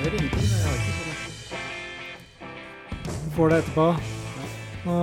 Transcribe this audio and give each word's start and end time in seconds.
hører 0.00 0.16
ingenting. 0.16 0.46
Jeg 0.48 0.64
har 0.64 0.76
ikke 0.80 0.92
sånn 0.96 1.08
Du 3.20 3.30
får 3.36 3.52
det 3.52 3.56
etterpå. 3.60 3.86
Nå 4.80 4.94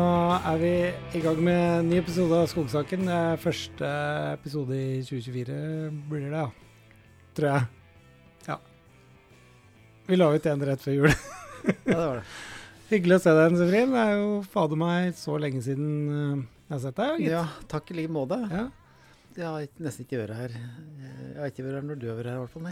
er 0.49 0.57
vi 0.61 0.71
i 1.19 1.21
gang 1.21 1.41
med 1.45 1.59
en 1.75 1.89
ny 1.91 1.99
episode 2.01 2.33
av 2.33 2.47
Skogsaken. 2.49 3.03
Første 3.43 3.91
episode 4.33 4.73
i 4.73 5.03
2024 5.05 5.57
blir 6.09 6.25
det, 6.25 6.31
ja. 6.33 6.47
Tror 7.37 7.49
jeg. 7.51 7.63
Ja. 8.47 8.57
Vi 10.09 10.17
la 10.17 10.31
ut 10.33 10.49
en 10.49 10.65
rett 10.71 10.81
før 10.81 10.97
jul. 10.97 11.11
Ja, 11.13 11.75
det 11.85 11.99
var 12.01 12.17
det. 12.23 12.25
Hyggelig 12.91 13.19
å 13.19 13.21
se 13.27 13.31
deg, 13.37 13.55
Sefrin. 13.61 13.93
Det 13.93 14.01
er 14.01 14.13
jo 14.17 14.27
fader 14.49 14.77
meg 14.79 15.13
så 15.19 15.37
lenge 15.43 15.61
siden 15.65 15.87
eh, 16.09 16.43
jeg 16.67 16.73
har 16.73 16.83
sett 16.87 16.97
deg. 17.03 17.13
gitt. 17.21 17.33
Ja, 17.35 17.45
takk 17.69 17.85
i 17.93 17.99
like 18.01 18.13
måte. 18.17 18.39
Ja. 18.49 18.65
Jeg 19.37 19.45
har 19.45 19.61
nesten 19.85 20.07
ikke 20.07 20.23
vært 20.23 20.37
her. 20.39 20.53
Jeg 20.57 21.37
har 21.37 21.51
ikke 21.51 21.65
vært 21.67 21.75
her 21.77 21.85
når 21.85 21.97
du 22.01 22.07
har 22.09 22.15
vært 22.17 22.31
her, 22.31 22.37
i 22.39 22.41
hvert 22.41 22.53
fall. 22.55 22.63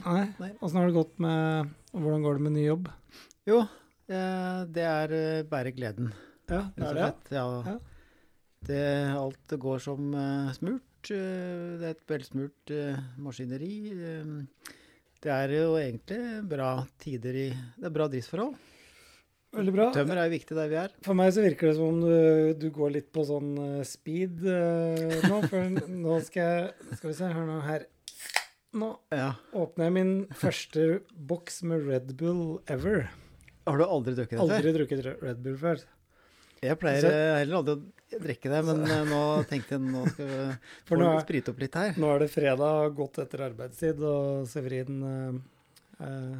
Nei. 0.42 0.50
Åssen 0.66 0.80
har 0.82 0.90
det 0.90 0.96
gått 0.96 1.20
med 1.22 1.74
Hvordan 1.96 2.24
går 2.26 2.36
det 2.36 2.44
med 2.44 2.52
ny 2.58 2.64
jobb? 2.66 2.88
Jo, 3.48 3.62
eh, 4.12 4.58
det 4.76 4.84
er 4.84 5.14
eh, 5.16 5.46
bare 5.48 5.72
gleden. 5.72 6.10
Ja, 6.50 6.66
det 6.76 6.90
er 6.90 6.98
det? 6.98 7.06
Ja. 7.32 7.46
Ja. 7.64 7.76
Det, 8.68 8.82
alt 9.16 9.56
går 9.64 9.80
som 9.80 10.10
eh, 10.12 10.52
smurt. 10.58 11.08
Det 11.08 11.86
er 11.86 11.94
et 11.94 12.04
velsmurt 12.10 12.74
maskineri. 13.22 13.94
Det 15.22 15.32
er 15.32 15.54
jo 15.54 15.76
egentlig 15.78 16.42
bra 16.50 16.72
tider 17.00 17.38
i 17.38 17.48
Det 17.54 17.88
er 17.88 17.94
bra 17.94 18.10
driftsforhold. 18.10 18.56
Veldig 19.56 19.76
bra. 19.78 19.90
Tømmer 19.96 20.20
er 20.20 20.28
jo 20.28 20.36
viktig 20.36 20.58
der 20.58 20.72
vi 20.74 20.80
er. 20.82 20.96
For 21.06 21.16
meg 21.16 21.32
så 21.32 21.46
virker 21.46 21.70
det 21.70 21.78
som 21.78 21.94
om 21.94 22.02
du, 22.02 22.56
du 22.60 22.72
går 22.76 22.98
litt 22.98 23.12
på 23.14 23.24
sånn 23.24 23.54
speed 23.88 24.42
uh, 24.50 25.30
nå. 25.30 25.44
For 25.46 25.78
nå 26.10 26.18
skal 26.26 26.50
jeg 26.50 26.98
Skal 26.98 27.14
vi 27.14 27.20
se, 27.22 27.36
hør 27.38 27.48
nå 27.54 27.62
her. 27.70 27.86
Nå 28.76 28.90
Ja. 29.16 29.34
åpner 29.56 29.88
jeg 29.88 29.94
min 29.96 30.14
første 30.36 30.86
boks 31.16 31.62
med 31.64 31.86
Red 31.88 32.16
Bull 32.20 32.60
ever. 32.68 33.08
Har 33.66 33.78
du 33.80 33.86
aldri 33.86 34.14
drukket 34.18 34.36
det 34.36 34.40
før? 34.42 34.56
Aldri 34.60 34.74
drukket 34.76 35.06
Red 35.24 35.40
Bull 35.46 35.56
før. 35.58 35.84
Jeg 36.66 36.80
pleier 36.82 37.02
Så- 37.02 37.12
eh, 37.14 37.38
heller 37.40 37.58
aldri 37.62 37.74
å 37.76 38.22
drikke 38.22 38.50
det, 38.52 38.60
men 38.66 38.86
så, 38.88 39.00
nå 39.08 39.22
tenkte 39.48 39.76
jeg 39.76 39.82
nå 39.82 40.04
skal 40.12 40.28
vi 40.28 40.58
få 40.88 40.98
nå 41.00 41.10
sprite 41.24 41.50
opp 41.54 41.60
litt 41.60 41.74
her. 41.76 41.94
Nå 41.98 42.12
er 42.16 42.20
det 42.20 42.30
fredag, 42.32 42.96
godt 42.96 43.20
etter 43.24 43.44
arbeidstid, 43.50 44.02
og 44.02 44.48
Severin 44.48 45.02
eh, 45.04 46.06
eh, 46.06 46.38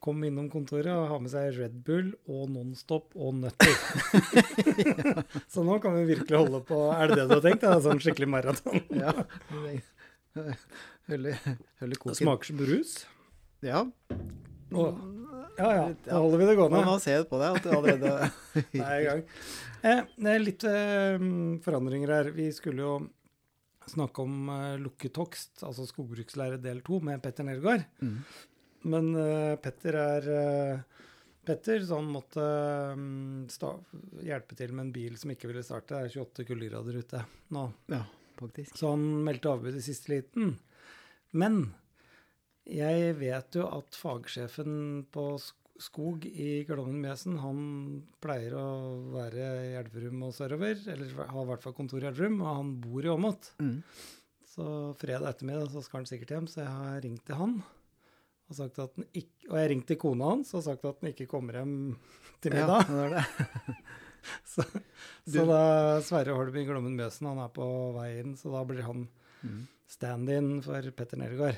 kom 0.00 0.22
innom 0.24 0.48
kontoret 0.50 0.86
og 0.94 1.08
har 1.10 1.18
med 1.20 1.30
seg 1.32 1.56
Red 1.58 1.78
Bull 1.84 2.12
og 2.28 2.48
Nonstop 2.54 3.12
og 3.16 3.34
nøtter. 3.34 3.74
Så 5.52 5.64
nå 5.66 5.80
kan 5.82 5.96
vi 5.98 6.14
virkelig 6.14 6.38
holde 6.38 6.60
på 6.64 6.78
Er 6.94 7.08
det 7.08 7.16
det 7.18 7.28
du 7.28 7.34
har 7.34 7.42
tenkt? 7.44 7.60
Det 7.64 7.72
er 7.72 7.82
sånn 7.82 8.00
skikkelig 8.04 8.28
maraton. 8.30 8.80
Ja. 8.94 9.12
Hølle, 11.08 11.36
hølle 11.80 11.96
Det 12.04 12.16
smaker 12.18 12.50
som 12.50 12.58
brus. 12.60 12.98
Ja. 13.64 13.86
Åh. 14.72 14.98
Ja 15.58 15.68
ja, 15.74 15.86
da 16.04 16.18
holder 16.22 16.38
vi 16.38 16.46
det 16.46 16.52
Nå, 16.54 16.58
gående. 16.60 16.80
nå 16.86 16.98
ser 17.02 17.16
jeg 17.16 17.26
på 17.30 17.38
deg 17.40 17.56
at 17.58 17.64
du 17.64 17.70
allerede 17.74 18.10
er 18.78 18.98
i 19.00 19.06
gang. 19.08 19.22
Eh, 19.82 20.02
det 20.22 20.34
litt 20.44 20.66
eh, 20.68 21.24
forandringer 21.64 22.12
her. 22.14 22.30
Vi 22.36 22.46
skulle 22.54 22.84
jo 22.84 22.92
snakke 23.90 24.22
om 24.22 24.52
eh, 24.54 24.76
lukket 24.84 25.18
hogst, 25.18 25.64
altså 25.66 25.86
skogbrukslære 25.88 26.60
del 26.62 26.84
to, 26.86 27.00
med 27.02 27.24
Petter 27.24 27.48
Nergård. 27.48 27.82
Mm. 28.04 28.20
Men 28.92 29.10
eh, 29.18 29.56
Petter 29.64 29.98
er 29.98 30.30
eh, 30.36 31.02
Petter, 31.48 31.82
så 31.88 31.98
han 31.98 32.12
måtte 32.12 32.44
mm, 32.94 33.48
hjelpe 34.28 34.54
til 34.58 34.76
med 34.76 34.86
en 34.86 34.94
bil 34.94 35.18
som 35.18 35.32
ikke 35.34 35.50
ville 35.50 35.64
starte. 35.66 35.96
Det 35.96 36.12
er 36.12 36.20
28 36.22 36.46
kuldegrader 36.52 37.00
ute 37.02 37.24
nå. 37.56 37.66
Ja, 37.90 38.04
faktisk. 38.38 38.76
Så 38.78 38.92
han 38.92 39.08
meldte 39.26 39.50
avbud 39.56 39.74
i 39.80 39.82
siste 39.82 40.12
liten. 40.12 40.54
Men 41.36 41.62
jeg 42.68 43.14
vet 43.20 43.56
jo 43.56 43.64
at 43.72 43.96
fagsjefen 43.96 45.06
på 45.12 45.30
skog 45.78 46.26
i 46.26 46.64
Glommen 46.66 46.98
Mjøsen, 47.02 47.38
han 47.40 47.58
pleier 48.22 48.56
å 48.58 48.66
være 49.14 49.48
i 49.68 49.74
Elverum 49.78 50.26
og 50.26 50.34
sørover, 50.36 50.80
eller 50.90 51.12
har 51.18 51.42
i 51.44 51.48
hvert 51.52 51.64
fall 51.64 51.76
kontor 51.76 52.02
i 52.02 52.08
Elverum, 52.10 52.40
og 52.42 52.60
han 52.60 52.72
bor 52.82 53.06
i 53.06 53.12
Åmot. 53.12 53.52
Mm. 53.62 53.76
Så 54.48 54.68
fredag 54.98 55.30
ettermiddag 55.30 55.70
så 55.72 55.84
skal 55.84 56.02
han 56.02 56.10
sikkert 56.10 56.34
hjem, 56.34 56.48
så 56.50 56.64
jeg 56.64 56.74
har 56.74 57.02
ringt 57.04 57.24
til 57.28 57.38
han. 57.38 57.58
Og, 58.48 58.56
sagt 58.56 58.80
at 58.82 58.96
han 58.96 59.06
ikke, 59.12 59.50
og 59.50 59.54
jeg 59.54 59.62
har 59.62 59.72
ringt 59.74 59.88
til 59.90 60.00
kona 60.00 60.32
hans 60.32 60.54
og 60.56 60.64
sagt 60.64 60.86
at 60.88 61.02
han 61.02 61.12
ikke 61.12 61.28
kommer 61.30 61.60
hjem 61.60 61.74
til 62.42 62.56
middag. 62.56 62.88
Ja, 62.88 63.08
det 63.08 63.08
det. 63.16 63.78
Så, 64.44 64.64
så 65.24 65.44
da 65.48 65.60
Sverre 66.04 66.34
Holm 66.36 66.56
i 66.58 66.64
Glommen 66.66 66.96
Mjøsen, 66.98 67.30
han 67.30 67.38
er 67.40 67.52
på 67.54 67.64
veien, 67.94 68.34
så 68.36 68.50
da 68.52 68.64
blir 68.66 68.82
han 68.84 69.06
Mm. 69.44 69.66
stand-in 69.88 70.48
for 70.62 70.90
Petter 70.90 71.16
Nergård. 71.20 71.56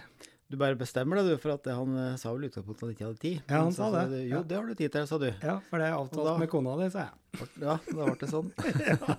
Du 0.50 0.56
bare 0.58 0.74
bestemmer 0.74 1.16
det, 1.20 1.28
du, 1.30 1.36
for 1.38 1.52
at 1.54 1.64
han 1.70 1.94
eh, 1.96 2.16
sa 2.18 2.32
vel 2.34 2.48
utgangspunktet 2.48 2.82
at 2.82 2.86
han 2.88 2.94
ikke 2.96 3.06
hadde 3.06 3.20
tid. 3.22 3.42
Ja, 3.46 3.60
han 3.62 3.72
sa 3.72 3.90
det. 3.94 4.04
du, 4.10 4.16
Jo, 4.26 4.36
Ja. 4.36 4.42
det 4.42 4.56
har 4.58 4.66
du 4.66 4.74
tid 4.74 4.92
til, 4.92 5.06
sa 5.06 5.18
du. 5.22 5.28
Ja, 5.42 5.60
for 5.70 5.78
det 5.78 5.86
er 5.86 5.94
avtalt 5.98 6.24
da- 6.26 6.38
med 6.38 6.50
kona 6.50 6.76
di, 6.80 6.88
sa 6.90 7.04
jeg. 7.06 7.48
Ja, 7.62 7.76
da 7.86 8.04
ble 8.08 8.16
det 8.18 8.28
sånn. 8.32 8.50
ja. 8.90 9.16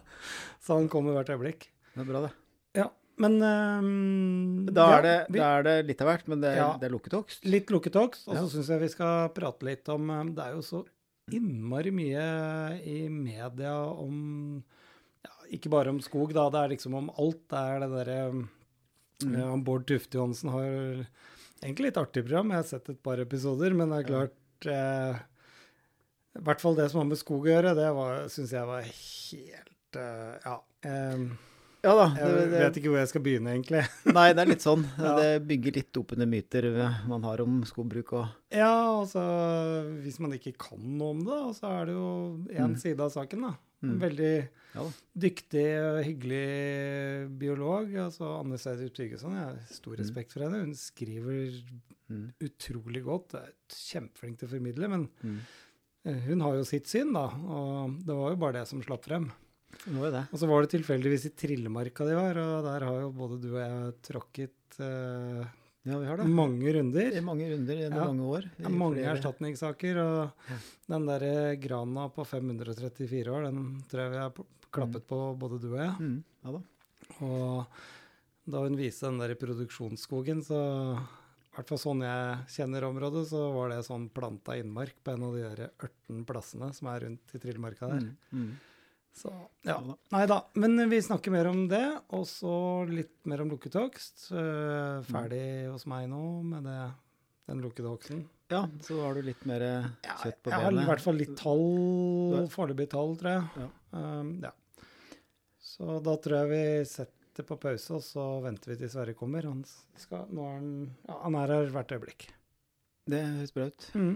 Så 0.59 0.75
han 0.75 0.89
kommer 0.91 1.16
hvert 1.16 1.31
øyeblikk. 1.31 1.69
Det 1.95 2.03
er 2.03 2.09
bra, 2.11 2.21
det. 2.27 2.33
Ja, 2.75 2.89
men 3.23 3.39
um, 3.44 4.66
Da 4.71 4.89
ja, 4.89 4.97
er 4.97 5.01
det, 5.07 5.16
vi, 5.31 5.39
da 5.39 5.50
er 5.59 5.63
det 5.69 5.75
litt 5.88 6.01
av 6.03 6.07
hvert, 6.11 6.27
men 6.31 6.41
det 6.44 6.51
det 6.81 6.88
er 6.89 6.94
lukket 6.94 7.16
hogst. 7.16 7.45
Litt 7.47 7.71
lukket 7.71 7.95
hogst, 8.00 8.27
og 8.27 8.35
så 8.35 8.44
Ja. 8.44 8.50
syns 8.51 8.67
jeg 8.75 8.79
vi 8.83 8.91
skal 8.91 9.29
prate 9.35 9.63
litt 9.67 9.88
om 9.89 10.09
ehm, 10.11 10.33
Det 10.35 10.44
er 10.50 10.53
jo 10.59 10.61
så 10.67 10.83
innmari 11.31 11.91
mye 11.95 12.27
i 12.83 13.07
media 13.07 13.71
om 13.88 14.63
Ikke 15.51 15.69
bare 15.73 15.89
om 15.91 16.00
skog, 16.03 16.31
da. 16.34 16.45
Det 16.53 16.59
er 16.63 16.72
liksom 16.75 16.94
om 16.95 17.09
alt. 17.19 17.41
Det 17.51 17.59
er 17.59 17.79
det 17.85 17.91
derre 17.97 18.47
Mm. 19.22 19.62
Bård 19.63 19.84
Tufte 19.85 20.17
Johansen 20.17 20.50
har 20.50 20.63
egentlig 21.62 21.91
litt 21.91 21.97
artig 22.01 22.23
program. 22.25 22.50
Jeg 22.50 22.57
har 22.57 22.63
sett 22.72 22.88
et 22.89 23.03
par 23.06 23.19
episoder, 23.22 23.69
men 23.78 23.91
det 23.94 24.00
er 24.00 24.07
klart 24.07 24.66
eh, 24.66 25.19
I 26.39 26.41
hvert 26.47 26.63
fall 26.63 26.73
det 26.79 26.88
som 26.89 27.03
har 27.03 27.06
med 27.12 27.19
skog 27.22 27.45
å 27.45 27.51
gjøre, 27.51 27.75
det 27.78 27.85
syns 28.34 28.50
jeg 28.56 28.66
var 28.66 28.81
helt 28.81 30.00
eh, 30.01 30.39
Ja. 30.44 30.56
em, 30.89 31.28
Ja 31.83 31.94
da. 32.00 32.07
jeg 32.18 32.33
Det, 32.33 32.41
jeg 32.50 32.66
vet 32.66 32.78
ikke 32.81 32.89
hvor 32.95 32.97
jeg 33.03 33.12
skal 33.13 33.22
begynne, 33.28 33.53
egentlig. 33.53 33.83
Nei, 34.18 34.28
det 34.33 34.41
er 34.41 34.50
litt 34.56 34.66
sånn. 34.66 34.88
Ja. 34.97 35.13
Det 35.22 35.29
bygger 35.53 35.78
litt 35.78 35.97
opp 36.01 36.13
under 36.18 36.25
myter 36.33 36.72
man 37.13 37.22
har 37.29 37.41
om 37.45 37.62
skogbruk 37.69 38.13
og 38.13 38.25
Ja, 38.57 38.73
altså 39.03 39.22
Hvis 40.01 40.18
man 40.19 40.33
ikke 40.33 40.56
kan 40.57 40.81
noe 40.97 41.13
om 41.13 41.22
det, 41.29 41.44
så 41.62 41.69
er 41.78 41.85
det 41.91 41.94
jo 41.94 42.09
én 42.50 42.73
Mm. 42.73 42.78
side 42.81 43.00
av 43.06 43.13
saken, 43.13 43.41
da. 43.51 43.53
En 43.84 43.96
Mm. 43.97 44.00
veldig 44.00 44.50
Ja 44.75 44.84
dyktig 45.18 45.66
og 45.81 46.03
hyggelig 46.06 47.38
biolog. 47.40 47.90
Altså 47.97 48.40
Anne 48.40 48.58
Seid 48.58 48.84
Tryggvason, 48.96 49.34
jeg 49.36 49.44
har 49.44 49.58
stor 49.69 49.96
Mm. 49.96 50.00
respekt 50.03 50.31
for 50.34 50.40
henne. 50.46 50.59
Hun 50.66 50.74
skriver 50.74 51.64
Mm. 52.09 52.34
utrolig 52.42 53.03
godt. 53.03 53.34
Er 53.36 53.52
kjempeflink 53.69 54.38
til 54.40 54.47
å 54.47 54.52
formidle, 54.52 54.90
men 54.90 55.09
Mm. 55.24 55.40
eh, 56.06 56.19
hun 56.28 56.40
har 56.42 56.53
jo 56.56 56.64
sitt 56.64 56.86
syn, 56.88 57.12
da. 57.14 57.28
Og 57.28 57.97
det 58.06 58.14
var 58.16 58.30
jo 58.31 58.36
bare 58.36 58.53
det 58.53 58.68
som 58.68 58.81
slapp 58.81 59.03
frem. 59.03 59.31
Og 60.31 60.38
så 60.40 60.48
var 60.48 60.62
det 60.66 60.72
tilfeldigvis 60.81 61.25
i 61.25 61.30
Trillemarka 61.36 62.06
de 62.06 62.13
var, 62.13 62.38
og 62.38 62.63
der 62.66 62.86
har 62.86 63.02
jo 63.02 63.12
både 63.12 63.42
du 63.42 63.56
og 63.56 63.62
jeg 63.62 64.02
tråkket 64.03 64.80
eh, 64.80 65.48
Ja, 65.84 65.97
vi 65.97 66.06
har 66.06 66.18
det. 66.18 66.28
mange 66.30 66.62
I 66.69 66.74
runder. 66.75 67.22
mange 67.25 67.47
runder 67.50 67.75
gjennom 67.75 67.97
Ja. 67.97 68.06
mange 68.06 68.22
år. 68.38 68.44
I 68.59 68.64
er 68.64 68.69
mange 68.69 68.96
flere- 69.00 69.16
erstatningssaker, 69.18 69.97
og 69.97 70.31
Ja. 70.50 70.56
den 70.90 71.06
derre 71.08 71.56
grana 71.59 72.08
på 72.14 72.25
534 72.25 73.28
år, 73.31 73.44
den 73.50 73.84
tror 73.90 74.00
jeg 74.02 74.12
vi 74.12 74.18
har 74.18 74.30
klappet 74.31 74.46
klappet 74.72 75.08
på 75.08 75.38
både 75.40 75.59
du 75.59 75.74
og 75.74 75.80
jeg. 75.80 75.96
Mm. 76.00 76.24
Ja 76.46 76.52
da. 76.52 76.62
Og 77.25 77.66
da 78.47 78.58
hun 78.62 78.75
viste 78.78 79.02
den 79.09 79.18
der 79.18 79.34
produksjonsskogen, 79.36 80.44
så 80.46 80.97
i 81.02 81.56
hvert 81.56 81.68
fall 81.68 81.78
sånn 81.80 82.02
jeg 82.02 82.46
kjenner 82.48 82.84
området, 82.84 83.25
så 83.28 83.52
var 83.53 83.69
det 83.69 83.84
sånn 83.84 84.09
planta 84.09 84.53
innmark 84.62 84.94
på 85.03 85.13
en 85.13 85.24
av 85.24 85.34
de 85.34 85.42
der 85.56 85.69
18 85.81 86.25
plassene 86.25 86.74
som 86.74 86.88
er 86.90 87.00
rundt 87.02 87.34
i 87.36 87.40
Trillemarka 87.40 87.90
der. 87.90 88.13
Mm. 88.31 88.53
Så 89.17 89.31
ja. 89.67 89.75
Nei 90.13 90.23
da. 90.29 90.38
Men 90.55 90.77
vi 90.89 91.01
snakker 91.03 91.33
mer 91.33 91.49
om 91.49 91.66
det, 91.72 91.83
og 92.16 92.23
så 92.29 92.53
litt 92.89 93.17
mer 93.29 93.44
om 93.44 93.51
lukket 93.51 93.75
hogst. 93.79 94.29
Eh, 94.31 95.01
ferdig 95.09 95.44
hos 95.72 95.85
meg 95.91 96.07
nå 96.09 96.22
med 96.47 96.63
det, 96.69 96.77
den 97.51 97.63
lukkede 97.63 97.91
hogsten. 97.91 98.24
Ja, 98.51 98.65
så 98.83 98.97
har 99.03 99.15
du 99.15 99.21
litt 99.24 99.44
mer 99.47 99.63
kjøtt 100.03 100.41
på 100.44 100.51
jeg 100.51 100.59
har 100.59 100.75
i 100.75 100.88
hvert 100.89 101.03
fall 101.03 101.15
litt 101.19 101.38
tall, 101.39 101.62
Du- 102.33 102.50
foreløpig 102.51 102.89
tall, 102.91 103.13
tror 103.19 103.31
jeg. 103.31 103.63
Ja. 103.63 103.68
Um, 103.95 104.31
ja. 104.44 104.51
Så 105.63 106.01
da 106.03 106.18
tror 106.19 106.41
jeg 106.41 106.50
vi 106.51 106.63
setter 106.89 107.47
på 107.47 107.56
pause, 107.62 107.95
og 107.95 108.03
så 108.03 108.25
venter 108.44 108.74
vi 108.74 108.81
til 108.81 108.91
Sverre 108.91 109.15
kommer. 109.15 109.47
Han, 109.47 109.63
skal, 109.95 110.25
nå 110.36 110.44
er 110.50 110.57
han, 110.57 110.74
ja, 111.07 111.15
han 111.24 111.39
er 111.39 111.56
her 111.56 111.71
hvert 111.77 111.95
øyeblikk. 111.95 112.27
Det 113.12 113.24
høres 113.24 113.56
bra 113.56 113.69
ut. 113.71 113.88
Mm. 113.95 114.13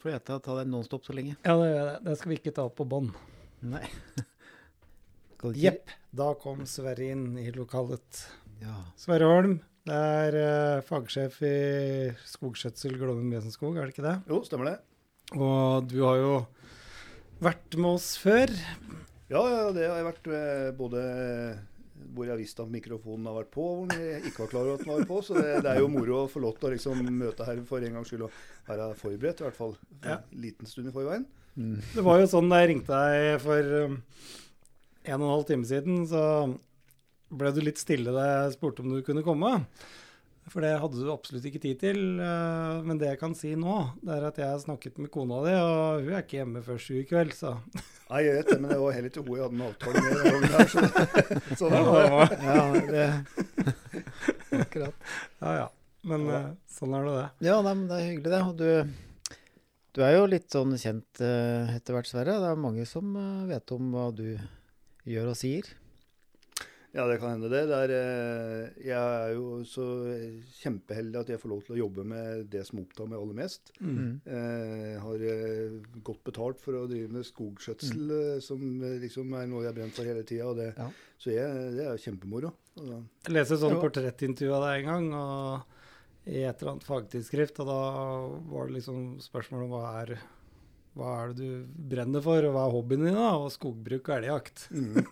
Får 0.00 0.12
jeg 0.12 0.22
å 0.22 0.38
ta 0.44 0.58
den 0.60 0.70
nonstop 0.70 1.04
så 1.06 1.14
lenge? 1.16 1.34
Ja, 1.42 1.56
det, 1.58 1.70
gjør 1.72 1.88
jeg. 1.90 2.02
det 2.06 2.18
skal 2.20 2.30
vi 2.30 2.38
ikke 2.38 2.54
ta 2.54 2.68
opp 2.68 2.76
på 2.78 2.86
bånd. 2.88 3.10
Nei. 3.64 3.84
Jepp, 5.60 5.90
da 6.16 6.30
kom 6.40 6.62
Sverre 6.68 7.10
inn 7.12 7.34
i 7.40 7.50
lokalet. 7.52 8.22
Ja. 8.62 8.78
Sverre 8.96 9.28
Holm, 9.28 9.58
det 9.84 9.98
er 9.98 10.36
uh, 10.38 10.84
fagsjef 10.86 11.36
i 11.44 11.54
skogskjøtsel 12.30 12.96
Glommen 13.00 13.28
Mjøsenskog, 13.28 13.76
er 13.76 13.84
det 13.88 13.96
ikke 13.96 14.06
det? 14.06 14.14
Jo, 14.30 14.40
stemmer 14.46 14.70
det. 14.70 14.78
Og 15.36 15.84
du 15.90 15.98
har 16.04 16.20
jo 16.20 16.32
vært 17.44 17.76
med 17.76 17.90
oss 17.98 18.14
før. 18.20 18.52
Ja, 19.28 19.42
ja, 19.50 19.68
det 19.74 19.84
har 19.88 19.98
jeg 19.98 20.06
vært 20.06 20.26
eh, 20.36 20.66
både 20.78 21.02
hvor 22.14 22.28
jeg 22.28 22.38
visste 22.38 22.62
at 22.62 22.70
mikrofonen 22.70 23.26
har 23.26 23.38
vært 23.40 23.52
på, 23.54 23.64
og 23.64 23.78
hvor 23.90 24.00
jeg 24.04 24.20
ikke 24.28 24.44
var 24.44 24.50
klar 24.52 24.66
over 24.68 24.76
at 24.78 24.84
den 24.84 24.92
var 24.92 25.06
på. 25.08 25.20
Så 25.24 25.36
det, 25.38 25.46
det 25.64 25.70
er 25.72 25.80
jo 25.80 25.88
moro 25.90 26.18
å 26.22 26.28
få 26.30 26.42
lov 26.44 26.58
til 26.60 26.68
å 26.68 26.74
liksom 26.74 27.00
møte 27.16 27.46
her 27.48 27.62
for 27.68 27.84
en 27.84 27.96
gangs 27.98 28.12
skyld 28.12 28.26
og 28.28 28.36
være 28.68 28.90
forberedt, 29.00 29.40
i 29.42 29.46
hvert 29.48 29.58
fall 29.58 29.74
Ja. 30.04 30.18
en 30.20 30.44
liten 30.44 30.68
stund 30.70 30.92
i 30.92 30.94
forveien. 30.94 31.24
Det 31.54 32.02
var 32.02 32.18
jo 32.22 32.30
sånn 32.30 32.48
da 32.50 32.60
jeg 32.62 32.72
ringte 32.72 32.94
deg 32.98 33.40
for 33.42 33.74
um, 33.86 33.98
en 35.04 35.18
og 35.20 35.26
en 35.26 35.34
halv 35.34 35.44
time 35.50 35.68
siden, 35.68 36.00
så 36.10 36.22
ble 37.34 37.52
du 37.54 37.60
litt 37.64 37.78
stille 37.80 38.12
da 38.14 38.24
jeg 38.30 38.56
spurte 38.56 38.82
om 38.84 38.90
du 38.94 39.02
kunne 39.06 39.22
komme. 39.26 39.52
For 40.52 40.60
det 40.60 40.74
hadde 40.76 41.00
du 41.00 41.08
absolutt 41.08 41.46
ikke 41.48 41.60
tid 41.62 41.78
til. 41.80 41.98
eh, 42.20 42.80
Men 42.84 42.98
det 43.00 43.08
jeg 43.08 43.18
kan 43.22 43.32
si 43.38 43.54
nå, 43.56 43.76
det 44.04 44.12
er 44.12 44.26
at 44.28 44.36
jeg 44.42 44.50
har 44.50 44.58
snakket 44.60 44.98
med 45.00 45.08
kona 45.14 45.38
di, 45.46 45.54
og 45.56 46.02
hun 46.04 46.10
er 46.12 46.20
ikke 46.20 46.36
hjemme 46.42 46.60
før 46.66 46.82
sju 46.84 46.98
i 47.00 47.06
kveld, 47.08 47.32
så 47.32 47.54
Nei, 48.10 48.20
jeg 48.26 48.34
vet 48.36 48.50
det, 48.52 48.58
men 48.60 48.68
det 48.74 48.76
var 48.82 48.92
heller 48.92 49.08
ikke 49.08 49.22
hun 49.24 49.38
jeg 49.38 49.46
hadde 49.46 49.56
en 49.56 49.64
avtale 49.70 50.02
med. 50.04 50.44
her, 50.52 50.68
Så, 50.68 50.82
så 51.62 51.70
det 51.72 51.80
var, 51.88 52.34
Ja, 52.44 52.66
det 52.92 53.06
Akkurat. 54.66 55.08
Ja 55.40 55.54
ja. 55.62 55.64
Men 56.04 56.28
eh, 56.28 56.50
sånn 56.68 56.92
er 56.98 57.08
det 57.08 57.14
det. 57.16 57.26
Ja, 57.48 57.56
nei, 57.64 57.72
men 57.80 57.88
det 57.88 57.96
er 57.96 58.08
hyggelig, 58.10 58.34
det. 58.34 58.42
Og 58.44 58.60
du, 58.60 59.13
du 59.94 60.02
er 60.02 60.16
jo 60.18 60.26
litt 60.26 60.50
sånn 60.50 60.74
kjent 60.80 61.20
eh, 61.22 61.76
etter 61.78 61.94
hvert, 61.96 62.10
Sverre. 62.10 62.34
Det 62.42 62.50
er 62.50 62.60
mange 62.60 62.84
som 62.88 63.14
eh, 63.16 63.46
vet 63.52 63.72
om 63.76 63.92
hva 63.94 64.08
du 64.16 64.26
gjør 65.06 65.30
og 65.32 65.36
sier. 65.38 65.68
ja, 66.94 67.04
det 67.10 67.16
kan 67.18 67.32
hende 67.34 67.48
det. 67.50 67.64
det 67.70 67.78
er, 67.84 67.92
eh, 67.94 68.82
jeg 68.86 68.94
er 68.94 69.32
jo 69.34 69.60
så 69.66 69.84
kjempeheldig 70.60 71.18
at 71.20 71.32
jeg 71.34 71.40
får 71.42 71.50
lov 71.50 71.62
til 71.66 71.74
å 71.74 71.80
jobbe 71.82 72.04
med 72.06 72.44
det 72.52 72.62
som 72.68 72.78
opptar 72.82 73.08
meg 73.10 73.18
aller 73.18 73.38
mest. 73.40 73.72
Mm. 73.82 74.20
Eh, 74.24 74.92
har 75.02 75.24
godt 76.06 76.22
betalt 76.30 76.62
for 76.62 76.78
å 76.78 76.86
drive 76.90 77.10
med 77.16 77.26
skogskjøtsel, 77.26 78.04
eh, 78.18 78.38
som 78.46 78.62
liksom 79.02 79.34
er 79.38 79.46
noe 79.50 79.64
jeg 79.64 79.72
har 79.72 79.78
brent 79.80 79.98
for 79.98 80.06
hele 80.10 80.22
tida. 80.26 80.70
Ja. 80.78 80.88
Så 81.18 81.34
jeg, 81.34 81.70
det 81.76 81.86
er 81.86 81.94
jo 81.96 82.04
kjempemoro. 82.08 82.54
Jeg 82.78 83.34
leste 83.34 83.58
et 83.58 83.66
Ja. 83.70 83.80
portrettintervju 83.82 84.54
av 84.54 84.66
deg 84.68 84.84
en 84.84 84.90
gang, 84.90 85.12
og 85.18 85.73
i 86.26 86.42
et 86.48 86.56
eller 86.62 86.72
annet 86.76 86.86
fagtidsskrift, 86.88 87.58
og 87.60 87.66
da 87.68 87.80
var 88.54 88.66
det 88.70 88.78
liksom 88.78 89.20
spørsmål 89.20 89.66
om 89.66 89.74
hva 89.74 89.82
er, 90.02 90.14
hva 90.96 91.08
er 91.24 91.32
det 91.34 91.36
du 91.36 91.66
brenner 91.90 92.22
for, 92.24 92.38
og 92.48 92.54
hva 92.54 92.62
er 92.68 92.72
hobbyen 92.72 93.04
din, 93.04 93.14
da? 93.18 93.32
Og 93.42 93.50
skogbruk 93.52 94.08
og 94.08 94.16
elgjakt. 94.20 94.68
mm, 94.70 95.04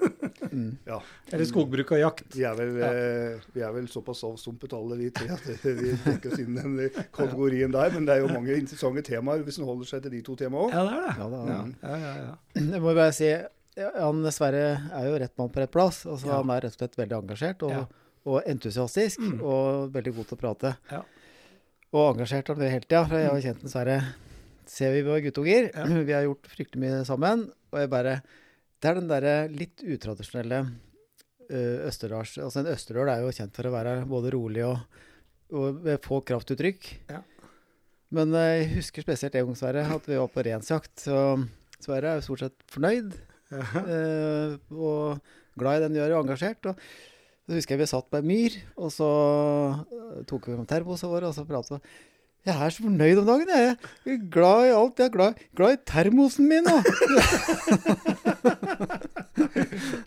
Mm. 0.52 0.76
ja. 0.84 0.98
Eller 1.32 1.46
skogbruk 1.48 1.92
og 1.94 2.00
jakt. 2.00 2.34
Vi 2.36 2.42
er, 2.44 2.54
vel, 2.58 2.74
Ja. 2.76 2.88
eh, 2.92 3.40
vi 3.54 3.60
er 3.64 3.70
vel 3.72 3.86
såpass 3.88 4.20
avstumpet 4.26 4.72
alle 4.76 4.98
vi 4.98 5.06
tre 5.10 5.28
at 5.32 5.40
vi 5.64 5.94
tenker 6.02 6.32
oss 6.32 6.38
inn 6.42 6.58
i 6.58 6.60
den 6.60 7.06
kategorien 7.14 7.72
der. 7.72 7.90
Men 7.94 8.04
det 8.04 8.16
er 8.16 8.20
jo 8.26 8.32
mange 8.34 8.56
interessante 8.58 9.00
temaer 9.06 9.40
hvis 9.46 9.58
en 9.62 9.64
holder 9.64 9.88
seg 9.88 10.02
til 10.02 10.10
de 10.12 10.20
to 10.26 10.34
temaene 10.36 10.66
òg. 10.66 10.74
Ja, 10.74 10.82
det 10.84 10.92
er 10.92 11.06
det. 11.06 11.14
Ja, 11.16 11.28
da, 11.30 11.40
Ja, 11.46 11.62
ja, 11.88 11.96
ja. 11.96 12.12
ja. 12.26 12.36
Jeg 12.74 12.82
må 12.84 12.92
bare 12.98 13.12
si 13.16 13.30
han 13.78 14.22
Sverre 14.36 14.64
er 14.92 15.08
jo 15.08 15.16
rett 15.24 15.38
mann 15.40 15.48
på 15.54 15.62
rett 15.62 15.72
plass. 15.72 16.02
Altså, 16.04 16.26
Ja. 16.28 16.42
Han 16.42 16.50
er 16.52 16.60
rett 16.66 16.76
og 16.76 16.82
slett 16.82 16.96
veldig 17.00 17.18
engasjert 17.22 17.62
og, 17.64 17.70
Ja. 17.78 17.86
Og 18.26 18.42
entusiastisk 18.46 19.20
Mm. 19.20 19.40
og 19.42 19.92
veldig 19.94 20.12
god 20.16 20.28
til 20.30 20.36
å 20.36 20.40
prate. 20.40 20.74
Ja. 20.90 21.02
Og 21.92 22.14
engasjert 22.14 22.48
han 22.48 22.60
hele 22.62 22.80
tida. 22.86 23.02
For 23.08 23.18
jeg 23.18 23.30
har 23.30 23.40
kjent 23.44 23.60
den 23.64 23.72
Sverre 23.72 23.96
ser 24.66 24.92
vi 24.94 25.02
var 25.04 25.20
guttunger. 25.24 25.70
Ja. 25.74 25.84
Vi 26.08 26.12
har 26.14 26.22
gjort 26.28 26.46
fryktelig 26.48 26.80
mye 26.84 27.02
sammen. 27.08 27.48
Og 27.72 27.78
jeg 27.82 27.90
bare 27.92 28.22
Det 28.82 28.88
er 28.90 28.94
den 28.98 29.08
derre 29.10 29.34
litt 29.52 29.82
utradisjonelle 29.84 30.62
uh, 31.52 31.78
østerdals... 31.88 32.36
Altså 32.42 32.62
en 32.62 32.70
østerdøl 32.72 33.10
er 33.12 33.20
jo 33.22 33.34
kjent 33.36 33.54
for 33.54 33.68
å 33.68 33.74
være 33.74 33.92
både 34.10 34.32
rolig 34.34 34.64
og, 34.66 34.78
og 35.52 35.82
med 35.84 36.00
få 36.02 36.18
kraftuttrykk. 36.26 36.88
Ja. 37.12 37.20
Men 38.12 38.34
eh, 38.36 38.58
jeg 38.62 38.72
husker 38.78 39.04
spesielt 39.06 39.36
en 39.38 39.46
gang, 39.46 39.56
Sverre, 39.56 39.84
at 39.94 40.08
vi 40.08 40.18
var 40.20 40.28
på 40.34 40.42
rensjakt. 40.44 41.04
Så 41.06 41.14
Sverre 41.80 42.10
er 42.10 42.18
jo 42.18 42.26
stort 42.26 42.42
sett 42.46 42.58
fornøyd 42.72 43.14
Ja. 43.52 43.62
eh, 43.84 44.56
og 44.72 45.20
glad 45.60 45.78
i 45.78 45.84
den 45.86 45.96
gjør, 46.00 46.16
og 46.18 46.26
engasjert. 46.26 46.68
Og 46.72 46.82
så 47.48 47.56
husker 47.58 47.74
jeg 47.74 47.82
vi 47.82 47.90
satt 47.90 48.06
på 48.12 48.20
en 48.20 48.26
myr, 48.30 48.56
og 48.78 48.92
så 48.94 49.08
eh, 49.82 50.22
tok 50.30 50.46
vi 50.50 50.56
med 50.60 50.68
termosene 50.70 51.10
våre, 51.12 51.26
og 51.32 51.34
så 51.36 51.44
pratet 51.48 51.78
vi. 51.78 51.80
Jeg 52.42 52.58
er 52.58 52.72
så 52.74 52.82
fornøyd 52.82 53.18
om 53.20 53.26
dagen, 53.28 53.50
jeg. 53.54 53.74
Jeg 54.02 54.14
er 54.18 54.22
glad 54.34 54.64
i 54.66 54.72
alt. 54.74 54.98
Jeg 54.98 55.06
er 55.06 55.12
glad, 55.14 55.42
glad 55.54 55.76
i 55.76 55.82
termosen 55.86 56.48
min 56.50 56.66
nå. 56.66 56.74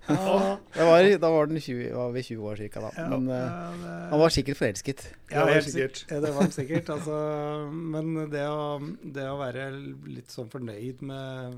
Ja, 0.05 0.85
var, 0.85 1.05
da 1.19 1.29
var, 1.31 1.47
den 1.49 1.59
20, 1.61 1.87
var 1.95 2.11
vi 2.13 2.21
20 2.27 2.49
år 2.49 2.59
cirka 2.59 2.81
da. 2.83 2.89
Men 3.09 3.29
eh, 3.31 3.39
ja, 3.39 3.71
det- 3.81 4.09
han 4.11 4.19
var 4.21 4.29
sikkert 4.35 4.57
forelsket. 4.59 5.05
Ja, 5.31 5.39
Det 5.39 5.45
var 5.45 5.53
helt 5.53 5.65
sikkert. 5.69 5.97
sikkert. 5.97 6.11
Ja, 6.11 6.19
det 6.25 6.33
var 6.35 6.41
han 6.41 6.51
sikkert. 6.51 6.89
Altså, 6.95 7.15
men 7.71 8.29
det 8.31 8.43
å, 8.51 8.79
det 9.15 9.27
å 9.31 9.37
være 9.39 9.65
litt 10.11 10.31
sånn 10.35 10.51
fornøyd 10.51 11.01
med 11.01 11.55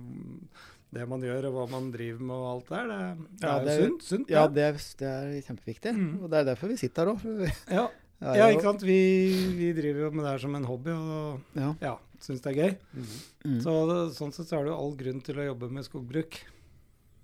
det 0.93 1.03
man 1.09 1.21
gjør, 1.21 1.49
og 1.49 1.53
hva 1.57 1.65
man 1.71 1.91
driver 1.91 2.21
med 2.23 2.35
og 2.35 2.47
alt 2.53 2.69
der, 2.71 2.87
det, 2.87 3.27
det 3.41 3.43
Ja, 3.43 3.53
er 3.53 3.59
jo 3.59 3.65
det 3.67 3.73
er- 3.77 3.81
sunt. 3.87 4.03
sunt 4.03 4.29
Ja, 4.29 4.47
det. 4.47 4.55
det, 4.55 4.63
er- 4.63 4.97
det 4.97 5.07
er 5.07 5.41
kjempeviktig. 5.47 5.93
Mm. 5.97 6.23
Og 6.23 6.29
det 6.31 6.39
er 6.39 6.45
derfor 6.55 6.67
vi 6.71 6.77
sitter 6.77 7.05
her 7.05 7.13
òg. 7.15 7.51
Ja, 7.71 7.87
ja, 8.33 8.47
ikke 8.49 8.63
sant. 8.63 8.81
Vi, 8.81 8.99
vi 9.59 9.73
driver 9.73 9.99
jo 10.07 10.11
med 10.11 10.23
det 10.25 10.31
her 10.31 10.37
som 10.45 10.55
en 10.55 10.63
hobby, 10.65 10.89
og 10.95 11.41
Ja. 11.59 11.73
ja, 11.81 11.97
syns 12.19 12.41
det 12.41 12.53
er 12.55 12.61
gøy. 12.63 12.77
Mm. 13.45 13.59
Så 13.61 13.75
sånn 14.15 14.33
sett 14.33 14.47
så 14.47 14.57
er 14.59 14.63
det 14.65 14.71
jo 14.73 14.79
all 14.79 14.95
grunn 14.95 15.21
til 15.21 15.35
å 15.35 15.45
jobbe 15.53 15.69
med 15.71 15.83
skogbruk, 15.85 16.39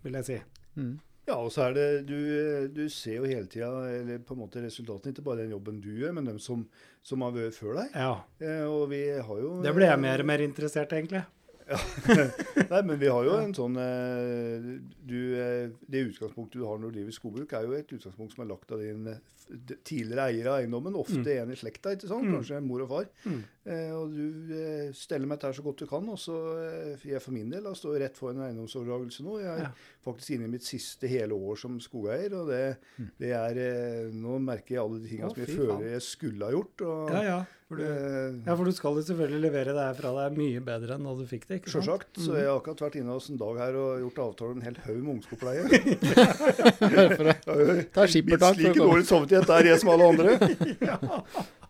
vil 0.04 0.14
jeg 0.20 0.26
si. 0.26 0.38
Mm. 0.78 1.00
Ja, 1.26 1.38
og 1.40 1.54
så 1.56 1.70
er 1.70 1.74
det 1.74 2.06
Du, 2.06 2.68
du 2.68 2.90
ser 2.90 3.22
jo 3.22 3.24
hele 3.24 3.48
tida 3.48 3.70
eller 3.88 4.18
på 4.20 4.36
en 4.36 4.42
måte 4.44 4.60
resultatene, 4.62 5.14
ikke 5.14 5.24
bare 5.24 5.38
den 5.46 5.54
jobben 5.56 5.80
du 5.80 5.88
gjør, 5.96 6.12
men 6.18 6.26
dem 6.26 6.38
som, 6.38 6.66
som 7.02 7.22
har 7.24 7.32
vært 7.32 7.56
før 7.56 7.78
deg. 7.80 7.94
Ja. 7.96 8.18
Eh, 8.44 8.66
og 8.68 8.90
vi 8.92 9.00
har 9.08 9.40
jo 9.40 9.62
Det 9.64 9.72
ble 9.74 9.88
jeg 9.88 10.00
mer 10.04 10.20
og 10.20 10.26
mer 10.28 10.44
interessert, 10.44 10.92
egentlig. 10.92 11.24
Nei, 12.72 12.82
men 12.84 12.98
vi 13.00 13.08
har 13.12 13.24
jo 13.28 13.36
en 13.40 13.54
sånn 13.56 13.78
eh, 13.80 14.66
du, 15.08 15.20
eh, 15.40 15.70
Det 15.88 16.02
utgangspunktet 16.10 16.60
du 16.60 16.66
har 16.68 16.80
når 16.82 16.92
du 16.92 16.98
driver 17.00 17.16
skogbruk, 17.16 17.54
er 17.56 17.68
jo 17.68 17.76
et 17.78 17.94
utgangspunkt 17.96 18.36
som 18.36 18.44
er 18.44 18.50
lagt 18.52 18.74
av 18.76 18.82
din 18.84 19.08
eh, 19.12 19.22
tidligere 19.86 20.26
eier 20.32 20.50
av 20.52 20.60
eiendommen. 20.62 20.96
Ofte 21.00 21.22
Mm. 21.24 21.42
en 21.44 21.52
i 21.54 21.60
slekta, 21.60 21.94
ikke 21.96 22.08
sant? 22.10 22.26
Mm. 22.28 22.36
Kanskje 22.38 22.62
mor 22.66 22.84
og 22.86 22.90
far. 22.94 23.10
Mm. 23.28 23.42
Og 24.00 24.16
du 24.16 24.54
steller 24.98 25.28
meg 25.28 25.38
dette 25.40 25.52
her 25.52 25.58
så 25.60 25.64
godt 25.66 25.84
du 25.84 25.88
kan. 25.88 26.08
Og 26.10 26.18
så 26.20 26.36
jeg 27.04 27.22
for 27.24 27.36
min 27.36 27.52
del 27.52 27.64
da, 27.64 27.74
står 27.76 28.00
rett 28.04 28.18
foran 28.20 28.40
en 28.42 28.48
eiendomsoverdragelse 28.50 29.24
nå. 29.24 29.38
Jeg 29.44 29.60
Ja. 29.64 29.70
Faktisk 30.06 30.36
inne 30.36 30.46
i 30.46 30.54
mitt 30.54 30.64
siste 30.68 31.08
hele 31.08 31.34
år 31.34 31.56
som 31.60 31.80
skogeier. 31.84 32.34
Og 32.38 32.48
det, 32.52 32.78
det 33.20 33.32
er 33.38 33.58
eh, 33.64 34.12
Nå 34.14 34.38
merker 34.44 34.76
jeg 34.78 34.84
alle 34.84 35.00
de 35.02 35.08
tingene 35.10 35.24
Mm. 35.24 35.32
Å, 35.32 35.34
som 35.34 35.44
jeg 35.46 35.58
føler 35.58 35.92
jeg 35.94 36.02
skulle 36.06 36.46
ha 36.46 36.52
gjort. 36.58 36.82
Og, 36.88 37.12
Ja, 37.16 37.22
ja. 37.24 37.40
For 37.74 37.80
du, 37.80 37.84
eh, 37.88 38.34
ja, 38.46 38.54
for 38.60 38.66
du 38.68 38.72
skal 38.76 38.94
jo 39.00 39.02
selvfølgelig 39.08 39.42
levere 39.48 39.74
det 39.74 39.82
her 39.88 39.96
fra 39.98 40.12
deg 40.20 40.36
mye 40.38 40.60
bedre 40.62 40.94
enn 41.00 41.08
da 41.08 41.14
du 41.18 41.24
fikk 41.26 41.48
det, 41.50 41.56
ikke 41.62 41.72
sant? 41.74 41.88
Sjølsagt. 41.88 42.20
Så 42.20 42.30
Mhm. 42.30 42.38
jeg 42.38 42.46
har 42.52 42.60
akkurat 42.60 42.84
vært 42.86 42.98
inne 43.00 43.16
hos 43.16 43.30
en 43.32 43.38
dag 43.42 43.58
her 43.64 43.74
og 43.80 43.90
gjort 44.04 44.20
avtale 44.28 44.52
om 44.52 44.58
en 44.60 44.68
hel 44.68 44.78
haug 44.84 45.00
med 45.02 45.12
ungskogpleie. 45.16 45.64
Ta 47.96 48.06
skippertak 48.06 48.58
Minst 48.58 48.68
like 48.68 48.80
dårlig 48.84 49.06
samvittighet 49.10 49.48
der 49.48 49.72
jeg 49.72 49.80
som 49.82 49.90
alle 49.96 50.06
andre. 50.14 50.30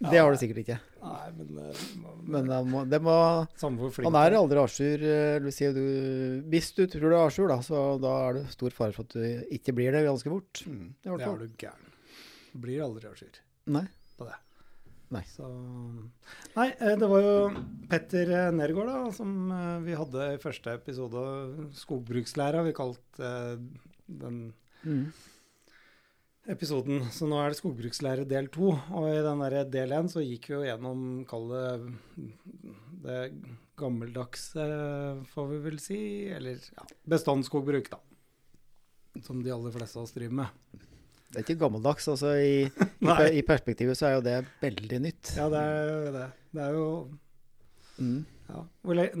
Det 0.00 0.18
har 0.18 0.32
du 0.32 0.38
sikkert 0.40 0.60
ikke. 0.62 0.76
Nei, 1.00 1.30
men, 1.36 1.50
eh, 1.62 1.84
Men 2.26 2.48
det 2.50 2.58
må, 2.68 2.82
det 2.88 3.00
må 3.02 3.14
Han 3.60 4.18
er 4.20 4.36
aldri 4.38 4.60
jour. 4.60 5.04
eh, 5.04 5.50
si 5.54 5.70
Hvis 6.50 6.74
du 6.76 6.86
tror 6.86 7.08
du 7.10 7.16
er 7.16 7.30
jour, 7.30 7.48
da, 7.48 7.58
så 7.64 8.00
da 8.02 8.12
er 8.28 8.38
det 8.40 8.44
stor 8.52 8.70
fare 8.76 8.92
for 8.96 9.08
at 9.08 9.16
du 9.16 9.54
ikke 9.56 9.74
blir 9.76 9.92
det 9.92 10.04
ganske 10.06 10.28
fort. 10.32 10.62
Mm. 10.66 10.94
Det 11.02 11.18
Det 11.18 11.26
er 11.26 11.38
du 11.38 11.48
gæren. 11.58 11.90
Blir 12.60 12.84
aldri 12.84 13.06
jour 13.08 13.42
Nei. 13.66 13.86
på 14.18 14.26
det. 14.28 14.38
Nei. 15.10 15.22
Så 15.26 15.46
Nei, 16.56 16.68
eh, 16.78 16.96
det 16.96 17.08
var 17.08 17.20
jo 17.20 17.36
Petter 17.90 18.52
Nergård 18.52 18.86
da, 18.86 19.10
som 19.12 19.84
vi 19.84 19.94
hadde 19.98 20.34
i 20.34 20.38
første 20.42 20.74
episode, 20.74 21.70
skogbrukslæra. 21.74 22.64
Vi 22.64 22.72
kalte 22.72 23.58
den 24.06 24.52
Mm. 24.84 25.12
Episoden. 26.48 27.02
Så 27.12 27.26
nå 27.28 27.38
er 27.42 27.52
det 27.52 27.58
skogbrukslære 27.60 28.24
del 28.28 28.48
to. 28.52 28.72
Og 28.96 29.08
i 29.10 29.18
den 29.24 29.42
der 29.44 29.64
del 29.70 29.92
én 29.96 30.08
så 30.10 30.22
gikk 30.24 30.48
vi 30.50 30.56
jo 30.58 30.62
gjennom, 30.64 31.02
kall 31.28 31.48
det 31.52 31.64
det 33.00 33.18
gammeldagse, 33.80 34.64
får 35.32 35.50
vi 35.54 35.58
vel 35.64 35.78
si. 35.80 36.00
Eller 36.32 36.60
ja, 36.60 36.84
bestandsskogbruk, 37.08 37.90
da. 37.92 38.00
Som 39.24 39.42
de 39.44 39.52
aller 39.52 39.72
fleste 39.74 39.98
av 39.98 40.06
oss 40.06 40.14
driver 40.16 40.42
med. 40.42 40.80
Det 41.30 41.38
er 41.40 41.44
ikke 41.46 41.60
gammeldags. 41.62 42.08
altså 42.10 42.34
I, 42.42 42.66
i, 43.06 43.38
I 43.40 43.42
perspektivet 43.46 43.98
så 43.98 44.08
er 44.10 44.16
jo 44.18 44.24
det 44.26 44.38
veldig 44.62 45.00
nytt. 45.06 45.34
Ja, 45.38 45.48
det 45.52 45.60
er 45.64 45.90
jo 45.92 46.14
det. 46.18 46.28
Det 46.56 46.64
er 46.68 46.78
jo 46.78 46.86
Mm. 48.00 48.22
ja. 48.48 48.62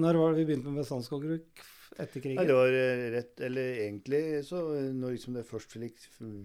Når 0.00 0.16
var 0.16 0.30
det 0.32 0.38
vi 0.40 0.44
begynte 0.48 0.70
med 0.72 0.80
bestandsskogbruk? 0.80 1.60
Etter 1.98 2.22
Nei, 2.24 2.44
det 2.46 2.54
var 2.54 2.70
eh, 2.70 3.00
rett 3.10 3.40
Eller 3.42 3.72
egentlig, 3.82 4.44
så 4.46 4.60
når 4.94 5.16
liksom 5.16 5.34
det 5.34 5.42
først 5.48 5.72
fikk 5.74 5.96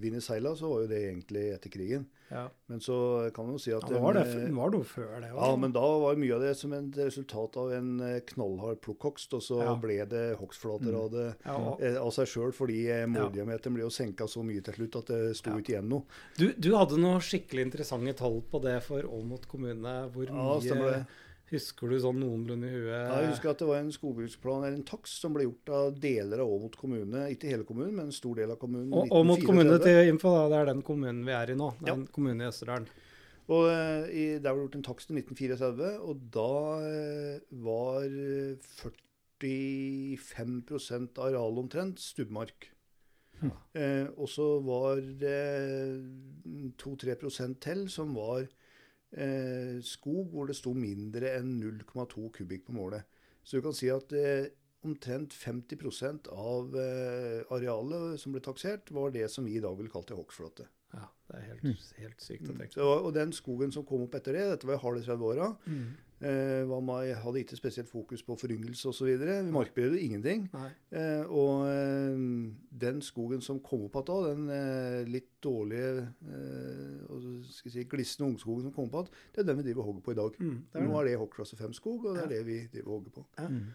vinne 0.02 0.20
seila, 0.24 0.56
så 0.58 0.72
var 0.72 0.82
jo 0.82 0.88
det 0.90 1.02
egentlig 1.06 1.44
etter 1.54 1.70
krigen. 1.70 2.08
Ja. 2.32 2.48
Men 2.66 2.80
så 2.82 3.30
kan 3.36 3.46
man 3.46 3.54
jo 3.54 3.62
si 3.62 3.70
at 3.72 3.84
ja, 3.86 3.92
det 3.94 4.00
var, 4.02 4.18
det, 4.18 4.24
det 4.48 4.56
var 4.58 4.72
noe 4.74 4.84
før 4.90 5.12
det 5.22 5.30
Ja, 5.30 5.50
men 5.62 5.72
da 5.76 5.84
var 6.02 6.18
mye 6.18 6.34
av 6.34 6.42
det 6.42 6.56
som 6.58 6.74
et 6.74 6.98
resultat 6.98 7.60
av 7.62 7.70
en 7.78 7.92
eh, 8.02 8.16
knallhard 8.34 8.82
plukkhogst, 8.82 9.36
og 9.38 9.44
så 9.46 9.60
Ja. 9.62 9.76
ble 9.78 10.00
det 10.10 10.24
hogstflater 10.42 10.90
Mm. 10.90 10.98
av 11.04 11.12
det 11.14 11.28
ja, 11.46 11.60
eh, 11.92 12.00
av 12.02 12.10
seg 12.18 12.28
sjøl, 12.34 12.52
fordi 12.52 12.80
måldiameteren 13.14 13.78
ble 13.78 13.86
jo 13.86 13.94
senka 13.94 14.26
så 14.28 14.42
mye 14.44 14.64
til 14.66 14.74
slutt 14.82 14.96
at 15.04 15.14
det 15.14 15.36
sto 15.38 15.52
Ja. 15.54 15.58
ikke 15.62 15.76
igjen 15.78 15.90
noe. 15.94 16.04
du, 16.42 16.52
du 16.58 16.72
hadde 16.76 16.98
noen 16.98 17.22
skikkelig 17.22 17.68
interessante 17.70 18.18
tall 18.18 18.42
på 18.42 18.62
det 18.66 18.82
for 18.84 19.06
Åmot 19.06 19.46
kommune. 19.48 20.10
Hvor 20.10 20.26
mye 20.34 20.60
det. 20.90 21.06
Husker 21.52 21.92
du 21.92 22.00
sånn 22.02 22.18
noenlunde 22.18 22.66
i 22.66 22.74
huet? 22.74 22.90
Ja, 22.90 23.18
jeg 23.22 23.30
husker 23.36 23.52
at 23.52 23.60
det 23.62 23.68
var 23.70 23.78
en 23.84 23.92
skogbruksplan 23.94 24.64
eller 24.66 24.80
en 24.80 24.88
takst 24.88 25.22
som 25.22 25.36
ble 25.36 25.46
gjort 25.46 25.70
av 25.78 26.00
deler 26.02 26.42
av 26.42 26.50
Åmot 26.56 26.74
kommune. 26.80 27.28
Ikke 27.36 27.52
hele 27.52 27.68
kommunen, 27.68 27.94
men 28.00 28.08
en 28.10 28.16
stor 28.16 28.40
del 28.40 28.50
av 28.56 28.58
kommunen. 28.62 28.90
Og, 28.90 29.12
og 29.14 29.28
mot 29.30 29.38
1934. 29.38 29.46
kommune 29.52 29.78
til 29.84 30.10
info, 30.10 30.32
da. 30.34 30.48
Det 30.50 30.58
er 30.64 30.72
den 30.72 30.82
kommunen 30.88 31.22
vi 31.28 31.36
er 31.38 31.54
i 31.54 31.58
nå. 31.60 31.70
Det 31.78 31.86
er 31.86 31.94
Ja. 31.94 31.98
en 32.00 32.08
kommune 32.18 32.42
i 32.42 32.50
Østerdalen. 32.50 32.88
Og 33.46 33.68
eh, 33.70 34.08
i, 34.10 34.24
Der 34.42 34.50
ble 34.56 34.58
det 34.58 34.64
gjort 34.66 34.76
en 34.80 34.88
takst 34.90 35.12
i 35.14 35.20
1934, 35.22 35.92
og 36.02 36.24
da 36.34 36.52
eh, 36.82 37.40
var 37.62 38.08
eh, 38.10 38.58
45 39.38 40.64
av 41.20 41.28
arealet 41.28 41.62
omtrent 41.62 42.02
stubbmark. 42.02 42.72
Ja. 43.44 43.52
Eh, 43.78 44.08
og 44.18 44.30
så 44.32 44.48
var 44.66 44.98
det 45.22 45.38
2-3 46.82 47.56
til 47.62 47.86
som 47.92 48.16
var 48.18 48.48
eh, 49.14 49.80
skog 49.86 50.32
hvor 50.34 50.48
det 50.50 50.56
sto 50.58 50.74
mindre 50.74 51.36
enn 51.38 51.56
0,2 51.62 52.30
kubikk 52.32 52.66
på 52.70 52.76
målet. 52.78 53.04
Så 53.46 53.58
du 53.60 53.66
kan 53.66 53.76
si 53.78 53.90
at 53.94 54.12
eh, 54.18 54.48
omtrent 54.86 55.34
50 55.34 56.30
av 56.30 56.76
eh, 56.78 57.44
arealet 57.54 58.20
som 58.22 58.34
ble 58.34 58.42
taksert, 58.42 58.92
var 58.94 59.12
det 59.12 59.30
som 59.32 59.46
vi 59.46 59.58
i 59.58 59.62
dag 59.64 59.78
vil 59.78 59.90
kalle 59.90 60.12
en 60.14 60.20
hogstflate. 60.22 60.68
Ja, 60.96 61.08
det 61.28 61.36
er 61.40 61.48
helt, 61.50 61.64
Mm. 61.64 61.78
helt 61.98 62.22
sykt 62.22 62.50
å 62.50 62.54
tenke 62.56 62.74
Så, 62.78 62.86
og 63.06 63.14
den 63.14 63.32
skogen 63.34 63.72
som 63.74 63.84
kom 63.86 64.04
opp 64.06 64.14
etter 64.16 64.34
det, 64.34 64.44
dette 64.52 64.68
var 64.70 64.78
i 64.78 64.84
harde 64.84 65.02
30-åra, 65.04 65.58
mm. 65.66 65.88
Eh, 66.22 66.64
hadde 67.22 67.42
ikke 67.44 67.58
spesielt 67.60 67.90
fokus 67.90 68.24
på 68.24 68.38
foryngelse 68.40 68.88
osv. 68.92 69.06
Vi 69.20 69.52
markbedret 69.52 70.00
ingenting. 70.02 70.48
Eh, 70.92 71.24
og 71.28 71.66
eh, 71.68 72.18
den 72.86 73.02
skogen 73.02 73.42
som 73.42 73.60
kom 73.60 73.86
opp 73.90 73.98
igjen 74.00 74.08
da, 74.08 74.20
den 74.34 74.50
eh, 74.50 75.04
litt 75.12 75.32
dårlige 75.44 76.08
eh, 76.30 77.00
og 77.10 77.26
skal 77.52 77.72
si, 77.76 77.84
glisne 77.92 78.30
ungskogen 78.32 78.64
som 78.68 78.74
kom 78.76 78.88
opp 78.90 78.96
igjen, 79.06 79.10
det 79.36 79.44
er 79.44 79.50
den 79.52 79.58
vi 79.62 79.68
driver 79.70 79.84
og 79.84 79.90
hogger 79.92 80.06
på 80.10 80.16
i 80.16 80.20
dag. 80.22 80.38
Mm, 80.40 80.60
det 80.72 80.82
er 80.82 80.88
Nå 80.88 81.00
er 81.02 81.10
det 81.10 81.18
hoggklasse 81.22 81.60
5-skog, 81.60 82.06
og 82.06 82.16
det 82.16 82.22
er 82.24 82.30
Ja. 82.30 82.34
det 82.38 82.46
vi 82.48 82.60
driver 82.74 82.88
og 82.92 82.98
hogger 83.00 83.18
på. 83.20 83.26
Ja. 83.40 83.48
Mm. 83.50 83.66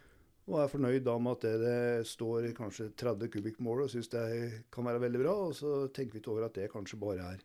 Og 0.50 0.56
er 0.58 0.70
fornøyd 0.72 1.04
da 1.06 1.12
med 1.22 1.36
at 1.36 1.44
det, 1.46 1.50
det 1.62 2.06
står 2.10 2.48
kanskje 2.56 2.88
30 2.98 3.28
kubikk 3.30 3.60
mål 3.62 3.84
og 3.84 3.90
syns 3.92 4.08
det 4.10 4.20
er- 4.20 4.54
kan 4.72 4.82
være 4.88 4.98
veldig 5.04 5.20
bra. 5.22 5.34
Og 5.46 5.52
så 5.54 5.86
tenker 5.94 6.12
vi 6.16 6.18
ikke 6.24 6.32
over 6.32 6.44
at 6.48 6.54
det 6.54 6.70
kanskje 6.72 6.98
bare 6.98 7.34
er 7.36 7.44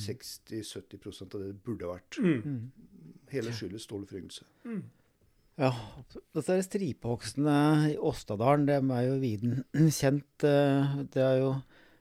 60-70 0.00 1.22
av 1.22 1.30
det 1.34 1.46
det 1.48 1.62
burde 1.64 1.88
vært. 1.88 2.18
Mm. 2.18 2.72
Hele 3.32 3.54
skyldes 3.54 3.86
dårlig 3.90 4.08
foryngelse. 4.10 4.44
Mm. 4.68 4.82
Ja, 5.60 5.70
disse 6.34 6.50
her 6.56 6.64
stripehogstene 6.66 7.92
i 7.92 7.96
Åstadalen, 8.02 8.66
dem 8.66 8.90
er 8.90 9.04
jo 9.06 9.18
viden 9.22 9.60
kjent. 9.94 10.42
eh, 10.42 10.96
Det, 11.14 11.22
er 11.22 11.38
jo, 11.44 11.52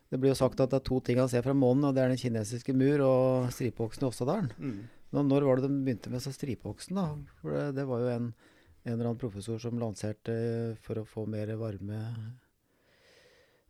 det 0.09 0.19
blir 0.19 0.33
jo 0.33 0.39
sagt 0.39 0.59
at 0.59 0.71
det 0.73 0.79
er 0.81 0.87
to 0.89 0.99
ting 1.05 1.19
han 1.21 1.29
ser 1.29 1.45
fra 1.45 1.53
månen, 1.53 1.85
og 1.85 1.93
det 1.93 2.01
er 2.01 2.09
den 2.09 2.17
kinesiske 2.21 2.73
mur 2.73 3.03
og 3.05 3.51
stripehogsten 3.53 4.07
i 4.07 4.09
Åstadalen. 4.09 4.49
Mm. 4.57 4.79
Men 5.13 5.29
når 5.29 5.45
var 5.45 5.61
det 5.61 5.69
de 5.69 5.83
begynte 5.85 6.09
med 6.09 6.23
så 6.25 6.33
stripehogsten, 6.33 6.97
da? 6.97 7.11
For 7.41 7.53
det, 7.53 7.75
det 7.77 7.85
var 7.85 8.01
jo 8.01 8.07
en, 8.15 8.31
en 8.85 8.93
eller 8.95 9.11
annen 9.11 9.21
professor 9.21 9.61
som 9.61 9.77
lanserte 9.77 10.33
eh, 10.33 10.79
for 10.81 10.97
å 10.97 11.05
få 11.05 11.27
mer 11.29 11.53
varme 11.61 12.01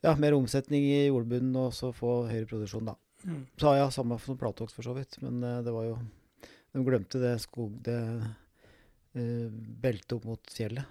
Ja, 0.04 0.16
mer 0.20 0.36
omsetning 0.36 0.84
i 0.84 1.06
jordbunnen 1.08 1.56
og 1.60 1.74
så 1.76 1.92
få 1.96 2.26
høyere 2.28 2.48
produksjon, 2.50 2.88
da. 2.92 2.96
Mm. 3.24 3.46
Så 3.58 3.76
ja, 3.78 3.88
samme 3.92 4.20
som 4.20 4.38
Platox, 4.38 4.76
for 4.76 4.86
så 4.86 4.96
vidt, 4.98 5.20
men 5.24 5.44
eh, 5.44 5.62
det 5.64 5.74
var 5.76 5.88
jo 5.88 5.98
De 6.74 6.82
glemte 6.84 7.22
det 7.22 7.36
skog... 7.44 7.76
Det 7.86 8.00
uh, 9.14 9.50
beltet 9.84 10.16
opp 10.16 10.24
mot 10.26 10.48
fjellet. 10.50 10.90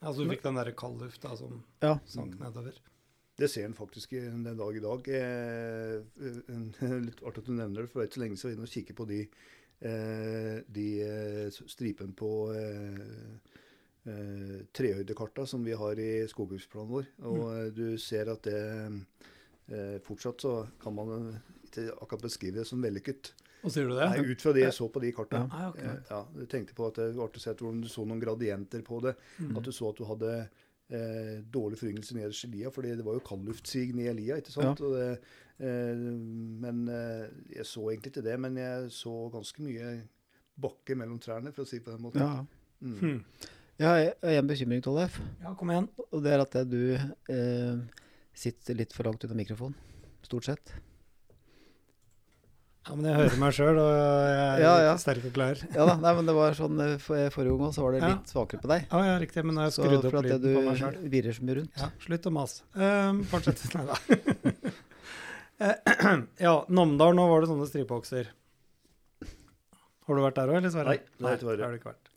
Altså 0.00 0.24
du 0.24 0.30
fikk 0.30 0.44
den 0.44 0.58
derre 0.58 0.76
kaldlufta 0.76 1.36
som 1.36 1.62
Ja. 1.82 1.98
sank 2.06 2.38
nedover. 2.40 2.72
Det 3.36 3.48
ser 3.50 3.66
en 3.66 3.74
faktisk 3.74 4.10
den 4.10 4.44
dag 4.44 4.76
i 4.76 4.80
dag. 4.80 5.08
Eh, 5.08 6.02
en, 6.54 6.72
litt 7.04 7.22
artig 7.22 7.42
at 7.42 7.46
du 7.46 7.52
nevner 7.52 7.82
det, 7.82 7.90
for 7.90 8.00
det 8.00 8.06
er 8.06 8.10
ikke 8.10 8.16
så 8.16 8.24
lenge 8.24 8.36
siden 8.36 8.50
jeg 8.50 8.56
var 8.56 8.56
inne 8.56 8.68
og 8.68 8.74
kikket 8.74 8.96
på 8.96 9.08
de, 9.10 9.20
eh, 9.80 10.56
de 10.68 10.88
stripene 11.52 11.74
stripen 11.74 12.14
på 12.16 12.30
eh, 12.56 13.56
eh, 14.08 14.58
trehøydekarta 14.72 15.46
som 15.46 15.64
vi 15.64 15.76
har 15.76 16.00
i 16.00 16.12
skogbruksplanen 16.32 16.92
vår. 16.92 17.10
Og 17.28 17.44
mm. 17.44 17.74
du 17.76 17.98
ser 18.00 18.32
at 18.32 18.48
det 18.48 18.62
eh, 19.72 19.96
fortsatt 20.04 20.44
så 20.46 20.54
kan 20.82 20.94
man 20.96 21.12
eh, 21.16 21.40
ikke 21.66 21.88
akkurat 21.96 22.28
beskrive 22.28 22.60
det 22.60 22.68
som 22.68 22.82
vellykket. 22.82 23.32
Og 23.66 23.72
sier 23.72 23.88
du 23.88 23.96
det? 23.96 24.06
Nei, 24.12 24.30
ut 24.30 24.44
fra 24.44 24.52
det 24.54 24.62
jeg 24.62 24.76
så 24.76 24.86
på 24.92 25.02
de 25.02 25.10
kartene. 25.16 25.48
Ja. 25.50 25.70
okay. 25.72 25.88
Eh. 25.90 26.12
Ja, 26.12 26.20
jeg 26.42 26.50
tenkte 26.52 26.76
på 26.76 26.90
at 26.90 27.00
det 27.00 27.08
var 27.16 27.26
artig 27.26 27.42
å 27.42 27.46
se 27.46 27.56
hvordan 27.56 27.82
du 27.82 27.90
så 27.90 28.04
noen 28.06 28.22
gradienter 28.22 28.84
på 28.86 29.00
det. 29.04 29.16
Mm. 29.40 29.56
At 29.58 29.66
du 29.66 29.72
så 29.74 29.90
at 29.90 29.98
du 29.98 30.06
hadde 30.06 30.34
eh, 30.36 31.32
dårlig 31.56 31.80
foryngelse 31.80 32.18
nederst 32.18 32.46
i 32.46 32.52
lia, 32.52 32.70
fordi 32.74 32.94
det 32.98 33.06
var 33.06 33.18
jo 33.18 33.24
kaldluftsig 33.26 33.88
ned 33.96 34.12
i 34.12 34.16
lia. 34.20 34.38
ikke 34.38 34.54
sant? 34.54 34.82
Og 34.86 34.94
det, 34.94 35.08
eh, 35.58 36.06
men 36.62 36.86
eh, 36.92 37.26
jeg 37.56 37.66
så 37.72 37.88
egentlig 37.90 38.14
ikke 38.14 38.26
det, 38.28 38.38
men 38.46 38.62
jeg 38.62 38.94
så 38.94 39.16
ganske 39.34 39.66
mye 39.66 39.92
bakke 40.56 40.96
mellom 40.96 41.18
trærne, 41.20 41.52
for 41.52 41.66
å 41.66 41.68
si 41.68 41.80
det 41.80 41.86
på 41.88 41.96
den 41.96 42.06
måten. 42.06 42.22
Ja. 42.22 42.46
Mm. 42.80 42.98
Mm. 43.00 43.52
Jeg 43.76 43.88
har 43.88 44.38
en 44.38 44.48
bekymring, 44.48 44.80
Tollef. 44.84 45.18
Ja, 45.42 45.52
kom 45.58 45.72
igjen. 45.72 45.90
Og 46.06 46.22
det 46.24 46.32
er 46.32 46.44
at 46.44 46.54
du 46.70 46.80
eh, 46.96 48.04
sitter 48.36 48.76
litt 48.78 48.92
for 48.96 49.08
langt 49.08 49.24
unna 49.26 49.36
mikrofonen. 49.38 49.74
Stort 50.26 50.44
sett. 50.48 50.72
Ja, 52.86 52.94
Men 52.94 53.08
jeg 53.08 53.16
hører 53.18 53.38
meg 53.42 53.54
sjøl, 53.56 53.78
og 53.82 53.88
jeg 53.90 54.34
er 54.38 54.60
Ja, 54.66 54.72
ja. 54.84 54.92
sterk 55.02 55.24
og 55.26 55.32
klar. 55.34 55.58
Ja 55.74 55.86
da, 55.88 55.96
nei, 55.98 56.12
men 56.20 56.28
det 56.28 56.34
var 56.36 56.54
sånn 56.54 56.78
eh, 56.84 56.92
for, 57.02 57.18
Forrige 57.34 57.56
gang 57.58 57.72
så 57.74 57.82
var 57.86 57.96
det 57.96 58.02
Ja. 58.04 58.10
litt 58.14 58.30
svakere 58.30 58.62
på 58.62 58.70
deg. 58.70 58.84
Ja, 58.92 59.00
ja, 59.08 59.16
riktig. 59.22 59.42
Men 59.42 59.56
nå 59.58 59.64
har 59.64 59.70
jeg 59.72 59.74
Så 59.78 59.86
skrudd 59.88 60.06
opp 60.06 60.18
lyden 60.22 60.54
på 60.54 60.62
meg 60.68 60.76
du 60.76 60.82
sjøl. 60.84 60.98
virrer 61.16 61.34
så 61.38 61.46
mye 61.48 61.56
rundt. 61.58 61.80
Ja, 61.82 61.88
slutt 62.06 62.28
å 62.30 62.34
mase. 62.36 62.62
Um, 62.78 63.22
fortsett. 63.32 63.64
Nei 63.74 63.84
da. 63.90 63.98
Eh, 65.66 66.20
ja, 66.46 66.54
Namdal, 66.68 67.16
nå 67.18 67.26
var 67.32 67.42
det 67.42 67.50
sånne 67.50 67.66
stripehogster. 67.72 68.30
Har 70.06 70.14
du 70.14 70.22
vært 70.22 70.38
der 70.38 70.52
òg, 70.52 70.60
eller 70.60 70.70
Sverre? 70.70 70.92
Nei, 70.94 71.00
det 71.18 71.26
har 71.48 71.56
det 71.58 71.70
du 71.72 71.78
ikke 71.80 71.90
vært. 71.90 72.10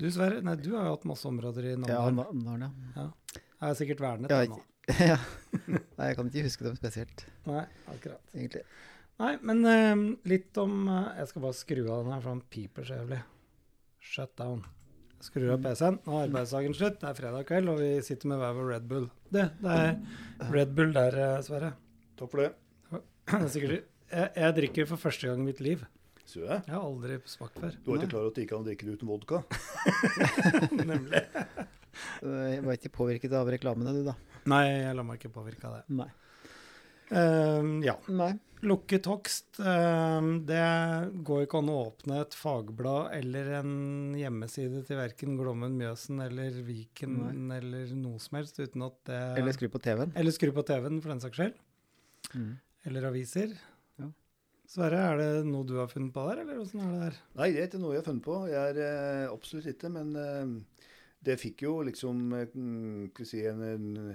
Du 0.00 0.06
Sverre, 0.14 0.40
nei, 0.46 0.54
du 0.56 0.70
har 0.72 0.86
jo 0.88 0.94
hatt 0.96 1.04
masse 1.10 1.28
områder 1.28 1.66
i 1.68 1.74
Ja, 1.76 2.06
Namdal. 2.08 2.62
ja. 2.64 2.70
ja. 2.96 3.08
Jeg 3.36 3.68
er 3.68 3.76
sikkert 3.78 4.00
vernet 4.02 4.32
Ja, 4.32 4.40
ennå. 4.46 4.56
ja. 5.12 5.18
Nei, 5.98 6.08
jeg 6.08 6.18
kan 6.18 6.30
ikke 6.30 6.46
huske 6.48 6.66
dem 6.66 6.78
spesielt, 6.78 7.26
Nei, 7.46 7.64
akkurat. 7.92 8.22
egentlig. 8.34 8.64
Nei, 9.22 9.36
men 9.44 9.60
uh, 9.62 10.04
litt 10.26 10.56
om 10.58 10.88
uh, 10.88 11.12
Jeg 11.20 11.28
skal 11.30 11.44
bare 11.44 11.54
skru 11.54 11.82
av 11.84 12.00
den 12.02 12.14
her, 12.14 12.22
for 12.24 12.32
han 12.32 12.40
piper 12.50 12.86
så 12.88 12.96
jævlig. 12.96 13.20
Shut 14.02 14.32
down. 14.40 14.64
Jeg 15.14 15.28
Skrur 15.28 15.52
av 15.54 15.60
PC-en. 15.62 16.00
Nå 16.02 16.16
er 16.18 16.24
arbeidsdagen 16.26 16.74
slutt. 16.74 16.96
Det 16.98 17.06
er 17.06 17.14
fredag 17.14 17.44
kveld, 17.46 17.70
og 17.70 17.78
vi 17.78 17.90
sitter 18.02 18.32
med 18.32 18.40
hver 18.42 18.56
vår 18.56 18.70
Red 18.72 18.88
Bull. 18.90 19.04
Det, 19.30 19.44
det 19.62 19.76
er 19.78 20.48
Red 20.50 20.72
Bull 20.74 20.90
der, 20.96 21.18
eh, 21.22 21.36
Sverre. 21.46 21.68
Takk 22.18 22.32
for 22.32 22.42
det. 22.42 22.48
Det 23.30 23.38
er 23.38 23.52
sikkert, 23.54 23.84
jeg, 24.10 24.30
jeg 24.34 24.54
drikker 24.56 24.88
for 24.90 24.98
første 24.98 25.28
gang 25.28 25.44
i 25.44 25.46
mitt 25.46 25.60
liv. 25.62 25.84
Så 26.26 26.42
jeg. 26.42 26.58
Jeg 26.66 26.74
har 26.74 26.82
aldri 26.82 27.20
smakt 27.30 27.62
før. 27.62 27.76
Du 27.78 27.92
var 27.92 28.00
ikke 28.00 28.10
klar 28.10 28.24
over 28.24 28.32
at 28.32 28.40
det 28.40 28.44
ikke 28.48 28.56
kan 28.56 28.66
drikke 28.66 28.88
det 28.88 28.96
uten 28.98 29.12
vodka? 29.12 29.40
Nemlig. 30.90 31.22
Jeg 32.26 32.66
var 32.66 32.80
ikke 32.80 32.92
påvirket 32.98 33.38
av 33.38 33.50
reklamene, 33.54 33.94
du, 33.94 34.02
da. 34.10 34.16
Nei, 34.50 34.64
jeg 34.70 34.96
lar 34.98 35.06
meg 35.06 35.20
ikke 35.20 35.34
påvirke 35.36 35.68
av 35.68 35.78
det. 35.78 35.98
Nei. 36.00 36.08
Uh, 37.12 37.78
ja. 37.84 37.98
Nei. 38.10 38.32
Lukket 38.62 39.08
hogst. 39.10 39.58
uh, 39.58 40.22
det 40.46 40.62
går 41.26 41.44
ikke 41.44 41.60
an 41.62 41.70
å 41.72 41.78
åpne 41.88 42.20
et 42.22 42.36
fagblad 42.38 43.12
eller 43.18 43.50
en 43.58 43.74
hjemmeside 44.18 44.84
til 44.86 45.00
verken 45.00 45.36
Glommen, 45.38 45.74
Mjøsen 45.78 46.22
eller 46.24 46.62
Viken 46.66 47.50
eller 47.58 47.90
noe 47.98 48.22
som 48.22 48.38
helst 48.38 48.62
uten 48.62 48.86
at 48.86 48.98
det 49.10 49.20
Eller 49.42 49.58
skru 49.58 49.68
på 49.72 49.82
TV-en. 49.82 50.14
Eller 50.18 50.34
skru 50.34 50.54
på 50.54 50.66
TV-en, 50.66 51.02
for 51.02 51.14
den 51.14 51.22
saks 51.24 51.42
skyld. 51.42 51.60
Mm. 52.32 52.52
Eller 52.88 53.06
aviser. 53.10 53.54
Ja. 54.00 54.08
Sverre, 54.68 55.02
er 55.10 55.20
det 55.20 55.30
noe 55.50 55.66
du 55.68 55.76
har 55.78 55.90
funnet 55.90 56.14
på 56.14 56.24
der, 56.30 56.42
eller 56.42 56.62
åssen 56.62 56.82
er 56.82 56.92
det 56.94 57.00
der? 57.04 57.18
Nei, 57.38 57.50
det 57.52 57.62
er 57.62 57.70
ikke 57.70 57.82
noe 57.82 57.94
jeg 57.94 58.02
har 58.02 58.08
funnet 58.08 58.26
på. 58.26 58.38
Jeg 58.50 58.72
er 58.72 58.80
uh, 58.82 59.34
absolutt 59.34 59.70
ikke, 59.74 59.90
men 59.92 60.14
eh, 60.18 60.86
det 61.22 61.38
fikk 61.40 61.66
jo 61.66 61.76
liksom 61.86 62.22
eh, 62.38 62.54
mm, 62.54 63.10
skal 63.12 63.24
vi 63.24 63.28
si, 63.28 63.42
en, 63.46 63.62
en 63.68 64.14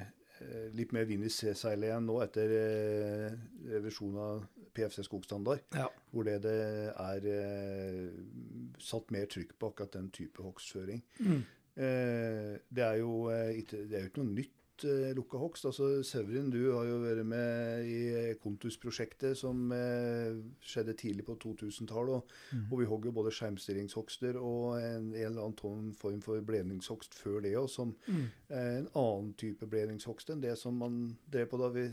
litt 0.78 0.92
mer 0.96 1.06
vind 1.10 1.26
i 1.26 1.30
seilet 1.32 1.88
igjen 1.90 2.06
nå 2.08 2.20
etter 2.24 2.54
eh, 2.58 3.36
revisjonen 3.74 4.20
av 4.22 4.46
PFC 4.78 5.02
skogstandard, 5.08 5.64
Ja. 5.74 5.88
hvor 6.14 6.24
det, 6.28 6.36
det 6.44 6.56
er 6.94 7.28
eh, 7.32 8.10
satt 8.80 9.10
mer 9.12 9.26
trykk 9.32 9.56
på 9.58 9.72
akkurat 9.72 9.96
den 9.98 10.10
type 10.14 10.44
hogstføring. 10.46 11.02
Mm. 11.20 11.40
Eh, 11.78 12.54
det, 12.70 12.84
er 12.86 13.00
jo, 13.02 13.28
eh, 13.34 13.58
det 13.64 13.98
er 13.98 14.06
jo 14.06 14.12
ikke 14.12 14.24
noe 14.24 14.36
nytt 14.38 14.54
eh, 14.86 15.14
lukka 15.16 15.38
hogst. 15.42 15.66
Altså, 15.66 16.04
Severin, 16.04 16.50
du 16.54 16.72
har 16.76 16.86
jo 16.86 16.98
vært 17.02 17.26
med 17.26 17.86
i 17.88 17.98
eh, 18.14 18.36
Kontus-prosjektet 18.44 19.38
som 19.40 19.72
eh, 19.72 20.36
skjedde 20.62 20.94
tidlig 21.00 21.26
på 21.26 21.38
2000-tallet. 21.40 22.16
Og, 22.20 22.24
Mm. 22.54 22.66
og 22.72 22.80
vi 22.80 22.86
hogger 22.86 23.12
både 23.12 23.32
skjermstillingshogster 23.32 24.38
og 24.40 24.78
en, 24.82 25.10
en 25.14 25.26
eller 25.26 25.42
annen 25.50 25.94
form 25.98 26.22
for 26.22 26.40
bledningshogst 26.42 27.14
før 27.18 27.42
det 27.42 27.56
òg, 27.58 27.70
som 27.70 27.96
Mm. 28.08 28.26
eh, 28.50 28.78
en 28.78 28.88
annen 28.96 29.34
type 29.34 29.66
bledningshogst 29.68 30.30
enn 30.30 30.42
det 30.42 30.58
som 30.58 30.78
man 30.78 31.18
drev 31.32 31.48
på 31.50 31.58
da 31.60 31.70
vi, 31.70 31.90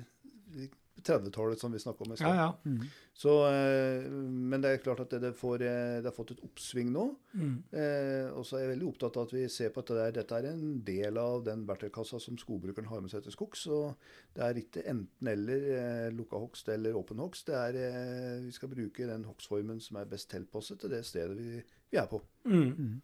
vi 0.54 0.68
30-tallet, 1.06 1.60
som 1.60 1.72
vi 1.72 1.80
snakka 1.82 2.04
om 2.04 2.12
i 2.12 2.16
stad. 2.16 2.36
ja. 2.36 2.48
Mm. 2.64 2.84
Eh, 3.24 4.06
men 4.50 4.62
det 4.62 4.70
er 4.72 4.80
klart 4.82 5.04
at 5.04 5.12
det, 5.14 5.20
det, 5.22 5.32
får, 5.38 5.62
eh, 5.62 6.00
det 6.02 6.08
har 6.10 6.16
fått 6.16 6.32
et 6.34 6.42
oppsving 6.42 6.90
nå. 6.94 7.04
Mm. 7.32 7.54
Eh, 7.70 8.26
og 8.34 8.42
så 8.46 8.58
er 8.58 8.64
jeg 8.64 8.72
veldig 8.72 8.88
opptatt 8.90 9.18
av 9.20 9.28
at 9.28 9.34
vi 9.36 9.44
ser 9.52 9.70
på 9.74 9.84
at 9.84 9.92
det 9.92 9.98
der, 10.00 10.16
dette 10.18 10.40
er 10.40 10.48
en 10.50 10.66
del 10.86 11.20
av 11.22 11.44
den 11.46 11.62
verktøykassa 11.68 12.20
som 12.22 12.38
skogbrukeren 12.40 12.90
har 12.90 13.04
med 13.04 13.14
seg 13.14 13.24
til 13.26 13.36
skogs. 13.36 13.64
Og 13.70 13.94
det 14.34 14.44
er 14.48 14.60
ikke 14.64 14.84
enten-eller 14.90 15.70
eh, 15.78 16.10
lukka 16.16 16.42
hogst 16.42 16.70
eller 16.74 16.98
åpen 16.98 17.22
hogst. 17.22 17.46
Det 17.48 17.58
er, 17.60 17.80
eh, 17.86 18.44
vi 18.48 18.54
skal 18.56 18.72
bruke 18.72 19.08
den 19.10 19.26
hogstformen 19.30 19.82
som 19.84 20.00
er 20.00 20.10
best 20.10 20.32
tilpasset 20.34 20.82
til 20.82 20.94
det 20.96 21.04
stedet 21.06 21.38
vi, 21.38 21.60
vi 21.92 22.00
er 22.00 22.10
på. 22.10 22.22
Mm. 22.50 22.70
Mm. 22.74 22.94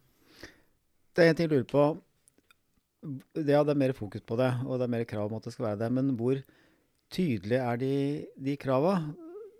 Det 1.15 1.25
er 1.25 1.33
en 1.33 1.39
ting 1.39 1.51
jeg 1.51 1.59
lurer 1.59 1.71
på. 1.71 1.91
Ja, 3.01 3.63
det 3.65 3.73
er 3.73 3.79
mer 3.81 3.95
fokus 3.97 4.21
på 4.27 4.37
det, 4.37 4.51
og 4.67 4.77
det 4.79 4.85
er 4.85 4.93
mer 4.93 5.07
krav 5.09 5.31
om 5.31 5.39
at 5.39 5.47
det 5.47 5.55
skal 5.55 5.71
være 5.71 5.79
det. 5.85 5.93
Men 5.97 6.11
hvor 6.19 6.37
tydelige 7.13 7.61
er 7.61 7.81
de, 7.81 7.95
de 8.39 8.57
krava? 8.61 8.95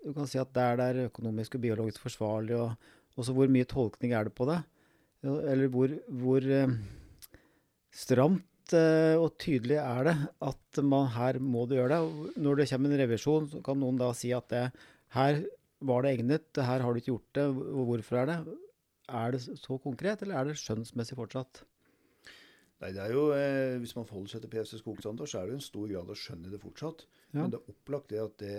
Du 0.01 0.13
kan 0.15 0.29
si 0.29 0.39
at 0.41 0.53
der 0.55 0.79
det 0.79 0.87
er 0.87 1.09
økonomisk 1.11 1.57
og 1.57 1.63
biologisk 1.65 2.01
forsvarlig, 2.03 2.57
og 2.57 3.19
også 3.19 3.35
hvor 3.37 3.51
mye 3.51 3.67
tolkning 3.69 4.15
er 4.17 4.27
det 4.27 4.33
på 4.37 4.47
det? 4.49 4.61
Eller 5.21 5.69
hvor, 5.69 5.91
hvor 6.09 6.41
eh, 6.41 6.73
stramt 7.93 8.73
eh, 8.73 9.13
og 9.19 9.35
tydelig 9.41 9.77
er 9.77 10.09
det 10.09 10.15
at 10.47 10.81
man 10.81 11.11
her 11.13 11.37
må 11.43 11.67
du 11.69 11.75
gjøre 11.77 11.99
det? 11.99 12.37
Når 12.41 12.61
det 12.61 12.69
kommer 12.71 12.89
en 12.89 13.03
revisjon, 13.03 13.49
så 13.51 13.61
kan 13.65 13.77
noen 13.81 13.99
da 14.01 14.09
si 14.17 14.31
at 14.33 14.49
det, 14.49 14.65
her 15.13 15.43
var 15.85 16.05
det 16.05 16.15
egnet, 16.15 16.49
her 16.57 16.81
har 16.81 16.93
du 16.93 17.01
ikke 17.01 17.13
gjort 17.13 17.37
det, 17.37 17.47
hvorfor 17.91 18.21
er 18.21 18.31
det? 18.31 18.39
Er 19.11 19.35
det 19.35 19.41
så 19.43 19.77
konkret, 19.81 20.21
eller 20.23 20.39
er 20.39 20.49
det 20.49 20.59
skjønnsmessig 20.61 21.17
fortsatt? 21.17 21.63
Nei, 22.81 22.91
det 22.95 23.01
er 23.03 23.13
jo, 23.13 23.27
eh, 23.35 23.77
Hvis 23.77 23.95
man 23.95 24.07
forholder 24.09 24.33
seg 24.33 24.43
til 24.43 24.51
PFC 24.53 24.79
skogstandard, 24.81 25.29
så 25.29 25.41
er 25.41 25.49
det 25.49 25.59
en 25.59 25.65
stor 25.65 25.87
grad 25.89 26.09
av 26.09 26.17
skjønn 26.17 26.45
i 26.47 26.53
det 26.53 26.61
fortsatt. 26.61 27.05
Ja. 27.31 27.41
Men 27.43 27.51
det 27.53 27.59
er 27.59 27.73
opplagt 27.73 28.09
det 28.09 28.21
at, 28.23 28.37
det, 28.41 28.55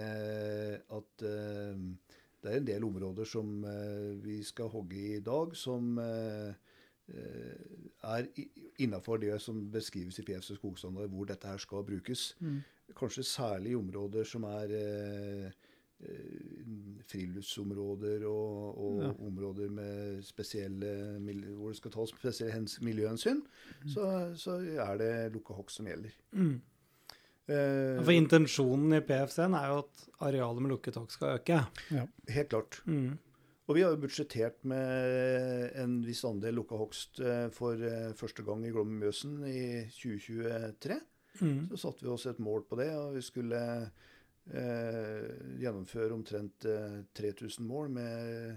at 0.99 1.25
eh, 1.27 1.81
det 2.43 2.51
er 2.51 2.61
en 2.61 2.69
del 2.69 2.87
områder 2.87 3.29
som 3.29 3.65
eh, 3.69 4.13
vi 4.23 4.41
skal 4.47 4.71
hogge 4.73 4.99
i 4.99 5.17
i 5.17 5.25
dag, 5.27 5.57
som 5.59 5.99
eh, 6.03 6.55
eh, 7.11 7.67
er 8.15 8.31
innafor 8.83 9.19
det 9.23 9.41
som 9.43 9.59
beskrives 9.75 10.19
i 10.19 10.27
PFC 10.27 10.55
skogstandard, 10.59 11.11
hvor 11.11 11.27
dette 11.27 11.51
her 11.51 11.59
skal 11.63 11.85
brukes. 11.87 12.33
Mm. 12.41 12.63
Kanskje 12.99 13.27
særlig 13.27 13.73
i 13.73 13.79
områder 13.79 14.27
som 14.29 14.47
er 14.47 14.75
eh, 14.79 15.71
friluftsområder 17.13 18.25
og, 18.29 18.79
og 18.79 19.03
Ja. 19.03 19.11
områder 19.27 19.71
med 19.71 20.23
spesielle, 20.25 20.93
hvor 21.57 21.69
det 21.73 21.77
skal 21.81 21.91
tas 21.95 22.11
spesielle 22.15 22.53
hens, 22.55 22.79
miljøhensyn, 22.83 23.43
Mm. 23.83 23.89
så, 23.89 24.35
så 24.37 24.51
er 24.61 24.97
det 24.99 25.33
lukka 25.35 25.55
hogst 25.55 25.77
som 25.77 25.87
gjelder. 25.87 26.13
Mm. 26.33 26.61
Eh, 27.49 28.03
For 28.05 28.13
intensjonen 28.15 28.95
i 28.97 29.01
PFC-en 29.01 29.55
er 29.59 29.69
jo 29.73 29.79
at 29.83 30.09
arealet 30.21 30.63
med 30.63 30.71
lukket 30.71 30.95
hogst 30.95 31.19
skal 31.19 31.39
øke. 31.39 31.61
helt 32.29 32.49
klart. 32.49 32.81
Mm. 32.87 33.19
Og 33.69 33.75
vi 33.77 33.83
har 33.83 33.91
jo 33.91 33.97
budsjettert 34.03 34.65
med 34.65 35.73
en 35.79 36.03
viss 36.05 36.25
andel 36.25 36.55
lukka 36.55 36.77
hogst 36.77 37.21
eh, 37.21 37.49
for 37.51 37.75
eh, 37.75 38.13
første 38.19 38.43
gang 38.45 38.65
i 38.67 38.71
Glommen 38.71 38.99
Mjøsen 39.01 39.45
i 39.47 39.85
2023. 39.91 41.01
Mm. 41.41 41.69
Så 41.71 41.77
satte 41.79 42.03
vi 42.05 42.09
oss 42.13 42.27
et 42.27 42.39
mål 42.43 42.65
på 42.69 42.77
det, 42.77 42.91
og 42.95 43.15
vi 43.15 43.21
skulle 43.23 43.91
eh, 44.51 45.29
gjennomføre 45.63 46.13
omtrent 46.17 46.65
eh, 46.67 46.99
3000 47.15 47.67
mål 47.69 47.91
med, 47.95 48.57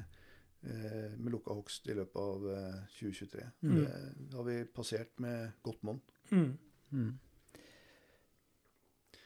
eh, 0.65 1.11
med 1.17 1.31
lukka 1.35 1.53
hogst 1.53 1.87
i 1.91 1.93
løpet 1.97 2.17
av 2.21 2.47
eh, 2.55 2.79
2023. 2.97 3.45
Mm. 3.61 3.75
Det 4.29 4.39
har 4.39 4.47
vi 4.49 4.57
passert 4.65 5.13
med 5.23 5.51
godt 5.63 5.83
monn. 5.85 6.01
Mm. 6.31 6.49
Mm. 6.91 7.11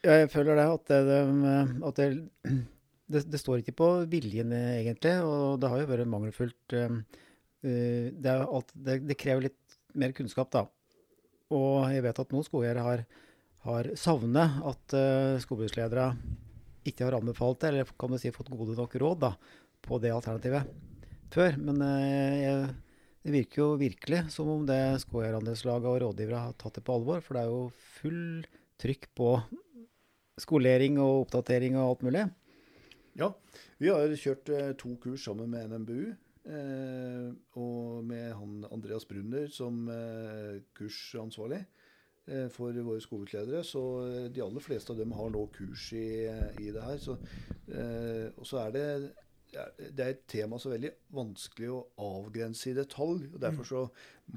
Jeg 0.04 0.30
føler 0.32 0.56
det 0.60 0.68
at 0.74 0.86
det, 0.92 1.00
det- 1.10 1.88
at 1.90 1.96
det, 2.00 2.10
det, 3.12 3.24
det 3.32 3.40
står 3.42 3.60
ikke 3.64 3.76
på 3.80 3.90
viljen, 4.12 4.52
eh, 4.56 4.80
egentlig. 4.84 5.16
Og 5.26 5.60
det 5.60 5.70
har 5.72 5.82
jo 5.84 5.90
vært 5.92 6.08
mangelfullt. 6.12 6.76
eh, 6.76 7.00
eh, 7.64 8.12
Det, 8.16 8.26
er 8.36 8.46
alt, 8.46 8.72
det, 8.76 9.02
det 9.10 9.18
krever 9.20 9.50
litt 9.50 9.80
mer 10.00 10.14
kunnskap, 10.16 10.52
da. 10.54 10.66
Og 11.52 11.88
jeg 11.92 12.04
vet 12.06 12.20
at 12.22 12.32
noen 12.32 12.46
skogeiere 12.46 12.84
har, 12.86 13.02
har 13.66 13.88
savnet 13.98 14.60
at 14.70 14.94
uh, 14.94 15.40
skogbruksledere 15.42 16.04
ikke 16.88 17.08
har 17.08 17.18
anbefalt 17.18 17.62
det, 17.64 17.72
eller 17.72 17.90
kan 18.00 18.14
du 18.14 18.20
si 18.22 18.32
fått 18.36 18.52
gode 18.54 18.78
nok 18.78 18.96
råd 19.02 19.24
da, 19.26 19.34
på 19.86 20.00
det 20.02 20.14
alternativet 20.16 20.70
før. 21.34 21.58
Men 21.62 21.82
eh, 21.86 22.38
jeg, 22.44 22.70
det 23.26 23.36
virker 23.36 23.64
jo 23.64 23.70
virkelig 23.82 24.24
som 24.34 24.52
om 24.54 24.66
det 24.68 24.82
skogeierandelslaget 25.04 25.90
og 25.92 26.00
rådgivere 26.06 26.46
har 26.48 26.58
tatt 26.60 26.80
det 26.80 26.86
på 26.88 26.96
alvor. 27.00 27.24
For 27.26 27.36
det 27.36 27.44
er 27.44 27.52
jo 27.52 27.64
full 28.00 28.24
trykk 28.80 29.10
på 29.18 29.34
skolering 30.40 31.02
og 31.04 31.26
oppdatering 31.26 31.76
og 31.78 31.86
alt 31.86 32.08
mulig. 32.08 32.26
Ja, 33.20 33.34
vi 33.82 33.92
har 33.92 34.16
kjørt 34.16 34.50
eh, 34.56 34.74
to 34.80 34.96
kurs 35.04 35.26
sammen 35.28 35.52
med 35.52 35.72
NMBU. 35.74 36.14
Eh, 36.50 37.28
og 37.60 38.06
med 38.08 38.32
han 38.34 38.64
Andreas 38.72 39.06
Brunner 39.06 39.50
som 39.52 39.84
eh, 39.92 40.62
kursansvarlig 40.78 41.60
for 42.54 42.76
våre 42.86 43.02
skoleledere. 43.04 43.64
Så 43.68 43.84
eh, 44.06 44.28
de 44.34 44.44
aller 44.46 44.64
fleste 44.64 44.94
av 44.94 45.00
dem 45.00 45.16
har 45.18 45.32
nå 45.34 45.48
kurs 45.56 45.90
i, 45.98 46.28
i 46.62 46.70
det 46.76 46.86
her. 46.86 47.02
Så, 47.02 47.18
eh, 47.72 48.30
og 48.36 48.46
så 48.50 48.64
er 48.66 48.78
det 48.78 48.86
det 49.50 50.04
er 50.04 50.12
et 50.14 50.26
tema 50.30 50.60
så 50.62 50.70
veldig 50.70 50.92
vanskelig 51.16 51.70
å 51.74 51.80
avgrense 52.06 52.70
i 52.70 52.76
detalj. 52.78 53.24
og 53.34 53.40
Derfor 53.42 53.66
så 53.66 53.80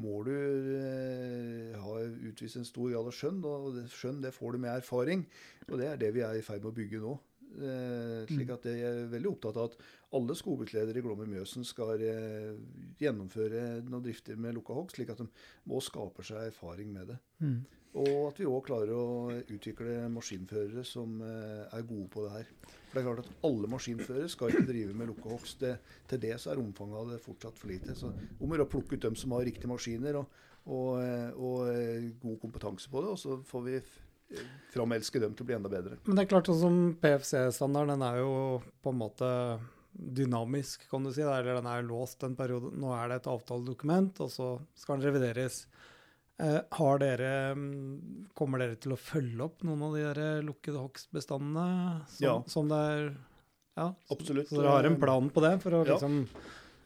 må 0.00 0.22
du 0.24 0.32
eh, 0.32 1.74
ha 1.76 1.98
utvist 2.30 2.56
en 2.56 2.64
stor 2.64 2.88
grad 2.94 3.10
av 3.10 3.16
skjønn. 3.16 3.42
Og 3.44 3.82
skjønn 3.92 4.22
det 4.24 4.32
får 4.32 4.56
du 4.56 4.62
med 4.62 4.72
erfaring. 4.72 5.26
Og 5.68 5.76
det 5.82 5.90
er 5.90 6.00
det 6.00 6.14
vi 6.16 6.24
er 6.24 6.38
i 6.38 6.46
ferd 6.46 6.64
med 6.64 6.72
å 6.72 6.78
bygge 6.80 7.02
nå. 7.04 7.12
Eh, 7.52 8.22
slik 8.30 8.48
at 8.54 8.64
jeg 8.70 8.80
er 8.88 9.10
veldig 9.12 9.34
opptatt 9.34 9.58
av 9.60 9.68
at 9.68 9.74
alle 10.16 10.36
skogbruksledere 10.38 10.96
i 10.96 11.04
Glommer 11.04 11.28
Mjøsen 11.28 11.66
skal 11.68 12.00
eh, 12.00 12.54
gjennomføre 13.02 13.82
noen 13.84 14.04
drifter 14.06 14.40
med 14.40 14.56
lukka 14.56 14.76
hogst, 14.76 14.96
slik 14.96 15.12
at 15.12 15.20
de 15.20 15.28
må 15.68 15.82
skape 15.84 16.24
seg 16.24 16.48
erfaring 16.48 16.92
med 16.94 17.12
det. 17.12 17.18
Og 18.00 18.30
at 18.30 18.38
vi 18.40 18.48
òg 18.48 18.62
klarer 18.64 18.92
å 18.96 19.32
utvikle 19.52 20.06
maskinførere 20.12 20.84
som 20.88 21.18
eh, 21.26 21.64
er 21.76 21.84
gode 21.84 22.06
på 22.12 22.22
det 22.24 22.30
her. 22.38 22.52
For 22.88 22.96
det 22.96 23.02
er 23.02 23.08
klart 23.08 23.26
at 23.26 23.44
alle 23.48 23.68
maskinførere 23.72 24.30
skal 24.32 24.52
ikke 24.52 24.68
drive 24.70 24.94
med 24.96 25.10
lukka 25.10 25.28
hogst. 25.32 25.66
Til 26.08 26.22
det 26.22 26.38
så 26.40 26.52
er 26.52 26.62
omfanget 26.62 27.02
av 27.02 27.12
det 27.12 27.20
fortsatt 27.24 27.60
for 27.60 27.72
lite. 27.72 27.96
Så 27.98 28.08
om 28.12 28.48
å 28.48 28.56
gjøre 28.56 28.68
å 28.68 28.82
ut 28.94 29.04
dem 29.04 29.18
som 29.20 29.36
har 29.36 29.44
riktige 29.48 29.70
maskiner 29.70 30.22
og, 30.22 30.40
og, 30.64 30.88
eh, 31.02 31.28
og 31.36 31.68
eh, 31.74 32.08
god 32.22 32.40
kompetanse 32.46 32.88
på 32.92 33.04
det, 33.04 33.12
og 33.12 33.20
så 33.20 33.38
får 33.48 33.68
vi 33.68 33.76
framelske 34.72 35.20
dem 35.20 35.36
til 35.36 35.44
å 35.44 35.50
bli 35.50 35.56
enda 35.58 35.68
bedre. 35.72 36.00
Men 36.06 36.16
det 36.16 36.24
er 36.24 36.32
klart, 36.32 36.48
sånn 36.48 36.62
som 36.62 36.80
PFC-standarden, 37.02 37.94
den 37.98 38.06
er 38.08 38.22
jo 38.22 38.34
på 38.80 38.92
en 38.94 39.00
måte 39.02 39.30
dynamisk, 39.92 40.88
kan 40.90 41.04
du 41.04 41.12
si. 41.12 41.20
Eller 41.24 41.60
den 41.60 41.68
er 41.68 41.84
låst 41.86 42.24
en 42.24 42.36
periode. 42.38 42.72
Nå 42.80 42.94
er 42.96 43.10
det 43.10 43.20
et 43.20 43.32
avtaledokument, 43.32 44.22
og 44.24 44.32
så 44.32 44.52
skal 44.78 44.98
den 44.98 45.10
revideres. 45.10 45.66
Eh, 46.40 46.60
har 46.72 46.98
dere, 46.98 47.54
mm, 47.54 48.28
Kommer 48.34 48.58
dere 48.58 48.76
til 48.80 48.92
å 48.94 48.98
følge 48.98 49.44
opp 49.44 49.62
noen 49.68 49.82
av 49.82 49.92
de 49.94 50.02
der 50.14 50.42
lukkede 50.46 50.80
hogstbestandene? 50.80 52.06
Som, 52.08 52.24
Ja. 52.24 52.42
som 52.46 52.68
det 52.68 52.78
er 52.78 53.16
Ja, 53.76 53.94
Absolutt. 54.10 54.48
Så 54.48 54.56
dere 54.60 54.70
har 54.70 54.84
en 54.84 54.98
plan 55.00 55.30
på 55.30 55.40
det? 55.40 55.60
For 55.62 55.70
å 55.70 55.86
Ja. 55.86 55.94
liksom 55.94 56.28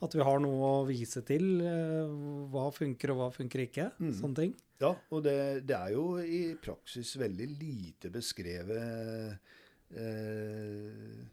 At 0.03 0.13
vi 0.13 0.21
har 0.23 0.39
noe 0.39 0.85
å 0.85 0.87
vise 0.87 1.23
til. 1.25 1.61
Eh, 1.63 2.07
hva 2.53 2.71
funker, 2.71 3.11
og 3.11 3.17
hva 3.17 3.31
funker 3.33 3.63
ikke. 3.67 3.93
Mm. 3.99 4.13
Sånne 4.13 4.35
ting. 4.37 4.55
Ja, 4.79 4.95
og 5.11 5.23
det, 5.25 5.67
det 5.67 5.75
er 5.75 5.93
jo 5.95 6.19
i 6.19 6.55
praksis 6.61 7.17
veldig 7.17 7.49
lite 7.59 8.11
beskrevet 8.13 9.39
eh, 9.97 11.25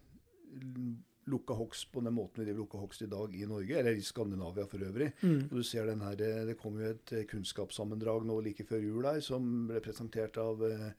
lukka 1.31 1.55
hogst 1.57 1.91
på 1.91 2.01
den 2.03 2.13
måten 2.13 2.41
vi 2.41 2.47
driver 2.47 2.63
lukka 2.63 2.81
hogst 2.81 3.01
i 3.05 3.09
dag 3.11 3.35
i 3.35 3.45
Norge, 3.47 3.79
eller 3.79 3.95
i 3.95 4.03
Skandinavia 4.03 4.65
for 4.69 4.83
øvrig. 4.83 5.11
Mm. 5.21 5.47
Og 5.49 5.57
du 5.57 5.63
ser 5.63 5.85
den 5.85 6.01
her, 6.01 6.21
eh, 6.21 6.45
Det 6.45 6.57
kom 6.57 6.79
jo 6.79 6.89
et 6.89 7.13
eh, 7.13 7.25
kunnskapssammendrag 7.25 8.25
nå 8.25 8.39
like 8.41 8.63
før 8.63 8.83
jul 8.83 9.05
her, 9.05 9.19
som 9.19 9.67
ble 9.67 9.79
presentert 9.79 10.37
av, 10.37 10.63
eh, 10.63 10.91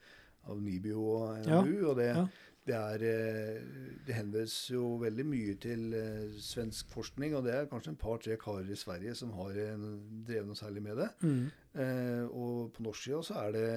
av 0.49 0.61
NIBIO 0.61 1.01
og 1.01 1.47
Ja, 1.47 1.61
og 1.61 1.97
det, 1.97 2.07
ja. 2.17 2.27
Det, 2.65 2.77
er, 2.77 3.03
eh, 3.05 3.97
det 4.07 4.17
henvendes 4.17 4.55
jo 4.73 4.95
veldig 5.03 5.27
mye 5.29 5.57
til 5.61 5.93
eh, 5.99 6.37
svensk 6.41 6.89
forskning, 6.95 7.35
og 7.37 7.45
det 7.45 7.53
er 7.55 7.69
kanskje 7.71 7.93
en 7.93 8.01
par-tre 8.01 8.39
karer 8.41 8.71
i 8.73 8.79
Sverige 8.79 9.15
som 9.19 9.35
har 9.37 9.59
eh, 9.61 9.85
drevet 10.29 10.49
noe 10.49 10.59
særlig 10.59 10.85
med 10.87 11.03
det. 11.03 11.11
Mm. 11.25 11.43
Eh, 11.85 12.25
og 12.31 12.73
på 12.73 12.87
norsk 12.87 13.09
side 13.09 13.21
så 13.29 13.37
er 13.43 13.53
det, 13.59 13.69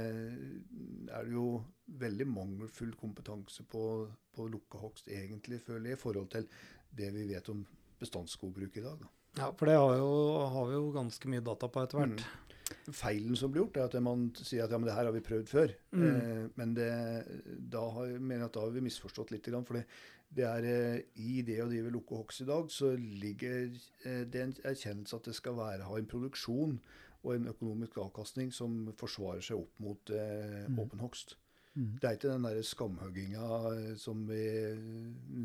er 1.11 1.27
det 1.27 1.35
jo 1.35 1.49
veldig 1.99 2.29
mangelfull 2.31 2.95
kompetanse 2.99 3.67
på, 3.67 3.83
på 4.35 4.47
lukka 4.53 4.79
hogst, 4.81 5.11
egentlig, 5.11 5.59
føler 5.67 5.91
jeg, 5.91 5.99
i 5.99 6.03
forhold 6.05 6.31
til 6.31 6.47
det 6.97 7.11
vi 7.15 7.27
vet 7.33 7.51
om 7.51 7.65
bestandsskogbruk 7.99 8.79
i 8.79 8.87
dag. 8.87 8.99
Da. 9.03 9.13
Ja, 9.37 9.51
for 9.53 9.69
det 9.69 9.75
har, 9.77 9.97
jo, 9.99 10.11
har 10.53 10.69
vi 10.69 10.77
jo 10.79 10.91
ganske 10.95 11.29
mye 11.29 11.43
data 11.45 11.69
på 11.69 11.83
etter 11.83 11.99
hvert. 12.01 12.23
Feilen 12.95 13.35
som 13.35 13.51
blir 13.51 13.65
gjort, 13.65 13.77
er 13.77 13.89
at 13.89 13.97
man 14.03 14.29
sier 14.37 14.63
at 14.63 14.71
ja, 14.71 14.77
men 14.79 14.87
det 14.87 14.95
her 14.95 15.09
har 15.09 15.15
vi 15.15 15.23
prøvd 15.25 15.49
før. 15.51 15.73
Mm. 15.91 16.05
Eh, 16.07 16.43
men 16.55 16.75
det, 16.77 16.91
da 17.73 17.81
har, 17.97 18.13
mener 18.19 18.45
jeg 18.45 18.51
at 18.51 18.55
da 18.59 18.63
har 18.67 18.75
vi 18.75 18.85
misforstått 18.85 19.33
litt. 19.33 19.49
For 19.67 19.81
det 20.37 20.45
er 20.47 20.67
eh, 20.67 21.01
i 21.23 21.41
det 21.47 21.59
å 21.63 21.67
drive 21.71 21.91
lukke 21.93 22.19
hogst 22.21 22.43
i 22.45 22.47
dag, 22.47 22.69
så 22.71 22.93
ligger 22.97 23.67
eh, 24.05 24.23
det 24.27 24.43
en 24.43 24.55
erkjennelse 24.71 25.19
at 25.19 25.27
det 25.29 25.35
skal 25.35 25.57
være, 25.59 25.87
ha 25.87 25.99
en 25.99 26.09
produksjon 26.09 26.77
og 27.23 27.33
en 27.33 27.49
økonomisk 27.51 27.97
avkastning 27.99 28.53
som 28.55 28.85
forsvarer 28.99 29.43
seg 29.43 29.59
opp 29.63 29.83
mot 29.83 30.13
eh, 30.15 30.63
Mm. 30.67 30.79
åpen 30.83 30.99
hogst. 31.03 31.35
Mm. 31.77 31.89
Det 32.01 32.07
er 32.09 32.15
ikke 32.17 32.31
den 32.31 32.45
der 32.47 32.59
skamhugginga 32.65 33.47
eh, 33.69 33.89
som 34.01 34.23
vi 34.25 34.39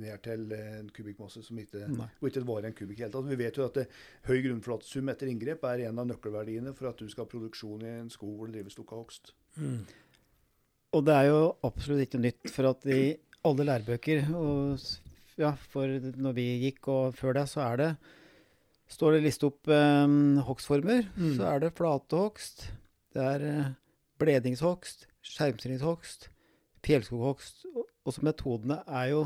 ned 0.00 0.22
til 0.24 0.46
en 0.56 0.86
kubikkmasse 0.96 1.42
som 1.44 1.58
ikke, 1.60 1.82
hvor 1.92 2.30
ikke 2.30 2.40
det 2.40 2.48
varer 2.48 2.68
en 2.70 2.76
kubikk 2.78 3.02
i 3.02 3.04
hele 3.04 3.12
tatt. 3.12 3.28
Vi 3.28 3.36
vet 3.42 3.58
jo 3.60 3.66
at 3.66 3.76
det, 3.76 3.84
høy 4.30 4.38
grunnflatesum 4.46 5.12
etter 5.12 5.28
inngrep 5.28 5.66
er 5.68 5.84
en 5.90 6.00
av 6.00 6.08
nøkkelverdiene 6.08 6.72
for 6.78 6.88
at 6.88 7.02
du 7.02 7.10
skal 7.12 7.26
ha 7.26 7.32
produksjon 7.34 7.84
i 7.84 7.92
en 7.98 8.08
skog 8.14 8.32
hvor 8.38 8.48
det 8.48 8.56
drives 8.62 8.78
lukka 8.80 8.96
hogst. 9.02 9.34
Mm. 9.60 9.82
Og 10.96 11.04
det 11.04 11.18
er 11.18 11.28
jo 11.28 11.42
absolutt 11.68 12.06
ikke 12.06 12.22
nytt, 12.24 12.50
for 12.56 12.70
at 12.72 12.88
i 12.88 13.02
alle 13.44 13.68
lærebøker, 13.68 14.26
og 14.38 14.80
ja, 15.40 15.52
for 15.72 16.00
når 16.16 16.34
vi 16.36 16.48
gikk 16.66 16.88
og 16.92 17.14
før 17.16 17.36
det, 17.42 17.46
så 17.52 17.62
er 17.68 17.80
det 17.80 17.92
står 18.92 19.16
det 19.16 19.22
liste 19.24 19.48
opp 19.48 19.68
eh, 19.72 20.16
hogstformer, 20.48 21.06
Mm. 21.16 21.36
så 21.36 21.46
er 21.52 21.62
det 21.66 21.74
flatehogst, 21.76 22.70
det 23.12 23.22
er 23.36 23.46
eh, 23.52 23.70
bledingshogst, 24.20 25.06
skjermstillingshogst, 25.26 26.28
fjellskoghogst. 26.86 27.66
Og 27.74 27.86
også 28.08 28.26
metodene 28.26 28.80
er 28.86 29.12
jo 29.12 29.22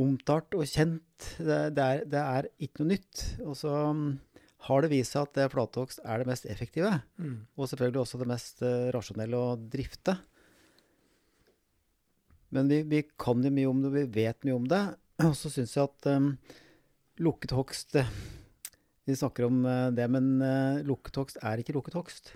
omtalt 0.00 0.56
og 0.56 0.66
kjent. 0.68 1.30
Det, 1.38 1.60
det, 1.76 1.84
er, 1.84 2.02
det 2.08 2.24
er 2.24 2.50
ikke 2.62 2.82
noe 2.82 2.94
nytt. 2.94 3.24
Og 3.44 3.56
så 3.58 3.74
mm, 3.94 4.08
har 4.68 4.84
det 4.84 4.92
vist 4.92 5.14
seg 5.14 5.28
at 5.28 5.36
det 5.38 5.50
flatehogst 5.54 6.02
er 6.04 6.20
det 6.20 6.28
mest 6.30 6.48
effektive. 6.50 6.92
Mm. 7.20 7.38
Og 7.56 7.70
selvfølgelig 7.70 8.02
også 8.02 8.20
det 8.20 8.30
mest 8.30 8.64
eh, 8.66 8.90
rasjonelle 8.94 9.38
å 9.38 9.54
drifte. 9.72 10.16
Men 12.50 12.70
vi, 12.70 12.82
vi 12.90 13.04
kan 13.20 13.44
jo 13.46 13.52
mye 13.54 13.70
om 13.70 13.80
det, 13.84 13.94
vi 13.94 14.24
vet 14.24 14.44
mye 14.46 14.58
om 14.58 14.68
det. 14.70 14.82
Og 15.28 15.36
så 15.38 15.52
syns 15.52 15.76
jeg 15.76 15.86
at 15.86 16.10
um, 16.16 16.32
lukket 17.22 17.54
hogst 17.54 17.96
eh, 18.00 18.08
Vi 19.06 19.16
snakker 19.16 19.46
om 19.48 19.62
eh, 19.68 19.88
det, 19.96 20.06
men 20.12 20.32
uh, 20.42 20.80
lukket 20.86 21.20
hogst 21.20 21.40
er 21.44 21.62
ikke 21.62 21.76
lukket 21.76 21.98
hogst. 21.98 22.34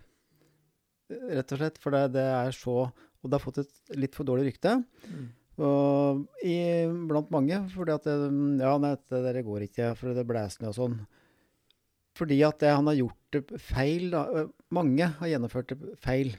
Eh, 1.12 1.32
Rett 1.38 1.54
og 1.54 1.60
slett. 1.60 1.80
For 1.82 1.94
det, 1.94 2.04
det 2.18 2.26
er 2.26 2.54
så 2.56 2.76
Og 2.84 3.30
det 3.30 3.38
har 3.38 3.44
fått 3.44 3.62
et 3.62 3.96
litt 3.96 4.16
for 4.16 4.28
dårlig 4.28 4.50
rykte. 4.50 4.76
Mm. 5.08 5.26
Og 5.64 6.24
i, 6.44 6.56
blant 7.08 7.30
mange. 7.34 7.60
Fordi 7.74 7.94
at 7.96 8.08
det, 8.08 8.16
Ja, 8.60 8.76
nei, 8.78 8.94
det 9.10 9.22
der 9.28 9.42
går 9.46 9.68
ikke, 9.68 9.92
for 9.98 10.16
det 10.16 10.26
blæser 10.28 10.64
ned 10.64 10.72
og 10.74 10.80
sånn. 10.80 10.98
Fordi 12.14 12.38
at 12.46 12.60
det, 12.62 12.70
han 12.70 12.86
har 12.86 12.98
gjort 12.98 13.34
det 13.34 13.60
feil. 13.62 14.10
Da. 14.14 14.48
Mange 14.74 15.08
har 15.18 15.32
gjennomført 15.32 15.72
det 15.72 15.94
feil. 16.02 16.34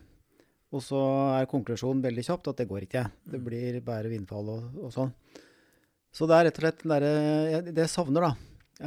Og 0.76 0.84
så 0.84 1.00
er 1.38 1.50
konklusjonen 1.52 2.04
veldig 2.04 2.24
kjapt 2.28 2.50
at 2.52 2.62
det 2.62 2.68
går 2.70 2.86
ikke. 2.88 3.06
Det 3.32 3.40
blir 3.44 3.80
bare 3.86 4.12
vindfall 4.12 4.52
og, 4.52 4.80
og 4.88 4.94
sånn. 4.94 5.12
Så 6.16 6.28
det 6.30 6.38
er 6.38 6.48
rett 6.48 6.60
og 6.60 6.64
slett 6.64 6.84
den 6.84 6.94
derre 6.94 7.62
Det 7.68 7.84
jeg 7.84 7.92
savner, 7.92 8.30
da, 8.30 8.32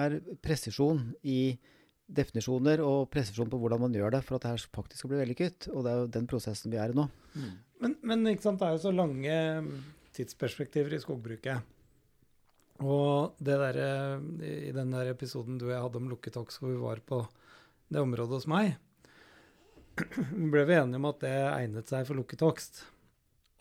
er 0.05 0.17
presisjon 0.45 1.03
i 1.29 1.59
definisjoner 2.09 2.81
og 2.85 3.09
presisjon 3.13 3.51
på 3.53 3.59
hvordan 3.61 3.83
man 3.85 3.95
gjør 3.95 4.17
det 4.17 4.23
for 4.25 4.39
at 4.39 4.45
det 4.45 4.53
her 4.55 4.67
faktisk 4.75 5.03
skal 5.03 5.13
bli 5.13 5.21
vellykket. 5.23 5.69
Og 5.75 5.85
det 5.85 5.93
er 5.93 6.03
jo 6.03 6.13
den 6.19 6.29
prosessen 6.31 6.73
vi 6.73 6.81
er 6.81 6.95
i 6.95 6.97
nå. 6.97 7.09
Men, 7.83 7.97
men 8.03 8.31
ikke 8.33 8.47
sant, 8.47 8.61
det 8.61 8.69
er 8.69 8.77
jo 8.77 8.87
så 8.87 8.95
lange 8.95 9.35
tidsperspektiver 10.17 10.97
i 10.97 11.03
skogbruket. 11.03 11.75
Og 12.79 13.39
det 13.43 13.57
der, 13.59 13.79
i 14.45 14.73
den 14.75 14.93
der 14.95 15.11
episoden 15.13 15.59
du 15.59 15.67
og 15.69 15.75
jeg 15.75 15.83
hadde 15.85 16.01
om 16.01 16.11
lukket 16.11 16.39
hogst, 16.39 16.61
hvor 16.63 16.73
vi 16.73 16.79
var 16.81 17.03
på 17.07 17.25
det 17.91 18.03
området 18.03 18.39
hos 18.39 18.49
meg, 18.51 18.77
ble 20.53 20.63
vi 20.69 20.79
enige 20.79 21.01
om 21.01 21.09
at 21.11 21.21
det 21.25 21.35
egnet 21.35 21.91
seg 21.91 22.07
for 22.07 22.19
lukket 22.19 22.45
hogst. 22.47 22.85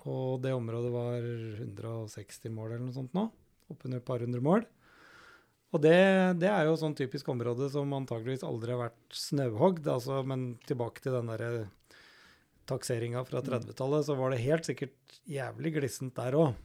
Og 0.07 0.39
det 0.43 0.53
området 0.55 0.91
var 0.93 1.25
160 1.59 2.53
mål 2.53 2.75
eller 2.75 2.85
noe 2.85 2.95
sånt 2.95 3.15
nå. 3.17 3.25
Oppunder 3.73 3.99
et 3.99 4.07
par 4.07 4.21
hundre 4.23 4.39
mål. 4.43 4.63
Og 5.75 5.83
det, 5.83 5.97
det 6.39 6.47
er 6.47 6.67
jo 6.67 6.77
sånn 6.79 6.95
typisk 6.95 7.27
område 7.33 7.67
som 7.73 7.91
antageligvis 7.97 8.45
aldri 8.47 8.71
har 8.73 8.85
vært 8.85 9.17
snauhogd. 9.19 9.89
Altså, 9.91 10.21
men 10.27 10.53
tilbake 10.67 11.03
til 11.03 11.17
den 11.17 11.31
derre 11.31 11.67
takseringa 12.67 13.23
fra 13.27 13.41
30-tallet, 13.43 14.07
så 14.07 14.15
var 14.19 14.31
det 14.31 14.43
helt 14.43 14.67
sikkert 14.67 15.19
jævlig 15.27 15.73
glissent 15.77 16.15
der 16.17 16.35
òg. 16.39 16.55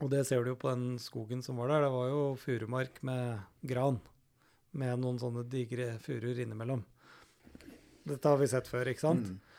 Og 0.00 0.08
det 0.12 0.24
ser 0.26 0.42
du 0.42 0.54
jo 0.54 0.58
på 0.58 0.70
den 0.70 0.96
skogen 1.02 1.42
som 1.44 1.58
var 1.60 1.70
der. 1.70 1.84
Det 1.84 1.92
var 1.92 2.08
jo 2.08 2.22
furumark 2.40 3.02
med 3.06 3.66
gran. 3.68 4.00
Med 4.80 5.02
noen 5.02 5.18
sånne 5.20 5.44
digre 5.50 5.92
furuer 6.02 6.40
innimellom. 6.40 6.82
Dette 8.08 8.30
har 8.30 8.38
vi 8.40 8.48
sett 8.50 8.70
før, 8.70 8.88
ikke 8.90 9.02
sant? 9.02 9.28
Mm. 9.28 9.49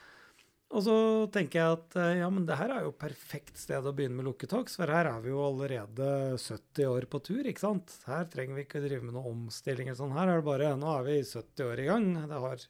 Og 0.71 0.84
så 0.86 0.95
tenker 1.36 1.60
jeg 1.60 1.75
at 1.75 1.95
eh, 1.99 2.17
ja, 2.21 2.27
men 2.31 2.45
det 2.47 2.55
her 2.55 2.71
er 2.71 2.86
jo 2.86 2.93
perfekt 2.95 3.60
sted 3.60 3.84
å 3.84 3.91
begynne 3.95 4.21
med 4.21 4.29
lukketoks, 4.29 4.77
for 4.79 4.91
her 4.91 5.10
er 5.10 5.23
vi 5.23 5.34
jo 5.34 5.41
allerede 5.43 6.07
70 6.39 6.88
år 6.88 7.07
på 7.12 7.19
tur, 7.27 7.41
ikke 7.43 7.63
sant? 7.65 7.95
Her 8.07 8.29
trenger 8.31 8.55
vi 8.55 8.63
ikke 8.63 8.84
drive 8.84 9.03
med 9.03 9.17
noen 9.17 9.47
omstilling 9.47 9.89
eller 9.89 9.99
sånn. 9.99 10.15
Her 10.15 10.31
er 10.31 10.39
det 10.39 10.47
bare 10.47 10.71
Nå 10.79 10.93
er 10.93 11.10
vi 11.10 11.17
70 11.27 11.65
år 11.67 11.84
i 11.84 11.89
gang. 11.89 12.07
Det 12.31 12.39
har 12.45 12.63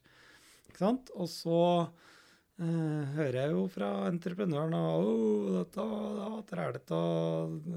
Ikke 0.71 0.81
sant? 0.81 1.13
Og 1.13 1.29
så 1.29 1.61
eh, 1.77 3.15
hører 3.19 3.37
jeg 3.43 3.53
jo 3.53 3.65
fra 3.77 3.93
entreprenøren 4.09 4.77
at 4.81 5.05
oh, 5.05 5.49
dette 5.59 5.89
var 5.93 6.37
trælete, 6.49 6.97
og, 6.97 7.73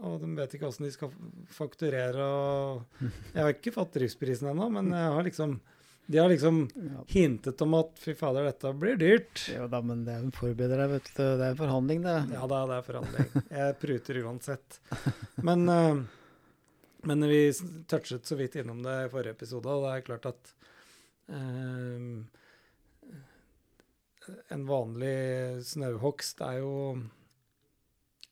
og 0.00 0.20
de 0.24 0.36
vet 0.40 0.56
ikke 0.56 0.70
åssen 0.72 0.88
de 0.88 0.94
skal 0.96 1.12
fakturere. 1.60 2.24
Og 2.24 3.02
jeg 3.34 3.42
har 3.42 3.52
ikke 3.52 3.76
fått 3.76 3.98
driftsprisen 4.00 4.48
ennå, 4.54 4.72
men 4.80 4.94
jeg 4.96 5.18
har 5.18 5.28
liksom 5.28 5.60
de 6.08 6.18
har 6.22 6.30
liksom 6.32 6.62
Ja. 6.72 7.02
hintet 7.12 7.60
om 7.64 7.74
at 7.76 7.90
fy 8.00 8.14
fader, 8.16 8.46
dette 8.48 8.70
blir 8.80 8.96
dyrt. 8.96 9.42
Ja 9.52 9.66
da, 9.68 9.82
men 9.84 10.04
det 10.06 10.14
er 10.14 10.22
jo 10.22 10.28
en 10.30 10.32
forbereder 10.38 10.80
deg, 10.80 10.90
vet 10.96 11.10
du. 11.12 11.22
Det 11.36 11.44
er 11.44 11.50
en 11.52 11.58
forhandling, 11.60 12.00
det. 12.06 12.14
Ja 12.32 12.46
da, 12.48 12.62
det 12.70 12.78
er 12.78 12.86
forhandling. 12.86 13.28
Jeg 13.50 13.76
pruter 13.82 14.20
uansett. 14.24 14.78
Men, 15.44 15.66
eh, 15.68 16.00
men 17.12 17.28
vi 17.28 17.42
touchet 17.92 18.24
så 18.26 18.38
vidt 18.40 18.56
innom 18.56 18.80
det 18.82 18.96
i 19.04 19.12
forrige 19.12 19.36
episode, 19.36 19.68
og 19.68 19.84
det 19.84 19.92
er 19.98 20.06
klart 20.08 20.30
at 20.32 20.54
eh, 21.28 22.08
en 24.56 24.64
vanlig 24.68 25.62
snauhogst 25.64 26.40
er 26.44 26.58
jo 26.62 26.72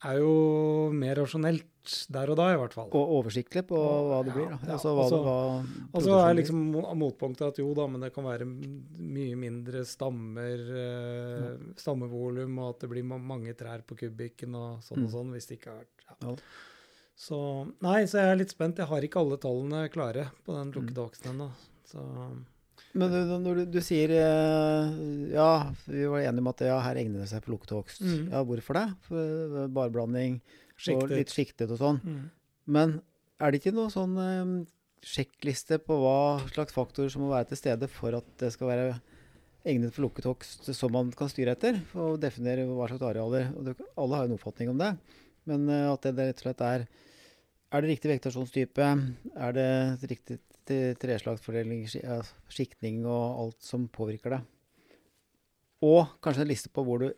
er 0.05 0.19
jo 0.21 0.91
mer 0.93 1.17
rasjonelt 1.17 1.65
der 2.11 2.31
og 2.33 2.37
da, 2.37 2.49
i 2.53 2.57
hvert 2.59 2.75
fall. 2.75 2.89
Og 2.91 3.13
oversiktlig 3.21 3.63
på 3.69 3.79
hva 3.79 4.19
det 4.27 4.35
blir. 4.35 4.49
Da. 4.51 4.73
Altså 4.75 4.91
hva, 4.93 5.05
og 5.07 5.11
så- 5.13 5.23
hva 5.23 6.19
Og 6.19 6.29
er 6.31 6.35
liksom 6.35 6.65
motpunktet 6.99 7.47
at 7.49 7.57
jo 7.59 7.73
da, 7.75 7.87
men 7.87 8.01
det 8.01 8.13
kan 8.13 8.25
være 8.25 8.45
mye 8.45 9.37
mindre 9.37 9.85
stammer, 9.87 10.59
eh, 10.59 11.57
stammevolum, 11.77 12.59
og 12.59 12.75
at 12.75 12.81
det 12.81 12.91
blir 12.91 13.05
mange 13.05 13.55
trær 13.55 13.83
på 13.87 13.97
kubikken 13.97 14.55
og 14.55 14.83
sånn 14.83 15.05
og 15.05 15.11
Mm. 15.11 15.15
sånn, 15.15 15.31
hvis 15.33 15.47
det 15.47 15.61
ikke 15.61 15.71
har 15.71 15.85
vært 15.85 16.23
ja. 16.23 16.37
Så 17.17 17.73
nei, 17.81 18.03
så 18.05 18.19
jeg 18.21 18.33
er 18.33 18.37
litt 18.37 18.51
spent. 18.51 18.77
Jeg 18.77 18.87
har 18.89 19.01
ikke 19.01 19.21
alle 19.21 19.39
tallene 19.39 19.89
klare 19.89 20.31
på 20.45 20.53
den 20.53 20.73
lukkede 20.73 21.11
oksen 21.11 21.33
ennå. 21.33 21.51
Men 22.97 23.13
du, 23.13 23.33
når 23.43 23.59
du, 23.59 23.65
du 23.77 23.81
sier 23.85 24.13
eh, 24.15 24.93
Ja, 25.35 25.73
vi 25.85 26.07
var 26.09 26.23
enige 26.23 26.45
om 26.45 26.53
at 26.53 26.63
ja, 26.65 26.79
her 26.85 27.01
egner 27.01 27.25
det 27.25 27.31
seg 27.33 27.43
for 27.45 27.57
lukket 27.57 27.75
hogst. 27.77 28.05
Mm. 28.05 28.31
Ja, 28.33 28.45
hvorfor 28.47 28.79
det? 28.79 28.87
For 29.09 29.67
Barblanding 29.77 30.39
og 30.95 31.11
litt 31.11 31.33
sjiktet 31.33 31.73
og 31.73 31.81
sånn. 31.81 32.01
Mm. 32.05 32.25
Men 32.77 32.97
er 33.43 33.53
det 33.53 33.61
ikke 33.61 33.75
noe 33.77 33.93
sånn 33.93 34.17
um, 34.17 34.57
sjekkliste 35.07 35.79
på 35.83 35.99
hva 36.01 36.47
slags 36.51 36.75
faktorer 36.77 37.13
som 37.13 37.25
må 37.25 37.33
være 37.33 37.51
til 37.53 37.61
stede 37.61 37.89
for 37.91 38.17
at 38.19 38.27
det 38.41 38.51
skal 38.55 38.73
være 38.73 38.89
egnet 39.67 39.95
for 39.95 40.07
lukket 40.07 40.29
hogst 40.29 40.69
som 40.77 40.95
man 40.95 41.13
kan 41.17 41.31
styre 41.33 41.57
etter? 41.57 41.79
Og 41.99 42.21
definere 42.23 42.67
hva 42.69 42.89
slags 42.91 43.07
arealer. 43.11 43.51
Og 43.57 43.73
alle 43.75 44.19
har 44.19 44.27
jo 44.27 44.33
en 44.33 44.39
oppfatning 44.39 44.73
om 44.73 44.81
det. 44.81 44.93
Men 45.51 45.69
eh, 45.71 45.89
at 45.93 46.09
det, 46.09 46.17
rett 46.17 46.43
og 46.43 46.49
slett 46.49 46.65
er 46.67 46.87
Er 47.75 47.83
det 47.83 47.91
riktig 47.91 48.11
vegetasjonstype? 48.13 48.91
Er 49.35 49.57
det 49.57 49.71
riktig 50.11 50.39
treslagsfordeling, 50.67 51.87
ski- 51.91 52.03
skiktning 52.53 53.05
og 53.05 53.43
alt 53.45 53.67
som 53.67 53.87
påvirker 53.93 54.37
deg. 54.37 54.53
Og 55.87 56.17
kanskje 56.25 56.47
en 56.47 56.51
liste 56.51 56.73
på 56.73 56.85
hvor 56.87 57.05
du 57.05 57.11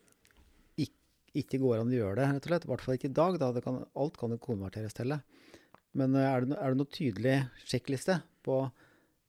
ikke 1.37 1.61
går 1.61 1.83
an 1.83 1.93
å 1.93 1.97
gjøre 1.97 2.19
det, 2.19 2.29
rett 2.33 2.47
og 2.47 2.53
slett. 2.53 2.67
I 2.67 2.71
hvert 2.73 2.85
fall 2.85 2.99
ikke 2.99 3.11
i 3.11 3.17
dag. 3.19 3.39
Da. 3.41 3.51
Kan, 3.65 3.81
alt 4.03 4.19
kan 4.21 4.35
jo 4.35 4.41
konverteres 4.43 4.97
til 4.97 5.15
det. 5.15 5.21
Men 5.99 6.15
eh, 6.17 6.29
er 6.29 6.47
det, 6.47 6.59
er 6.59 6.73
det 6.75 6.81
noe 6.81 6.95
tydelig 6.95 7.37
sjekkliste 7.69 8.21
på 8.47 8.63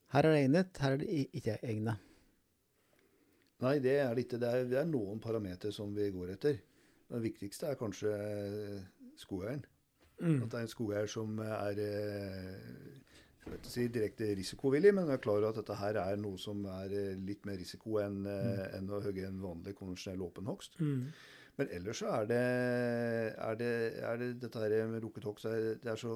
her 0.09 0.25
er 0.25 0.33
det 0.33 0.39
egnet, 0.41 0.79
her 0.81 0.95
er 0.95 1.01
det 1.03 1.17
ikke 1.37 1.59
egnet? 1.61 2.05
Nei, 3.61 3.75
det 3.83 3.97
er 4.01 4.15
det 4.15 4.23
ikke. 4.25 4.39
Det 4.41 4.49
er, 4.49 4.63
det 4.71 4.79
er 4.81 4.87
noen 4.89 5.19
parametere 5.21 5.73
som 5.75 5.91
vi 5.93 6.07
går 6.15 6.33
etter. 6.33 6.57
Det 7.09 7.21
viktigste 7.21 7.69
er 7.69 7.77
kanskje 7.77 8.13
skogeieren. 9.19 9.61
Mm. 10.19 10.39
At 10.43 10.49
det 10.49 10.57
er 10.57 10.65
en 10.65 10.71
skogeier 10.71 11.11
som 11.11 11.37
er 11.43 11.83
eh, 11.83 13.08
jeg 13.39 13.51
vil 13.53 13.59
ikke 13.59 13.71
si 13.71 13.87
direkte 13.93 14.29
risikovillig, 14.37 14.91
men 14.95 15.09
er 15.09 15.21
klar 15.23 15.39
over 15.39 15.53
at 15.53 15.59
dette 15.61 15.77
her 15.79 15.97
er 16.01 16.19
noe 16.21 16.37
som 16.41 16.61
er 16.69 16.93
eh, 16.93 17.19
litt 17.25 17.47
mer 17.47 17.57
risiko 17.59 17.97
enn 18.03 18.21
mm. 18.25 18.63
en 18.77 18.91
å 18.93 19.01
hogge 19.05 19.25
en 19.27 19.39
vanlig 19.41 19.73
konvensjonell 19.79 20.25
åpen 20.27 20.49
hogst. 20.51 20.75
Mm. 20.83 21.07
Men 21.59 21.71
ellers 21.75 21.99
så 21.99 22.11
er 22.15 22.29
det, 22.29 22.43
er 23.35 23.57
det, 23.59 23.71
er 24.11 24.21
det 24.21 24.29
dette 24.45 24.61
her 24.63 24.75
med 24.87 25.03
lukket 25.03 25.25
hogst 25.27 25.49
Det 25.49 25.91
er 25.91 25.99
så, 25.99 26.13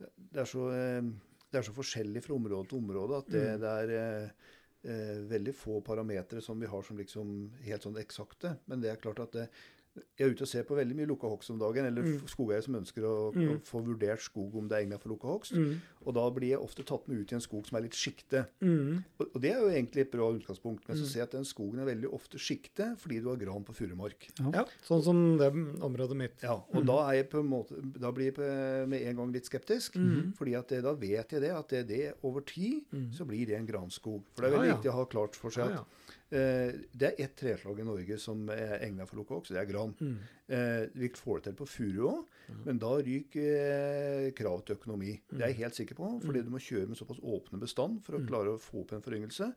det 0.00 0.40
er 0.44 0.48
så, 0.48 0.68
eh, 0.72 1.10
det 1.50 1.60
er 1.60 1.66
så 1.66 1.74
forskjellig 1.76 2.22
fra 2.24 2.38
område 2.38 2.70
til 2.70 2.80
område 2.80 3.18
at 3.18 3.28
det, 3.34 3.44
Mm. 3.50 3.60
det 3.60 3.74
er 3.82 3.92
eh, 3.98 4.48
eh, 4.84 5.18
veldig 5.34 5.54
få 5.54 5.80
parametere 5.84 6.40
som 6.40 6.60
vi 6.60 6.70
har 6.70 6.82
som 6.86 6.96
liksom 6.96 7.34
helt 7.66 7.82
sånn 7.84 8.00
eksakte. 8.00 8.56
Men 8.66 8.80
det 8.80 8.92
er 8.92 9.02
klart 9.02 9.20
at 9.20 9.36
det, 9.36 9.48
jeg 9.96 10.26
er 10.28 10.30
ute 10.30 10.42
og 10.42 10.48
ser 10.48 10.62
på 10.62 10.76
veldig 10.76 10.94
mye 10.96 11.06
lukka 11.10 11.28
hogst 11.28 11.50
om 11.50 11.58
dagen, 11.58 11.84
eller 11.84 12.02
Mm. 12.02 12.20
skogeiere 12.28 12.62
som 12.62 12.74
ønsker 12.78 13.02
å, 13.02 13.32
å 13.32 13.34
Mm. 13.34 13.60
få 13.66 13.82
vurdert 13.84 14.20
skog 14.22 14.54
om 14.56 14.68
det 14.68 14.76
er 14.78 14.84
egnet 14.86 15.00
for 15.00 15.08
lukka 15.10 15.26
hogst. 15.28 15.52
Mm. 15.52 15.80
Og 16.06 16.14
da 16.14 16.30
blir 16.30 16.48
jeg 16.50 16.60
ofte 16.60 16.84
tatt 16.86 17.08
med 17.08 17.18
ut 17.20 17.32
i 17.32 17.34
en 17.34 17.40
skog 17.40 17.66
som 17.66 17.76
er 17.76 17.82
litt 17.82 17.92
sjikte. 17.98 18.46
Mm. 18.62 19.02
Og, 19.18 19.26
og 19.34 19.40
det 19.42 19.50
er 19.50 19.58
jo 19.60 19.68
egentlig 19.68 20.00
et 20.06 20.10
bra 20.12 20.30
utgangspunkt. 20.32 20.86
Men 20.88 20.96
så 20.96 21.02
Mm. 21.02 21.08
ser 21.10 21.18
jeg 21.20 21.22
at 21.28 21.30
den 21.32 21.44
skogen 21.44 21.80
er 21.80 21.86
veldig 21.94 22.12
ofte 22.12 22.38
sjikte 22.38 22.96
fordi 22.98 23.20
du 23.20 23.28
har 23.28 23.36
gran 23.36 23.64
på 23.64 23.74
furumark. 23.74 24.30
Ja, 24.54 24.64
sånn 24.86 25.02
som 25.02 25.36
det 25.38 25.50
området 25.82 26.16
mitt. 26.16 26.40
Ja, 26.42 26.54
og 26.54 26.82
Mm. 26.82 26.86
da, 26.86 27.10
er 27.10 27.14
jeg 27.22 27.30
på 27.30 27.40
en 27.40 27.48
måte, 27.50 27.74
da 28.00 28.12
blir 28.12 28.26
jeg 28.30 28.34
på, 28.34 28.86
med 28.88 29.02
en 29.02 29.16
gang 29.16 29.32
litt 29.32 29.44
skeptisk. 29.50 29.96
Mm. 29.96 30.34
fordi 30.36 30.54
at 30.56 30.68
det, 30.68 30.82
da 30.82 30.94
vet 30.94 31.28
jeg 31.30 31.40
det, 31.40 31.50
at 31.50 31.68
det, 31.68 31.86
det 31.88 32.14
over 32.22 32.40
tid 32.42 32.84
Mm. 32.92 33.10
så 33.12 33.26
blir 33.26 33.46
det 33.46 33.56
en 33.56 33.66
granskog. 33.66 34.22
For 34.36 34.42
det 34.42 34.52
er 34.52 34.56
veldig 34.58 34.68
ja. 34.68 34.76
viktig 34.76 34.90
å 34.90 34.94
ha 34.94 35.04
klart 35.06 35.34
for 35.34 35.50
seg 35.50 35.64
at 35.66 35.70
ja. 35.72 35.84
Det 36.30 37.06
er 37.08 37.18
ett 37.24 37.34
treslag 37.36 37.80
i 37.80 37.84
Norge 37.86 38.18
som 38.22 38.44
er 38.54 38.76
egnet 38.86 39.08
for 39.10 39.18
lukkehogst, 39.18 39.50
det 39.50 39.58
er 39.58 39.66
gran. 39.70 39.94
Mm. 40.00 40.18
Eh, 40.50 40.84
vi 40.94 41.08
får 41.14 41.40
det 41.40 41.44
til 41.50 41.56
på 41.58 41.66
furu 41.70 42.04
òg, 42.10 42.24
men 42.66 42.78
da 42.82 42.92
ryker 42.98 44.30
kravet 44.34 44.36
krav 44.40 44.62
til 44.66 44.76
økonomi. 44.76 45.12
Det 45.30 45.42
er 45.42 45.52
jeg 45.52 45.58
helt 45.60 45.76
sikker 45.78 45.94
på, 45.98 46.08
fordi 46.24 46.42
du 46.42 46.50
må 46.50 46.58
kjøre 46.62 46.88
med 46.90 46.98
såpass 46.98 47.20
åpne 47.22 47.60
bestand 47.62 48.00
for 48.06 48.16
å 48.18 48.22
klare 48.26 48.54
å 48.54 48.60
få 48.62 48.80
opp 48.82 48.92
en 48.96 49.02
foryngelse 49.04 49.50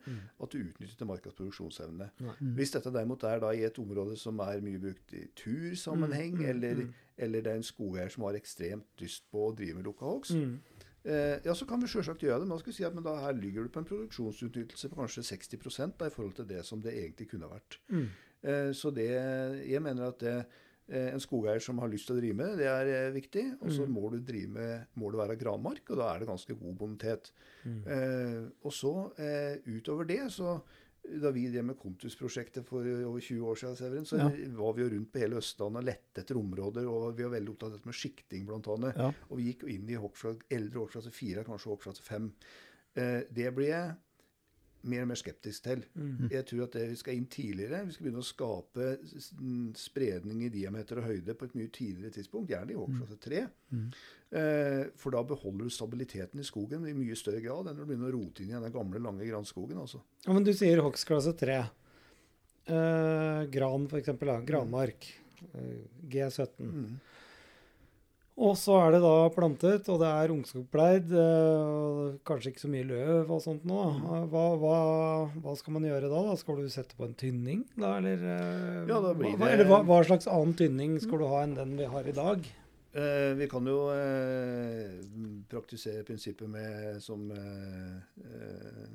at 0.43 0.51
du 0.53 0.59
utnytter 0.59 0.97
til 0.99 1.09
markas 1.09 1.33
produksjonsevne. 1.37 2.09
Hvis 2.57 2.73
dette 2.75 2.93
derimot 2.93 3.23
er 3.29 3.39
da 3.41 3.53
i 3.53 3.63
et 3.65 3.79
område 3.81 4.17
som 4.19 4.39
er 4.45 4.61
mye 4.65 4.81
brukt 4.81 5.13
i 5.17 5.27
tursammenheng, 5.39 6.33
Mm, 6.33 6.39
mm, 6.39 6.49
eller, 6.49 6.75
mm. 6.75 6.93
eller 7.17 7.41
det 7.41 7.51
er 7.51 7.55
en 7.59 7.63
skogeier 7.63 8.09
som 8.09 8.23
har 8.23 8.33
ekstremt 8.37 9.01
lyst 9.01 9.25
på 9.31 9.49
å 9.49 9.55
drive 9.55 9.75
med 9.75 9.85
lukkehogst, 9.85 10.31
Mm. 10.35 10.59
Eh, 11.05 11.39
ja, 11.43 11.53
så 11.53 11.65
kan 11.67 11.81
vi 11.83 11.87
selvsagt 11.91 12.21
gjøre 12.23 12.39
det, 12.39 12.47
men 12.47 12.55
da 12.55 12.59
skal 12.61 12.71
vi 12.71 12.75
si 12.77 12.83
at 12.87 12.93
men 12.95 13.03
da 13.03 13.17
her 13.25 13.33
ligger 13.35 13.63
du 13.65 13.69
på 13.69 13.81
en 13.81 13.87
produksjonsutnyttelse 13.89 14.89
på 14.89 14.95
kanskje 15.01 15.23
60 15.27 15.97
da, 15.99 16.07
i 16.07 16.13
forhold 16.13 16.35
til 16.37 16.45
det 16.47 16.61
som 16.65 16.79
det 16.81 16.93
egentlig 16.95 17.27
kunne 17.33 17.49
vært. 17.51 17.79
Mm. 17.91 18.05
Eh, 18.43 18.69
så 18.71 18.91
det, 18.95 19.09
jeg 19.67 19.81
mener 19.83 20.07
at 20.07 20.19
det, 20.23 20.35
eh, 20.87 21.09
en 21.13 21.19
skogeier 21.19 21.59
som 21.63 21.77
har 21.79 21.91
lyst 21.91 22.07
til 22.07 22.15
å 22.15 22.21
drive 22.21 22.35
med 22.39 22.53
det, 22.53 22.57
det 22.63 22.69
er 22.71 22.91
eh, 23.07 23.11
viktig. 23.15 23.43
Og 23.61 23.71
så 23.71 23.83
Mm. 23.87 23.91
må 23.97 24.09
du 24.11 24.19
drive 24.19 24.47
med, 24.49 24.85
må 24.95 25.11
det 25.11 25.19
være 25.19 25.37
granmark, 25.39 25.89
og 25.89 25.97
da 25.97 26.13
er 26.15 26.19
det 26.19 26.27
ganske 26.27 26.55
god 26.55 26.75
bonitet. 26.77 27.31
Mm. 27.65 27.83
Eh, 27.87 28.49
og 28.63 28.71
så 28.71 28.93
eh, 29.19 29.57
utover 29.67 30.05
det, 30.07 30.31
så 30.31 30.61
da 31.21 31.31
vi 31.35 31.47
drev 31.51 31.65
med 31.67 31.77
Kontus-prosjektet 31.79 32.65
for 32.65 32.79
over 32.85 33.19
20 33.19 33.47
år 33.51 33.55
siden, 33.59 33.75
Severin, 33.75 34.05
så 34.07 34.17
Ja. 34.17 34.29
var 34.55 34.73
vi 34.73 34.83
jo 34.83 34.89
rundt 34.89 35.11
på 35.11 35.19
hele 35.19 35.35
Østlandet 35.41 35.81
og 35.81 35.83
lette 35.89 36.21
etter 36.23 36.37
områder. 36.39 36.87
Og 36.87 37.15
vi 37.17 37.23
var 37.23 37.33
veldig 37.39 37.49
opptatt 37.49 37.71
av 37.71 37.77
dette 37.77 37.85
med 37.91 37.95
sjikting, 37.99 38.45
annet. 38.77 38.95
Ja. 38.95 39.11
Og 39.29 39.37
vi 39.37 39.51
gikk 39.53 39.63
inn 39.69 39.89
i 39.89 39.99
hoggslag, 39.99 40.41
eldre 40.49 40.79
årsklasse 40.87 41.11
4, 41.11 41.43
kanskje 41.43 41.73
årsklasse 41.75 42.03
5. 42.07 42.31
Eh, 42.95 43.23
det 43.33 43.53
ble 43.55 43.65
jeg 43.67 43.95
mer 44.89 45.05
og 45.05 45.09
mer 45.11 45.19
skeptisk 45.19 45.65
til. 45.65 45.83
Mm. 45.95 46.27
Jeg 46.31 46.45
tror 46.49 46.65
at 46.65 46.75
det 46.77 46.87
vi 46.91 46.97
skal 46.99 47.17
inn 47.17 47.27
tidligere. 47.31 47.83
Vi 47.87 47.95
skal 47.95 48.07
begynne 48.07 48.23
å 48.23 48.27
skape 48.27 48.87
spredning 49.79 50.43
i 50.47 50.51
diameter 50.53 50.99
og 50.99 51.07
høyde 51.07 51.35
på 51.39 51.47
et 51.47 51.55
mye 51.59 51.71
tidligere 51.73 52.17
tidspunkt, 52.17 52.51
gjerne 52.51 52.75
i 52.75 52.79
årsklasse 52.79 53.19
3. 53.23 53.43
Mm. 53.73 53.85
Eh, 54.41 54.81
for 54.99 55.15
da 55.15 55.23
beholder 55.29 55.69
du 55.69 55.73
stabiliteten 55.73 56.41
i 56.41 56.47
skogen 56.47 56.87
i 56.89 56.95
mye 56.97 57.17
større 57.19 57.41
grad 57.43 57.69
enn 57.69 57.77
når 57.77 57.85
du 57.85 57.91
begynner 57.91 58.11
å 58.11 58.17
rote 58.17 58.43
inn 58.43 58.51
i 58.51 58.59
den 58.59 58.75
gamle, 58.75 59.01
lange 59.03 59.29
granskogen. 59.29 59.79
altså. 59.85 60.03
Ja, 60.25 60.33
men 60.33 60.47
du 60.47 60.53
sier 60.57 60.83
hogstklasse 60.83 61.35
3. 61.39 61.59
Eh, 62.65 63.41
gran, 63.53 63.87
eksempel. 63.99 64.35
Granmark. 64.47 65.09
Eh, 65.53 65.83
G17. 66.09 66.59
Mm. 66.59 66.99
Og 68.35 68.55
så 68.57 68.73
er 68.81 68.95
det 68.95 69.01
da 69.03 69.29
plantet, 69.29 69.85
og 69.93 69.99
det 70.01 70.07
er 70.09 70.31
ungskogpleid. 70.33 71.11
eh, 71.13 72.17
kanskje 72.25 72.49
ikke 72.49 72.63
så 72.63 72.69
mye 72.73 72.87
løv 72.89 73.29
og 73.29 73.41
sånt 73.43 73.63
nå. 73.69 73.81
Mm. 73.99 74.29
Hva, 74.31 74.45
hva, 74.57 74.77
hva 75.43 75.53
skal 75.59 75.73
man 75.75 75.83
gjøre 75.85 76.09
da? 76.09 76.23
da? 76.31 76.33
Skal 76.41 76.55
du 76.57 76.69
sette 76.73 76.95
på 76.97 77.05
en 77.05 77.13
tynning, 77.13 77.61
da? 77.77 77.97
Eller, 77.99 78.17
eh, 78.17 78.87
Ja, 78.89 78.99
da 79.05 79.13
blir 79.13 79.37
hva, 79.37 79.45
det- 79.45 79.53
eller 79.59 79.83
hva, 79.85 80.03
slags 80.03 80.25
annen 80.27 80.55
tynning 80.57 80.99
skal 80.99 81.19
du 81.19 81.27
ha 81.27 81.43
enn 81.43 81.53
den 81.55 81.77
vi 81.77 81.85
har 81.85 82.03
i 82.09 82.11
dag? 82.11 82.39
Eh, 82.95 83.33
vi 83.37 83.47
kan 83.47 83.65
jo 83.65 83.89
eh, 83.89 84.89
praktisere 85.49 86.03
prinsippet 86.05 86.49
med 86.49 87.01
som 87.01 87.29
eh, 87.31 88.01
eh, 88.21 88.89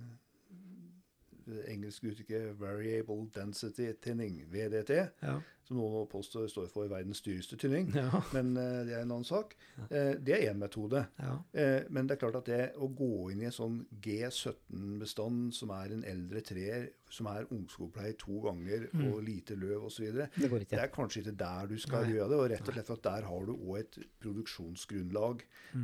engelsk 1.72 2.04
uttrykket 2.04 2.58
'variable 2.58 3.26
density 3.34 3.92
thinning', 4.02 4.44
VDT, 4.50 5.08
Ja. 5.22 5.40
Som 5.68 5.76
noen 5.76 6.06
påstår 6.08 6.46
står 6.48 6.70
for 6.72 6.88
verdens 6.88 7.20
dyreste 7.24 7.58
tynning. 7.60 7.90
Ja. 7.94 8.08
Men 8.34 8.54
uh, 8.56 8.80
det 8.88 8.94
er 8.96 9.02
en 9.04 9.12
annen 9.18 9.28
sak. 9.28 9.52
Uh, 9.90 10.14
det 10.16 10.32
er 10.38 10.46
én 10.50 10.58
metode. 10.62 11.04
ja. 11.20 11.34
Uh, 11.52 11.84
men 11.92 12.08
det 12.08 12.16
er 12.16 12.20
klart 12.24 12.38
at 12.40 12.48
det 12.48 12.60
å 12.80 12.88
gå 12.96 13.30
inn 13.32 13.42
i 13.44 13.48
en 13.50 13.54
sånn 13.54 13.78
G17-bestand, 14.04 15.52
som 15.56 15.70
er 15.76 15.92
en 15.94 16.04
eldre 16.08 16.40
treer, 16.44 16.88
som 17.12 17.28
er 17.30 17.46
ungskogpleie 17.54 18.16
to 18.20 18.40
ganger 18.44 18.88
Mm. 18.92 19.04
og 19.12 19.22
lite 19.24 19.56
løv 19.56 19.84
osv., 19.88 20.04
det 20.12 20.28
Det 20.36 20.50
ikke. 20.66 20.78
er 20.80 20.88
kanskje 20.92 21.20
ikke 21.22 21.36
der 21.40 21.66
du 21.70 21.76
skal 21.78 22.04
Nei. 22.04 22.12
gjøre 22.14 22.28
det. 22.32 22.38
Og 22.38 22.50
rett 22.50 22.68
og 22.68 22.74
slett 22.74 22.86
for 22.86 22.94
at 22.98 23.02
der 23.02 23.26
har 23.28 23.46
du 23.46 23.52
òg 23.54 23.78
et 23.80 23.98
produksjonsgrunnlag 24.20 25.42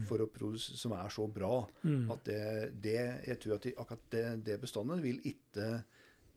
for 0.09 0.19
å 0.25 0.27
produs 0.31 0.67
som 0.81 0.93
er 0.93 1.09
så 1.13 1.27
bra 1.33 1.67
Mm. 1.85 2.11
at 2.11 2.25
det, 2.25 2.73
det 2.81 2.95
Jeg 3.27 3.39
tror 3.41 3.55
at 3.55 3.63
de, 3.63 3.73
akkurat 3.77 4.11
det, 4.11 4.45
det 4.45 4.61
bestandet 4.61 5.03
vil 5.03 5.21
ikke 5.25 5.85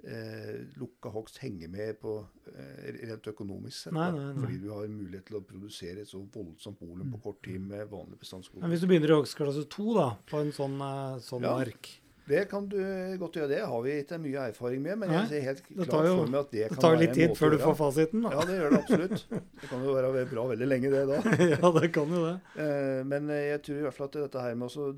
eh, 0.03 0.65
lukka 0.77 1.10
hogst 1.13 1.38
henge 1.41 1.67
med 1.69 1.99
på 1.99 2.25
eh, 2.53 2.89
rent 3.07 3.27
økonomisk 3.27 3.88
sett. 3.88 3.93
Nei, 3.93 4.12
nei, 4.12 4.25
nei. 4.33 4.41
Fordi 4.45 4.60
du 4.62 4.69
har 4.73 4.88
mulighet 4.88 5.25
til 5.31 5.38
å 5.39 5.43
produsere 5.45 6.01
et 6.01 6.07
så 6.12 6.21
voldsomt 6.33 6.79
volum 6.81 7.12
på 7.15 7.21
kort 7.23 7.41
tid 7.43 7.62
med 7.62 7.88
vanlig 7.89 8.19
bestandsskog. 8.19 8.62
Men 8.62 8.69
hvis 8.71 8.81
du 8.81 8.88
begynner 8.88 9.15
i 9.15 9.19
hogstklasse 9.21 9.65
2, 9.69 9.93
da, 9.97 10.10
på 10.29 10.41
en 10.43 10.51
sånn, 10.51 10.77
eh, 10.81 11.19
sånn 11.19 11.41
Ja. 11.47 11.55
mark 11.57 11.95
Det 12.27 12.49
kan 12.49 12.65
du 12.67 12.75
godt 13.17 13.38
gjøre. 13.39 13.47
Det 13.47 13.60
har 13.65 13.81
vi 13.86 13.91
ikke 14.03 14.17
mye 14.19 14.49
erfaring 14.51 14.81
med, 14.83 14.97
men 14.99 15.10
jeg 15.10 15.29
ser 15.29 15.41
helt 15.45 15.62
klart 15.63 16.07
jo- 16.10 16.17
for 16.17 16.27
meg 16.27 16.39
at 16.41 16.51
det 16.51 16.60
Det 16.60 16.67
kan 16.67 16.75
måte. 16.75 16.75
Det 16.75 16.81
tar 16.81 16.97
litt 16.97 17.13
tid 17.13 17.38
før 17.39 17.51
du 17.51 17.57
får 17.57 17.75
fasiten, 17.79 18.21
da. 18.21 18.29
Ja, 18.36 18.41
det 18.43 18.57
gjør 18.60 18.69
det 18.69 18.79
absolutt. 18.83 19.23
Det 19.62 19.69
kan 19.69 19.79
jo 19.86 19.93
være 19.95 20.25
bra 20.29 20.43
veldig 20.51 20.67
lenge, 20.67 20.89
det 20.91 21.07
da. 21.07 21.21
Ja, 21.55 21.71
det 21.79 21.93
kan 21.93 22.10
jo 22.12 22.25
det. 22.25 22.41
Eh, 22.60 23.03
Men 23.05 23.29
eh, 23.29 23.55
jeg 23.55 23.63
tror 23.63 23.77
i 23.79 23.81
hvert 23.88 23.93
fall 23.93 24.07
at 24.07 24.12
dette 24.12 24.41
her 24.43 24.55
med 24.55 24.67
å 24.67 24.91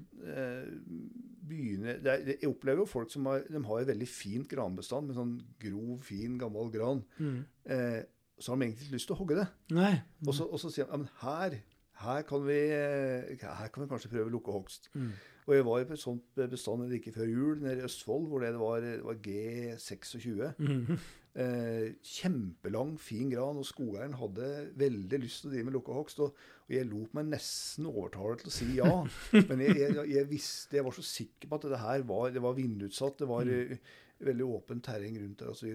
det 1.50 2.12
er, 2.14 2.24
Jeg 2.36 2.50
opplever 2.50 2.84
jo 2.84 2.90
folk 2.90 3.12
som 3.12 3.26
har, 3.30 3.44
de 3.48 3.64
har 3.66 3.82
en 3.82 3.90
veldig 3.90 4.08
fint 4.08 4.48
granbestand 4.52 5.10
med 5.10 5.18
sånn 5.18 5.34
grov, 5.62 5.98
fin, 6.08 6.38
gammel 6.42 6.72
gran. 6.74 7.04
Mm. 7.18 7.42
Eh, 7.66 8.00
så 8.40 8.54
har 8.54 8.60
de 8.60 8.68
egentlig 8.70 8.88
ikke 8.88 8.96
lyst 8.96 9.10
til 9.10 9.18
å 9.18 9.20
hogge 9.20 9.40
det. 9.42 9.48
Nei. 9.76 9.96
Og 10.28 10.34
så, 10.36 10.48
og 10.48 10.62
så 10.62 10.72
sier 10.72 10.88
de 10.88 10.96
at 10.96 11.18
her, 11.24 11.58
her, 12.06 12.22
kan 12.30 12.46
vi, 12.46 12.60
her 12.72 13.74
kan 13.74 13.84
vi 13.84 13.90
kanskje 13.92 14.12
prøve 14.14 14.32
lukkehogst. 14.32 14.92
Mm. 14.94 15.12
Og 15.50 15.56
jeg 15.56 15.66
var 15.66 15.80
i 15.82 15.86
et 15.88 16.00
sånt 16.00 16.44
bestand 16.52 16.86
like 16.92 17.12
før 17.16 17.26
jul 17.26 17.64
nede 17.64 17.82
i 17.82 17.88
Østfold, 17.88 18.28
hvor 18.30 18.44
det 18.44 18.54
var, 18.62 18.84
det 18.86 19.00
var 19.04 19.18
G26. 19.26 20.54
Mhm. 20.62 21.00
Eh, 21.38 21.92
kjempelang, 22.02 22.96
fin 23.00 23.30
gran, 23.30 23.60
og 23.62 23.68
skogeieren 23.70 24.16
hadde 24.18 24.48
veldig 24.82 25.20
lyst 25.22 25.44
til 25.44 25.52
å 25.52 25.54
drive 25.54 25.68
med 25.68 25.76
lukka 25.78 25.94
hogst. 25.94 26.20
Og, 26.26 26.34
og 26.66 26.74
jeg 26.74 26.88
lot 26.90 27.14
meg 27.16 27.30
nesten 27.30 27.86
overtale 27.92 28.40
til 28.42 28.50
å 28.50 28.56
si 28.56 28.70
ja. 28.80 28.92
Men 29.52 29.62
jeg, 29.64 29.76
jeg, 29.84 30.06
jeg 30.16 30.30
visste, 30.32 30.80
jeg 30.80 30.88
var 30.90 30.98
så 30.98 31.06
sikker 31.06 31.52
på 31.52 31.60
at 31.60 31.68
det 31.76 31.82
her 31.86 32.06
var, 32.10 32.32
det 32.36 32.44
var 32.44 32.58
vindutsatt. 32.58 33.20
Det 33.22 33.30
var 33.30 33.46
Mm. 33.46 33.76
eh, 33.78 33.92
veldig 34.26 34.48
åpent 34.52 34.84
terreng 34.84 35.16
rundt 35.22 35.40
der 35.40 35.54
osv. 35.54 35.70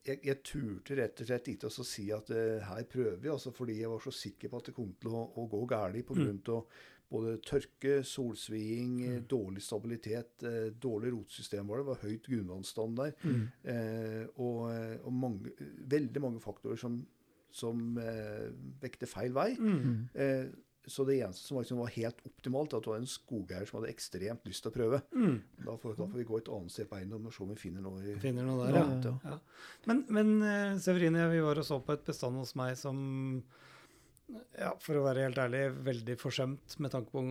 Jeg, 0.00 0.16
jeg 0.24 0.38
turte 0.48 0.96
rett 0.96 1.20
og 1.20 1.28
slett 1.28 1.48
ikke 1.52 1.68
å 1.68 1.84
si 1.84 2.06
at 2.16 2.30
uh, 2.32 2.62
her 2.70 2.86
prøver 2.88 3.18
vi, 3.20 3.28
altså, 3.28 3.52
fordi 3.52 3.76
jeg 3.82 3.90
var 3.92 4.00
så 4.00 4.10
sikker 4.16 4.48
på 4.48 4.58
at 4.58 4.70
det 4.70 4.74
kom 4.74 4.88
til 4.98 5.12
å, 5.12 5.26
å 5.36 5.44
gå 5.52 5.60
galt 5.68 6.00
pga. 6.08 6.24
Mm. 6.24 6.40
Både 7.10 7.36
tørke, 7.42 8.00
solsviing, 8.06 8.96
mm. 9.02 9.20
dårlig 9.30 9.62
stabilitet, 9.66 10.44
eh, 10.46 10.68
dårlig 10.78 11.10
rotsystem 11.16 11.66
var 11.66 11.80
det, 11.82 11.86
var 11.90 12.02
høyt 12.04 12.28
grunnvannsstand 12.30 12.96
der. 13.00 13.14
Mm. 13.26 13.44
Eh, 13.74 14.24
og 14.38 14.70
eh, 14.70 14.96
og 15.04 15.12
mange, 15.12 15.52
veldig 15.90 16.22
mange 16.22 16.40
faktorer 16.44 16.78
som, 16.78 17.00
som 17.50 17.98
eh, 17.98 18.48
vekte 18.82 19.08
feil 19.10 19.34
vei. 19.34 19.52
Mm. 19.58 19.94
Eh, 20.14 20.50
så 20.90 21.04
det 21.04 21.18
eneste 21.20 21.44
som 21.44 21.58
var, 21.58 21.62
liksom 21.66 21.78
var 21.82 21.90
helt 21.92 22.22
optimalt, 22.26 22.72
at 22.74 22.82
det 22.86 22.90
var 22.90 23.02
en 23.02 23.10
skogeier 23.10 23.66
som 23.68 23.76
hadde 23.78 23.90
ekstremt 23.92 24.46
lyst 24.48 24.64
til 24.64 24.70
å 24.72 24.74
prøve. 24.74 25.00
Mm. 25.12 25.34
Da 25.66 25.74
får, 25.78 25.92
da 25.98 26.06
får 26.08 26.18
vi 26.22 26.24
gå 26.30 26.38
et 26.40 26.48
annet 26.56 26.72
sted 26.72 26.88
på 26.90 26.96
eiendom 26.96 27.26
og 27.28 27.34
se 27.36 27.42
om 27.44 27.50
vi 27.52 27.58
finner 27.60 27.84
noe. 27.84 28.00
i- 28.00 28.14
Finner 28.22 28.46
noe 28.48 28.64
der, 28.70 28.78
ja. 28.80 28.86
Ja, 29.04 29.12
ja. 29.34 29.36
Men, 29.90 30.00
men 30.08 30.32
eh, 30.42 30.78
Severine, 30.82 31.26
vi 31.34 31.42
var 31.44 31.60
og 31.60 31.66
så 31.68 31.78
på 31.84 31.92
et 31.98 32.06
bestand 32.08 32.40
hos 32.40 32.54
meg 32.58 32.78
som 32.80 32.96
ja, 34.60 34.70
for 34.82 34.98
å 35.00 35.02
være 35.04 35.24
helt 35.24 35.38
ærlig, 35.40 35.62
veldig 35.86 36.16
forsømt 36.20 36.76
med 36.82 36.92
tanke 36.92 37.12
på 37.14 37.22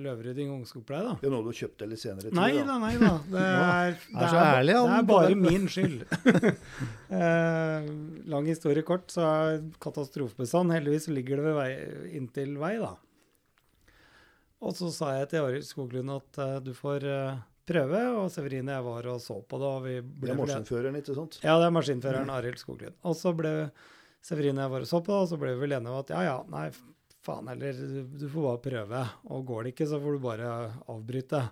løvrydding 0.00 0.50
og 0.50 0.62
ungskogpleie. 0.62 1.04
da. 1.06 1.14
Det 1.20 1.28
er 1.28 1.32
noe 1.34 1.44
du 1.46 1.50
har 1.52 1.58
kjøpt 1.60 1.84
eller 1.86 2.00
senere? 2.00 2.28
tid, 2.28 2.36
Nei 2.38 2.50
da. 2.56 2.64
da, 2.68 2.76
nei 2.82 2.92
da. 3.00 3.12
Det 3.34 3.44
er, 3.44 3.96
er 4.24 4.32
så 4.32 4.42
ærlig, 4.42 4.74
det 4.74 4.98
er 4.98 5.08
bare 5.10 5.38
min 5.38 5.66
skyld. 5.70 6.04
eh, 7.20 7.88
lang 8.34 8.50
historie 8.50 8.86
kort, 8.86 9.08
så 9.14 9.26
er 9.30 9.64
katastrofebestand. 9.84 10.74
Heldigvis 10.74 11.08
ligger 11.12 11.40
det 11.40 11.48
ved 11.48 11.58
vei, 11.60 11.70
inntil 12.20 12.54
vei, 12.60 12.76
da. 12.82 12.94
Og 14.64 14.76
så 14.76 14.88
sa 14.94 15.14
jeg 15.18 15.32
til 15.32 15.44
Arild 15.44 15.66
Skoglund 15.68 16.14
at 16.14 16.38
uh, 16.40 16.54
du 16.64 16.72
får 16.76 17.04
uh, 17.04 17.42
prøve, 17.68 18.00
og 18.16 18.30
Severine 18.32 18.72
og 18.72 18.78
jeg 18.78 18.86
var 18.86 19.10
og 19.12 19.20
så 19.20 19.36
på 19.44 19.60
det. 19.60 19.68
og 19.68 19.84
vi 19.84 19.98
ble... 20.00 20.30
Det 20.30 20.32
er 20.32 20.40
maskinføreren, 20.40 20.96
ikke 21.00 21.16
sant? 21.18 21.36
ja, 21.44 21.58
det 21.60 21.68
er 21.68 21.74
maskinføreren 21.76 22.32
Arild 22.32 22.60
Skoglund. 22.62 22.96
Og 23.04 23.16
så 23.18 23.34
ble 23.36 23.54
Severine 24.24 24.62
og 24.62 24.64
jeg 24.64 24.72
var 24.74 24.84
og 24.86 24.90
så 24.90 25.00
på 25.04 25.16
og 25.20 25.26
så 25.28 25.36
ble 25.40 25.52
vi 25.54 25.60
vel 25.66 25.74
enige 25.76 25.92
om 25.92 26.00
at 26.00 26.12
ja, 26.14 26.20
ja, 26.24 26.36
nei, 26.48 26.68
faen 27.24 27.48
heller, 27.52 27.76
du, 28.16 28.24
får 28.32 28.46
bare 28.46 28.62
prøve. 28.64 29.02
Og 29.32 29.42
går 29.48 29.64
det 29.66 29.74
ikke, 29.74 29.88
så 29.90 29.98
får 30.00 30.16
du 30.16 30.22
bare 30.24 30.52
avbryte. 30.92 31.42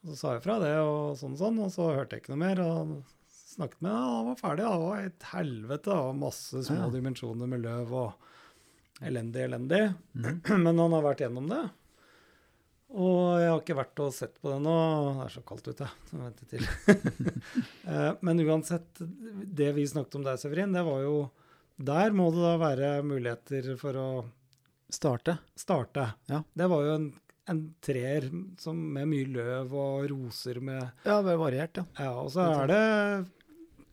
Og 0.00 0.12
så 0.12 0.18
sa 0.20 0.34
jeg 0.36 0.44
fra 0.46 0.58
det, 0.62 0.74
og 0.86 1.16
sånn 1.20 1.34
og 1.34 1.40
sånn, 1.42 1.58
og 1.66 1.72
så 1.74 1.88
hørte 1.96 2.16
jeg 2.16 2.24
ikke 2.24 2.32
noe 2.36 2.44
mer. 2.44 2.62
og 2.62 2.94
snakket 3.50 3.82
med 3.82 3.90
ham, 3.90 4.14
han 4.14 4.28
var 4.30 4.38
ferdig. 4.40 4.64
Han 4.70 4.84
var 4.86 5.02
et 5.08 5.26
helvete. 5.32 5.96
Var 6.06 6.14
masse 6.22 6.62
små 6.68 6.84
Ja. 6.86 6.90
dimensjoner 6.94 7.50
med 7.50 7.62
løv 7.66 7.90
og 7.92 9.02
elendig, 9.02 9.42
elendig. 9.48 9.82
Mm. 10.14 10.40
Men 10.64 10.78
han 10.78 10.94
har 10.94 11.02
vært 11.10 11.24
gjennom 11.26 11.50
det. 11.50 11.60
Og 12.90 13.38
jeg 13.38 13.50
har 13.52 13.60
ikke 13.62 13.76
vært 13.78 14.00
og 14.02 14.14
sett 14.14 14.38
på 14.42 14.50
det 14.50 14.60
nå. 14.64 14.76
Det 15.18 15.26
er 15.26 15.34
så 15.36 15.42
kaldt 15.46 15.68
ute. 15.70 15.90
Så 16.08 16.16
jeg 16.16 16.24
venter 16.24 16.46
til. 16.54 16.64
Eh, 17.90 18.12
Men 18.22 18.38
uansett, 18.46 19.00
det 19.60 19.72
vi 19.74 19.86
snakket 19.90 20.14
om 20.20 20.24
der, 20.26 20.36
Severin, 20.38 20.72
det 20.74 20.82
var 20.86 21.00
jo 21.02 21.14
Der 21.80 22.12
må 22.12 22.28
det 22.34 22.42
da 22.44 22.54
være 22.60 22.90
muligheter 23.06 23.70
for 23.80 23.96
å 23.96 24.06
Starte. 24.90 25.38
starte. 25.56 26.08
Ja. 26.28 26.42
Det 26.58 26.66
var 26.68 26.82
jo 26.84 26.94
en, 26.98 27.04
en 27.48 27.60
treer 27.80 28.26
med 28.32 29.06
mye 29.08 29.28
løv 29.30 29.72
og 29.78 30.08
roser 30.10 30.58
med 30.60 30.82
Ja, 31.06 31.20
vel 31.22 31.38
variert, 31.40 31.78
ja. 31.78 31.84
Ja, 31.98 32.10
og 32.20 32.28
så 32.34 32.48
er 32.64 32.66
det, 32.72 32.80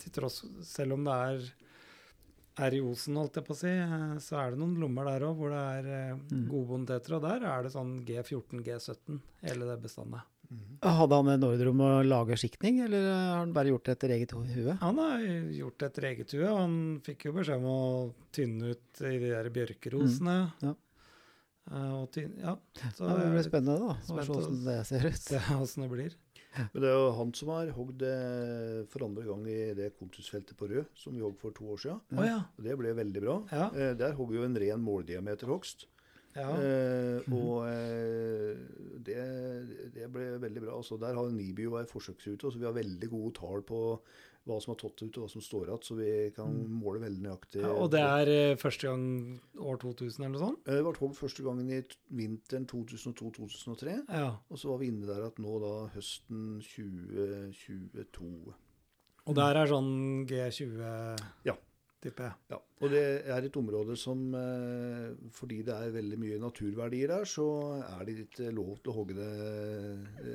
til 0.01 0.11
tross 0.17 0.41
Selv 0.65 0.97
om 0.97 1.05
det 1.07 1.13
er 1.29 1.47
er 2.57 2.73
i 2.73 2.79
Osen, 2.81 3.13
holdt 3.21 3.35
jeg 3.37 3.45
på 3.45 3.53
å 3.53 3.57
si, 3.59 3.69
eh, 3.69 4.15
så 4.17 4.39
er 4.41 4.55
det 4.55 4.57
noen 4.57 4.79
lommer 4.81 5.05
der 5.05 5.27
òg 5.27 5.35
hvor 5.37 5.51
det 5.53 5.59
er 5.77 5.89
eh, 5.93 6.13
Mm. 6.33 6.47
gode 6.49 6.65
boniteter. 6.71 7.13
Og 7.13 7.21
der 7.21 7.43
er 7.45 7.61
det 7.67 7.69
sånn 7.75 7.91
G14, 8.07 8.63
G17, 8.65 9.19
hele 9.43 9.67
det 9.69 9.75
bestandet. 9.83 10.25
Hadde 10.81 11.17
han 11.19 11.27
en 11.33 11.43
ordre 11.47 11.71
om 11.73 11.81
å 11.83 11.89
lage 12.05 12.37
skiktning, 12.39 12.79
eller 12.85 13.07
har 13.09 13.39
han 13.41 13.53
bare 13.55 13.71
gjort 13.73 13.87
det 13.89 13.95
etter 13.97 14.13
eget 14.15 14.31
hue? 14.37 14.75
Han 14.81 14.99
har 15.01 15.23
gjort 15.57 15.83
etter 15.89 16.07
eget 16.11 16.31
hue, 16.37 16.47
han 16.47 16.75
fikk 17.03 17.25
jo 17.27 17.33
beskjed 17.35 17.59
om 17.63 17.65
å 17.71 17.79
tynne 18.35 18.75
ut 18.75 19.01
i 19.03 19.15
de 19.17 19.31
der 19.33 19.49
bjørkerosene. 19.57 20.37
Mm, 20.61 20.69
ja. 20.69 20.75
Eh, 21.67 21.89
og 21.97 22.05
tynne, 22.15 22.39
ja, 22.45 22.53
så 22.95 23.09
Ja, 23.09 23.17
det 23.19 23.33
blir 23.33 23.47
spennende, 23.49 23.75
da. 23.81 23.97
Å 23.97 24.07
Spent 24.07 24.29
se 24.29 24.37
åssen 24.37 24.63
det 24.69 24.77
ser 24.87 25.09
ut. 25.09 25.19
se 25.25 25.41
åssen 25.57 25.83
det 25.87 25.91
blir. 25.91 26.15
Men 26.57 26.81
det 26.81 26.89
er 26.89 26.95
jo 26.97 27.09
han 27.19 27.33
som 27.37 27.49
har 27.53 27.67
hogd 27.75 28.01
for 28.89 29.03
andre 29.05 29.25
gang 29.27 29.43
i 29.51 29.57
det 29.77 29.91
kontusfeltet 29.99 30.57
på 30.57 30.69
Rød, 30.71 30.87
som 30.97 31.13
vi 31.13 31.21
hogg 31.21 31.35
for 31.41 31.53
to 31.53 31.67
år 31.75 31.83
siden. 31.83 31.99
Å 32.17 32.25
ja. 32.25 32.39
Og 32.57 32.63
det 32.65 32.77
ble 32.79 32.93
veldig 32.97 33.21
bra. 33.21 33.35
Ja. 33.51 33.67
Eh, 33.75 33.91
der 33.99 34.15
hogg 34.17 34.31
vi 34.33 34.39
jo 34.39 34.47
en 34.47 34.57
ren 34.57 34.81
måldiameterhogst. 34.81 35.85
Ja. 36.37 36.51
Eh, 36.61 37.27
og 37.39 37.65
eh, 37.67 38.55
det, 39.07 39.19
det 39.97 40.07
ble 40.13 40.29
veldig 40.45 40.63
bra. 40.67 40.77
Altså, 40.77 40.97
der 41.01 41.17
har 41.17 41.29
Nibio 41.33 41.77
ei 41.81 41.85
forsøksrute, 41.89 42.51
så 42.53 42.57
vi 42.61 42.65
har 42.69 42.75
veldig 42.77 43.09
gode 43.11 43.33
tall 43.41 43.65
på 43.67 43.81
hva 44.47 44.61
som 44.63 44.71
har 44.71 44.77
tatt 44.79 45.01
ut 45.03 45.17
og 45.19 45.25
hva 45.25 45.27
som 45.27 45.41
står 45.43 45.65
igjen, 45.67 45.81
så 45.83 45.95
vi 45.97 46.11
kan 46.31 46.53
måle 46.79 47.01
veldig 47.03 47.19
nøyaktig. 47.25 47.59
ja. 47.65 47.71
Og 47.75 47.89
det 47.91 47.99
er 47.99 48.29
eh, 48.31 48.53
første 48.61 48.87
gang 48.87 49.01
år 49.59 49.81
2000 49.81 50.21
eller 50.23 50.31
noe 50.37 50.43
sånt? 50.45 50.61
Eh, 50.71 50.77
Det 50.77 50.85
var 50.85 50.95
tog 50.95 51.17
første 51.17 51.43
gangen 51.43 51.67
i 51.75 51.81
vinteren 52.15 52.67
2002-2003. 52.71 53.97
Ja. 54.07 54.29
Og 54.47 54.61
så 54.61 54.69
var 54.71 54.79
vi 54.79 54.87
inne 54.93 55.09
der 55.09 55.25
at 55.27 55.41
nå 55.43 55.57
da 55.65 55.73
høsten 55.97 56.61
2022. 56.63 58.55
Og 59.27 59.35
der 59.35 59.59
er 59.59 59.67
sånn 59.67 59.91
G20, 60.29 60.77
Ja. 61.49 61.57
Tipper 62.07 62.29
jeg. 62.29 62.35
Ja, 62.55 62.57
og 62.81 62.89
det 62.95 63.03
er 63.27 63.45
et 63.47 63.59
område 63.59 63.95
som 63.99 64.25
eh, 64.37 65.11
Fordi 65.35 65.61
det 65.67 65.75
er 65.75 65.93
veldig 65.93 66.17
mye 66.23 66.39
naturverdier 66.41 67.11
der, 67.13 67.27
så 67.29 67.45
er 67.83 68.03
det 68.07 68.17
ikke 68.25 68.49
lov 68.55 68.77
til 68.81 68.91
å 68.93 68.97
hogge 69.01 69.15
det 69.19 69.29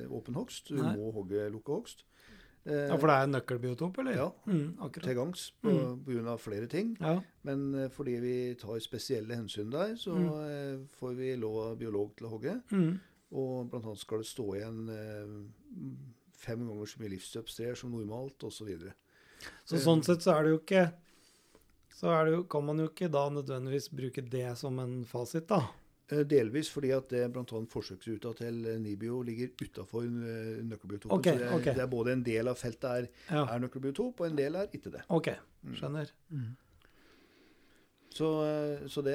eh, 0.05 0.07
åpen 0.13 0.37
hogst. 0.39 0.71
Du 0.73 0.79
Nei. 0.83 0.95
må 1.01 1.11
hogge 1.17 1.49
lukka 1.55 1.79
hogst. 1.81 2.05
Ja, 2.63 2.95
For 2.95 3.11
det 3.11 3.15
er 3.19 3.25
en 3.27 3.33
nøkkelbiotop, 3.35 3.97
eller? 3.99 4.15
Ja. 4.21 4.29
Mm, 4.47 4.77
til 4.95 5.17
gangs 5.19 5.49
på, 5.59 5.73
Mm. 5.73 5.97
på 6.07 6.13
grunn 6.13 6.29
av 6.31 6.39
flere 6.39 6.69
ting. 6.71 6.93
Ja. 7.01 7.17
Men 7.43 7.65
eh, 7.75 7.89
fordi 7.91 8.13
vi 8.23 8.35
tar 8.55 8.79
spesielle 8.79 9.35
hensyn 9.35 9.73
der, 9.73 9.97
så 9.99 10.15
Mm. 10.15 10.87
får 11.01 11.17
vi 11.19 11.33
lov 11.43 11.57
av 11.73 11.79
biolog 11.81 12.13
til 12.17 12.29
å 12.29 12.31
hogge. 12.37 12.55
Mm. 12.71 13.01
Og 13.33 13.69
blant 13.73 13.85
annet 13.89 13.99
skal 13.99 14.19
det 14.23 14.29
stå 14.31 14.47
igjen 14.55 14.87
fem 16.43 16.63
ganger 16.69 16.87
så 16.91 17.01
mye 17.03 17.13
livsstøpstrer 17.15 17.77
som 17.79 17.91
normalt, 17.95 18.43
osv. 18.47 18.71
Så 19.67 19.79
sånn 19.83 20.03
sett 20.07 20.23
så 20.25 20.37
er 20.37 20.45
det 20.47 20.53
jo 20.55 20.59
ikke 20.61 20.85
så 22.03 22.11
er 22.11 22.27
det 22.27 22.33
jo, 22.35 22.43
kan 22.51 22.65
man 22.67 22.83
jo 22.83 22.89
ikke 22.91 23.09
da 23.15 23.29
nødvendigvis 23.31 23.87
bruke 23.95 24.25
det 24.27 24.49
som 24.59 24.81
en 24.83 24.97
fasit, 25.07 25.47
da. 25.53 25.61
Eh, 26.11 26.25
Delvis 26.29 26.69
fordi 26.75 26.91
at 26.97 27.07
det 27.15 27.29
bl.a. 27.33 27.45
forsøksruta 27.71 28.33
til 28.41 28.59
eh, 28.67 28.81
Nibio 28.83 29.21
ligger 29.23 29.53
utafor 29.63 30.03
nøkkelbiotopen. 30.11 31.15
Ok, 31.21 31.29
så 31.31 31.39
det 31.39 31.47
er, 31.47 31.55
ok. 31.61 31.69
det 31.79 31.85
er 31.87 31.93
både 31.95 32.17
en 32.19 32.25
del 32.27 32.51
av 32.51 32.59
feltet 32.59 32.91
er, 32.91 33.07
Ja. 33.31 33.45
er 33.55 33.63
nøkkelbiotop, 33.63 34.21
og 34.21 34.27
en 34.33 34.37
del 34.43 34.59
er 34.59 34.75
ikke 34.75 34.91
det. 34.99 35.05
OK, 35.15 35.31
skjønner. 35.79 36.11
Så, 38.13 38.27
eh, 38.45 38.83
så 38.93 39.01
det, 39.01 39.15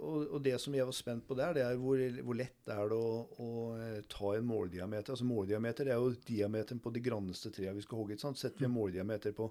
og, 0.00 0.22
og 0.32 0.38
det 0.46 0.54
som 0.62 0.72
jeg 0.72 0.86
var 0.88 0.94
spent 0.96 1.26
på 1.28 1.36
der, 1.36 1.52
det 1.58 1.64
er 1.66 1.76
hvor, 1.76 2.00
hvor 2.24 2.38
lett 2.38 2.70
er 2.72 2.86
det 2.88 2.96
å, 2.96 3.10
å 3.36 3.50
eh, 3.76 3.98
ta 4.08 4.30
en 4.38 4.46
måldiameter. 4.48 5.12
Altså 5.12 5.26
Måldiameter 5.28 5.84
det 5.90 5.92
er 5.92 6.00
jo 6.00 6.14
diameteren 6.24 6.80
på 6.80 6.92
de 6.94 7.02
granneste 7.04 7.52
trærne 7.52 7.76
vi 7.76 7.84
skal 7.84 8.00
hogge. 8.00 8.16
sant? 8.22 8.40
Setter 8.40 8.64
vi 8.64 8.70
en 8.70 8.72
måldiameter 8.78 9.36
på, 9.36 9.50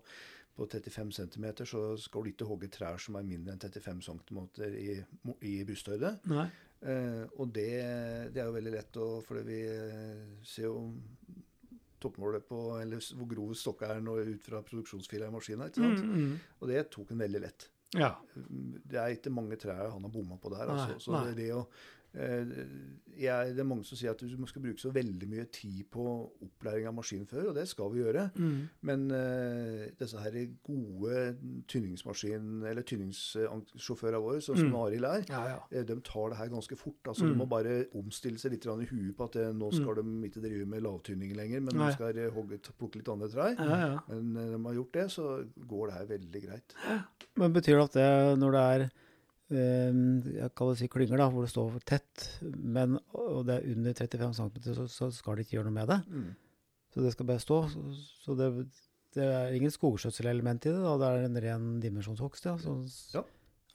på 0.55 0.67
35 0.67 1.11
cm, 1.15 1.45
så 1.65 1.83
skal 1.97 2.25
du 2.25 2.31
ikke 2.33 2.47
hogge 2.49 2.69
trær 2.71 2.99
som 3.01 3.15
er 3.19 3.27
mindre 3.27 3.55
enn 3.55 3.61
35 3.61 4.03
cm 4.07 4.41
i, 4.67 4.97
i 5.47 5.53
brysthøyde. 5.67 6.15
Eh, 6.81 7.23
og 7.37 7.53
det, 7.53 7.69
det 8.33 8.41
er 8.41 8.49
jo 8.49 8.55
veldig 8.57 8.73
lett, 8.73 8.97
å, 8.97 9.09
fordi 9.25 9.43
vi 9.47 9.59
eh, 9.69 10.23
ser 10.47 10.67
jo 10.67 10.79
toppmålet 12.01 12.47
på 12.49 12.59
eller 12.81 13.03
hvor 13.13 13.29
grov 13.29 13.51
stokka 13.57 13.91
er 13.93 14.01
nå 14.01 14.15
ut 14.25 14.41
fra 14.41 14.63
produksjonsfila 14.65 15.29
i 15.29 15.35
maskina. 15.35 15.69
ikke 15.69 15.83
sant? 15.83 16.01
Mm, 16.01 16.15
mm. 16.31 16.57
Og 16.59 16.71
det 16.71 16.87
tok 16.93 17.13
en 17.13 17.21
veldig 17.21 17.41
lett. 17.43 17.67
Ja. 17.97 18.15
Det 18.33 18.97
er 18.97 19.13
ikke 19.13 19.33
mange 19.33 19.57
trær 19.59 19.91
han 19.91 20.07
har 20.07 20.13
bomma 20.13 20.37
på 20.41 20.51
der. 20.53 20.65
Nei, 20.69 20.79
Altså. 20.87 20.99
Så 21.05 21.13
nei. 21.13 21.25
det, 21.29 21.35
det, 21.43 21.49
å, 21.53 21.65
eh, 21.67 22.00
jeg, 22.13 23.53
det 23.55 23.61
er 23.61 23.67
mange 23.67 23.85
som 23.87 23.97
sier 23.99 24.11
at 24.11 24.19
du 24.23 24.45
skal 24.49 24.63
bruke 24.63 24.81
så 24.81 24.89
veldig 24.93 25.27
mye 25.29 25.45
tid 25.53 25.83
på 25.93 26.03
opplæring 26.43 26.87
av 26.89 26.95
maskinfører, 26.97 27.49
og 27.51 27.55
det 27.55 27.67
skal 27.69 27.91
vi 27.93 28.01
gjøre. 28.01 28.25
Mm. 28.35 28.57
Men 28.87 29.05
uh, 29.11 29.83
disse 29.99 30.19
her 30.23 30.37
gode 30.65 31.35
tynningsmaskin- 31.71 32.65
eller 32.67 32.83
tynningssjåførene 32.87 34.21
våre, 34.23 34.41
sånn 34.43 34.57
som 34.59 34.71
Mm. 34.71 34.77
Arild 34.81 35.05
er, 35.05 35.25
Ja, 35.29 35.43
ja. 35.47 35.59
eh, 35.71 35.83
de 35.83 35.95
tar 36.01 36.29
det 36.29 36.37
her 36.37 36.47
ganske 36.49 36.75
fort. 36.77 37.01
altså 37.07 37.25
Mm. 37.25 37.31
De 37.31 37.37
må 37.37 37.45
bare 37.49 37.85
omstille 37.95 38.37
seg 38.39 38.51
litt 38.51 38.65
i 38.65 38.85
huet 38.91 39.15
på 39.17 39.23
at 39.25 39.31
det, 39.33 39.55
nå 39.55 39.71
skal 39.73 39.95
de 39.95 40.03
ikke 40.29 40.41
drive 40.41 40.65
med 40.67 40.81
lavtynning 40.83 41.35
lenger, 41.35 41.59
men 41.61 41.75
Nei. 41.75 41.87
de 41.87 41.93
skal 41.93 42.17
eh, 42.17 42.29
hogge, 42.31 42.59
plukke 42.77 42.95
litt 42.97 43.09
andre 43.09 43.27
trær. 43.29 43.55
ja, 43.59 43.77
ja. 43.87 43.99
Men 44.09 44.33
når 44.33 44.57
de 44.57 44.63
har 44.65 44.73
gjort 44.73 44.91
det, 44.93 45.05
så 45.11 45.45
går 45.67 45.87
det 45.87 45.93
her 45.97 46.05
veldig 46.17 46.41
greit. 46.47 46.75
Men 47.37 47.53
betyr 47.53 47.77
det 47.77 47.83
at 47.83 47.93
det 47.93 48.39
når 48.39 48.51
det 48.51 48.61
er 48.61 48.81
eh, 48.81 48.89
jeg 49.51 50.51
kan 50.57 50.77
si 50.79 50.87
klynger, 50.91 51.19
da, 51.19 51.27
hvor 51.31 51.45
det 51.45 51.51
står 51.51 51.73
for 51.73 51.87
tett, 51.87 52.27
men, 52.55 52.95
og 53.17 53.43
det 53.49 53.57
er 53.57 53.67
under 53.73 53.97
35 53.97 54.37
cm, 54.37 54.61
så, 54.77 54.87
så 54.91 55.09
skal 55.15 55.37
de 55.37 55.45
ikke 55.45 55.57
gjøre 55.57 55.69
noe 55.69 55.77
med 55.79 55.91
det? 55.91 55.99
Mm. 56.07 56.31
Så 56.91 57.03
det 57.05 57.11
skal 57.15 57.27
bare 57.29 57.43
stå? 57.43 57.59
Så, 57.71 57.83
så 58.25 58.35
det, 58.39 58.49
det 59.15 59.27
er 59.27 59.55
ingen 59.55 59.73
skogskjøtselelement 59.73 60.67
i 60.67 60.73
det? 60.73 60.81
da, 60.83 60.95
Det 60.99 61.11
er 61.11 61.27
en 61.27 61.43
ren 61.45 61.69
dimensjonshogst? 61.83 62.47
Ja, 62.47 62.57
så, 62.61 62.77
Ja, 63.15 63.23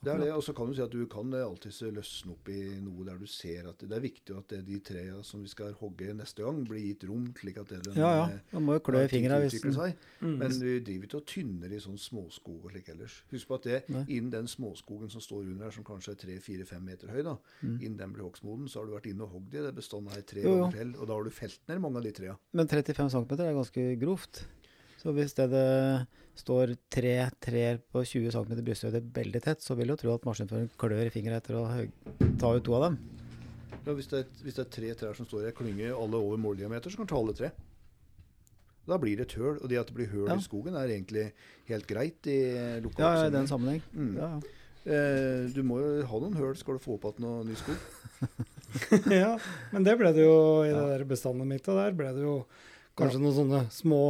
Det 0.03 0.11
er 0.13 0.19
det. 0.21 0.27
Og 0.35 0.43
så 0.45 0.53
kan 0.53 0.67
du 0.69 0.73
si 0.77 0.81
at 0.83 0.91
du 0.93 1.01
kan 1.09 1.31
alltids 1.33 1.79
løsne 1.81 2.31
opp 2.35 2.49
i 2.53 2.57
noe 2.85 3.05
der 3.07 3.17
du 3.17 3.25
ser 3.27 3.65
at 3.71 3.79
det 3.81 3.95
er 3.97 4.03
viktig 4.03 4.35
at 4.37 4.47
det, 4.53 4.59
de 4.67 4.77
trærne 4.85 5.23
som 5.25 5.41
vi 5.41 5.49
skal 5.49 5.73
hogge 5.79 6.13
neste 6.13 6.43
gang, 6.45 6.59
blir 6.69 6.83
gitt 6.85 7.03
rom, 7.09 7.25
slik 7.39 7.57
at 7.57 7.71
det 7.73 7.95
ja, 7.97 8.11
ja. 8.19 8.25
eh, 8.35 8.53
Man 8.53 8.63
må 8.67 8.77
jo 8.77 8.83
klø 8.85 9.01
i 9.03 9.09
fingra 9.11 9.39
hvis 9.41 9.57
den 9.63 9.73
seg. 9.73 9.95
Mm. 10.21 10.35
Men 10.43 10.55
vi 10.61 10.75
driver 10.85 11.09
ikke 11.09 11.17
og 11.21 11.25
tynner 11.33 11.73
i 11.73 11.79
sånn 11.83 11.97
småskog 11.97 12.67
og 12.67 12.71
slik 12.75 12.91
ellers. 12.93 13.17
Husk 13.33 13.47
på 13.49 13.57
at 13.57 13.67
det, 13.71 13.79
Nei. 13.89 14.03
innen 14.19 14.29
den 14.33 14.47
småskogen 14.51 15.09
som 15.13 15.23
står 15.23 15.47
under 15.49 15.65
her, 15.65 15.75
som 15.75 15.87
kanskje 15.87 16.13
er 16.13 16.21
3-4-5 16.25 16.85
meter 16.91 17.13
høy, 17.15 17.23
da, 17.25 17.37
Mm. 17.63 17.79
innen 17.81 17.97
den 17.97 18.13
blir 18.13 18.23
hogstmoden, 18.29 18.67
så 18.69 18.79
har 18.79 18.85
du 18.85 18.93
vært 18.93 19.09
inne 19.09 19.23
og 19.25 19.33
hogd 19.33 19.55
i 19.57 19.63
det 19.65 19.73
bestandet 19.75 20.13
her 20.13 20.21
tre 20.21 20.41
ganger 20.45 20.71
til, 20.77 20.93
og 21.01 21.07
da 21.07 21.13
har 21.17 21.23
du 21.23 21.29
felt 21.33 21.59
ned 21.67 21.79
mange 21.81 21.97
av 21.97 22.03
de 22.03 22.11
trærne. 22.11 22.37
Men 22.53 22.67
35 22.67 23.09
cm 23.09 23.33
er 23.41 23.53
ganske 23.57 23.85
grovt. 23.99 24.43
Så 24.97 25.13
hvis 25.13 25.35
det, 25.37 25.49
det 25.53 26.07
står 26.41 26.73
tre 26.93 27.13
trær 27.43 27.79
på 27.93 28.01
20 28.05 28.33
cm 28.33 28.63
brysthøyde 28.65 29.01
veldig 29.13 29.41
tett, 29.45 29.61
så 29.63 29.77
vil 29.77 29.89
du 29.91 29.95
jo 29.95 30.01
tro 30.01 30.15
at 30.15 30.25
maskinføreren 30.25 30.71
klør 30.79 31.05
i 31.05 31.13
fingeren 31.13 31.37
etter 31.37 31.57
å 31.59 31.65
ta 32.41 32.53
ut 32.57 32.65
to 32.65 32.75
av 32.77 32.87
dem. 32.87 32.99
Ja, 33.87 33.93
hvis, 33.95 34.09
det 34.11 34.23
er, 34.23 34.27
hvis 34.43 34.57
det 34.57 34.65
er 34.65 34.71
tre 34.73 34.93
trær 34.99 35.15
som 35.15 35.27
står 35.29 35.45
i 35.45 35.49
ei 35.51 35.55
klynge, 35.55 35.93
alle 35.95 36.19
over 36.19 36.39
måldiameter, 36.41 36.91
så 36.91 36.99
kan 36.99 37.07
du 37.07 37.13
ta 37.13 37.21
alle 37.21 37.35
tre. 37.37 37.51
Da 38.87 38.97
blir 38.99 39.19
det 39.19 39.27
et 39.27 39.37
høl, 39.39 39.57
og 39.61 39.69
det 39.71 39.79
at 39.81 39.89
det 39.89 39.95
blir 39.97 40.09
høl 40.11 40.29
Ja. 40.31 40.35
i 40.39 40.43
skogen 40.45 40.75
er 40.79 40.91
egentlig 40.91 41.25
helt 41.67 41.87
greit 41.89 42.27
i 42.31 42.37
Ja, 42.55 42.79
lokal 42.83 43.25
i 43.27 43.33
den 43.35 43.47
sammenheng. 43.49 43.81
Mm. 43.93 44.13
Ja, 44.17 44.29
ja. 44.37 44.53
Eh, 44.87 45.49
du 45.51 45.59
må 45.67 45.81
jo 45.81 46.05
ha 46.07 46.19
noen 46.23 46.37
høl 46.39 46.53
skal 46.55 46.77
du 46.77 46.83
få 46.83 46.95
opp 46.95 47.09
igjen 47.09 47.25
noe 47.27 47.43
ny 47.43 47.55
skog. 47.59 47.75
ja, 49.11 49.33
men 49.73 49.83
det 49.83 49.97
ble 49.99 50.13
det 50.15 50.23
jo 50.23 50.37
i 50.63 50.71
det 50.71 50.85
der 50.93 51.03
bestandet 51.09 51.49
mitt. 51.49 51.67
Og 51.67 51.75
der 51.79 51.95
ble 51.97 52.13
det 52.15 52.23
jo 52.23 52.37
kanskje 52.97 53.19
noen 53.19 53.35
sånne 53.35 53.61
små 53.75 54.01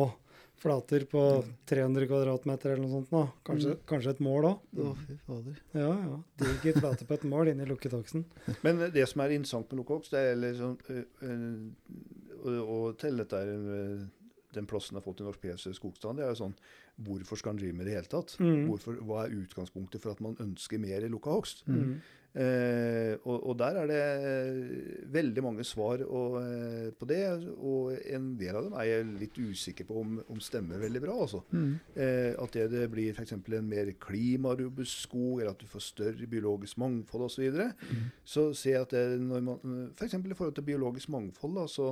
flater 0.62 1.06
på 1.10 1.24
300 1.70 2.08
kvadratmeter 2.10 2.74
eller 2.74 2.84
noe 2.84 2.94
sånt. 2.96 3.12
nå. 3.14 3.24
Kanskje, 3.48 3.76
kanskje 3.90 4.16
et 4.16 4.22
mål 4.26 4.50
òg. 4.52 4.68
Å, 4.82 4.94
fy 5.04 5.18
fader. 5.28 5.62
Ja, 5.78 5.92
ja. 5.94 6.20
Diger 6.42 6.80
flate 6.82 7.08
på 7.08 7.18
et 7.18 7.26
mål 7.30 7.54
inni 7.54 7.68
lukketoksen. 7.70 8.26
Men 8.66 8.82
eh, 8.82 8.94
det 8.94 9.06
som 9.12 9.24
er 9.24 9.36
interessant 9.38 9.72
med 9.72 9.84
Lokoks, 9.84 10.14
det 10.14 10.24
er 10.32 10.40
liksom, 10.42 10.78
øh, 10.94 11.32
øh, 12.48 12.62
å 12.64 12.80
til 13.00 13.22
dette 13.22 13.44
eh, 13.54 14.06
den 14.58 14.68
plassen 14.70 14.98
har 14.98 15.06
fått 15.06 15.22
i 15.22 15.28
Norsk 15.28 15.42
PS 15.44 15.68
skogstand, 15.78 16.20
det 16.20 16.26
er 16.26 16.34
jo 16.34 16.44
sånn 16.46 16.60
Hvorfor 17.06 17.38
skal 17.38 17.54
en 17.54 17.60
drive 17.60 17.78
med 17.78 17.86
det 17.86 17.92
i 17.92 17.94
det 17.94 18.00
hele 18.00 18.10
tatt? 18.10 18.32
Mm. 18.42 18.64
Hvorfor, 18.72 18.96
hva 19.06 19.26
er 19.28 19.36
utgangspunktet 19.38 20.02
for 20.02 20.16
at 20.16 20.22
man 20.24 20.34
ønsker 20.42 20.82
mer 20.82 21.04
lukka 21.14 21.30
hogst? 21.30 21.62
Mm. 21.70 22.00
Eh, 22.38 23.16
og, 23.26 23.48
og 23.50 23.56
der 23.58 23.78
er 23.82 23.88
det 23.90 24.00
eh, 24.30 25.08
veldig 25.14 25.44
mange 25.44 25.64
svar 25.66 26.04
og, 26.06 26.36
eh, 26.44 26.92
på 26.94 27.08
det, 27.10 27.22
og 27.58 27.96
en 28.14 28.28
del 28.38 28.60
av 28.60 28.68
dem 28.68 28.76
er 28.78 28.90
jeg 28.92 29.08
litt 29.24 29.40
usikker 29.42 29.88
på 29.90 29.98
om, 30.04 30.20
om 30.30 30.42
stemmer 30.44 30.78
veldig 30.84 31.02
bra. 31.02 31.16
Altså. 31.26 31.42
Mm. 31.50 31.72
Eh, 31.96 32.34
at 32.38 32.54
det, 32.54 32.68
det 32.76 32.84
blir 32.94 33.14
f.eks. 33.18 33.34
en 33.40 33.68
mer 33.72 33.90
klimarobust 34.04 35.02
skog, 35.08 35.40
eller 35.42 35.56
at 35.56 35.64
du 35.64 35.70
får 35.72 35.86
større 35.88 36.30
biologisk 36.30 36.78
mangfold 36.84 37.28
osv. 37.30 37.48
Så, 37.50 37.68
Mm. 37.88 38.04
så 38.28 38.42
ser 38.58 38.72
jeg 38.78 38.82
at 38.82 38.94
det, 38.94 39.06
når 39.22 39.42
man, 39.46 39.90
f.eks. 39.98 40.14
i 40.14 40.34
forhold 40.38 40.56
til 40.58 40.66
biologisk 40.68 41.10
mangfold, 41.14 41.56
da, 41.58 41.66
så, 41.72 41.92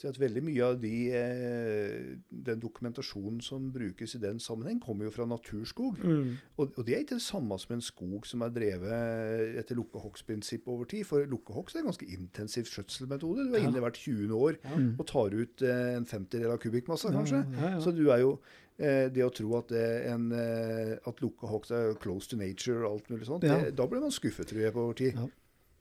Si 0.00 0.08
at 0.08 0.16
veldig 0.16 0.40
mye 0.46 0.62
av 0.64 0.78
de, 0.80 0.90
eh, 1.12 2.14
den 2.32 2.60
dokumentasjonen 2.62 3.42
som 3.44 3.66
brukes 3.74 4.14
i 4.16 4.20
den 4.22 4.38
sammenheng, 4.40 4.78
kommer 4.80 5.04
jo 5.04 5.10
fra 5.12 5.26
naturskog. 5.28 5.98
Mm. 6.00 6.30
Og, 6.56 6.70
og 6.78 6.86
det 6.86 6.94
er 6.96 7.02
ikke 7.04 7.18
det 7.18 7.24
samme 7.26 7.58
som 7.60 7.74
en 7.76 7.84
skog 7.84 8.24
som 8.24 8.40
er 8.46 8.54
drevet 8.54 9.58
etter 9.60 9.76
lukkehogstprinsipp 9.76 10.70
over 10.72 10.88
tid. 10.88 11.04
For 11.04 11.26
lukkehogst 11.28 11.76
er 11.76 11.82
en 11.84 11.90
ganske 11.90 12.08
intensiv 12.16 12.64
skjøtselmetode. 12.70 13.44
Du 13.50 13.54
er 13.54 13.60
Ja. 13.60 13.68
inne 13.68 13.82
hvert 13.84 14.00
20. 14.00 14.32
år 14.32 14.56
Ja. 14.64 14.78
og 14.98 15.06
tar 15.06 15.36
ut 15.36 15.62
eh, 15.68 15.96
en 15.98 16.06
femtedel 16.08 16.50
av 16.50 16.58
kubikkmassa, 16.64 17.12
kanskje. 17.12 17.44
Ja, 17.60 17.70
ja. 17.76 17.80
Så 17.84 17.92
du 17.94 18.08
er 18.10 18.20
jo 18.24 18.38
eh, 18.80 19.10
Det 19.12 19.20
å 19.26 19.28
tro 19.36 19.52
at, 19.58 19.68
det 19.68 20.06
en, 20.08 20.32
at 20.32 21.20
lukkehogst 21.20 21.70
er 21.76 21.92
close 22.00 22.26
to 22.30 22.36
nature 22.40 22.86
og 22.86 22.94
alt 23.02 23.10
mulig 23.12 23.26
sånt, 23.28 23.44
Ja. 23.44 23.58
det, 23.66 23.76
da 23.76 23.84
blir 23.86 24.00
man 24.00 24.10
skuffet, 24.10 24.46
tror 24.48 24.62
jeg, 24.64 24.72
på 24.72 24.80
over 24.80 24.94
tid. 24.94 25.18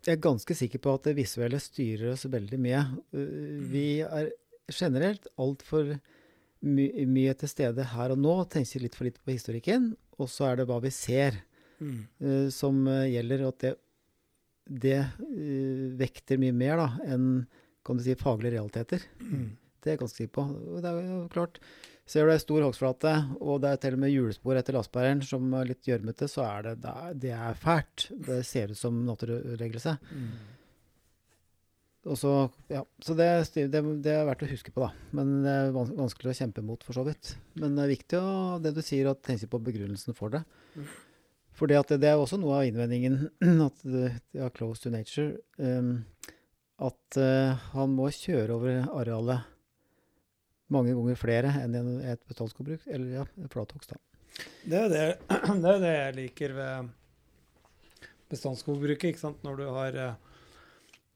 Jeg 0.05 0.15
er 0.15 0.23
ganske 0.23 0.55
sikker 0.55 0.81
på 0.83 0.93
at 0.95 1.09
det 1.09 1.17
visuelle 1.17 1.59
styrer 1.61 2.13
oss 2.13 2.25
veldig 2.29 2.59
mye. 2.61 2.85
Uh, 3.15 3.59
Vi 3.71 3.87
er 4.05 4.31
generelt 4.71 5.27
altfor 5.39 5.95
my 6.61 6.85
mye 7.07 7.33
til 7.39 7.51
stede 7.51 7.85
her 7.93 8.11
og 8.11 8.19
nå, 8.19 8.33
tenker 8.51 8.83
litt 8.83 8.95
for 8.97 9.07
litt 9.07 9.19
på 9.23 9.31
historikken, 9.31 9.93
og 10.19 10.27
så 10.31 10.49
er 10.49 10.59
det 10.59 10.67
hva 10.69 10.81
vi 10.83 10.91
ser 10.93 11.43
Mm. 11.79 11.99
uh, 12.19 12.49
som 12.51 12.81
uh, 12.91 13.05
gjelder, 13.07 13.45
og 13.47 13.53
at 13.53 13.61
det, 13.63 13.69
det 14.83 14.97
uh, 14.99 15.85
vekter 15.95 16.35
mye 16.41 16.51
mer 16.51 16.75
da, 16.75 16.87
enn 17.07 17.29
kan 17.87 17.95
du 17.95 18.03
si, 18.03 18.17
faglige 18.19 18.57
realiteter. 18.57 19.05
Mm. 19.23 19.45
Det 19.79 19.87
er 19.87 19.95
jeg 19.95 20.01
ganske 20.01 20.19
sikker 20.19 20.33
på. 20.35 20.43
Det 20.83 20.89
er 20.91 21.07
jo 21.07 21.21
klart, 21.31 21.61
Ser 22.09 22.25
du 22.25 22.33
ei 22.33 22.41
stor 22.41 22.63
hogstflate, 22.65 23.11
og 23.37 23.59
det 23.61 23.69
er 23.69 23.81
til 23.83 23.95
og 23.95 24.01
med 24.01 24.09
hjulspor 24.09 24.57
etter 24.57 24.73
lastebæreren 24.73 25.19
som 25.21 25.51
er 25.59 25.67
litt 25.69 25.85
gjørmete, 25.85 26.25
så 26.31 26.41
er 26.47 26.63
det, 26.65 26.71
det, 26.81 26.93
er, 26.93 27.17
det 27.25 27.33
er 27.35 27.59
fælt. 27.59 28.07
Det 28.25 28.39
ser 28.49 28.73
ut 28.73 28.79
som 28.79 29.03
naturødeleggelse. 29.05 29.93
Mm. 30.09 30.31
Og 32.09 32.17
så, 32.17 32.31
ja, 32.71 32.81
så 33.05 33.13
det, 33.13 33.27
det, 33.53 33.83
det 34.01 34.15
er 34.15 34.25
verdt 34.25 34.47
å 34.47 34.49
huske 34.49 34.73
på, 34.73 34.87
da. 34.87 35.11
Men 35.19 35.35
det 35.43 35.53
er 35.53 35.75
vanskelig 35.75 36.31
å 36.31 36.39
kjempe 36.39 36.63
mot, 36.65 36.87
for 36.87 36.97
så 36.97 37.03
vidt. 37.05 37.35
Men 37.59 37.77
det 37.77 37.85
er 37.85 37.93
viktig 37.93 38.23
å, 38.23 38.33
det 38.63 38.73
du 38.73 38.81
sier, 38.81 39.11
å 39.11 39.19
tenke 39.19 39.51
på 39.51 39.61
begrunnelsen 39.69 40.17
for 40.17 40.33
det. 40.33 40.41
Mm. 40.73 40.89
For 41.59 41.69
det, 41.69 41.99
er 42.07 42.17
også 42.17 42.39
noe 42.41 42.61
av 42.61 42.71
innvendingen 42.71 43.27
at 43.67 43.85
det 43.85 44.09
er 44.33 44.55
close 44.55 44.81
to 44.81 44.89
nature. 44.93 45.35
Um, 45.61 46.07
at 46.81 47.21
uh, 47.21 47.69
han 47.75 47.93
må 47.93 48.09
kjøre 48.15 48.55
over 48.55 48.91
arealet 48.95 49.58
mange 50.69 50.93
ganger 50.93 51.17
flere 51.17 51.51
enn 51.63 51.75
i 51.75 52.11
et 52.13 52.21
betalingsskogbruk, 52.29 52.85
eller 52.87 53.07
ja, 53.19 53.25
flathogst. 53.49 53.89
da. 53.93 53.97
Det 54.69 54.79
er 54.85 54.89
det, 54.93 55.05
det 55.63 55.71
er 55.75 55.79
det 55.83 55.93
jeg 55.95 56.15
liker 56.19 56.53
ved 56.55 56.89
bestandsskogbruket. 58.29 59.09
ikke 59.13 59.21
sant? 59.21 59.39
Når 59.45 59.57
du 59.57 59.63
har 59.73 59.95
eh, 59.97 60.13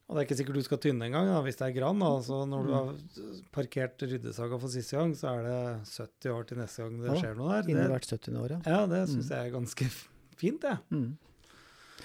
Og 0.10 0.18
det 0.18 0.22
er 0.24 0.26
ikke 0.28 0.36
sikkert 0.42 0.58
du 0.60 0.66
skal 0.66 0.80
tynne 0.84 1.06
engang, 1.08 1.30
hvis 1.46 1.56
det 1.58 1.68
er 1.70 1.76
gran. 1.78 2.02
Altså 2.04 2.42
når 2.50 2.66
du 2.68 2.72
Mm. 2.74 2.76
har 2.76 3.44
parkert 3.56 4.02
ryddesaga 4.04 4.60
for 4.60 4.68
siste 4.70 4.98
gang, 4.98 5.14
så 5.16 5.30
er 5.32 5.46
det 5.48 5.60
70 5.88 6.34
år 6.34 6.44
til 6.50 6.58
neste 6.60 6.84
gang 6.84 6.98
det 7.02 7.08
Ja, 7.14 7.16
skjer 7.22 7.38
noe 7.40 7.54
der. 7.54 7.70
Innen 7.72 7.84
Det, 7.88 7.92
hvert 7.94 8.10
70. 8.10 8.36
år, 8.42 8.50
ja. 8.52 8.60
ja, 8.66 8.82
det 8.88 9.02
syns 9.10 9.30
Mm. 9.30 9.36
jeg 9.36 9.48
er 9.48 9.56
ganske 9.56 9.86
fint, 10.38 10.62
jeg. 10.64 10.78
Mm. 10.92 11.18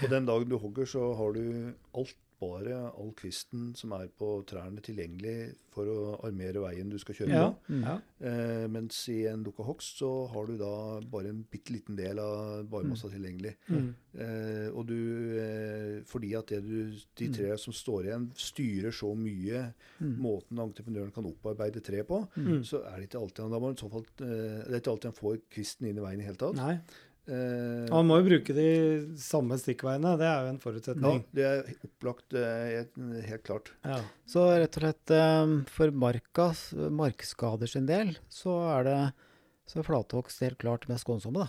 Og 0.03 0.09
den 0.11 0.27
dagen 0.27 0.49
du 0.49 0.59
hogger, 0.59 0.87
så 0.87 1.03
har 1.19 1.33
du 1.33 1.75
alt 1.95 2.17
bare 2.41 2.93
all 2.97 3.13
kvisten 3.19 3.75
som 3.77 3.93
er 3.93 4.09
på 4.19 4.45
trærne 4.47 4.81
tilgjengelig 4.85 5.55
for 5.75 5.87
å 5.87 6.25
armere 6.27 6.61
veien 6.63 6.89
du 6.91 6.97
skal 6.99 7.15
kjøre 7.15 7.29
Ja. 7.35 7.51
på. 7.51 7.73
Mm. 7.73 7.83
Ja. 7.85 7.95
Eh, 8.21 8.67
mens 8.69 9.09
i 9.09 9.27
en 9.27 9.45
lukka 9.45 9.63
hogst 9.67 9.99
så 9.99 10.29
har 10.33 10.47
du 10.47 10.57
da 10.59 11.01
bare 11.01 11.29
en 11.31 11.45
bitte 11.51 11.71
liten 11.75 11.97
del 11.97 12.19
av 12.19 12.65
barmassa 12.71 13.09
tilgjengelig. 13.11 13.55
Mm. 13.69 13.95
Eh, 14.19 14.69
og 14.75 14.87
du, 14.87 15.39
eh, 15.39 16.03
fordi 16.05 16.35
at 16.39 16.47
det 16.47 16.63
du, 16.67 16.93
de 17.17 17.29
Mm. 17.29 17.35
tre 17.35 17.57
som 17.59 17.73
står 17.73 18.05
igjen, 18.07 18.31
styrer 18.35 18.91
så 18.91 19.15
mye 19.17 19.73
Mm. 20.01 20.17
måten 20.19 20.59
entreprenøren 20.59 21.13
kan 21.15 21.25
opparbeide 21.25 21.81
tre 21.83 22.03
på, 22.03 22.27
Mm. 22.37 22.63
så 22.65 22.85
er 22.87 23.01
det 23.01 23.11
ikke 23.11 23.21
alltid 23.21 23.43
han, 23.43 23.51
da 23.51 23.59
må 23.59 23.71
i 23.71 23.75
så 23.75 23.91
fall, 23.91 24.05
eh, 24.21 24.65
det 24.65 24.75
er 24.75 24.81
ikke 24.81 24.93
alltid 24.97 25.05
han 25.05 25.13
får 25.13 25.41
kvisten 25.51 25.87
inn 25.89 25.99
i 25.99 26.01
veien 26.01 26.21
i 26.21 26.25
hele 26.25 26.37
tatt. 26.37 26.55
Nei. 26.57 26.81
Eh, 27.29 27.87
man 27.93 28.07
må 28.09 28.17
jo 28.23 28.27
bruke 28.31 28.55
de 28.57 28.69
samme 29.21 29.59
stikkveiene, 29.61 30.15
det 30.17 30.25
er 30.25 30.47
jo 30.47 30.53
en 30.55 30.59
forutsetning. 30.63 31.19
ja, 31.21 31.29
det 31.35 31.45
er 31.45 31.75
opplagt 31.85 32.33
eh, 32.33 32.65
helt- 32.79 33.25
helt 33.29 33.45
klart. 33.45 33.71
Ja. 33.85 34.01
Så 34.27 34.47
rett 34.57 34.77
og 34.79 34.83
slett 34.87 35.11
eh, 35.11 35.55
for 35.69 35.91
markas, 35.93 36.73
markskader 36.75 37.69
sin 37.69 37.87
del, 37.87 38.17
så 38.33 38.57
er 38.79 38.85
det 38.89 39.01
så 39.69 39.81
er 39.81 39.85
flathogst 39.85 40.41
helt 40.41 40.57
klart 40.59 40.89
mest 40.89 41.05
skånsomme, 41.05 41.45
da. 41.45 41.49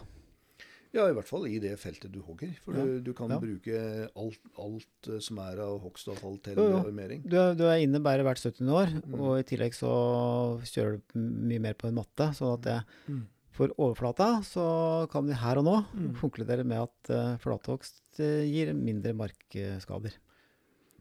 Ja, 0.92 1.04
i 1.08 1.14
hvert 1.14 1.28
fall 1.30 1.46
i 1.48 1.60
det 1.62 1.76
feltet 1.80 2.12
du 2.12 2.20
hogger. 2.26 2.50
For 2.66 2.74
Ja. 2.74 2.84
du, 2.84 3.00
du 3.00 3.14
kan 3.14 3.30
Ja. 3.30 3.38
bruke 3.40 4.10
alt, 4.18 4.40
alt 4.58 5.22
som 5.22 5.38
er 5.38 5.60
av 5.62 5.80
hogstavfall 5.84 6.42
til 6.44 6.56
Jo, 6.58 6.66
jo. 6.72 6.80
armering. 6.90 7.22
Du 7.30 7.38
er, 7.38 7.54
du 7.56 7.64
er 7.70 7.78
inne 7.80 8.02
bare 8.02 8.24
hvert 8.26 8.42
70. 8.42 8.68
år, 8.74 8.88
Mm. 9.06 9.20
og 9.22 9.38
i 9.40 9.44
tillegg 9.44 9.72
så 9.78 10.60
kjører 10.66 10.98
du 11.14 11.20
mye 11.20 11.60
mer 11.62 11.76
på 11.76 11.88
en 11.88 11.96
matte. 11.96 12.34
sånn 12.34 12.54
at 12.58 12.62
det, 12.66 12.84
Mm. 13.08 13.28
For 13.60 13.74
overflata 13.76 14.30
så 14.47 14.64
kan 15.12 15.28
vi 15.28 15.36
her 15.36 15.60
og 15.60 15.68
nå 15.68 15.76
Mm. 15.93 16.14
konkludere 16.22 16.64
med 16.64 16.80
at 16.88 17.12
uh, 17.12 17.38
flathogst 17.43 18.20
uh, 18.24 18.41
gir 18.47 18.72
mindre 18.74 19.12
markskader. 19.14 20.16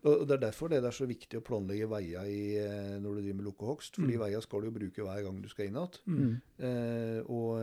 Og 0.06 0.26
Det 0.28 0.36
er 0.36 0.42
derfor 0.46 0.68
det 0.70 0.78
er 0.78 0.94
så 0.94 1.06
viktig 1.11 1.40
å 1.40 1.42
planlegge 1.42 1.88
veier 1.90 2.22
i, 2.30 2.54
eh, 2.56 2.98
når 3.02 3.16
du 3.16 3.20
driver 3.24 3.34
med 3.40 3.46
lukkehogst. 3.48 3.96
Fordi 3.98 4.14
Mm. 4.14 4.20
veier 4.22 4.40
skal 4.44 4.61
du 4.62 4.68
jo 4.68 4.76
bruke 4.76 5.02
hver 5.02 5.22
gang 5.26 5.40
du 5.42 5.48
skal 5.50 5.66
inn 5.66 5.74
igjen. 5.74 5.98
Mm. 6.06 6.34
Eh, 6.62 7.20
og 7.26 7.59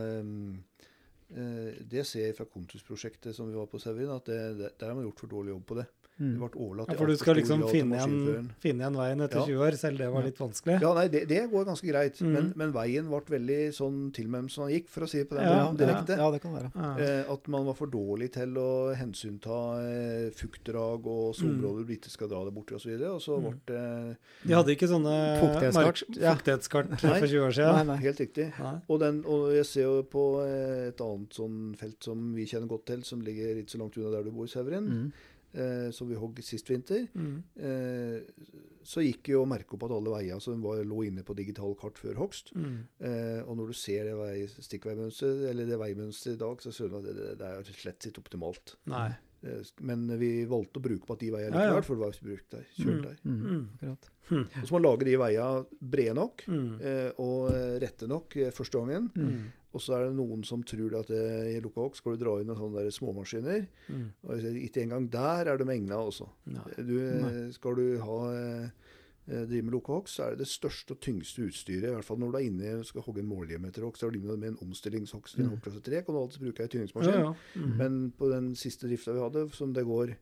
eh, 1.32 1.80
det 1.88 2.04
ser 2.06 2.26
jeg 2.28 2.36
fra 2.36 2.44
Kontus-prosjektet 2.46 3.34
som 3.34 3.48
vi 3.48 3.56
var 3.56 3.66
på 3.72 3.80
Saurin, 3.80 4.12
at 4.14 4.26
det, 4.28 4.40
det, 4.58 4.70
der 4.78 4.86
har 4.92 4.94
man 4.98 5.04
gjort 5.08 5.18
for 5.24 5.32
dårlig 5.32 5.54
jobb 5.56 5.64
på 5.66 5.78
det. 5.80 5.86
Det 6.16 6.24
Mm. 6.24 6.38
ble 6.40 6.48
overlatt 6.64 6.88
Ja, 6.88 6.94
for 6.96 7.06
du 7.06 7.16
skal 7.16 7.34
liksom 7.36 7.60
finne 7.68 7.92
igjen, 7.98 8.50
finne 8.58 8.80
igjen 8.80 8.94
veien 8.96 9.20
etter 9.20 9.36
Ja. 9.36 9.44
20 9.44 9.58
år, 9.66 9.74
selv 9.76 9.98
det 9.98 10.06
var 10.10 10.20
Ja. 10.22 10.26
litt 10.26 10.38
vanskelig. 10.38 10.80
Ja, 10.80 10.94
nei, 10.94 11.08
det, 11.08 11.28
det 11.28 11.50
går 11.50 11.64
ganske 11.66 11.86
greit. 11.92 12.16
Mm. 12.22 12.32
Men, 12.32 12.52
men 12.56 12.72
veien 12.72 13.06
ble 13.10 13.20
veldig 13.20 13.58
sånn 13.76 14.12
tilmømt 14.16 14.50
som 14.50 14.64
han 14.64 14.72
gikk, 14.72 14.88
for 14.88 15.02
å 15.04 15.08
si 15.08 15.18
det 15.18 15.28
på 15.28 15.36
den 15.36 15.44
Ja, 15.44 15.66
måten 15.70 15.76
direkte. 15.76 16.16
Ja, 16.16 16.30
det 16.30 16.40
kan 16.40 16.54
være. 16.54 16.70
Ja. 16.74 16.96
Eh, 16.96 17.32
at 17.34 17.48
man 17.48 17.66
var 17.66 17.74
for 17.74 17.86
dårlig 17.86 18.30
til 18.32 18.48
å 18.56 18.96
hensynta 18.96 19.58
eh, 19.84 20.30
fuktdrag 20.30 21.04
og 21.06 21.34
solområder 21.36 21.86
du 21.86 21.92
ikke 21.98 22.08
skal 22.10 22.28
dra 22.28 22.44
deg 22.48 22.54
borti 22.54 22.72
osv. 22.74 22.96
Og 23.12 23.20
så 23.20 23.36
Mm. 23.36 23.42
ble 23.44 23.60
det 23.66 24.16
De 24.46 24.54
hadde 24.54 24.72
ikke 24.72 24.88
sånne 24.88 25.14
Fuktighetskart, 25.40 26.16
ja. 26.16 26.34
fuktighetskart 26.34 26.98
for 27.00 27.26
20 27.28 27.44
år 27.44 27.52
siden. 27.52 27.86
nei. 27.86 27.96
helt 27.98 28.18
riktig. 28.20 28.52
Nei. 28.58 28.80
Og, 28.88 29.00
den, 29.00 29.22
og 29.26 29.52
jeg 29.52 29.66
ser 29.66 29.82
jo 29.82 30.02
på 30.02 30.40
eh, 30.46 30.88
et 30.88 30.96
annet 31.00 31.28
sånn 31.30 31.76
felt 31.76 32.02
som 32.02 32.34
vi 32.34 32.46
kjenner 32.46 32.68
godt 32.68 32.86
til, 32.86 33.02
som 33.04 33.20
ligger 33.20 33.56
ikke 33.62 33.76
så 33.76 33.78
langt 33.80 33.96
unna 33.98 34.10
der 34.16 34.22
du 34.24 34.30
bor, 34.30 34.46
Severin. 34.46 34.88
Mm. 34.88 35.12
Eh, 35.56 35.88
som 35.94 36.08
vi 36.10 36.18
hogg 36.20 36.40
sist 36.44 36.70
vinter. 36.70 37.06
Mm. 37.16 37.36
Eh, 37.56 38.46
så 38.86 39.02
gikk 39.02 39.32
jo 39.32 39.42
merke 39.48 39.74
opp 39.74 39.86
at 39.88 39.94
alle 39.96 40.12
veier 40.14 40.40
som 40.42 40.62
var, 40.62 40.82
lå 40.86 41.02
inne 41.08 41.24
på 41.26 41.34
digital 41.38 41.74
kart 41.78 41.98
før 41.98 42.20
hogst. 42.20 42.52
Mm. 42.54 42.76
Eh, 43.02 43.40
og 43.42 43.56
når 43.58 43.72
du 43.72 43.78
ser 43.80 44.10
det 44.10 44.16
vei, 44.18 44.34
stikkveimønsteret, 44.68 45.48
eller 45.50 45.70
det 45.70 45.80
veimønsteret 45.82 46.38
i 46.38 46.42
dag, 46.44 46.62
så 46.62 46.74
ser 46.74 46.92
du 46.92 47.00
at 47.00 47.08
det, 47.08 47.16
det, 47.18 47.32
det 47.40 47.50
er 47.50 47.72
slett 47.82 48.10
ikke 48.10 48.22
optimalt. 48.22 48.76
Nei. 48.92 49.10
Eh, 49.44 49.62
men 49.80 50.06
vi 50.18 50.44
valgte 50.48 50.80
å 50.80 50.82
bruke 50.82 51.06
på 51.06 51.12
at 51.12 51.20
de 51.20 51.30
veiene 51.30 51.52
Ja, 51.52 51.60
ja. 51.60 51.74
likevel, 51.74 51.84
for 51.84 51.94
det 51.96 52.04
var 52.06 52.18
brukt 52.30 52.50
der, 52.50 52.64
kjørt 52.78 52.96
Mm. 52.96 53.02
der. 53.02 53.16
Mm. 53.24 53.42
Mm. 53.42 53.96
mm. 54.30 54.46
Og 54.62 54.66
så 54.66 54.70
må 54.72 54.80
man 54.80 54.86
lage 54.90 55.04
de 55.04 55.16
veiene 55.16 55.66
brede 55.80 56.14
nok 56.14 56.42
Mm. 56.48 56.80
eh, 56.80 57.10
og 57.18 57.50
eh, 57.52 57.78
rette 57.80 58.08
nok 58.08 58.36
eh, 58.36 58.50
første 58.50 58.78
gangen. 58.78 59.10
Mm. 59.14 59.52
Og 59.76 59.80
så 59.82 59.92
er 59.92 60.06
det 60.08 60.16
noen 60.16 60.42
som 60.42 60.62
tror 60.62 60.94
at 60.98 61.10
eh, 61.10 61.56
i 61.56 61.60
lukka 61.60 61.82
hogg 61.84 61.96
skal 61.96 62.16
du 62.16 62.24
dra 62.24 62.38
inn 62.40 62.46
noen 62.48 62.56
sånne 62.56 62.80
der 62.80 62.90
småmaskiner. 62.96 63.66
Mm. 63.92 64.06
Og 64.24 64.38
ikke 64.56 64.82
engang 64.86 65.10
der 65.10 65.50
er 65.52 65.58
de 65.58 65.64
egna 65.70 65.96
også. 66.00 66.28
Du, 66.78 66.96
eh, 66.98 67.50
skal 67.52 67.74
du 67.76 67.98
ha 68.00 68.18
eh, 68.32 68.70
eh, 69.28 69.44
drive 69.46 69.62
med 69.66 69.72
lukka 69.74 70.00
så 70.06 70.22
er 70.26 70.30
det 70.36 70.38
det 70.44 70.48
største 70.48 70.92
og 70.96 71.00
tyngste 71.00 71.42
utstyret. 71.48 71.88
I 71.90 71.94
hvert 71.94 72.04
fall 72.04 72.18
når 72.22 72.32
du 72.32 72.38
er 72.38 72.46
inne 72.46 72.74
og 72.78 72.86
skal 72.86 73.02
hogge 73.02 73.20
en 73.24 73.28
måldiameterhogg, 73.30 73.96
så 73.98 74.06
har 74.06 74.12
du 74.12 74.20
med, 74.20 74.38
med 74.38 74.48
en 74.54 74.58
omstillingshogst 74.68 75.38
i 75.38 75.42
Mm. 75.42 75.60
klasse 75.60 75.82
3. 75.82 76.02
Kan 76.04 76.14
du 76.14 76.20
alltid 76.20 76.40
bruke 76.46 76.60
ei 76.60 76.66
Ja, 76.66 76.72
tynningsmaskin. 76.76 77.20
ja. 77.20 77.34
Mm. 77.56 77.76
Men 77.76 78.12
på 78.18 78.28
den 78.30 78.54
siste 78.54 78.86
drifta 78.88 79.12
vi 79.12 79.20
hadde, 79.20 79.48
som 79.52 79.72
det 79.72 79.84
går 79.84 80.16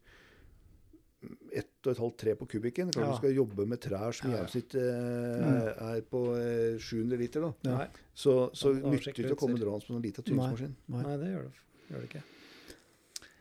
ett 1.56 1.86
og 1.86 1.92
et 1.94 1.98
halvt 2.02 2.16
tre 2.20 2.34
på 2.36 2.46
kubikken 2.46 2.90
Klart 2.92 3.04
Ja. 3.06 3.12
Du 3.12 3.16
skal 3.16 3.34
jobbe 3.34 3.64
med 3.66 3.80
trær 3.80 4.12
som 4.12 4.28
i 4.28 4.32
Ja, 4.34 4.38
ja. 4.38 4.44
gjennomsnitt 4.44 4.74
eh, 4.74 5.94
er 5.96 6.00
på 6.02 6.20
eh, 6.36 6.78
700 6.78 7.16
liter. 7.18 7.40
da. 7.40 7.52
Ja. 7.64 7.86
Så, 8.14 8.50
så 8.52 8.74
Ja, 8.76 8.90
nytter 8.90 9.12
det 9.12 9.24
ikke 9.24 9.32
å 9.36 9.40
komme 9.40 9.58
draende 9.58 9.86
på 9.86 9.96
en 9.96 10.02
liten 10.02 10.24
tynningsmaskin. 10.24 10.74
Nei. 10.88 11.02
Nei, 11.02 11.16
det 11.16 11.30
gjør 11.32 11.42
det, 11.48 11.54
gjør 11.90 12.00
det 12.00 12.08
ikke. 12.10 12.22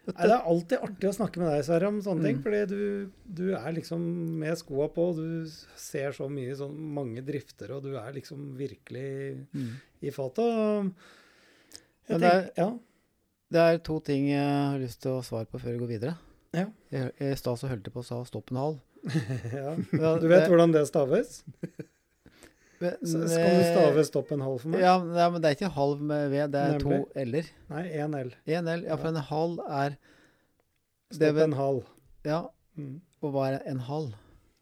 Nei, 0.04 0.26
det 0.28 0.34
er 0.36 0.48
alltid 0.52 0.82
artig 0.84 1.08
å 1.08 1.14
snakke 1.16 1.40
med 1.40 1.48
deg, 1.54 1.62
Sverre, 1.64 1.88
om 1.88 2.00
sånne 2.04 2.26
ting. 2.28 2.40
Mm. 2.42 2.44
Fordi 2.44 2.62
du, 2.68 3.12
du 3.40 3.44
er 3.56 3.72
liksom 3.78 4.02
med 4.42 4.58
skoa 4.60 4.90
på, 4.92 5.06
du 5.16 5.48
ser 5.80 6.12
så 6.12 6.28
mye 6.30 6.58
sånn 6.60 6.74
mange 6.98 7.24
drifter, 7.24 7.72
og 7.78 7.86
du 7.86 7.94
er 7.96 8.12
liksom 8.18 8.50
virkelig 8.60 9.46
Mm. 9.56 9.70
i 10.04 10.12
fatet. 10.12 10.92
Det 12.10 12.18
er- 12.18 12.20
tenker, 12.20 12.52
ja. 12.58 12.70
Det 13.54 13.60
er 13.64 13.78
to 13.86 14.00
ting 14.02 14.28
jeg 14.28 14.44
har 14.44 14.80
lyst 14.82 15.02
til 15.06 15.12
å 15.12 15.24
svare 15.24 15.46
på 15.48 15.60
før 15.62 15.72
vi 15.78 15.80
går 15.86 15.92
videre. 15.94 16.18
Ja. 16.54 16.66
I 16.92 17.34
stad 17.40 17.58
så 17.62 17.70
holdt 17.70 17.86
jeg 17.88 17.94
på 17.94 18.02
å 18.04 18.06
sa 18.06 18.20
'stopp 18.26 18.52
en 18.52 18.58
hal'. 18.58 18.80
ja. 19.54 19.76
Du 20.20 20.28
vet 20.28 20.50
hvordan 20.50 20.72
det 20.74 20.88
staves? 20.88 21.44
Men- 22.84 23.30
skal 23.32 23.58
du 23.60 23.64
stave 23.68 24.04
stopp 24.08 24.32
en 24.36 24.44
halv 24.46 24.60
for 24.62 24.74
meg? 24.74 24.82
Ja, 24.84 24.94
men- 25.04 25.16
ja, 25.22 25.30
men 25.34 25.42
det 25.44 25.50
er 25.52 25.56
ikke 25.60 25.72
halv 25.76 26.02
med 26.02 26.30
V, 26.32 26.42
det 26.54 26.64
er 26.64 26.80
to 26.84 26.90
Nemlig. 26.90 27.28
L-er. 27.28 27.52
Nei, 27.70 27.84
én 28.04 28.18
L. 28.20 28.34
En 28.58 28.68
L. 28.76 28.84
Ja, 28.90 28.96
for 28.98 29.08
en 29.14 29.22
halv 29.30 29.60
er 29.70 29.90
det 31.14 31.18
Stopp 31.20 31.42
en 31.46 31.54
halv. 31.60 31.84
Ja, 32.26 32.42
Mm. 32.78 33.02
og 33.22 33.34
hva 33.34 33.48
er 33.54 33.62
en 33.70 33.80
halv? 33.80 34.14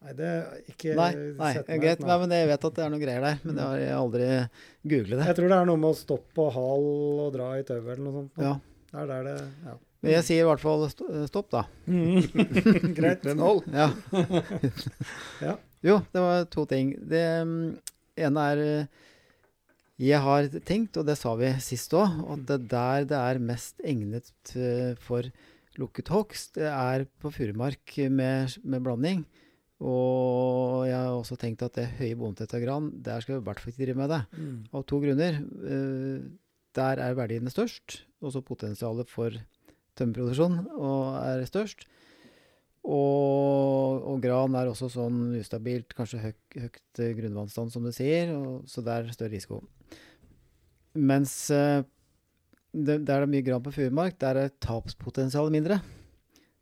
Nei, 0.04 0.14
det 0.18 0.26
er 0.26 0.62
ikke 0.68 0.96
Nei, 0.98 1.12
nei 1.38 1.54
sett 1.54 1.68
meg 1.70 1.80
greit. 1.84 2.00
Nei, 2.02 2.18
men 2.18 2.30
jeg 2.34 2.48
vet 2.50 2.66
at 2.66 2.74
det 2.74 2.84
er 2.84 2.90
noen 2.90 3.02
greier 3.04 3.22
der, 3.22 3.40
men 3.46 3.56
jeg 3.56 3.90
har 3.92 4.02
aldri 4.02 4.50
googlet 4.88 5.18
det. 5.20 5.26
Jeg 5.30 5.36
tror 5.38 5.48
det 5.54 5.58
er 5.62 5.66
noe 5.70 5.78
med 5.78 5.92
å 5.94 5.96
stoppe 5.96 6.34
på 6.34 6.48
hal 6.52 6.88
og 7.28 7.34
dra 7.36 7.52
i 7.60 7.62
tauet 7.64 7.86
eller 7.86 8.04
noe 8.08 8.14
sånt. 8.24 8.32
Ja. 8.42 8.54
Det 8.92 9.00
er 9.00 9.08
der 9.08 9.24
det 9.30 9.36
Ja. 9.66 9.76
Men 10.02 10.12
jeg 10.14 10.24
sier 10.26 10.42
i 10.42 10.48
hvert 10.50 10.60
fall 10.60 10.90
stopp, 11.30 11.52
da. 11.52 11.62
Greit. 12.98 13.24
Men 13.30 13.38
hold. 13.38 13.64
Ja. 13.72 13.92
Ja. 15.42 15.56
Jo, 15.84 16.00
det 16.14 16.22
var 16.22 16.46
to 16.46 16.66
ting. 16.66 16.92
Det 17.10 17.22
mm, 17.46 17.78
ene 18.18 18.46
er 18.54 18.62
eh, 18.66 18.88
Jeg 20.02 20.20
har 20.24 20.48
tenkt, 20.66 20.98
og 20.98 21.06
det 21.06 21.18
sa 21.20 21.36
vi 21.38 21.52
sist 21.62 21.94
òg, 21.94 22.22
at 22.34 22.46
det 22.50 22.60
der 22.72 23.06
det 23.06 23.18
er 23.20 23.40
mest 23.40 23.82
egnet 23.86 24.32
eh, 24.56 24.96
for 25.00 25.28
lukket 25.80 26.10
hogst, 26.12 26.56
det 26.58 26.68
er 26.68 27.06
på 27.22 27.32
furumark 27.32 27.96
med, 28.10 28.58
med 28.64 28.84
blanding. 28.84 29.24
Og 29.82 30.84
jeg 30.86 30.98
har 30.98 31.16
også 31.16 31.38
tenkt 31.42 31.64
at 31.66 31.74
det 31.78 31.88
høye 31.98 32.18
bondetett 32.20 32.54
av 32.58 32.62
gran, 32.62 32.90
der 33.02 33.22
skal 33.24 33.38
vi 33.38 33.42
i 33.42 33.46
hvert 33.48 33.62
fall 33.62 33.72
ikke 33.72 33.86
drive 33.86 33.98
med 33.98 34.12
det. 34.14 34.22
Mm. 34.38 34.58
Av 34.78 34.84
to 34.90 35.00
grunner. 35.02 35.40
Eh, 35.66 36.30
Der 36.72 37.02
er 37.04 37.16
verdiene 37.18 37.52
størst, 37.52 38.06
og 38.24 38.32
så 38.32 38.40
potensialet 38.48 39.10
for 39.12 39.36
tømmerproduksjon 40.00 40.54
er 41.20 41.42
størst. 41.50 41.84
Og, 42.82 44.02
og 44.10 44.22
gran 44.24 44.56
er 44.58 44.72
også 44.72 44.90
sånn 44.90 45.36
ustabilt, 45.38 45.94
kanskje 45.94 46.22
høy, 46.24 46.32
høyt 46.58 47.02
eh, 47.04 47.12
grunnvannstand, 47.18 47.70
som 47.74 47.86
du 47.86 47.92
sier, 47.94 48.34
og, 48.34 48.64
så 48.70 48.82
det 48.86 48.96
er 48.96 49.12
større 49.14 49.36
risiko. 49.36 49.60
Mens 50.98 51.36
eh, 51.54 51.84
det, 52.74 53.02
der 53.06 53.06
det 53.06 53.18
er 53.20 53.30
mye 53.30 53.46
gran 53.46 53.64
på 53.64 53.74
furumark, 53.76 54.18
der 54.22 54.40
er 54.46 54.56
tapspotensialet 54.64 55.54
mindre. 55.54 55.78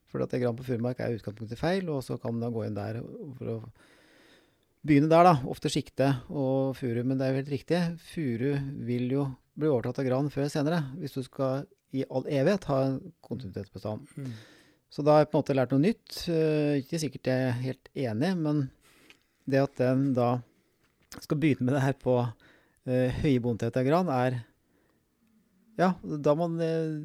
For 0.10 0.26
at 0.26 0.34
det 0.34 0.42
gran 0.42 0.58
på 0.58 0.66
furumark 0.66 1.00
er 1.00 1.16
utgangspunktet 1.16 1.62
feil, 1.62 1.88
og 1.94 2.04
så 2.04 2.18
kan 2.20 2.36
man 2.36 2.54
gå 2.54 2.66
inn 2.66 2.78
der 2.78 3.00
for 3.38 3.54
å 3.54 3.58
begynne 4.84 5.12
der, 5.12 5.28
da. 5.28 5.36
Ofte 5.52 5.72
sikte 5.72 6.14
og 6.28 6.76
furu, 6.80 7.04
men 7.06 7.20
det 7.20 7.28
er 7.28 7.34
jo 7.34 7.42
helt 7.42 7.54
riktig. 7.54 7.82
Furu 8.12 8.52
vil 8.88 9.10
jo 9.14 9.28
bli 9.60 9.70
overtatt 9.70 10.02
av 10.02 10.08
gran 10.08 10.32
før 10.34 10.46
eller 10.46 10.56
senere, 10.56 10.86
hvis 11.00 11.18
du 11.18 11.24
skal 11.26 11.68
i 11.96 12.06
all 12.10 12.26
evighet 12.30 12.68
ha 12.70 12.80
en 12.86 12.98
kontinuitetsbestand. 13.26 14.10
Mm. 14.18 14.34
Så 14.90 15.06
da 15.06 15.16
har 15.16 15.24
jeg 15.24 15.30
på 15.30 15.38
en 15.38 15.44
måte 15.44 15.56
lært 15.56 15.74
noe 15.74 15.84
nytt. 15.84 16.22
Eh, 16.34 16.80
ikke 16.82 17.02
sikkert 17.02 17.30
jeg 17.30 17.50
er 17.50 17.60
helt 17.62 17.92
enig, 17.94 18.32
men 18.42 18.64
det 19.50 19.62
at 19.62 19.76
den 19.82 20.10
da 20.18 20.40
skal 21.22 21.40
begynne 21.42 21.68
med 21.68 21.76
det 21.78 21.84
her 21.84 21.96
på 21.98 22.16
uh, 22.22 23.20
høye 23.22 23.42
bondetet 23.42 23.80
av 23.82 23.88
gran, 23.88 24.10
er 24.14 24.42
Ja, 25.80 25.94
da 26.02 26.36
må 26.38 26.50
eh, 26.62 27.00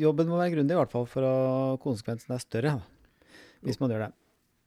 Jobben 0.00 0.30
må 0.30 0.38
være 0.40 0.54
grundig, 0.54 0.74
i 0.74 0.78
hvert 0.78 0.94
fall, 0.94 1.06
for 1.10 1.26
å 1.26 1.34
konsekvensen 1.82 2.34
er 2.34 2.42
større. 2.42 2.78
Da, 2.78 3.28
hvis 3.66 3.78
man 3.82 3.92
gjør 3.92 4.06
det. 4.06 4.12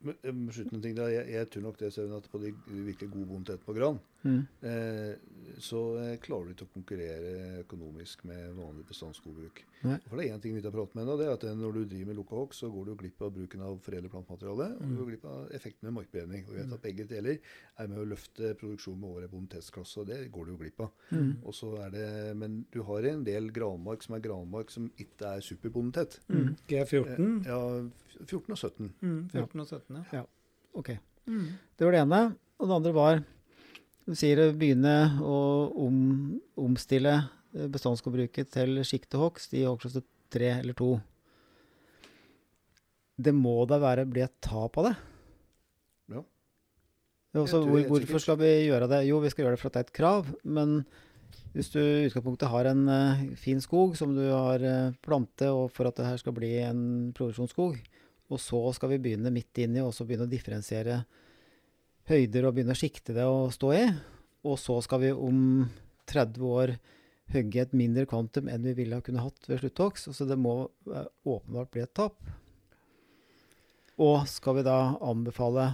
Men, 0.04 0.16
eh, 0.24 0.80
ting 0.82 0.96
jeg, 0.98 1.28
jeg 1.32 1.50
tror 1.54 1.62
nok 1.68 1.78
det, 1.78 1.92
Søren, 1.94 2.16
at 2.18 2.30
på 2.32 2.40
de 2.42 2.54
virkelig 2.68 3.10
gode 3.12 3.28
bondetene 3.28 3.66
på 3.66 3.76
gran, 3.78 4.00
Mm. 4.22 4.46
eh, 4.62 5.16
så 5.58 5.80
eh, 5.98 6.18
klarer 6.22 6.46
du 6.46 6.52
ikke 6.54 6.66
å 6.68 6.74
konkurrere 6.76 7.64
økonomisk 7.64 8.24
med 8.30 8.52
vanlig 8.54 8.84
bestandsskogbruk. 8.86 9.64
For 9.82 10.16
det 10.20 10.28
er 10.28 10.36
én 10.36 10.42
ting 10.44 10.54
vi 10.54 10.62
ikke 10.62 10.70
har 10.70 10.76
pratet 10.78 10.94
med 11.00 11.08
ennå, 11.08 11.16
det 11.18 11.26
er 11.26 11.34
at 11.34 11.44
eh, 11.50 11.56
når 11.58 11.74
du 11.74 11.80
driver 11.90 12.06
med 12.12 12.18
lukka 12.20 12.36
hogst, 12.38 12.60
så 12.62 12.70
går 12.70 12.86
du 12.86 12.96
glipp 13.00 13.22
av 13.26 13.32
bruken 13.34 13.64
av 13.66 13.80
foredlet 13.82 14.12
plantemateriale, 14.14 14.68
og 14.76 14.80
du 14.84 14.92
Mm. 14.92 14.98
går 15.00 15.10
glipp 15.10 15.26
av 15.26 15.50
effekten 15.58 15.84
med 15.90 15.94
markberedning. 15.98 16.46
Og 16.46 16.54
vi 16.54 16.60
vet 16.62 16.74
at 16.78 16.82
begge 16.86 17.08
deler 17.10 17.40
er 17.80 17.88
med 17.88 17.98
å 17.98 18.06
løfte 18.12 18.54
produksjonen 18.62 19.02
med 19.02 19.10
året 19.10 19.32
bonitetsklasse, 19.34 19.98
og 19.98 20.08
det 20.08 20.32
går 20.32 20.46
du 20.46 20.52
jo 20.52 20.58
glipp 20.62 20.80
av. 20.86 20.92
Mm. 21.12 21.32
Og 21.44 21.54
så 21.58 21.72
er 21.82 21.90
det, 21.90 22.38
Men 22.38 22.66
du 22.72 22.84
har 22.84 23.02
en 23.10 23.24
del 23.24 23.50
granmark 23.50 24.04
som 24.04 24.16
er 24.16 24.20
granmark 24.22 24.70
som 24.70 24.92
ikke 25.00 25.34
er 25.38 25.42
superbonitet. 25.42 26.20
Mm. 26.30 26.56
G14. 26.68 27.42
Eh, 27.42 27.50
Ja, 27.50 27.90
14 28.28 28.54
og 28.54 28.58
17. 28.58 28.90
Mm, 29.02 29.20
14 29.34 29.64
og 29.64 29.68
17, 29.68 30.02
ja. 30.14 30.24
Ok. 30.78 30.94
Mm. 31.28 31.48
Det 31.78 31.86
var 31.86 31.96
det 31.96 32.02
ene. 32.06 32.22
Og 32.62 32.70
det 32.70 32.76
andre 32.78 32.96
var 32.96 33.22
Du 34.02 34.16
sier 34.18 34.40
å 34.42 34.52
begynne 34.58 34.96
å 35.22 35.38
om, 35.86 35.96
omstille 36.60 37.14
eh, 37.54 37.70
til 37.70 38.82
sjiktehogst 38.88 39.54
i 39.54 39.62
hogstklasse 39.68 40.02
3 40.34 40.50
eller 40.58 40.76
2. 40.78 40.90
Det 43.22 43.34
må 43.36 43.54
da 43.70 43.78
være 43.82 44.08
bli 44.10 44.24
et 44.26 44.34
tap 44.44 44.80
av 44.82 44.90
det? 44.90 44.96
Ja. 46.16 46.24
Også, 47.44 47.62
hvor, 47.62 47.78
helt 47.78 47.92
hvorfor 47.92 48.24
skal 48.24 48.40
vi 48.42 48.52
gjøre 48.66 48.90
det? 48.92 49.04
Jo, 49.08 49.22
vi 49.24 49.32
skal 49.32 49.46
gjøre 49.46 49.56
det 49.56 49.62
for 49.62 49.70
at 49.70 49.78
det 49.78 49.84
er 49.84 49.90
et 49.90 49.98
krav. 50.00 50.34
Men 50.44 50.82
hvis 51.54 51.72
du 51.74 51.80
i 51.80 52.08
utgangspunktet 52.08 52.52
har 52.52 52.72
en 52.72 52.86
uh, 52.90 53.24
fin 53.40 53.62
skog 53.64 53.98
som 54.00 54.16
du 54.16 54.24
har 54.32 54.64
uh, 54.64 54.96
plante, 55.04 55.52
og 55.52 55.70
for 55.76 55.90
at 55.90 56.00
det 56.00 56.08
her 56.08 56.20
skal 56.22 56.36
bli 56.36 56.56
en 56.64 56.84
produksjonsskog, 57.18 57.78
og 58.32 58.40
så 58.40 58.62
skal 58.76 58.94
vi 58.94 59.02
begynne 59.04 59.34
midt 59.34 59.60
inni 59.60 59.84
og 59.84 59.92
så 59.96 60.06
begynne 60.08 60.28
å 60.28 60.32
differensiere 60.32 61.02
høyder 62.10 62.48
og 62.48 62.56
begynne 62.56 62.76
å 62.76 62.80
sikte 62.80 63.16
det 63.16 63.28
og 63.28 63.52
stå 63.56 63.72
i. 63.76 63.84
Og 64.48 64.58
så 64.60 64.78
skal 64.86 65.04
vi 65.04 65.12
om 65.14 65.42
30 66.10 66.48
år 66.48 66.76
hogge 67.32 67.64
et 67.64 67.76
mindre 67.78 68.08
kvantum 68.10 68.50
enn 68.52 68.66
vi 68.66 68.76
ville 68.82 68.98
ha 68.98 69.04
kunne 69.06 69.24
hatt 69.24 69.48
ved 69.48 69.62
slutthogst. 69.62 70.12
Så 70.16 70.28
det 70.28 70.40
må 70.40 70.56
eh, 70.90 71.08
åpenbart 71.28 71.72
bli 71.74 71.84
et 71.84 71.94
tap. 71.98 72.18
Og 74.02 74.24
skal 74.32 74.58
vi 74.58 74.66
da 74.66 74.96
anbefale 75.04 75.74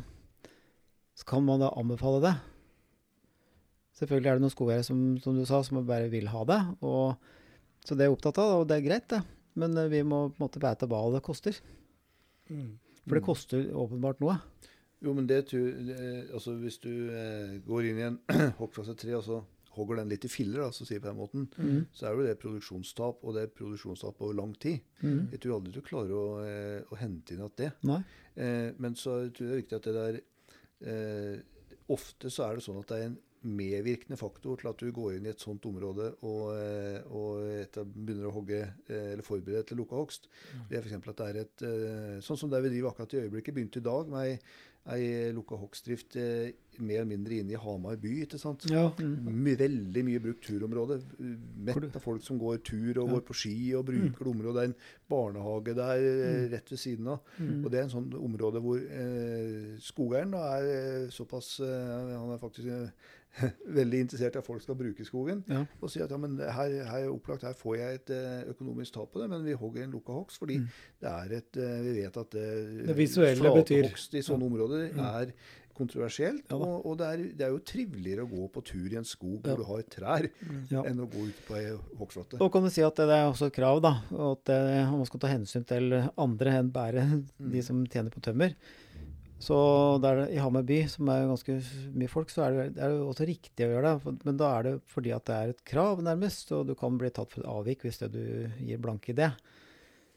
Kan 1.28 1.46
man 1.48 1.62
da 1.64 1.72
anbefale 1.74 2.20
det? 2.22 2.36
Selvfølgelig 3.98 4.30
er 4.30 4.38
det 4.38 4.44
noen 4.44 4.54
skogeiere 4.54 4.86
som, 4.86 5.00
som 5.24 5.34
du 5.34 5.46
sa, 5.50 5.64
som 5.66 5.80
bare 5.88 6.12
vil 6.12 6.28
ha 6.30 6.44
det. 6.46 6.60
Og, 6.86 7.16
så 7.82 7.96
det 7.96 8.06
er 8.06 8.12
jeg 8.12 8.18
opptatt 8.18 8.38
av, 8.44 8.60
og 8.60 8.68
det 8.70 8.78
er 8.78 8.86
greit, 8.86 9.08
det. 9.10 9.24
Men 9.58 9.74
eh, 9.82 9.90
vi 9.90 10.04
må 10.06 10.28
på 10.30 10.38
en 10.38 10.46
måte 10.46 10.62
vite 10.62 10.90
hva 10.92 11.02
det 11.16 11.24
koster. 11.26 11.58
Mm. 12.50 12.72
For 13.08 13.16
det 13.20 13.24
koster 13.26 13.68
åpenbart 13.74 14.20
noe. 14.24 14.38
Jo, 15.06 15.14
men 15.14 15.28
det 15.30 15.44
tror 15.52 15.68
Altså, 16.34 16.56
hvis 16.60 16.80
du 16.84 16.90
eh, 17.14 17.60
går 17.68 17.86
inn 17.92 18.00
i 18.02 18.08
en 18.08 18.18
hoggklasse 18.60 18.96
3, 18.98 19.14
og 19.20 19.24
så 19.24 19.38
hogger 19.78 20.00
den 20.00 20.10
litt 20.10 20.26
i 20.26 20.32
filler, 20.32 20.64
da, 20.66 20.72
så 20.74 20.88
sier 20.88 20.98
jeg 20.98 21.04
på 21.04 21.12
den 21.12 21.20
måten, 21.20 21.44
Mm. 21.62 21.84
så 21.94 22.08
er 22.10 22.16
jo 22.18 22.24
det 22.26 22.40
produksjonstap, 22.42 23.20
og 23.22 23.36
det 23.36 23.44
er 23.46 23.52
produksjonstap 23.60 24.22
over 24.26 24.34
lang 24.40 24.56
tid. 24.58 24.80
Mm. 25.04 25.28
Jeg 25.36 25.40
tror 25.44 25.60
aldri 25.60 25.74
du 25.76 25.82
klarer 25.86 26.16
å, 26.18 26.24
eh, 26.42 26.82
å 26.90 26.98
hente 26.98 27.36
inn 27.36 27.46
at 27.46 27.56
det. 27.62 27.70
Nei. 27.86 28.00
Eh, 28.36 28.72
men 28.82 28.96
så 28.98 29.20
tror 29.30 29.46
jeg 29.46 29.52
det 29.52 29.54
er 29.54 29.62
viktig 29.62 29.78
at 29.78 29.86
det 29.92 29.96
der 30.00 30.20
eh, 30.82 31.38
Ofte 31.94 32.28
så 32.34 32.44
er 32.50 32.58
det 32.58 32.64
sånn 32.66 32.82
at 32.82 32.90
det 32.90 32.98
er 33.00 33.06
en 33.08 33.14
medvirkende 33.44 34.18
faktor 34.18 34.58
til 34.62 34.70
at 34.72 34.78
du 34.82 34.92
går 34.92 35.18
inn 35.18 35.26
i 35.28 35.34
et 35.34 35.40
sånt 35.44 35.66
område 35.70 36.14
og, 36.26 36.46
eh, 36.58 37.02
og 37.12 37.44
etter, 37.62 37.86
begynner 37.86 38.30
å 38.32 38.36
hogge 38.40 38.62
eh, 38.90 39.12
eller 39.14 39.24
forberede 39.26 39.64
til 39.70 39.78
lukka 39.78 39.96
hogst. 40.00 40.30
Det 40.70 40.78
er 40.80 40.82
f.eks. 40.88 40.98
at 41.08 41.18
det 41.22 41.28
er 41.30 41.42
et 41.46 41.68
eh, 41.68 42.18
Sånn 42.26 42.38
som 42.40 42.50
der 42.50 42.62
vi 42.66 42.74
driver 42.74 42.90
akkurat 42.96 43.14
i 43.14 43.22
øyeblikket, 43.26 43.54
begynte 43.54 43.80
i 43.80 43.86
dag 43.86 44.10
med 44.10 44.26
ei, 44.26 44.40
ei 44.88 45.32
lukka 45.36 45.58
hogstdrift 45.60 46.16
mer 46.80 47.00
eller 47.02 47.10
mindre 47.10 47.36
inne 47.42 47.52
i 47.56 47.60
Hamar 47.60 47.98
by. 48.00 48.12
ikke 48.24 48.38
sant? 48.40 48.64
Ja. 48.72 48.86
Mm. 49.02 49.44
Veldig 49.60 50.04
mye 50.08 50.22
brukt 50.24 50.46
turområde. 50.48 51.00
Mett 51.68 51.90
av 51.98 52.02
folk 52.04 52.24
som 52.24 52.38
går 52.40 52.62
tur 52.64 53.00
og 53.02 53.08
Ja. 53.10 53.14
går 53.18 53.26
på 53.28 53.36
ski 53.36 53.56
og 53.76 53.84
bruker 53.90 54.24
det 54.24 54.32
området. 54.32 54.56
Det 54.56 54.64
er 54.64 54.72
en 54.72 54.76
barnehage 55.10 55.76
der 55.76 55.98
Mm. 56.08 56.52
rett 56.54 56.72
ved 56.72 56.80
siden 56.80 57.08
av. 57.08 57.20
Mm. 57.38 57.66
Og 57.66 57.72
det 57.72 57.80
er 57.80 57.84
en 57.84 57.90
sånn 57.98 58.14
område 58.16 58.62
hvor 58.64 58.78
eh, 58.80 59.76
skogeieren 59.82 60.34
er 60.34 61.10
såpass 61.12 61.60
eh, 61.60 62.18
Han 62.18 62.32
er 62.32 62.38
faktisk 62.40 62.68
veldig 63.80 64.00
interessert 64.06 64.36
i 64.36 64.42
at 64.42 64.46
folk 64.48 64.62
skal 64.64 64.76
bruke 64.80 65.06
skogen. 65.06 65.44
Ja. 65.52 65.66
Og 65.82 65.92
si 65.94 66.00
at 66.02 66.10
ja, 66.12 66.18
men 66.18 66.38
her, 66.40 66.74
her 66.90 67.04
er 67.06 67.12
opplagt, 67.14 67.44
her 67.44 67.54
får 67.58 67.78
jeg 67.78 68.00
et 68.02 68.10
eh, 68.16 68.50
økonomisk 68.56 68.94
tap 68.98 69.12
på 69.14 69.22
det, 69.22 69.30
men 69.30 69.46
vi 69.46 69.54
hogger 69.54 69.84
en 69.86 69.92
lukka 69.94 70.14
hogst 70.18 70.40
fordi 70.42 70.58
Mm. 70.58 70.68
det 71.02 71.10
er 71.14 71.38
et 71.38 71.58
eh, 71.62 71.78
Vi 71.86 71.94
vet 72.02 72.18
at 72.18 72.36
eh, 72.36 72.84
Det 72.88 72.96
visuelle 72.98 73.42
flatehogst 73.44 74.14
i 74.18 74.22
sånne 74.26 74.46
områder 74.50 74.92
Mm. 74.94 75.00
er 75.06 75.32
kontroversielt. 75.78 76.48
Ja 76.50 76.58
og 76.58 76.86
og 76.90 76.96
det, 76.98 77.06
er, 77.08 77.18
det 77.38 77.46
er 77.46 77.52
jo 77.54 77.60
triveligere 77.62 78.24
å 78.26 78.30
gå 78.32 78.48
på 78.56 78.64
tur 78.66 78.88
i 78.90 78.98
en 78.98 79.06
skog 79.06 79.46
Ja. 79.46 79.54
hvor 79.54 79.58
du 79.62 79.68
har 79.70 79.84
trær, 79.94 80.30
Ja. 80.72 80.82
enn 80.90 80.98
å 81.04 81.06
gå 81.12 81.28
ut 81.28 81.42
på 81.48 81.56
ei 81.60 81.68
hogstflate. 82.00 82.40
Og 82.42 82.52
kan 82.52 82.64
du 82.66 82.70
si 82.74 82.82
at 82.82 82.96
det 82.98 83.06
er 83.14 83.28
også 83.30 83.48
et 83.52 83.54
krav, 83.54 83.82
da, 83.86 83.92
at 84.32 84.44
det, 84.50 84.58
man 84.90 85.06
skal 85.06 85.20
ta 85.22 85.28
hensyn 85.28 85.66
til 85.70 85.94
andre 86.18 86.58
enn 86.64 86.72
bare 86.74 87.06
de 87.38 87.62
som 87.62 87.86
tjener 87.86 88.10
på 88.10 88.22
tømmer. 88.26 88.56
Så 89.40 89.56
der, 90.02 90.24
i 90.34 90.40
Hamar 90.42 90.64
by, 90.66 90.80
som 90.90 91.10
er 91.14 91.28
ganske 91.30 91.60
mye 91.94 92.10
folk, 92.10 92.32
så 92.34 92.48
er 92.48 92.56
det, 92.56 92.64
det 92.78 92.84
er 92.88 92.96
også 93.06 93.28
riktig 93.30 93.68
å 93.68 93.70
gjøre 93.76 93.92
det. 94.04 94.14
Men 94.26 94.38
da 94.40 94.48
er 94.58 94.64
det 94.66 94.74
fordi 94.90 95.12
at 95.14 95.26
det 95.30 95.36
er 95.38 95.52
et 95.54 95.64
krav, 95.70 96.02
nærmest, 96.02 96.52
og 96.58 96.66
du 96.68 96.74
kan 96.80 96.98
bli 96.98 97.12
tatt 97.14 97.32
for 97.36 97.44
et 97.44 97.52
avvik 97.52 97.86
hvis 97.86 98.00
det 98.02 98.10
du 98.16 98.24
gir 98.66 98.82
blanke 98.82 99.14
i 99.14 99.18
det. 99.20 99.30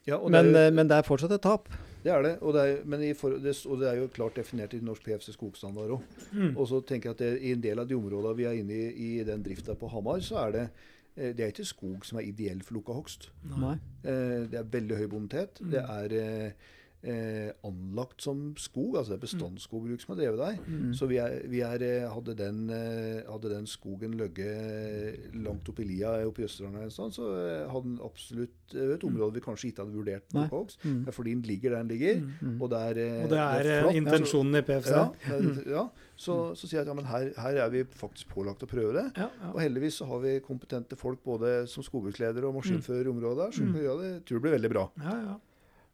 Ja, 0.09 0.17
det 0.17 0.31
Men, 0.33 0.45
er 0.47 0.49
jo- 0.49 0.67
eh, 0.67 0.71
men 0.73 0.87
det 0.89 0.97
er 0.97 1.05
fortsatt 1.05 1.31
et 1.37 1.41
tap. 1.45 1.69
Det 2.01 2.09
er 2.09 2.23
det, 2.25 2.31
og 2.41 2.55
det 2.55 2.61
er, 2.65 2.79
men 2.89 3.03
i 3.05 3.11
for, 3.13 3.29
det, 3.37 3.53
og 3.69 3.77
det 3.79 3.87
er 3.91 3.99
jo 4.01 4.07
klart 4.09 4.33
definert 4.33 4.73
i 4.73 4.79
Norsk 4.81 5.03
PFC 5.05 5.35
skogstandard 5.35 5.91
òg. 5.99 6.01
Mm. 6.33 6.55
Og 6.57 6.65
så 6.67 6.79
tenker 6.81 7.11
jeg 7.11 7.13
at 7.13 7.21
det, 7.21 7.41
i 7.45 7.51
en 7.53 7.61
del 7.61 7.77
av 7.79 7.87
de 7.87 7.93
områdene 7.93 8.35
vi 8.39 8.47
er 8.49 8.57
inne 8.57 8.73
i 8.89 9.19
i 9.19 9.23
den 9.23 9.43
drifta 9.45 9.75
på 9.77 9.87
Hamar, 9.93 10.17
så 10.25 10.47
er 10.47 10.51
det 10.55 10.63
eh, 11.15 11.33
det 11.37 11.45
er 11.45 11.53
ikke 11.53 11.67
skog 11.69 12.03
som 12.09 12.17
er 12.17 12.25
ideell 12.25 12.63
for 12.65 12.79
lukka 12.79 12.93
hogst. 12.97 13.29
Nei. 13.45 13.75
Eh, 14.01 14.47
Det 14.49 14.57
er 14.57 14.63
veldig 14.73 14.97
høy 14.97 15.07
bonitet. 15.13 15.61
Mm. 15.61 15.69
Det 15.69 15.85
er 15.85 16.53
eh, 17.03 17.47
eh, 17.47 17.51
anlagt 17.65 18.21
som 18.21 18.53
skog. 18.57 18.95
Altså 18.97 19.13
det 19.13 19.17
er 19.19 19.25
bestandsskogbruk 19.25 20.01
som 20.03 20.13
har 20.15 20.19
drevet 20.23 20.39
der. 20.39 20.57
Mm. 20.67 20.93
Så 20.93 21.07
vi, 21.09 21.17
er, 21.17 21.41
vi 21.49 21.61
er, 21.65 21.81
eh, 21.81 22.07
hadde, 22.13 22.35
den, 22.37 22.69
eh, 22.69 23.23
hadde 23.31 23.49
den 23.49 23.65
skogen 23.67 24.13
ligget 24.19 25.33
langt 25.43 25.69
oppi 25.71 25.83
lia 25.87 26.13
oppe 26.27 26.43
i 26.43 26.45
Østerdalen, 26.47 26.83
en 26.83 26.91
så 27.11 27.27
eh, 27.35 27.65
hadde 27.71 27.87
den 27.89 27.99
absolutt 28.05 28.75
eh, 28.75 28.93
et 28.95 29.03
område 29.07 29.33
vi 29.39 29.43
kanskje 29.45 29.71
ikke 29.71 29.85
hadde 29.85 29.97
vurdert 29.97 30.35
noe 30.37 30.47
på. 30.51 30.63
Mm. 30.85 31.01
Fordi 31.11 31.33
den 31.35 31.41
ligger 31.49 31.69
der 31.75 31.83
den 31.83 31.91
ligger, 31.95 32.21
Mm. 32.41 32.61
og 32.61 32.69
det 32.71 32.77
er, 32.79 32.97
eh, 33.01 33.23
Og 33.23 33.29
det 33.29 33.37
er 33.39 33.67
eh, 33.71 33.81
flott, 33.83 33.95
intensjonen 33.95 34.55
i 34.55 34.61
PFC. 34.61 34.91
Ja, 34.91 35.09
det 35.27 35.35
er- 35.65 35.69
ja. 35.71 35.83
Så, 36.21 36.53
så 36.55 36.67
sier 36.67 36.79
jeg 36.79 36.85
at 36.85 36.87
ja, 36.91 36.93
men 36.93 37.05
her, 37.09 37.31
her 37.41 37.55
er 37.65 37.69
vi 37.73 37.83
faktisk 37.83 38.27
pålagt 38.29 38.61
å 38.61 38.67
prøve 38.69 38.93
det. 38.93 39.05
Ja, 39.17 39.27
ja. 39.41 39.51
Og 39.55 39.59
heldigvis 39.61 39.97
så 39.97 40.05
har 40.05 40.19
vi 40.21 40.35
kompetente 40.45 40.95
folk 40.95 41.23
både 41.25 41.67
som 41.67 41.81
skogbruksledere 41.83 42.45
og 42.45 42.59
maskinfører 42.59 43.05
i 43.09 43.09
området. 43.09 43.53
Så 43.55 43.63
Mm. 43.65 43.73
det 43.73 44.25
tror 44.25 44.37
det 44.37 44.41
blir 44.45 44.57
veldig 44.59 44.69
bra. 44.69 44.89
ja, 45.01 45.15
ja. 45.25 45.37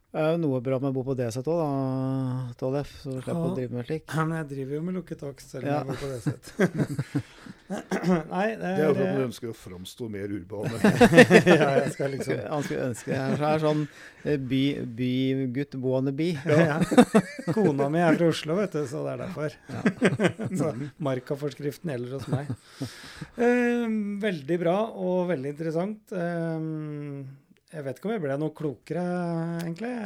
Det 0.08 0.22
er 0.24 0.30
jo 0.32 0.38
noe 0.40 0.58
bra 0.64 0.78
med 0.80 0.88
å 0.88 0.94
bo 0.96 1.02
på 1.04 1.12
DZ 1.18 1.42
òg, 1.42 1.58
da, 1.60 2.52
Tollef. 2.56 2.88
Så 3.02 3.10
du 3.12 3.18
slipper 3.20 3.34
Ja. 3.36 3.48
å 3.50 3.54
drive 3.58 3.72
med 3.76 3.84
slikt. 3.86 4.08
Ja, 4.16 4.24
Men 4.24 4.38
jeg 4.38 4.46
driver 4.54 4.72
jo 4.78 4.82
med 4.86 4.94
lukket 4.96 5.18
takst 5.20 5.50
selv 5.52 5.64
om 5.64 5.68
Ja. 5.68 5.78
jeg 5.78 5.86
bor 5.86 5.96
på 6.00 6.08
det 6.08 6.22
sett. 6.24 6.44
Nei, 8.32 8.46
det 8.56 8.60
Det 8.62 8.70
er 8.72 8.86
jo 8.86 8.94
for 8.94 9.02
at 9.04 9.12
man 9.18 9.24
ønsker 9.28 9.50
å 9.50 9.56
framstå 9.58 10.06
mer 10.08 10.32
urbane. 10.32 10.78
ja, 11.60 11.66
jeg 11.82 11.92
skal 11.92 12.10
liksom 12.14 12.40
Han 12.48 12.62
skulle 12.64 12.86
ønske 12.88 13.10
det 13.12 13.48
er 13.50 13.60
sånn 13.60 13.82
bygutt 14.48 15.74
by, 15.76 15.80
boende 15.84 16.14
be. 16.16 16.30
ja. 16.48 16.78
Kona 17.52 17.90
mi 17.92 18.00
er 18.00 18.16
fra 18.16 18.30
Oslo, 18.32 18.56
vet 18.56 18.72
du, 18.72 18.86
så 18.88 19.02
det 19.04 19.12
er 19.12 19.20
derfor. 19.26 19.50
så 20.56 20.72
Markaforskriften 21.04 21.92
gjelder 21.92 22.16
hos 22.16 22.28
meg. 22.32 22.48
Eh, 23.36 23.84
veldig 24.24 24.58
bra 24.64 24.78
og 24.88 25.28
veldig 25.34 25.52
interessant. 25.52 26.16
Eh, 26.16 26.64
jeg 27.72 27.84
vet 27.84 27.98
ikke 27.98 28.08
om 28.08 28.12
jeg 28.14 28.22
ble 28.24 28.36
noe 28.40 28.54
klokere, 28.56 29.02
egentlig. 29.62 29.92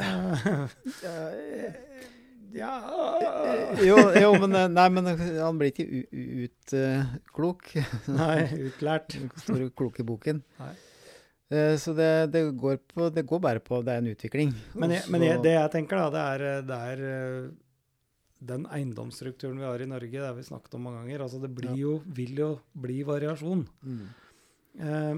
ja 2.62 2.72
Jo, 3.86 3.96
jo, 4.18 4.30
men 4.42 4.56
eh, 4.58 4.68
Nei, 4.72 4.88
men 4.92 5.04
han 5.14 5.58
blir 5.60 5.70
ikke 5.72 5.86
utklok. 6.12 7.70
Nei, 8.20 8.38
utlært. 8.68 9.16
Store 9.44 9.66
kloke 9.78 10.02
boken. 10.06 10.38
Nei. 10.60 10.72
Eh, 11.52 11.74
Så 11.80 11.90
det, 11.96 12.10
det, 12.34 12.40
går 12.60 12.76
på, 12.92 13.00
det 13.12 13.24
går 13.28 13.40
bare 13.44 13.60
på 13.64 13.74
Det 13.84 13.92
er 13.94 14.00
en 14.02 14.12
utvikling. 14.12 14.50
Men, 14.74 14.90
jeg, 14.96 15.02
men 15.12 15.20
jeg, 15.26 15.42
det 15.44 15.54
jeg 15.58 15.70
tenker, 15.76 15.96
da, 16.02 16.08
det 16.14 16.24
er, 16.48 16.64
det 16.68 16.78
er 16.92 16.98
eh, 17.12 17.50
den 18.42 18.62
eiendomsstrukturen 18.74 19.60
vi 19.60 19.68
har 19.68 19.78
i 19.84 19.86
Norge, 19.86 20.16
det 20.18 20.26
har 20.26 20.34
vi 20.34 20.42
snakket 20.46 20.74
om 20.78 20.82
mange 20.88 21.04
ganger. 21.04 21.22
Altså, 21.28 21.38
det 21.42 21.52
blir 21.54 21.76
jo, 21.78 21.92
vil 22.16 22.34
jo 22.42 22.50
bli 22.74 23.02
variasjon. 23.06 23.62
Mm. 23.86 24.04
Eh, 24.82 25.14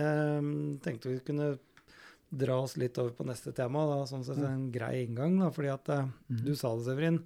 eh, 0.00 0.40
tenkte 0.84 1.12
vi 1.12 1.20
kunne 1.26 1.52
dra 2.30 2.58
oss 2.62 2.76
litt 2.76 2.98
over 2.98 3.10
på 3.16 3.24
neste 3.26 3.52
tema. 3.56 3.86
Da, 3.88 4.04
sånn 4.06 4.24
sett 4.24 4.38
en 4.44 4.70
grei 4.72 5.06
inngang. 5.06 5.38
Da, 5.40 5.50
fordi 5.50 5.72
at 5.72 5.86
mm 5.86 6.12
Mhm. 6.28 6.44
du 6.44 6.54
sa 6.54 6.74
det, 6.76 6.84
Severin. 6.84 7.22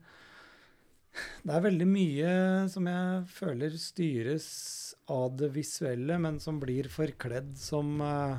Det 1.45 1.53
er 1.55 1.61
veldig 1.61 1.87
mye 1.87 2.69
som 2.73 2.87
jeg 2.87 3.27
føler 3.29 3.71
styres 3.77 4.95
av 5.09 5.37
det 5.37 5.51
visuelle, 5.53 6.19
men 6.19 6.39
som 6.41 6.59
blir 6.61 6.85
forkledd 6.89 7.57
som 7.59 8.01
eh, 8.01 8.39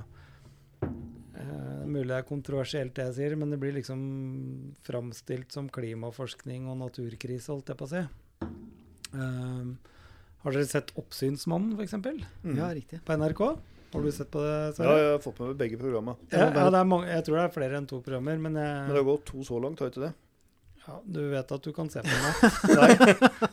eh, 0.82 1.86
Mulig 1.86 2.08
det 2.08 2.18
er 2.18 2.28
kontroversielt 2.28 2.96
det 2.96 3.06
jeg 3.12 3.16
sier, 3.20 3.36
men 3.38 3.52
det 3.52 3.60
blir 3.60 3.74
liksom 3.76 4.74
framstilt 4.82 5.52
som 5.52 5.68
klimaforskning 5.70 6.66
og 6.72 6.80
naturkrise, 6.80 7.52
holdt 7.52 7.68
jeg 7.74 7.78
på 7.78 7.86
å 7.86 7.92
si. 7.92 8.04
Eh, 9.14 9.74
har 10.44 10.52
dere 10.52 10.66
sett 10.66 10.92
'Oppsynsmannen', 10.96 11.76
f.eks.? 11.78 11.94
Mm. 12.44 12.56
Ja, 12.58 12.74
riktig. 12.74 13.04
På 13.06 13.14
NRK? 13.14 13.60
Har 13.94 14.04
du 14.04 14.12
sett 14.12 14.32
på 14.34 14.42
det? 14.44 14.58
Ja, 14.82 14.98
jeg 14.98 15.10
har 15.14 15.24
fått 15.24 15.40
med 15.40 15.54
meg 15.54 15.62
begge 15.64 15.80
programma. 15.82 16.18
Ja, 16.34 16.50
ja, 16.50 16.68
er 16.68 17.08
jeg 17.14 17.26
tror 17.28 17.40
det 17.40 17.48
er 17.48 17.56
flere 17.56 17.80
enn 17.80 17.90
to 17.90 18.02
programmer, 18.02 18.38
men 18.42 18.60
jeg, 18.60 18.78
Men 18.84 18.96
det 18.96 19.02
har 19.02 19.10
gått 19.14 19.26
to 19.30 19.46
så 19.48 19.62
langt, 19.62 19.82
har 19.84 19.94
ikke 19.94 20.08
det? 20.08 20.14
ja, 20.84 21.02
du 21.06 21.20
vet 21.32 21.52
at 21.52 21.64
du 21.64 21.72
kan 21.74 21.90
se 21.90 22.02
på 22.04 22.12
meg. 22.12 22.40
Nei, 22.80 22.88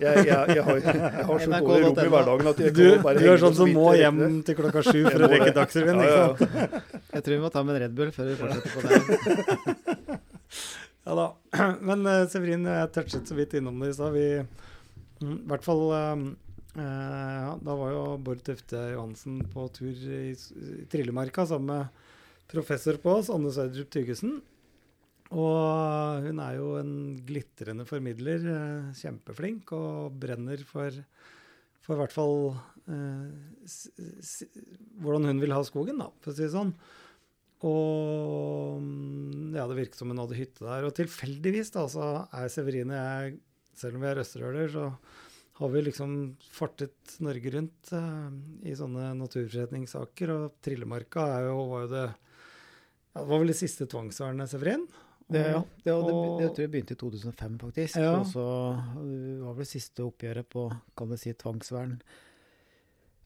jeg, 0.02 0.24
jeg, 0.26 0.54
jeg 0.56 0.64
har, 0.66 0.78
jeg 0.82 1.26
har 1.28 1.42
så 1.44 1.50
dårlig 1.52 1.84
rom 1.84 2.00
i 2.02 2.06
hverdagen 2.14 2.50
at 2.50 2.62
jeg 2.64 2.74
Du, 2.74 2.82
kan 2.96 3.04
bare 3.04 3.22
du 3.22 3.26
er 3.30 3.42
sånn 3.42 3.54
som 3.60 3.70
må 3.74 3.92
hjem 3.94 4.18
det. 4.18 4.30
til 4.48 4.58
klokka 4.58 4.82
sju 4.82 4.98
for 5.06 5.26
å 5.26 5.28
rekke. 5.30 5.52
Dagsrevyen, 5.60 6.00
Ja, 6.02 6.08
ikke 6.08 6.16
ja, 6.16 6.24
sant? 6.26 7.04
Jeg 7.14 7.26
tror 7.26 7.36
vi 7.36 7.40
må 7.44 7.50
ta 7.54 7.62
med 7.66 7.76
en 7.76 7.82
Red 7.84 7.94
Bull 7.98 8.10
før 8.14 8.32
vi 8.32 8.36
fortsetter 8.40 8.70
på 8.74 8.80
det. 8.88 10.18
Ja 11.10 11.14
da. 11.16 11.28
Men 11.88 12.02
uh, 12.06 12.26
Severin, 12.30 12.66
jeg 12.68 12.90
touchet 12.94 13.30
så 13.30 13.34
vidt 13.38 13.54
innom 13.58 13.78
det 13.80 13.88
i 13.90 13.94
stad. 13.96 14.12
Vi 14.14 14.26
I 14.36 15.30
hvert 15.48 15.64
fall 15.64 15.80
eh, 15.96 16.10
eh, 16.10 16.20
ja, 16.76 17.56
Da 17.60 17.74
var 17.74 17.90
jo 17.94 18.04
Bård 18.22 18.44
Tufte 18.46 18.78
Johansen 18.92 19.40
på 19.50 19.66
tur 19.74 19.90
i, 19.90 20.30
i 20.34 20.84
Trillemarka 20.90 21.46
sammen 21.48 21.72
med 21.72 22.06
professor 22.50 22.98
på 23.02 23.16
oss, 23.18 23.30
Anne 23.30 23.52
Sverdrup 23.54 23.90
Tygesen. 23.94 24.40
Og 25.30 26.24
hun 26.26 26.40
er 26.42 26.56
jo 26.58 26.72
en 26.80 26.94
glitrende 27.26 27.86
formidler. 27.86 28.46
eh, 28.50 28.94
kjempeflink 28.98 29.70
og 29.76 30.16
brenner 30.18 30.62
for, 30.66 30.94
for 31.84 31.94
i 31.94 32.00
hvert 32.00 32.14
fall 32.14 32.34
eh, 32.90 33.28
s, 33.66 33.84
s, 34.18 34.32
hvordan 34.98 35.30
hun 35.30 35.42
vil 35.42 35.54
ha 35.54 35.62
skogen, 35.66 36.02
da, 36.02 36.10
for 36.18 36.32
å 36.32 36.36
si 36.36 36.46
det 36.48 36.54
sånn. 36.56 36.74
Og 37.66 38.82
mm, 38.82 39.54
ja, 39.54 39.68
det 39.70 39.78
virket 39.78 40.00
som 40.00 40.10
hun 40.10 40.22
hadde 40.22 40.38
hytte 40.38 40.66
der. 40.66 40.88
Og 40.88 40.96
tilfeldigvis 40.98 41.74
da, 41.76 41.86
så 41.92 42.10
er 42.34 42.50
Severine 42.50 42.98
jeg, 42.98 43.40
selv 43.78 43.98
om 43.98 44.02
vi 44.06 44.10
er 44.10 44.22
østerøler, 44.24 44.70
så 44.72 44.88
har 45.60 45.68
vi 45.74 45.82
liksom 45.84 46.12
fartet 46.56 47.18
Norge 47.20 47.50
rundt 47.52 47.90
uh, 47.92 48.30
i 48.64 48.72
sånne 48.78 49.10
naturforretningssaker. 49.18 50.32
Og 50.32 50.54
Trillemarka 50.64 51.26
er 51.36 51.50
jo, 51.50 51.58
var 51.68 51.84
jo 51.84 51.90
det 51.92 52.06
ja, 52.08 53.20
Det 53.20 53.28
var 53.28 53.42
vel 53.42 53.52
det 53.52 53.58
siste 53.58 53.86
tvangsvernet, 53.90 54.48
Severin? 54.52 54.86
Det, 55.30 55.44
ja, 55.46 55.60
det, 55.84 55.92
og 55.94 56.06
det, 56.08 56.14
og- 56.14 56.40
det 56.40 56.48
tror 56.56 56.64
jeg 56.64 56.70
begynte 56.72 56.96
i 56.96 56.98
2005, 56.98 57.58
faktisk. 57.60 58.00
Ja. 58.02 58.16
Og 58.18 58.26
så 58.32 58.46
uh, 58.96 59.44
var 59.44 59.60
vel 59.60 59.68
siste 59.68 60.02
oppgjøret 60.08 60.48
på 60.50 60.64
kan 60.98 61.12
du 61.12 61.18
si, 61.20 61.34
tvangsvern 61.38 61.98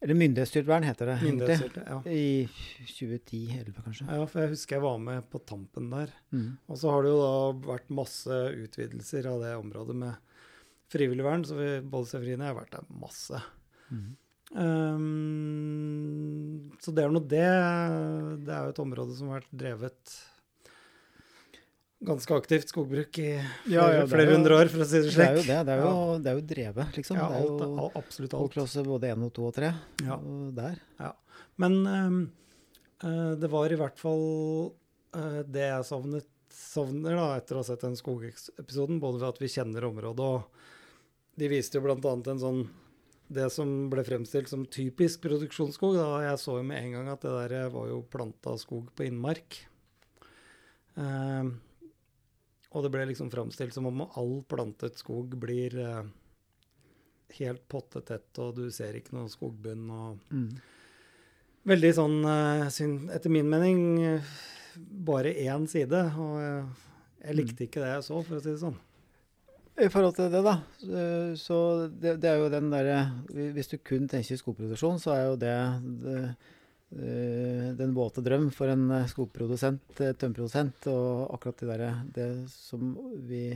Eller 0.04 0.18
myndighetsstyrt 0.20 0.66
vern, 0.68 0.84
heter 0.84 1.08
det. 1.14 1.16
Myndighetsstyrt, 1.22 1.78
ja. 1.86 2.00
I 2.12 2.44
2010-2011, 2.90 3.78
kanskje. 3.86 4.08
ja, 4.10 4.26
for 4.28 4.42
jeg 4.42 4.52
husker 4.52 4.76
jeg 4.76 4.84
var 4.84 4.98
med 5.00 5.30
på 5.32 5.40
tampen 5.48 5.86
der. 5.94 6.12
Mm. 6.34 6.50
Og 6.68 6.76
så 6.82 6.90
har 6.92 7.06
det 7.06 7.14
jo 7.14 7.22
da 7.22 7.70
vært 7.70 7.94
masse 8.02 8.42
utvidelser 8.66 9.30
av 9.30 9.40
det 9.46 9.54
området 9.62 9.96
med 10.02 10.33
frivillig 10.94 11.24
vern, 11.26 11.42
så 11.48 11.54
vi, 11.58 11.70
både 11.82 12.06
Severine 12.10 12.44
og 12.44 12.46
jeg 12.46 12.54
har 12.54 12.60
vært 12.62 12.76
der 12.78 12.86
masse. 13.02 13.38
Mm. 13.90 14.12
Um, 14.54 16.70
så 16.82 16.92
det 16.94 17.02
er 17.04 17.10
nå 17.14 17.20
det. 17.26 17.48
Det 18.46 18.52
er 18.54 18.62
jo 18.68 18.72
et 18.74 18.82
område 18.84 19.16
som 19.18 19.30
har 19.32 19.40
vært 19.42 19.56
drevet 19.64 20.14
ganske 22.04 22.34
aktivt 22.36 22.68
skogbruk 22.68 23.16
i 23.22 23.30
flere, 23.40 23.72
Ja, 23.72 23.84
ja, 23.88 24.02
er 24.02 24.06
flere 24.10 24.28
jo- 24.28 24.34
hundre 24.36 24.52
år, 24.60 24.68
for 24.68 24.80
å 24.84 24.86
si 24.86 24.98
det 25.00 25.08
Det 25.14 25.24
er 25.24 25.34
jo 25.38 25.40
slik. 25.40 25.48
det. 25.48 25.60
Det 25.64 25.72
er 25.72 25.80
jo, 25.80 26.18
det 26.20 26.28
er 26.30 26.34
jo 26.36 26.44
drevet, 26.50 26.88
liksom. 26.98 27.16
Ja, 27.16 27.28
det 27.30 27.36
er 27.38 27.44
jo 27.48 27.54
absolutt 27.96 28.34
alt. 28.36 28.52
Klasse 28.52 28.84
både 28.84 29.08
1 29.14 29.22
og 29.24 29.32
2 29.32 29.46
og 29.48 29.54
3. 29.54 29.70
Ja. 30.04 30.16
Og 30.20 30.52
der. 30.54 30.76
Men 31.56 31.72
um, 31.86 32.30
det 33.40 33.48
var 33.50 33.72
i 33.72 33.76
hvert 33.80 33.96
fall 33.98 34.74
uh, 35.16 35.42
det 35.48 35.64
jeg 35.70 35.84
savnet, 35.88 36.26
savner 36.50 37.16
da, 37.16 37.36
etter 37.38 37.54
å 37.56 37.62
ha 37.62 37.64
sett 37.64 37.80
den 37.80 37.96
skogepisoden, 37.96 39.00
både 39.00 39.20
ved 39.22 39.28
at 39.32 39.38
vi 39.40 39.48
kjenner 39.48 39.84
området, 39.88 40.20
og 40.20 40.42
de 41.40 41.50
viste 41.50 41.78
jo 41.78 41.94
annet 41.94 42.32
en 42.32 42.42
sånn 42.42 42.64
det 43.34 43.46
som 43.50 43.68
ble 43.90 44.04
fremstilt 44.06 44.50
som 44.50 44.66
typisk 44.68 45.22
produksjonsskog. 45.24 45.96
Da. 45.96 46.08
Jeg 46.26 46.40
så 46.42 46.58
jo 46.58 46.66
med 46.66 46.82
en 46.82 46.98
gang 46.98 47.12
at 47.14 47.24
det 47.24 47.32
der 47.48 47.70
var 47.72 47.88
jo 47.88 48.02
planta 48.10 48.56
skog 48.60 48.90
på 48.94 49.06
innmark. 49.08 49.62
Eh, 51.00 51.48
og 52.74 52.84
det 52.84 52.92
ble 52.94 53.08
liksom 53.10 53.32
fremstilt 53.32 53.74
som 53.74 53.88
om 53.90 54.04
all 54.04 54.36
plantet 54.50 55.00
skog 55.00 55.34
blir 55.40 55.76
eh, 55.80 56.04
helt 57.40 57.66
pottetett, 57.70 58.30
og 58.42 58.56
du 58.58 58.68
ser 58.74 58.98
ikke 58.98 59.16
noe 59.16 59.32
skogbunn. 59.32 59.90
og 59.90 60.32
Mm. 60.34 60.48
Veldig 61.64 61.90
sånn, 61.96 62.18
eh, 62.28 62.66
etter 63.16 63.30
min 63.32 63.48
mening, 63.48 63.78
eh, 64.04 64.32
bare 64.76 65.32
én 65.32 65.66
side. 65.66 66.00
Og 66.20 66.34
eh, 66.42 66.66
jeg 67.24 67.36
likte 67.38 67.64
ikke 67.64 67.80
det 67.80 67.94
jeg 67.94 68.04
så, 68.04 68.18
for 68.20 68.36
å 68.36 68.42
si 68.42 68.50
det 68.50 68.60
sånn. 68.60 68.76
I 69.74 69.88
forhold 69.90 70.14
til 70.14 70.28
det, 70.30 70.40
da, 70.46 70.52
så- 71.34 71.88
det, 71.90 72.20
det 72.22 72.28
er 72.30 72.36
jo 72.38 72.50
den 72.52 72.68
derre 72.70 72.98
Hvis 73.56 73.72
du 73.72 73.78
kun 73.82 74.06
tenker 74.08 74.38
skogproduksjon, 74.38 75.00
så 75.02 75.10
er 75.16 75.24
jo 75.26 75.36
det, 75.40 75.54
det 76.04 76.18
eh, 76.94 77.72
den 77.74 77.94
våte 77.96 78.22
drøm 78.22 78.52
for 78.54 78.70
en 78.70 78.84
eh, 78.94 79.08
skogprodusent, 79.10 79.82
eh, 79.98 80.12
tømmerprodusent, 80.14 80.86
og 80.92 81.34
akkurat 81.34 81.58
det 81.58 81.70
derre 81.72 81.90
Det 82.14 82.28
som 82.52 82.94
vi 83.26 83.48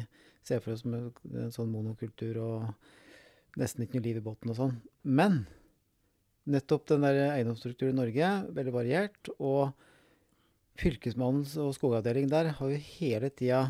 ser 0.42 0.58
for 0.64 0.74
oss 0.74 0.82
med 0.88 1.12
en 1.36 1.54
sånn 1.54 1.70
monokultur 1.70 2.40
og 2.42 3.58
nesten 3.60 3.84
ikke 3.84 3.98
noe 4.00 4.06
liv 4.08 4.18
i 4.18 4.24
båten 4.24 4.50
og 4.50 4.56
sånn. 4.58 4.74
Men 5.04 5.44
nettopp 6.48 6.86
den 6.88 7.04
der 7.04 7.34
eiendomsstrukturen 7.36 7.94
i 7.94 8.00
Norge, 8.00 8.30
veldig 8.56 8.74
variert, 8.74 9.30
og 9.38 9.70
Fylkesmannens 10.78 11.56
og 11.60 11.74
skogavdeling 11.76 12.28
der 12.30 12.52
har 12.58 12.70
jo 12.72 12.78
hele 12.98 13.30
tida 13.34 13.64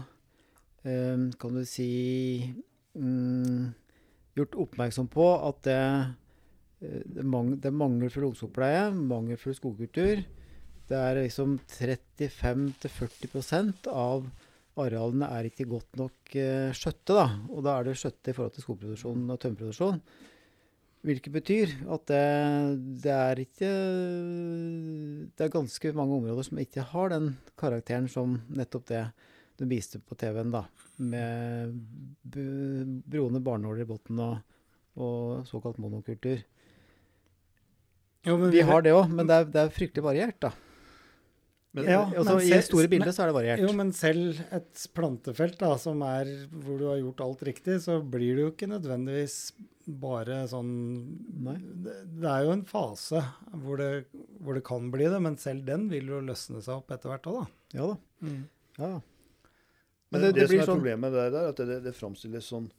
kan 1.41 1.59
du 1.59 1.65
si 1.69 1.91
mm, 2.95 3.75
gjort 4.39 4.55
oppmerksom 4.67 5.09
på 5.13 5.27
at 5.49 5.59
det, 5.67 5.83
eh, 6.83 7.03
det, 7.05 7.25
mang, 7.27 7.49
det 7.59 7.67
er 7.71 7.83
mangelfull 7.83 8.25
ungskogpleie, 8.31 8.85
mangelfull 8.95 9.55
skogkultur. 9.57 10.17
Det 10.89 10.97
er 10.97 11.15
liksom 11.21 11.51
35-40% 11.69 13.87
av 13.93 14.31
arealene 14.79 15.27
er 15.35 15.45
ikke 15.49 15.67
godt 15.69 15.97
nok 16.01 16.17
eh, 16.39 16.73
skjøtte. 16.77 17.13
da, 17.13 17.27
Og 17.51 17.65
da 17.67 17.71
er 17.77 17.83
det 17.89 18.01
skjøtte 18.01 18.31
i 18.31 18.35
forhold 18.37 18.55
til 18.55 18.65
skogproduksjon 18.65 19.33
og 19.35 19.39
tømmerproduksjon. 19.43 19.99
Hvilket 21.09 21.33
betyr 21.35 21.69
at 21.95 22.03
det, 22.11 22.29
det 23.05 23.15
er 23.15 23.37
ikke 23.39 23.71
Det 25.39 25.43
er 25.45 25.55
ganske 25.55 25.89
mange 25.95 26.15
områder 26.17 26.45
som 26.49 26.59
ikke 26.59 26.83
har 26.91 27.07
den 27.13 27.27
karakteren 27.61 28.09
som 28.11 28.29
nettopp 28.51 28.85
det 28.91 29.05
du 29.59 29.67
viste 29.71 29.99
på 30.01 30.17
TV-en, 30.19 30.53
da. 30.55 30.65
Med 30.99 31.75
broende 32.25 33.43
barnåler 33.45 33.85
i 33.85 33.89
bunnen 33.89 34.23
og, 34.25 34.55
og 34.99 35.45
såkalt 35.49 35.79
monokultur. 35.83 36.41
Jo, 38.27 38.37
men 38.37 38.51
Vi 38.53 38.65
har 38.67 38.83
det 38.83 38.93
òg, 38.97 39.07
men 39.15 39.29
det 39.29 39.37
er, 39.37 39.47
det 39.55 39.61
er 39.63 39.75
fryktelig 39.75 40.05
variert, 40.05 40.41
da. 40.43 40.53
Men, 41.77 41.85
Ja. 41.85 42.01
Altså, 42.07 42.37
men 42.39 42.47
I 42.47 42.51
det 42.51 42.65
store 42.65 42.89
men- 42.89 43.13
så 43.13 43.23
er 43.23 43.27
det 43.31 43.35
variert. 43.37 43.61
Jo, 43.61 43.73
men 43.77 43.93
selv 43.93 44.39
et 44.53 44.87
plantefelt 44.95 45.59
da, 45.59 45.77
som 45.77 46.01
er 46.03 46.25
hvor 46.49 46.79
du 46.79 46.87
har 46.89 46.97
gjort 46.99 47.21
alt 47.21 47.43
riktig, 47.47 47.81
så 47.85 48.01
blir 48.03 48.35
det 48.35 48.43
jo 48.47 48.51
ikke 48.53 48.71
nødvendigvis 48.73 49.53
bare 49.87 50.43
sånn. 50.49 50.73
Det, 51.85 51.95
det 52.21 52.29
er 52.29 52.45
jo 52.45 52.53
en 52.53 52.65
fase 52.65 53.23
hvor 53.55 53.77
det, 53.81 54.07
hvor 54.43 54.55
det 54.55 54.65
kan 54.65 54.91
bli 54.91 55.05
det, 55.05 55.21
men 55.23 55.37
selv 55.41 55.65
den 55.69 55.89
vil 55.89 56.07
jo 56.07 56.21
løsne 56.21 56.63
seg 56.65 56.75
opp 56.81 56.91
etter 56.91 57.13
hvert 57.13 57.29
òg, 57.31 57.39
da. 57.45 57.47
Ja 57.79 57.87
da. 57.93 57.97
Mm. 58.27 58.43
Ja. 58.79 59.01
Men 60.11 60.21
Men 60.21 60.33
det, 60.33 60.35
det- 60.35 60.41
det 60.41 60.49
som 60.51 60.59
er 60.59 60.67
sånn- 60.67 60.79
problemet 60.81 61.13
der, 61.13 61.35
er 61.39 61.49
at 61.49 61.57
det, 61.57 61.83
det 61.85 61.95
framstilles 61.95 62.47
sånn 62.53 62.71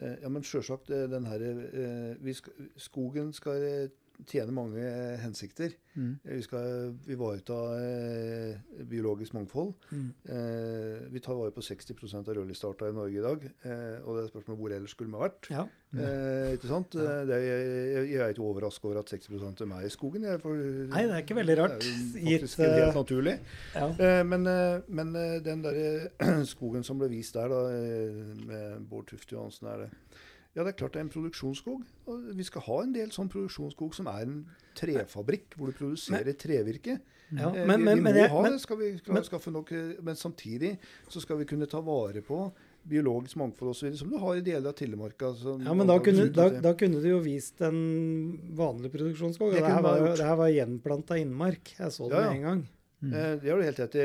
eh, 0.00 0.16
Ja, 0.22 0.28
men 0.28 0.42
sjølsagt, 0.42 0.90
eh, 0.90 1.06
den 1.08 1.26
her 1.26 1.40
eh, 1.42 2.14
vi 2.20 2.32
skal, 2.32 2.52
Skogen 2.76 3.32
skal 3.32 3.90
eh, 4.18 4.24
tjene 4.28 4.52
mange 4.54 4.82
hensikter. 5.22 5.72
Mm. 5.98 6.12
Vi 6.22 6.42
skal 6.44 6.92
ivareta 7.10 7.56
eh, 7.80 8.82
biologisk 8.86 9.34
mangfold. 9.34 9.72
Mm. 9.90 10.08
Eh, 10.30 11.08
vi 11.10 11.20
tar 11.24 11.34
vare 11.38 11.50
på 11.54 11.62
60% 11.64 12.28
av 12.28 12.36
rødlistearter 12.38 12.92
i 12.92 12.96
Norge 12.96 13.18
i 13.18 13.24
dag. 13.24 13.46
Eh, 13.66 13.96
og 14.04 14.16
det 14.18 14.24
er 14.24 14.30
spørsmål 14.32 14.58
hvor 14.60 14.74
ellers 14.76 14.94
skulle 14.94 15.10
vi 15.10 15.22
vært. 15.24 15.50
Ja. 15.50 15.64
Eh, 15.96 16.52
ikke 16.58 16.70
sant? 16.70 16.94
Ja. 16.94 17.18
Eh, 17.22 17.26
Det 17.30 17.40
jeg, 17.42 18.10
jeg 18.12 18.20
er 18.22 18.34
ikke 18.34 18.46
overrasket 18.46 18.84
over 18.90 19.00
at 19.02 19.10
60 19.10 19.62
av 19.62 19.68
meg 19.72 19.82
er 19.82 19.90
i 19.90 19.94
skogen. 19.96 20.26
Jeg, 20.28 20.40
for, 20.44 20.54
Nei, 20.94 21.04
det 21.08 21.16
er 21.16 21.24
ikke 21.24 21.38
veldig 21.40 21.58
rart, 21.62 21.78
Det 21.82 21.90
er 21.90 21.98
jo 21.98 22.28
gitt, 22.28 22.46
faktisk 22.46 22.62
helt 22.64 22.78
eh, 22.84 22.94
naturlig. 23.00 23.36
ja. 23.74 23.88
Eh, 24.08 24.22
men, 24.28 24.48
men 25.00 25.14
den 25.44 25.64
der 25.66 26.44
skogen 26.54 26.86
som 26.86 26.98
ble 27.00 27.10
vist 27.10 27.34
der, 27.34 27.48
da, 27.50 27.64
med 28.46 28.86
Bård 28.90 29.08
Tufte 29.10 29.34
Johansen, 29.34 29.66
er 29.72 29.86
det 29.86 29.90
Ja, 30.58 30.64
det 30.66 30.72
er 30.74 30.78
klart 30.80 30.96
det 30.96 30.98
er 30.98 31.06
en 31.06 31.12
produksjonsskog. 31.14 31.84
Og 32.10 32.30
vi 32.34 32.46
skal 32.46 32.64
ha 32.66 32.80
en 32.82 32.96
del 32.96 33.12
sånn 33.14 33.30
produksjonsskog 33.30 33.94
som 33.94 34.10
er 34.10 34.24
en 34.26 34.40
trefabrikk, 34.78 35.54
hvor 35.54 35.70
du 35.70 35.78
produserer 35.78 36.34
trevirke. 36.34 36.98
Ja, 36.98 37.18
Eh, 37.28 37.66
men, 37.66 37.80
vi, 37.80 37.84
men, 37.84 38.14
vi 38.14 38.22
må 38.24 38.28
ha 38.32 38.42
det, 38.48 38.58
skal 38.62 38.78
vi 38.80 38.86
skaffe 39.26 39.50
nok 39.52 39.68
eh, 39.76 39.98
Men 40.00 40.16
samtidig 40.16 40.78
så 41.12 41.20
skal 41.20 41.36
vi 41.42 41.44
kunne 41.50 41.66
ta 41.68 41.82
vare 41.84 42.22
på 42.24 42.38
biologisk 42.88 43.36
mangfold 43.36 43.74
osv., 43.74 43.90
som 44.00 44.08
du 44.08 44.16
har 44.22 44.38
i 44.38 44.44
deler 44.46 44.70
av 44.70 44.76
Telemarka. 44.78 45.34
ja, 45.36 45.74
men 45.76 45.90
da, 45.90 45.98
kunne, 46.00 46.24
da, 46.32 46.46
da 46.64 46.72
kunne 46.78 47.02
du 47.04 47.08
jo 47.10 47.18
vist 47.20 47.60
en 47.66 47.76
vanlig 48.56 48.88
produksjonsskog. 48.94 49.52
Det 49.52 49.60
Det 49.60 49.74
her 49.74 49.84
var, 49.84 50.06
det 50.16 50.24
her 50.24 50.38
var 50.40 50.54
gjenplanta 50.54 51.18
innmark. 51.20 51.74
Jeg 51.76 51.92
så 51.92 52.08
det 52.08 52.22
ja. 52.22 52.30
med 52.30 52.38
en 52.38 52.46
gang. 52.46 52.62
Mm. 53.00 53.12
Eh, 53.14 53.36
Det 53.42 53.50
har 53.50 53.58
du 53.58 53.62
helt 53.62 53.78
rett 53.78 53.94
i. 53.94 54.04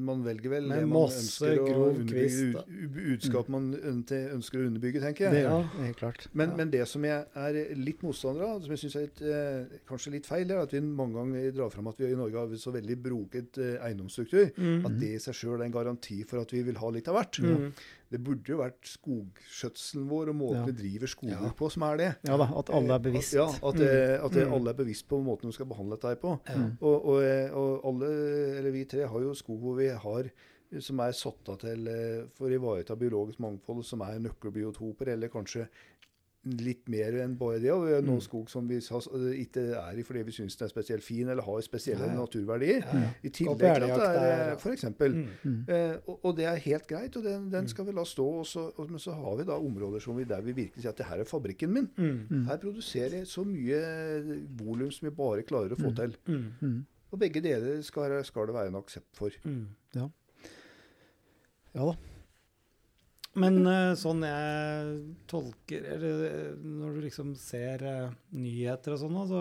Man 0.00 0.22
velger 0.24 0.48
vel 0.48 0.64
Med 0.66 0.78
det 0.78 0.86
man 0.88 1.02
masse 1.04 1.44
ønsker 1.44 1.66
å 1.68 1.88
underbygge, 1.90 2.64
budskap 2.94 3.48
man 3.52 3.66
ønsker 3.76 4.30
ønsker 4.32 4.62
å 4.62 4.68
underbygge, 4.70 5.02
tenker 5.02 5.26
jeg. 5.26 5.32
Det 5.34 5.42
Ja. 5.42 5.58
helt 5.84 5.96
klart. 5.98 6.26
Men, 6.32 6.50
Ja. 6.50 6.56
men 6.56 6.70
det 6.70 6.88
som 6.88 7.04
jeg 7.04 7.26
er 7.36 7.74
litt 7.74 8.00
motstander 8.02 8.42
av, 8.48 8.62
som 8.62 8.70
jeg 8.70 8.78
syns 8.78 8.96
er 8.96 9.00
litt, 9.00 9.20
eh, 9.20 9.78
kanskje 9.86 10.12
litt 10.12 10.26
feil, 10.26 10.50
er 10.50 10.62
at 10.62 10.70
vi 10.72 10.80
mange 10.80 11.14
ganger 11.14 11.52
drar 11.52 11.70
fram 11.70 11.86
at 11.88 11.98
vi 11.98 12.06
i 12.06 12.14
Norge 12.16 12.32
har 12.34 12.48
så 12.56 12.72
veldig 12.72 12.96
broket 13.02 13.58
eh, 13.58 13.76
eiendomsstruktur. 13.84 14.52
Mm. 14.56 14.86
At 14.86 14.98
det 15.00 15.14
i 15.14 15.18
seg 15.18 15.34
sjøl 15.34 15.60
er 15.60 15.64
en 15.64 15.72
garanti 15.72 16.24
for 16.26 16.40
at 16.40 16.50
vi 16.50 16.62
vil 16.62 16.76
ha 16.76 16.88
litt 16.90 17.08
av 17.08 17.16
hvert. 17.16 17.38
Mm. 17.42 17.72
Det 18.14 18.20
burde 18.22 18.52
jo 18.54 18.60
vært 18.62 18.86
skogskjøtselen 18.86 20.06
vår 20.10 20.30
og 20.32 20.36
måten 20.38 20.60
Ja. 20.60 20.64
vi 20.70 20.76
driver 20.78 21.10
skoger 21.10 21.42
Ja. 21.42 21.50
på, 21.58 21.70
som 21.74 21.82
er 21.88 21.96
det. 21.98 22.08
Ja 22.28 22.36
da, 22.38 22.46
at 22.60 22.70
alle 22.70 22.94
er 22.94 23.02
bevisst. 23.08 23.34
Ja, 23.34 23.46
at, 23.50 23.74
mm. 23.74 24.24
at 24.24 24.36
eh, 24.36 24.46
Mm. 24.46 24.52
alle 24.54 24.70
er 24.70 24.78
bevisst 24.78 25.08
på 25.08 25.18
måten 25.24 25.50
de 25.50 25.52
skal 25.56 25.66
behandle 25.66 25.98
dette 25.98 26.20
på. 26.22 26.38
Mm. 26.54 26.78
Og, 26.80 27.04
og, 27.04 27.22
eh, 27.24 27.50
og 27.52 27.84
alle, 27.90 28.10
eller 28.58 28.70
vi 28.70 28.84
tre, 28.84 29.06
har 29.08 29.20
jo 29.20 29.34
skog 29.34 29.58
hvor 29.60 29.76
vi 29.76 29.88
har 29.88 30.30
som 30.80 30.98
er 31.04 31.12
satt 31.12 31.48
av 31.52 31.58
til 31.60 31.86
eh, 31.86 32.24
for 32.34 32.48
å 32.48 32.54
ivareta 32.56 32.96
biologisk 32.98 33.38
mangfold, 33.38 33.84
som 33.84 34.00
er 34.02 34.18
nøkkelbiotoper, 34.18 35.12
eller 35.12 35.28
kanskje 35.28 35.68
litt 36.44 36.88
mer 36.88 37.14
enn 37.24 37.36
bare 37.38 37.58
det. 37.62 37.70
Og 37.72 37.86
vi 37.86 37.92
har 37.94 38.02
noen 38.02 38.18
Mm. 38.20 38.24
skog 38.26 38.50
som 38.50 38.66
vi 38.68 38.74
har, 38.80 39.00
ikke 39.34 39.62
er 39.80 39.98
i 39.98 40.02
fordi 40.02 40.22
vi 40.24 40.32
syns 40.32 40.56
den 40.56 40.66
er 40.66 40.70
spesielt 40.70 41.02
fin, 41.02 41.28
eller 41.28 41.42
har 41.42 41.60
spesielle 41.62 42.04
Ja, 42.06 42.12
ja. 42.12 42.18
naturverdier. 42.20 42.82
Ja, 42.84 42.98
ja. 43.00 43.10
I 43.24 43.28
tillegg 43.28 43.58
til 43.58 43.66
at 43.66 43.80
det 43.82 43.90
er 43.90 44.52
f.eks. 44.52 44.52
eh, 44.52 44.56
for 44.58 44.70
eksempel. 44.72 45.14
Mm. 45.14 45.28
Mm. 45.44 45.64
Eh, 45.68 45.96
og, 46.06 46.24
og 46.24 46.36
det 46.36 46.44
er 46.44 46.56
helt 46.56 46.86
greit, 46.86 47.16
og 47.16 47.24
den, 47.24 47.50
den 47.50 47.64
Mm. 47.64 47.68
skal 47.68 47.86
vi 47.86 47.92
la 47.92 48.04
stå. 48.04 48.26
Og 48.40 48.46
så, 48.46 48.70
og, 48.76 48.90
men 48.90 48.98
så 48.98 49.12
har 49.12 49.36
vi 49.36 49.44
da 49.44 49.52
områder 49.58 50.00
som 50.00 50.16
vi, 50.16 50.24
der 50.24 50.40
vi 50.42 50.52
virkelig 50.52 50.82
sier 50.82 50.90
at 50.90 50.96
det 50.98 51.06
her 51.06 51.20
er 51.20 51.24
fabrikken 51.24 51.70
min. 51.72 51.88
Mm. 51.96 52.26
Mm. 52.30 52.44
Her 52.46 52.56
produserer 52.58 53.10
jeg 53.18 53.26
så 53.26 53.44
mye 53.44 54.46
volum 54.58 54.90
som 54.90 55.08
vi 55.08 55.14
bare 55.14 55.42
klarer 55.42 55.72
å 55.72 55.76
få 55.80 55.90
Mm. 55.90 55.96
til. 55.96 56.16
Mm. 56.26 56.44
Mm. 56.60 56.86
Og 57.12 57.18
begge 57.20 57.40
deler 57.40 57.80
skal, 57.82 58.24
skal 58.24 58.46
det 58.46 58.54
være 58.54 58.68
en 58.68 58.74
aksept 58.82 59.14
for. 59.16 59.30
Mm. 59.44 59.66
Ja 59.94 60.08
da. 61.74 61.94
Men 63.40 63.60
eh, 63.66 63.92
sånn 63.98 64.22
jeg 64.26 64.90
tolker 65.30 65.86
Eller 65.96 66.24
eh, 66.28 66.50
når 66.62 66.96
du 66.96 67.04
liksom 67.08 67.32
ser 67.40 67.82
eh, 67.88 68.12
nyheter 68.36 68.94
og 68.94 69.00
sånn, 69.02 69.16
altså 69.24 69.40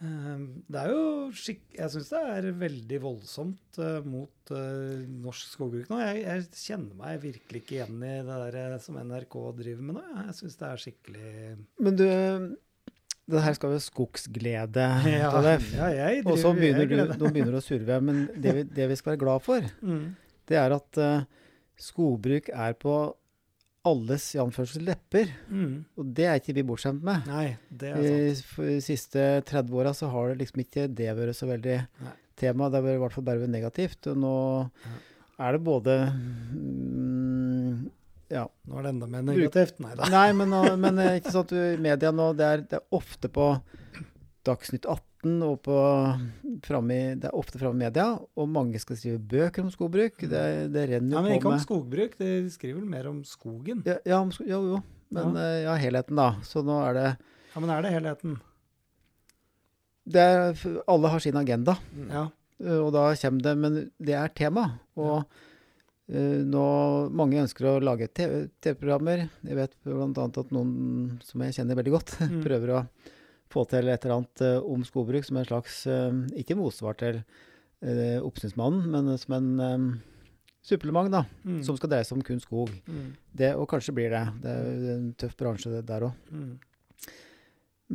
eh, 0.00 0.44
Det 0.72 0.82
er 0.84 0.92
jo 0.94 1.02
skikk... 1.36 1.64
Jeg 1.76 1.92
syns 1.94 2.12
det 2.14 2.22
er 2.36 2.48
veldig 2.62 3.00
voldsomt 3.04 3.80
mot 4.08 4.52
norsk 4.54 5.50
skogbruk 5.52 5.90
nå. 5.92 5.98
Jeg, 6.00 6.22
jeg 6.24 6.46
kjenner 6.56 6.96
meg 7.02 7.20
virkelig 7.26 7.60
ikke 7.62 7.76
igjen 7.76 8.00
i 8.08 8.14
det 8.24 8.38
der 8.56 8.78
som 8.82 8.96
NRK 9.02 9.36
driver 9.58 9.84
med 9.90 9.98
nå. 10.00 10.06
Jeg 10.24 10.38
syns 10.40 10.56
det 10.62 10.70
er 10.70 10.82
skikkelig 10.86 11.34
Men 11.84 11.98
du, 11.98 12.06
det 13.28 13.42
her 13.44 13.58
skal 13.58 13.74
jo 13.76 13.82
skogsglede, 13.84 14.86
Ja, 15.18 15.32
ja 15.76 15.90
jeg 15.92 16.24
Og 16.24 16.40
så 16.40 16.54
begynner 16.56 16.88
du, 16.88 16.96
nå 17.20 17.28
begynner 17.34 17.58
du 17.58 17.60
å 17.60 17.64
surve. 17.66 18.00
Men 18.00 18.24
det 18.40 18.54
vi, 18.56 18.64
det 18.80 18.88
vi 18.94 18.96
skal 18.96 19.12
være 19.14 19.24
glad 19.26 19.44
for, 19.44 19.68
Mm. 19.84 20.14
det 20.48 20.56
er 20.56 20.72
at 20.78 21.02
skogbruk 21.80 22.48
er 22.52 22.74
på 22.78 22.94
alles 23.88 24.24
i 24.34 24.40
anførsel 24.42 24.82
lepper. 24.84 25.30
Mm. 25.48 25.84
Og 25.96 26.08
det 26.16 26.26
er 26.28 26.40
ikke 26.40 26.54
vi 26.58 26.64
bortskjemt 26.66 27.02
med. 27.06 27.24
Nei, 27.30 27.56
det 27.70 27.92
er 27.94 28.00
sant. 28.36 28.58
I 28.66 28.72
de 28.74 28.80
siste 28.84 29.26
30 29.48 29.76
åra 29.80 29.92
så 29.96 30.10
har 30.12 30.32
det 30.32 30.40
liksom 30.42 30.60
ikke 30.64 30.88
det 30.98 31.12
vært 31.16 31.38
så 31.38 31.48
veldig 31.48 31.76
Nei. 32.04 32.14
tema. 32.36 32.68
Det 32.68 32.80
har 32.80 32.84
vært 32.88 32.98
i 32.98 33.02
hvert 33.04 33.14
fall 33.16 33.26
bare 33.30 33.42
vært 33.44 33.54
negativt. 33.54 34.10
Og 34.12 34.18
nå 34.24 34.34
Ja. 34.84 34.96
er 35.46 35.52
det 35.56 35.62
både 35.64 35.94
mm, 36.12 37.90
Ja. 38.30 38.44
Nå 38.68 38.78
er 38.78 38.82
det 38.84 38.90
enda 38.92 39.06
mer 39.08 39.22
negativt. 39.24 39.78
Nei 39.80 39.94
da. 39.96 40.08
Nei, 40.12 40.32
men, 40.36 40.50
nå- 40.52 40.76
men 40.76 40.98
eh, 41.00 41.14
ikke 41.20 41.32
sant, 41.32 41.54
media 41.80 42.10
nå, 42.12 42.32
det 42.36 42.44
er, 42.44 42.64
det 42.68 42.80
er 42.82 42.98
ofte 42.98 43.30
på 43.32 43.46
Dagsnytt 44.44 44.84
18 44.84 45.00
og 45.24 45.56
på 45.66 45.76
framme 46.62 46.94
i, 46.94 47.14
Det 47.18 47.24
er 47.30 47.34
ofte 47.34 47.58
framme 47.58 47.74
i 47.82 47.84
media, 47.88 48.18
og 48.38 48.48
mange 48.48 48.78
skal 48.78 48.96
skrive 48.96 49.18
bøker 49.18 49.62
om 49.64 49.70
skogbruk. 49.74 50.18
Det, 50.20 50.42
det 50.72 50.84
renner 50.90 51.10
Ja, 51.16 51.18
jo 51.18 51.22
men 51.26 51.32
ikke 51.38 51.48
på 51.48 51.52
om 51.56 51.58
skogbruk. 51.64 52.14
De 52.18 52.28
skriver 52.50 52.78
vel 52.80 52.88
mer 52.88 53.08
om 53.10 53.24
skogen. 53.26 53.82
ja, 53.86 53.96
ja, 54.06 54.20
om 54.20 54.30
sko- 54.30 54.46
jo, 54.46 54.60
jo. 54.76 54.82
Men 55.10 55.34
ja. 55.34 55.48
ja, 55.70 55.74
helheten, 55.80 56.16
da. 56.20 56.28
Så 56.44 56.62
nå 56.62 56.76
er 56.88 56.94
det, 56.94 57.08
Ja, 57.54 57.60
men 57.60 57.70
er 57.70 57.82
det 57.82 57.92
helheten? 57.96 58.38
det 60.08 60.20
er, 60.24 60.56
Alle 60.88 61.08
har 61.12 61.20
sin 61.20 61.36
agenda. 61.36 61.76
Ja. 62.08 62.28
Uh, 62.62 62.80
Og 62.86 62.92
da 62.92 63.10
kommer 63.14 63.42
det, 63.44 63.56
men 63.58 63.90
det 64.00 64.14
er 64.16 64.28
tema. 64.34 64.64
Og 64.96 65.24
uh, 65.24 66.40
nå 66.48 66.64
mange 67.10 67.42
ønsker 67.42 67.68
å 67.68 67.76
lage 67.82 68.08
TV 68.08 68.48
TV-programmer. 68.62 69.28
Jeg 69.44 69.56
vet 69.58 69.76
bl.a. 69.84 70.08
at 70.26 70.50
noen 70.54 71.18
som 71.24 71.42
jeg 71.44 71.58
kjenner 71.58 71.76
veldig 71.78 71.92
godt, 71.98 72.16
Mm. 72.28 72.42
prøver 72.46 72.74
å 72.78 72.82
få 73.52 73.64
til 73.70 73.88
et 73.88 74.04
eller 74.04 74.18
annet 74.20 74.42
uh, 74.44 74.58
om 74.68 74.84
skogbruk 74.84 75.24
som 75.24 75.38
en 75.40 75.48
slags 75.48 75.80
uh, 75.88 76.12
Ikke 76.36 76.56
motsvar 76.58 76.98
til 77.00 77.22
uh, 77.22 78.18
Oppsynsmannen, 78.26 78.86
men 78.92 79.18
som 79.18 79.36
en 79.38 80.00
supplement, 80.68 81.08
da. 81.12 81.24
Mm. 81.46 81.62
Som 81.64 81.78
skal 81.78 81.88
dreie 81.94 82.04
seg 82.04 82.18
om 82.18 82.24
kun 82.26 82.40
skog. 82.42 82.72
Mm. 82.90 83.12
Det, 83.40 83.54
og 83.56 83.68
kanskje 83.70 83.94
blir 83.96 84.10
det. 84.12 84.24
Det 84.42 84.52
er 84.52 84.88
en 84.98 85.12
tøff 85.16 85.36
bransje 85.38 85.72
det 85.72 85.86
der 85.88 86.08
òg. 86.10 86.32
Mm. 86.34 86.56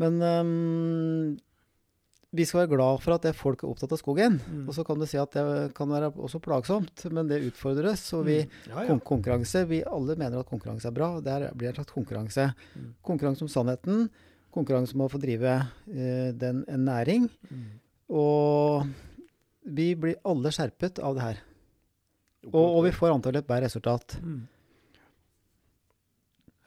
Men 0.02 0.16
um, 0.26 1.36
vi 2.34 2.48
skal 2.50 2.64
være 2.64 2.72
glad 2.72 3.02
for 3.04 3.14
at 3.14 3.28
det 3.28 3.36
folk 3.38 3.62
er 3.62 3.70
opptatt 3.70 3.94
av 3.94 4.00
skogen. 4.02 4.40
Mm. 4.42 4.64
Og 4.66 4.74
så 4.74 4.82
kan 4.88 4.98
du 4.98 5.06
si 5.06 5.20
at 5.22 5.36
det 5.38 5.76
kan 5.78 5.92
være 5.92 6.10
også 6.16 6.42
plagsomt, 6.42 7.04
men 7.14 7.30
det 7.30 7.44
utfordres. 7.52 8.08
Og 8.18 8.26
vi, 8.26 8.40
Mm. 8.42 8.72
ja, 8.72 8.80
ja. 8.80 8.88
kon 8.90 9.04
konkurranse, 9.12 9.68
vi 9.70 9.84
alle 9.86 10.16
mener 10.18 10.40
at 10.40 10.50
konkurranse 10.50 10.90
er 10.90 10.98
bra. 10.98 11.20
Der 11.22 11.52
blir 11.54 11.70
det 11.70 11.78
en 11.78 11.84
slags 11.84 11.94
konkurranse. 11.94 12.54
Mm. 12.74 12.94
Konkurranse 13.06 13.46
om 13.46 13.52
sannheten. 13.54 14.10
Konkurranse 14.54 14.94
om 14.98 15.06
å 15.06 15.10
få 15.12 15.20
drive 15.22 15.56
eh, 15.90 16.30
den, 16.38 16.64
en 16.70 16.86
næring. 16.86 17.28
Mm. 17.50 17.66
Og 18.14 18.86
vi 19.64 19.88
blir 19.98 20.20
alle 20.28 20.52
skjerpet 20.54 21.00
av 21.02 21.16
det 21.18 21.24
her. 21.28 21.42
Og, 22.52 22.60
og 22.64 22.82
vi 22.86 22.92
får 22.94 23.14
antallet 23.16 23.42
et 23.46 23.48
bedre 23.50 23.66
resultat. 23.70 24.18
Mm. 24.22 24.42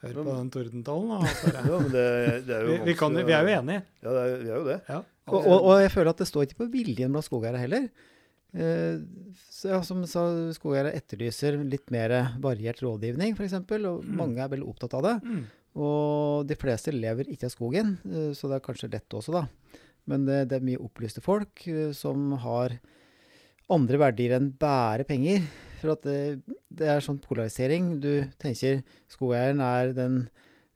Hør 0.03 0.17
på 0.19 0.25
den 0.27 0.49
tordentalen, 0.53 1.09
da. 1.09 1.31
Ja, 1.57 1.61
men 1.81 1.87
det, 1.93 2.03
det 2.45 2.53
er 2.57 2.65
jo 2.67 2.73
Vi, 2.75 2.77
vi, 2.91 2.95
kan, 2.99 3.15
vi 3.17 3.33
er 3.33 3.47
jo 3.47 3.53
enige. 3.55 3.81
Ja, 4.05 4.11
det 4.13 4.21
er, 4.25 4.35
vi 4.43 4.51
er 4.51 4.59
jo 4.59 4.67
det. 4.67 4.77
Ja. 4.91 4.99
Og, 5.27 5.39
og, 5.41 5.55
og 5.57 5.81
jeg 5.83 5.91
føler 5.91 6.11
at 6.13 6.21
det 6.21 6.27
står 6.29 6.45
ikke 6.47 6.59
på 6.61 6.69
viljen 6.75 7.11
blant 7.15 7.25
skogeiere 7.27 7.59
heller. 7.63 7.87
Eh, 8.57 8.99
så 9.51 9.71
ja, 9.73 9.79
som 9.85 10.03
sa, 10.09 10.23
skogeiere 10.55 10.93
etterlyser 10.95 11.57
litt 11.67 11.89
mer 11.93 12.13
variert 12.43 12.79
rådgivning, 12.85 13.33
f.eks., 13.37 13.57
og 13.57 14.03
Mm. 14.05 14.13
mange 14.21 14.43
er 14.45 14.51
veldig 14.53 14.69
opptatt 14.69 14.93
av 14.99 15.03
det. 15.07 15.15
Mm. 15.25 15.41
Og 15.77 16.47
de 16.49 16.57
fleste 16.57 16.93
lever 16.95 17.29
ikke 17.29 17.49
av 17.49 17.53
skogen, 17.53 17.97
eh, 18.09 18.31
så 18.37 18.49
det 18.49 18.57
er 18.57 18.65
kanskje 18.65 18.91
lett 18.93 19.13
også, 19.13 19.35
da. 19.35 19.45
Men 20.07 20.25
det, 20.25 20.45
det 20.49 20.57
er 20.57 20.65
mye 20.65 20.81
opplyste 20.81 21.21
folk 21.23 21.65
eh, 21.69 21.91
som 21.95 22.31
har 22.41 22.77
andre 23.73 23.99
verdier 23.99 24.37
enn 24.37 24.51
bare 24.57 25.05
penger. 25.07 25.43
For 25.81 25.93
at 25.93 26.05
det, 26.07 26.19
det 26.73 26.87
er 26.89 27.03
sånn 27.03 27.19
polarisering. 27.21 27.97
Du 28.01 28.25
tenker 28.41 28.81
skogeieren 29.11 29.61
er 29.61 29.93
den 29.97 30.23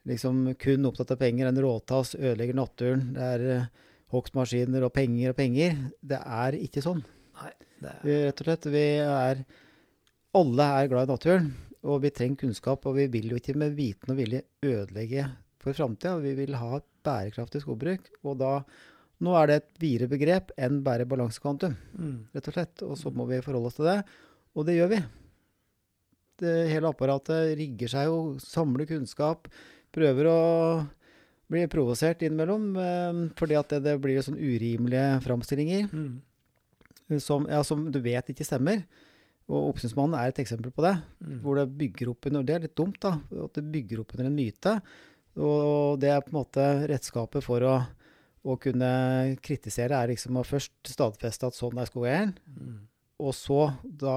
liksom 0.10 0.52
kun 0.62 0.86
opptatt 0.90 1.16
av 1.16 1.22
penger, 1.22 1.50
en 1.50 1.62
råtass, 1.64 2.16
ødelegger 2.20 2.58
naturen. 2.58 3.10
Det 3.16 3.32
er 3.34 3.48
eh, 3.56 3.90
hogstmaskiner 4.14 4.86
og 4.86 4.94
penger 4.96 5.34
og 5.34 5.40
penger. 5.40 5.82
Det 6.02 6.22
er 6.22 6.60
ikke 6.60 6.84
sånn. 6.86 7.04
Nei, 7.42 7.52
det 7.82 7.98
er 7.98 8.26
rett 8.28 8.44
og 8.44 8.50
slett, 8.50 8.72
vi 8.74 8.88
er 9.02 9.46
Alle 10.38 10.66
er 10.78 10.88
glad 10.88 11.10
i 11.10 11.12
naturen, 11.12 11.48
og 11.84 12.02
vi 12.04 12.12
trenger 12.14 12.44
kunnskap. 12.46 12.86
Og 12.90 12.98
vi 13.00 13.08
vil 13.14 13.32
jo 13.32 13.40
ikke 13.40 13.58
med 13.58 13.76
viten 13.78 14.14
og 14.14 14.20
vilje 14.20 14.44
ødelegge 14.66 15.28
for 15.62 15.78
framtida. 15.78 16.18
Vi 16.24 16.34
vil 16.38 16.58
ha 16.60 16.78
et 16.78 16.88
bærekraftig 17.06 17.64
skogbruk. 17.66 18.10
Og 18.26 18.40
da 18.42 18.56
Nå 19.22 19.36
er 19.38 19.46
det 19.46 19.56
et 19.60 19.82
videre 19.84 20.10
begrep 20.10 20.48
enn 20.58 20.80
bare 20.82 21.06
balansekvantum, 21.06 21.76
mm. 21.94 22.14
rett 22.34 22.48
og 22.50 22.56
slett. 22.56 22.82
Og 22.88 22.96
så 22.98 23.12
må 23.14 23.28
vi 23.30 23.38
forholde 23.46 23.70
oss 23.70 23.78
til 23.78 23.86
det. 23.86 24.00
Og 24.58 24.66
det 24.66 24.80
gjør 24.80 24.90
vi. 24.96 24.98
Det 26.42 26.56
hele 26.72 26.90
apparatet 26.90 27.52
rigger 27.60 27.92
seg 27.92 28.08
jo, 28.10 28.16
samler 28.42 28.90
kunnskap, 28.90 29.46
prøver 29.94 30.30
å 30.32 30.40
bli 31.54 31.68
provosert 31.70 32.26
innimellom. 32.26 32.66
Eh, 32.82 33.22
fordi 33.38 33.60
at 33.60 33.76
det, 33.76 33.84
det 33.86 33.96
blir 34.02 34.26
sånn 34.26 34.42
urimelige 34.42 35.22
framstillinger 35.28 35.86
Mm. 35.94 37.20
som, 37.22 37.46
ja, 37.46 37.62
som 37.68 37.86
du 37.92 38.02
vet 38.02 38.34
ikke 38.34 38.48
stemmer. 38.48 38.86
Og 39.50 39.72
Oppsynsmannen 39.74 40.16
er 40.20 40.30
et 40.30 40.40
eksempel 40.44 40.72
på 40.72 40.84
det, 40.86 40.94
Mm. 41.22 41.40
hvor 41.42 41.56
det 41.56 41.78
bygger 41.78 42.10
opp 42.10 42.26
under 42.26 42.44
Det 42.44 42.56
er 42.56 42.60
litt 42.68 42.76
dumt, 42.76 43.00
da. 43.00 43.20
At 43.44 43.54
det 43.54 43.72
bygger 43.72 44.00
opp 44.02 44.14
under 44.16 44.26
en 44.30 44.36
myte. 44.36 44.82
Og 45.38 46.00
det 46.00 46.10
er 46.10 46.22
på 46.22 46.32
en 46.32 46.40
måte 46.44 46.88
redskapet 46.88 47.44
for 47.44 47.60
å, 47.62 47.76
å 48.46 48.60
kunne 48.60 49.38
kritisere, 49.42 49.96
er 49.96 50.08
liksom 50.12 50.38
å 50.38 50.44
først 50.44 50.72
stadfeste 50.88 51.48
at 51.48 51.54
sånn 51.56 51.78
er 51.80 51.86
skogeieren. 51.86 52.34
Mm. 52.48 52.88
Og 53.22 53.34
så, 53.38 53.74
da 53.86 54.16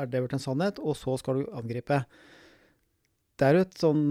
er 0.00 0.06
det 0.06 0.20
blitt 0.20 0.36
en 0.36 0.42
sannhet, 0.42 0.78
og 0.78 0.94
så 0.96 1.16
skal 1.18 1.42
du 1.42 1.50
angripe. 1.56 2.04
Det 3.38 3.46
er 3.46 3.54
jo 3.54 3.64
et 3.64 3.78
sånn 3.80 4.02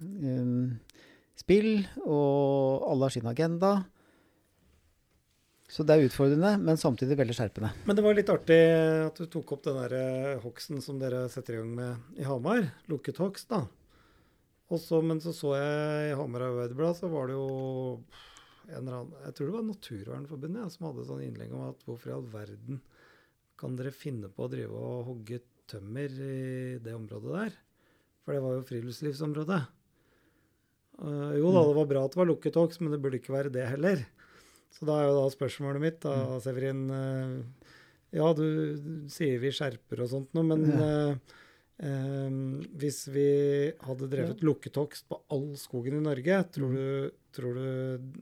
um, 0.00 0.78
spill, 1.36 1.86
og 2.06 2.86
alle 2.88 3.08
har 3.08 3.10
sin 3.16 3.26
agenda. 3.26 3.84
Så 5.72 5.86
det 5.88 5.94
er 5.94 6.04
utfordrende, 6.04 6.50
men 6.60 6.76
samtidig 6.76 7.16
veldig 7.16 7.34
skjerpende. 7.38 7.70
Men 7.88 7.96
det 7.96 8.02
var 8.04 8.16
litt 8.16 8.28
artig 8.28 8.58
at 9.06 9.16
du 9.16 9.24
tok 9.32 9.54
opp 9.56 9.62
den 9.64 9.78
der 9.78 9.94
eh, 9.96 10.42
hogsten 10.42 10.82
som 10.84 10.98
dere 11.00 11.22
setter 11.32 11.56
i 11.56 11.62
gang 11.62 11.70
med 11.78 12.20
i 12.20 12.26
Hamar. 12.28 12.66
Lukket 12.92 13.20
hogst, 13.22 13.48
da. 13.48 13.62
Også, 14.72 15.00
men 15.04 15.22
så 15.24 15.32
så 15.36 15.54
jeg 15.56 16.10
i 16.10 16.14
Hamar 16.18 16.44
Arbeiderblad, 16.50 16.98
så 17.00 17.08
var 17.12 17.28
det 17.28 17.38
jo 17.38 17.48
en 18.68 18.78
eller 18.82 18.98
annen 18.98 19.16
Jeg 19.24 19.34
tror 19.36 19.48
det 19.48 19.56
var 19.56 19.66
Naturvernforbundet 19.70 20.62
ja, 20.62 20.68
som 20.72 20.86
hadde 20.90 21.08
sånn 21.08 21.24
innlegg 21.24 21.56
om 21.56 21.66
at 21.70 21.84
hvorfor 21.88 22.12
i 22.12 22.16
all 22.18 22.28
verden 22.32 22.80
kan 23.60 23.76
dere 23.78 23.96
finne 23.96 24.28
på 24.32 24.44
å 24.44 24.52
drive 24.52 24.76
og 24.76 25.08
hogge 25.08 25.40
tømmer 25.72 26.12
i 26.12 26.78
det 26.84 26.94
området 26.96 27.32
der? 27.32 27.60
For 28.22 28.36
det 28.36 28.44
var 28.44 28.58
jo 28.58 28.66
friluftslivsområdet. 28.68 29.62
Uh, 31.00 31.32
jo 31.40 31.48
da, 31.48 31.64
det 31.64 31.78
var 31.80 31.88
bra 31.90 32.04
at 32.04 32.12
det 32.12 32.20
var 32.20 32.28
lukket 32.28 32.58
hogst, 32.60 32.84
men 32.84 32.92
det 32.92 33.00
burde 33.02 33.18
ikke 33.22 33.34
være 33.34 33.52
det 33.54 33.70
heller. 33.72 34.04
Så 34.72 34.88
da 34.88 34.98
er 35.02 35.10
jo 35.10 35.18
da 35.20 35.26
spørsmålet 35.32 35.82
mitt, 35.84 36.00
da, 36.04 36.40
Severin 36.44 36.82
eh, 36.96 37.68
Ja, 38.16 38.32
du 38.36 38.44
sier 39.12 39.38
vi 39.42 39.52
skjerper 39.54 40.02
og 40.04 40.10
sånt 40.12 40.32
noe, 40.36 40.44
men 40.48 40.64
ja. 40.68 40.88
eh, 41.82 42.34
hvis 42.80 43.04
vi 43.12 43.26
hadde 43.84 44.08
drevet 44.12 44.40
ja. 44.42 44.46
lukketokst 44.48 45.08
på 45.10 45.20
all 45.32 45.50
skogen 45.60 45.98
i 45.98 46.04
Norge, 46.04 46.40
tror 46.54 46.76
du, 46.76 47.10
tror 47.36 47.56
du 47.58 48.20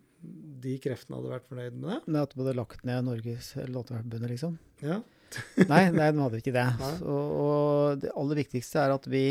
de 0.61 0.75
kreftene 0.85 1.17
hadde 1.17 1.33
vært 1.33 1.49
fornøyd 1.49 1.79
med 1.79 1.89
det? 1.95 1.99
Nei, 2.13 2.23
at 2.27 2.35
de 2.35 2.43
hadde 2.43 2.57
lagt 2.59 2.83
ned 2.89 3.07
Norges 3.07 3.55
Låteforbundet, 3.71 4.31
liksom. 4.35 4.59
Ja. 4.85 5.01
Nei, 5.71 5.85
nei, 5.95 6.09
de 6.11 6.19
hadde 6.25 6.39
ikke 6.43 6.53
det. 6.57 6.67
Så, 6.99 7.07
og 7.15 8.01
det 8.03 8.11
aller 8.19 8.39
viktigste 8.41 8.81
er 8.83 8.91
at 8.97 9.05
vi, 9.07 9.23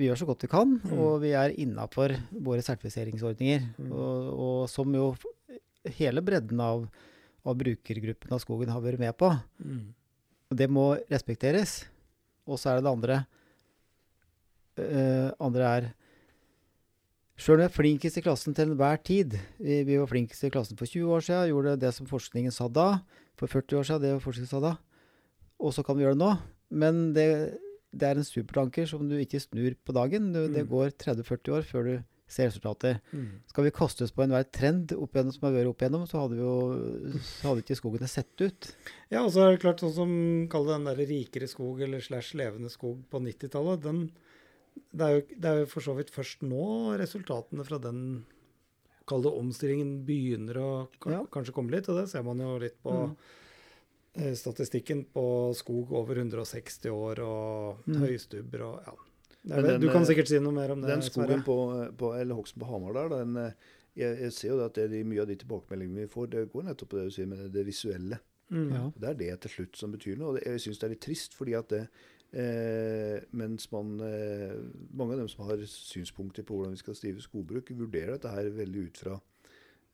vi 0.00 0.06
gjør 0.08 0.22
så 0.22 0.28
godt 0.30 0.46
vi 0.46 0.48
kan, 0.54 0.70
Mm. 0.80 0.94
og 1.04 1.18
vi 1.20 1.34
er 1.36 1.52
innafor 1.60 2.14
våre 2.32 2.64
sertifiseringsordninger. 2.64 3.66
Mm. 3.76 3.90
Og, 3.92 4.30
og 4.46 4.62
som 4.72 4.88
jo 4.96 5.10
hele 5.96 6.22
bredden 6.24 6.60
av, 6.60 6.84
av 7.44 7.56
brukergruppen 7.58 8.32
av 8.34 8.42
skogen 8.42 8.68
har 8.72 8.82
vært 8.84 8.98
med 9.00 9.16
på. 9.18 9.30
Mm. 9.62 9.94
Det 10.58 10.68
må 10.70 10.90
respekteres. 11.10 11.84
Og 12.48 12.58
så 12.60 12.70
er 12.72 12.78
det 12.78 12.86
det 12.86 12.92
andre. 12.94 13.16
Uh, 14.78 15.30
andre 15.42 15.70
er 15.78 15.88
Sjøl 17.38 17.54
om 17.56 17.60
vi 17.62 17.66
er 17.68 17.74
flinkest 17.74 18.18
i 18.18 18.22
klassen 18.24 18.54
til 18.54 18.72
enhver 18.72 18.98
tid 19.06 19.36
Vi, 19.62 19.76
vi 19.86 19.94
var 19.98 20.08
flinkest 20.10 20.42
i 20.46 20.50
klassen 20.50 20.78
for 20.78 20.90
20 20.90 21.12
år 21.14 21.22
siden, 21.22 21.48
gjorde 21.52 21.76
det 21.78 21.92
som 21.94 22.06
forskningen 22.10 22.50
sa 22.54 22.66
da. 22.66 22.86
For 23.38 23.46
40 23.50 23.78
år 23.78 23.86
siden, 23.86 24.02
det 24.02 24.22
forskningen 24.24 24.50
sa 24.50 24.58
da. 24.64 24.72
Og 25.62 25.70
så 25.74 25.84
kan 25.86 25.94
vi 25.98 26.02
gjøre 26.02 26.16
det 26.18 26.22
nå. 26.24 26.32
Men 26.82 26.98
det, 27.14 27.26
det 27.94 28.08
er 28.08 28.18
en 28.18 28.26
supertanker 28.26 28.86
som 28.90 29.06
du 29.06 29.14
ikke 29.22 29.38
snur 29.42 29.76
på 29.86 29.94
dagen. 29.94 30.32
Du, 30.34 30.40
Det 30.50 30.64
Mm. 30.66 30.70
går 30.72 30.90
30-40 30.98 31.54
år 31.58 31.62
før 31.68 31.86
du 31.86 31.94
ser 32.28 32.50
resultater. 32.50 33.00
Mm. 33.12 33.40
Skal 33.48 33.64
vi 33.64 33.70
koste 33.74 34.04
oss 34.04 34.12
på 34.12 34.22
enhver 34.22 34.44
trend 34.52 34.92
opp 34.92 35.14
igjennom 35.16 35.32
som 35.34 35.46
har 35.48 35.54
vært 35.56 35.70
opp 35.72 35.82
igjennom, 35.82 36.06
så 36.06 36.20
hadde 36.22 36.36
vi 36.36 36.44
jo 36.44 37.20
så 37.24 37.48
hadde 37.48 37.64
ikke 37.64 37.78
skogene 37.80 38.08
sett 38.08 38.44
ut. 38.44 38.70
Ja, 39.10 39.24
og 39.24 39.32
så 39.32 39.46
er 39.46 39.54
det 39.56 39.62
klart 39.64 39.80
sånn 39.80 39.94
som 39.96 40.12
Kall 40.52 40.66
det 40.68 40.74
den 40.76 40.84
der 40.90 41.00
rikere 41.08 41.48
skog 41.48 41.80
eller 41.82 42.00
slash 42.04 42.34
levende 42.36 42.70
skog 42.70 43.00
på 43.10 43.20
90-tallet. 43.24 43.80
den 43.82 44.10
det 44.94 45.02
er, 45.02 45.14
jo, 45.16 45.22
det 45.42 45.48
er 45.50 45.56
jo 45.64 45.66
for 45.72 45.82
så 45.82 45.96
vidt 45.98 46.12
først 46.14 46.42
nå 46.46 46.96
resultatene 47.00 47.64
fra 47.66 47.80
den 47.82 48.24
Kall 49.08 49.22
det 49.24 49.32
omstillingen 49.32 50.04
begynner 50.04 50.54
å 50.60 50.70
Ja. 51.08 51.24
kanskje 51.32 51.54
komme 51.56 51.70
litt. 51.72 51.88
Og 51.88 51.96
det 51.96 52.10
ser 52.10 52.22
man 52.22 52.38
jo 52.38 52.58
litt 52.60 52.76
på 52.84 52.92
Mm. 53.08 53.16
eh, 54.20 54.34
statistikken 54.34 55.06
på 55.14 55.54
skog 55.56 55.92
over 55.92 56.14
160 56.16 56.90
år 56.92 57.18
og 57.24 57.78
Mm. 57.88 58.00
høystubber 58.04 58.60
og 58.66 58.82
ja. 58.86 58.92
Men 59.48 59.64
den, 59.64 59.80
du 59.80 59.88
kan 59.88 60.02
eh, 60.02 60.08
sikkert 60.10 60.30
si 60.30 60.40
noe 60.42 60.54
mer 60.54 60.74
om 60.74 60.82
det. 60.82 60.90
Den 60.92 61.04
skogen 61.04 61.42
på, 61.46 61.56
på, 61.98 62.12
eller 62.18 62.36
hogsten 62.38 62.60
på 62.62 62.68
Hamar 62.68 62.96
der, 62.98 63.14
den, 63.14 63.36
eh, 63.40 63.76
jeg, 63.98 64.18
jeg 64.26 64.34
ser 64.36 64.52
jo 64.52 64.60
at 64.64 64.76
det, 64.78 64.90
de, 64.92 65.04
mye 65.08 65.24
av 65.24 65.30
de 65.30 65.38
tilbakemeldingene 65.40 66.04
vi 66.04 66.12
får, 66.12 66.28
det 66.34 66.44
går 66.52 66.68
nettopp 66.68 66.92
på 66.92 67.00
det 67.00 67.08
du 67.08 67.16
sier 67.16 67.30
med 67.30 67.48
det, 67.54 67.64
visuelle. 67.66 68.20
Mm. 68.52 68.68
Ja. 68.72 68.84
Det 68.96 69.08
er 69.10 69.18
det 69.22 69.32
til 69.44 69.54
slutt 69.56 69.80
som 69.80 69.92
betyr 69.92 70.20
noe. 70.20 70.30
og 70.30 70.38
det, 70.38 70.44
Jeg 70.46 70.64
syns 70.66 70.80
det 70.80 70.88
er 70.88 70.94
litt 70.94 71.04
trist, 71.04 71.34
fordi 71.36 71.56
at 71.58 71.72
det 71.72 71.82
eh, 72.32 73.24
mens 73.36 73.68
man 73.72 73.96
eh, 74.04 74.54
Mange 74.96 75.16
av 75.16 75.24
dem 75.24 75.32
som 75.32 75.44
har 75.48 75.64
synspunkter 75.68 76.46
på 76.48 76.56
hvordan 76.56 76.76
vi 76.76 76.82
skal 76.82 76.96
drive 77.00 77.24
skogbruk, 77.24 77.72
vurderer 77.76 78.16
dette 78.16 78.32
her 78.32 78.52
veldig 78.56 78.86
ut 78.88 79.02
fra 79.04 79.18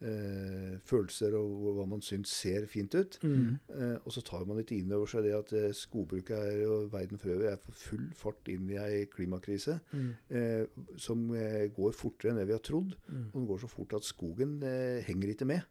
eh, 0.03 0.79
følelser 0.85 1.37
og 1.39 1.77
hva 1.77 1.85
man 1.89 2.03
syns 2.05 2.33
ser 2.33 2.67
fint 2.71 2.95
ut. 2.95 3.19
Mm. 3.23 3.59
Eh, 3.71 3.95
og 4.05 4.11
så 4.15 4.23
tar 4.27 4.45
man 4.49 4.59
litt 4.59 4.73
inn 4.75 4.93
over 4.93 5.07
seg 5.11 5.25
det 5.29 5.35
at 5.37 5.53
eh, 5.57 5.71
skogbruket 5.77 6.35
er, 6.37 6.65
og 6.71 6.91
verden 6.93 7.19
for 7.21 7.35
øvrig 7.37 7.51
er 7.53 7.61
for 7.63 7.73
full 7.85 8.09
fart 8.19 8.51
inn 8.53 8.69
i 8.75 8.81
ei 8.81 9.05
klimakrise 9.13 9.79
Mm. 9.93 10.11
eh, 10.31 10.67
som 10.97 11.29
eh, 11.35 11.69
går 11.75 11.93
fortere 11.97 12.33
enn 12.33 12.39
det 12.43 12.47
vi 12.51 12.57
har 12.57 12.65
trodd. 12.65 12.97
Mm. 13.09 13.25
Og 13.33 13.39
den 13.39 13.47
går 13.49 13.63
så 13.65 13.69
fort 13.71 13.95
at 13.95 14.05
skogen 14.09 14.59
eh, 14.63 15.03
henger 15.07 15.35
ikke 15.35 15.47
med. 15.49 15.63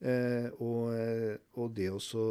Eh, 0.00 0.50
og, 0.60 0.92
og 1.56 1.74
det 1.76 1.90
også 1.90 2.24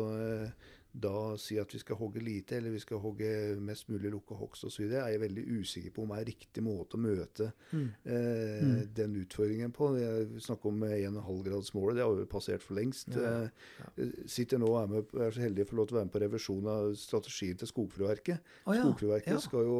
da 0.98 1.36
si 1.38 1.58
at 1.60 1.74
vi 1.74 1.80
skal 1.82 1.98
hogge 2.00 2.22
lite, 2.24 2.56
eller 2.56 2.72
vi 2.72 2.80
skal 2.80 3.02
hogge 3.04 3.28
mest 3.60 3.90
mulig 3.92 4.12
lukka 4.14 4.36
hogst 4.40 4.64
osv., 4.64 4.86
er 4.88 5.10
jeg 5.12 5.20
veldig 5.20 5.44
usikker 5.60 5.92
på 5.92 6.04
om 6.06 6.14
det 6.14 6.22
er 6.22 6.30
riktig 6.32 6.64
måte 6.64 6.96
å 6.96 7.02
møte 7.04 7.52
Mm. 7.74 7.90
eh, 8.06 8.64
Mm. 8.64 8.94
den 8.96 9.16
utfordringen 9.26 9.74
på. 9.76 9.90
Jeg 10.00 10.42
snakker 10.42 10.68
om 10.72 10.80
1,5-gradsmålet, 10.84 11.96
det 11.96 12.04
har 12.06 12.16
vi 12.16 12.26
passert 12.26 12.62
for 12.64 12.76
lengst. 12.76 13.08
Ja, 13.16 13.50
ja. 13.80 14.10
sitter 14.26 14.58
nå 14.62 14.68
og 14.72 14.82
er, 14.84 14.88
med, 14.88 15.14
er 15.28 15.32
så 15.36 15.42
heldig 15.46 15.66
å 15.66 15.70
få 15.70 15.76
lov 15.82 15.88
til 15.90 15.96
å 15.96 16.00
være 16.00 16.06
med 16.10 16.16
på 16.16 16.24
revisjon 16.26 16.68
av 16.72 16.94
strategien 16.96 17.58
til 17.60 17.68
Skogfruverket. 17.68 18.40
Oh, 18.66 18.74
ja. 18.76 18.82
Skogfruverket 18.84 19.42
skal 19.42 19.66
jo 19.68 19.80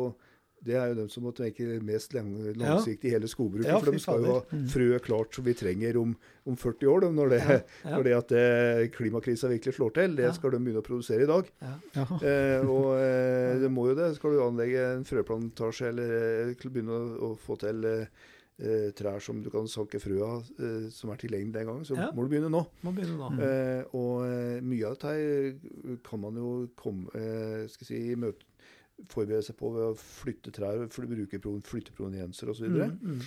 det 0.66 0.74
er 0.80 0.88
jo 0.90 0.96
dem 1.02 1.10
som 1.14 1.24
må 1.28 1.32
tenke 1.36 1.66
mest 1.86 2.14
langsiktig 2.16 3.10
i 3.10 3.14
hele 3.14 3.28
skogbruket. 3.30 3.68
Ja, 3.70 3.80
for 3.84 3.92
de 3.94 4.00
skal 4.02 4.24
jo 4.26 4.34
ha. 4.34 4.44
Mm. 4.52 4.64
frø 4.72 4.88
klart 5.06 5.36
som 5.38 5.46
vi 5.46 5.54
trenger 5.54 5.98
om, 6.02 6.16
om 6.50 6.56
40 6.58 6.88
år. 6.90 7.08
Når 7.14 7.30
det, 7.36 7.42
Ja, 7.46 7.58
ja. 7.86 7.92
når 7.98 8.04
det 8.08 8.16
at 8.18 8.32
eh, 8.40 8.84
klimakrisa 8.96 9.52
virkelig 9.52 9.76
slår 9.78 9.94
til. 10.00 10.16
Det 10.18 10.32
skal 10.38 10.56
de 10.56 10.62
begynne 10.66 10.82
å 10.82 10.88
produsere 10.88 11.28
i 11.28 11.30
dag. 11.30 11.52
Ja. 11.62 11.74
Ja. 12.00 12.06
Eh, 12.22 12.66
og 12.66 12.88
eh, 13.04 13.60
det 13.62 13.70
må 13.74 13.90
jo 13.92 13.98
det. 14.00 14.14
Skal 14.18 14.34
du 14.38 14.42
anlegge 14.46 14.88
en 14.96 15.06
frøplantasje 15.06 15.92
eller 15.92 16.16
eh, 16.50 16.56
begynne 16.66 16.98
å, 16.98 17.04
å 17.30 17.30
få 17.46 17.60
til 17.62 17.86
eh, 17.92 18.08
eh, 18.58 18.90
trær 18.98 19.22
som 19.22 19.44
du 19.46 19.52
kan 19.54 19.68
sanke 19.70 20.00
frø 20.02 20.18
av, 20.26 20.50
eh, 20.58 20.90
som 20.96 21.12
er 21.14 21.22
tilgjengelig 21.22 21.54
den 21.60 21.70
gangen, 21.70 21.86
så 21.86 22.00
Ja. 22.00 22.10
må 22.16 22.26
du 22.26 22.32
begynne 22.34 22.50
nå. 22.50 22.64
Må 22.88 22.96
begynne 22.96 23.20
nå. 23.22 23.30
Eh, 23.38 23.84
og 23.94 24.26
eh, 24.26 24.60
mye 24.66 24.90
av 24.90 24.98
dette 24.98 25.14
her 25.14 26.00
kan 26.10 26.26
man 26.26 26.42
jo 26.42 26.52
komme, 26.80 27.06
eh, 27.14 27.68
skal 27.70 27.92
si, 27.92 28.02
møte, 28.18 28.48
forberede 29.12 29.44
seg 29.46 29.58
på 29.60 29.72
ved 29.76 29.90
å 29.90 29.98
flytte 30.00 30.54
trær, 30.56 30.86
bruke 30.86 30.94
flytteprovenienser 30.96 31.70
flytte 31.70 31.96
provenienser 31.98 32.52
osv. 32.52 32.70
Mm, 32.72 32.96
mm. 33.02 33.22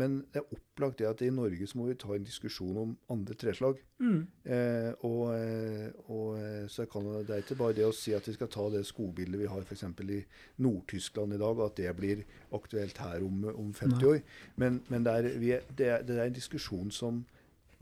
men 0.00 0.18
det 0.32 0.42
er 0.42 0.54
opplagt 0.56 1.00
det 1.00 1.08
at 1.08 1.24
i 1.24 1.30
Norge 1.32 1.66
så 1.68 1.78
må 1.78 1.88
vi 1.88 1.96
ta 2.00 2.12
en 2.14 2.26
diskusjon 2.26 2.78
om 2.82 2.94
andre 3.12 3.36
treslag. 3.38 3.80
Mm. 4.02 4.20
Eh, 4.44 4.90
og, 5.08 5.34
eh, 5.36 5.88
og, 6.06 6.38
eh, 6.38 6.68
så 6.68 6.86
kan, 6.86 7.08
Det 7.26 7.30
er 7.30 7.44
ikke 7.44 7.58
bare 7.60 7.76
det 7.80 7.86
å 7.88 7.96
si 7.96 8.14
at 8.14 8.28
vi 8.28 8.36
skal 8.36 8.52
ta 8.52 8.68
det 8.70 8.84
skogbildet 8.86 9.40
vi 9.40 9.50
har 9.50 9.62
f.eks. 9.62 9.84
i 10.02 10.24
Nord-Tyskland 10.58 11.34
i 11.34 11.42
dag, 11.42 11.60
at 11.60 11.76
det 11.76 11.96
blir 11.96 12.24
aktuelt 12.52 12.98
her 12.98 13.22
om, 13.24 13.44
om 13.54 13.72
50 13.72 13.96
Nei. 13.96 14.08
år. 14.08 14.22
Men, 14.56 14.82
men 14.88 15.04
det, 15.04 15.12
er, 15.12 15.38
vi 15.38 15.54
det, 15.78 15.86
er, 15.86 16.02
det 16.02 16.18
er 16.18 16.26
en 16.26 16.40
diskusjon 16.40 16.90
som 16.90 17.24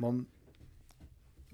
man 0.00 0.26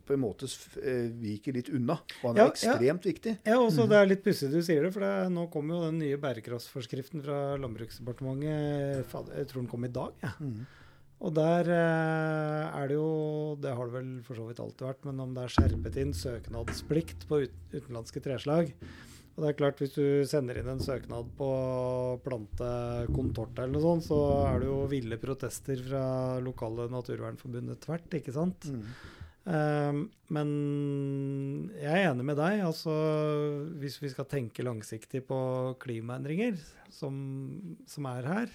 på 0.07 0.15
en 0.15 0.23
måte 0.23 0.47
eh, 0.83 1.11
viker 1.21 1.57
litt 1.59 1.69
unna. 1.75 1.99
Og 2.23 2.31
han 2.31 2.37
er 2.39 2.41
Ja, 2.41 2.47
ja. 2.47 2.55
ekstremt 2.55 3.07
viktig. 3.09 3.37
Ja, 3.47 3.59
også 3.61 3.89
Det 3.91 3.99
er 4.01 4.07
litt 4.11 4.25
pussig 4.25 4.51
du 4.53 4.61
sier 4.63 4.87
det, 4.87 4.93
for 4.95 5.05
det, 5.07 5.13
nå 5.35 5.47
kommer 5.53 5.77
jo 5.77 5.91
den 5.91 5.99
nye 6.03 6.17
bærekraftsforskriften 6.23 7.23
fra 7.27 7.39
Landbruksdepartementet. 7.61 9.15
Jeg 9.37 9.49
tror 9.51 9.63
den 9.63 9.71
kom 9.71 9.85
i 9.87 9.93
dag. 9.93 10.13
Ja. 10.23 10.33
Og 11.27 11.33
der 11.33 11.65
eh, 11.73 12.77
er 12.77 12.89
det 12.91 12.97
jo 12.99 13.57
Det 13.61 13.71
har 13.73 13.89
det 13.89 13.95
vel 13.95 14.09
for 14.27 14.37
så 14.37 14.45
vidt 14.51 14.61
alltid 14.61 14.85
vært, 14.87 15.05
men 15.09 15.21
om 15.25 15.35
det 15.37 15.47
er 15.47 15.55
skjerpet 15.55 15.97
inn 16.03 16.13
søknadsplikt 16.17 17.25
på 17.31 17.43
utenlandske 17.73 18.21
treslag. 18.25 18.73
Og 19.37 19.43
det 19.45 19.49
er 19.51 19.57
klart, 19.59 19.81
hvis 19.83 19.93
du 19.93 20.05
sender 20.25 20.57
inn 20.57 20.69
en 20.73 20.81
søknad 20.81 21.27
på 21.37 21.49
plante 22.25 22.69
contorta 23.13 23.65
eller 23.67 23.75
noe 23.77 23.85
sånt, 23.85 24.07
så 24.09 24.21
er 24.49 24.63
det 24.63 24.69
jo 24.71 24.79
ville 24.89 25.19
protester 25.21 25.83
fra 25.85 26.05
lokale 26.41 26.87
Naturvernforbundet 26.93 27.83
tvert, 27.85 28.09
ikke 28.17 28.33
sant? 28.33 28.65
Um, 28.73 28.87
men 29.47 30.49
jeg 31.78 31.92
er 31.92 32.09
enig 32.11 32.24
med 32.26 32.38
deg. 32.40 32.61
altså 32.66 32.92
Hvis 33.78 34.01
vi 34.03 34.11
skal 34.11 34.26
tenke 34.30 34.64
langsiktig 34.66 35.22
på 35.28 35.38
klimaendringer 35.82 36.59
som, 36.90 37.14
som 37.86 38.09
er 38.11 38.26
her, 38.26 38.55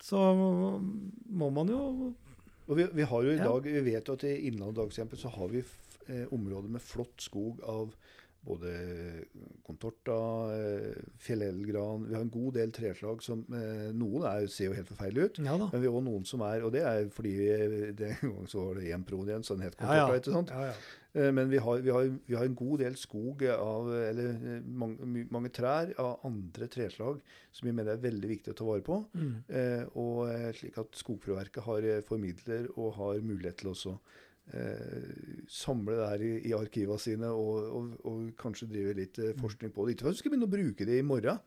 så 0.00 0.20
må 0.38 1.50
man 1.52 1.68
jo 1.74 1.80
Og 2.70 2.76
vi, 2.78 2.86
vi 2.94 3.02
har 3.02 3.22
jo 3.26 3.32
i 3.34 3.36
Ja. 3.40 3.48
dag, 3.50 3.66
vi 3.66 3.82
vet 3.90 4.06
jo 4.06 4.14
at 4.14 4.24
i 4.24 4.36
Innlandet 4.46 4.94
så 5.18 5.28
har 5.34 5.48
vi 5.50 5.64
eh, 6.08 6.26
områder 6.30 6.70
med 6.70 6.80
flott 6.80 7.18
skog 7.20 7.58
av 7.66 7.90
både 8.46 8.70
contorta, 9.66 10.16
eh, 10.54 10.94
fjellelgran 11.20 12.06
Vi 12.08 12.14
har 12.14 12.22
en 12.22 12.30
god 12.32 12.54
del 12.56 12.72
treslag 12.72 13.22
som 13.22 13.42
eh, 13.52 13.90
Noen 13.96 14.24
er, 14.24 14.46
ser 14.48 14.70
jo 14.70 14.76
helt 14.78 14.88
forferdelige 14.88 15.26
ut. 15.26 15.42
Ja. 15.44 15.56
Men 15.60 15.82
vi 15.82 15.88
har 15.90 15.98
også 15.98 16.06
noen 16.06 16.24
som 16.28 16.44
er 16.46 16.64
Og 16.64 16.72
det 16.72 16.84
er 16.88 17.10
fordi 17.12 17.34
vi, 17.36 17.50
det, 17.98 18.14
en 18.22 18.32
gang 18.38 18.48
så 18.48 18.64
var 18.64 18.80
det 18.80 18.94
én 18.94 19.04
pro 19.04 19.20
igjen, 19.26 19.44
så 19.44 19.58
den 19.58 19.66
het 19.68 19.76
contorta. 19.76 20.00
ja. 20.00 20.22
ikke 20.22 20.34
sant? 20.38 20.54
Eh, 21.12 21.32
Men 21.34 21.50
vi 21.50 21.58
har, 21.58 21.84
vi, 21.84 21.90
har, 21.90 22.08
vi 22.26 22.38
har 22.38 22.46
en 22.46 22.56
god 22.56 22.78
del 22.84 22.96
skog 22.96 23.44
av 23.50 23.92
Eller 23.98 24.30
eh, 24.30 24.64
mange, 24.64 25.26
mange 25.30 25.52
trær 25.54 25.92
av 25.98 26.24
andre 26.24 26.70
treslag 26.70 27.20
som 27.52 27.66
vi 27.66 27.74
mener 27.74 27.96
er 27.96 28.02
veldig 28.04 28.28
viktig 28.30 28.52
å 28.52 28.56
ta 28.56 28.64
vare 28.68 28.84
på. 28.86 28.96
Mm. 29.18 29.30
Eh, 29.48 29.84
og 29.98 30.28
eh, 30.30 30.50
slik 30.54 30.76
at 30.78 30.94
Skogfrøverket 30.96 31.64
har 31.66 31.82
eh, 31.82 32.02
formidler 32.06 32.68
og 32.76 32.94
har 32.94 33.24
mulighet 33.26 33.58
til 33.60 33.72
også 33.74 33.96
eh, 34.52 35.44
samle 35.48 35.96
det 35.98 36.08
her 36.12 36.24
i, 36.26 36.32
i 36.50 36.54
arkivene 36.56 36.98
sine 37.00 37.30
og, 37.32 37.64
og, 37.76 37.90
og 38.10 38.30
kanskje 38.40 38.68
drive 38.70 38.94
litt 38.98 39.18
eh, 39.18 39.34
forskning 39.40 39.72
på 39.74 39.86
det. 39.86 39.96
Ikke 39.96 40.06
for 40.08 40.12
at 40.12 40.18
vi 40.18 40.22
skal 40.24 40.34
begynne 40.36 40.48
å 40.50 40.54
bruke 40.56 40.86
det 40.88 40.98
i 41.00 41.06
morgen, 41.06 41.38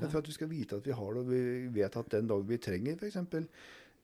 men 0.00 0.10
for 0.10 0.18
at 0.22 0.26
vi 0.30 0.32
skal 0.36 0.48
vite 0.50 0.76
at 0.80 0.86
vi 0.86 0.94
har 0.98 1.14
det, 1.14 1.20
og 1.24 1.30
vi 1.30 1.42
vet 1.80 1.96
at 1.96 2.08
den 2.10 2.26
dagen 2.30 2.48
vi 2.48 2.58
trenger 2.58 2.96
f.eks. 2.98 3.20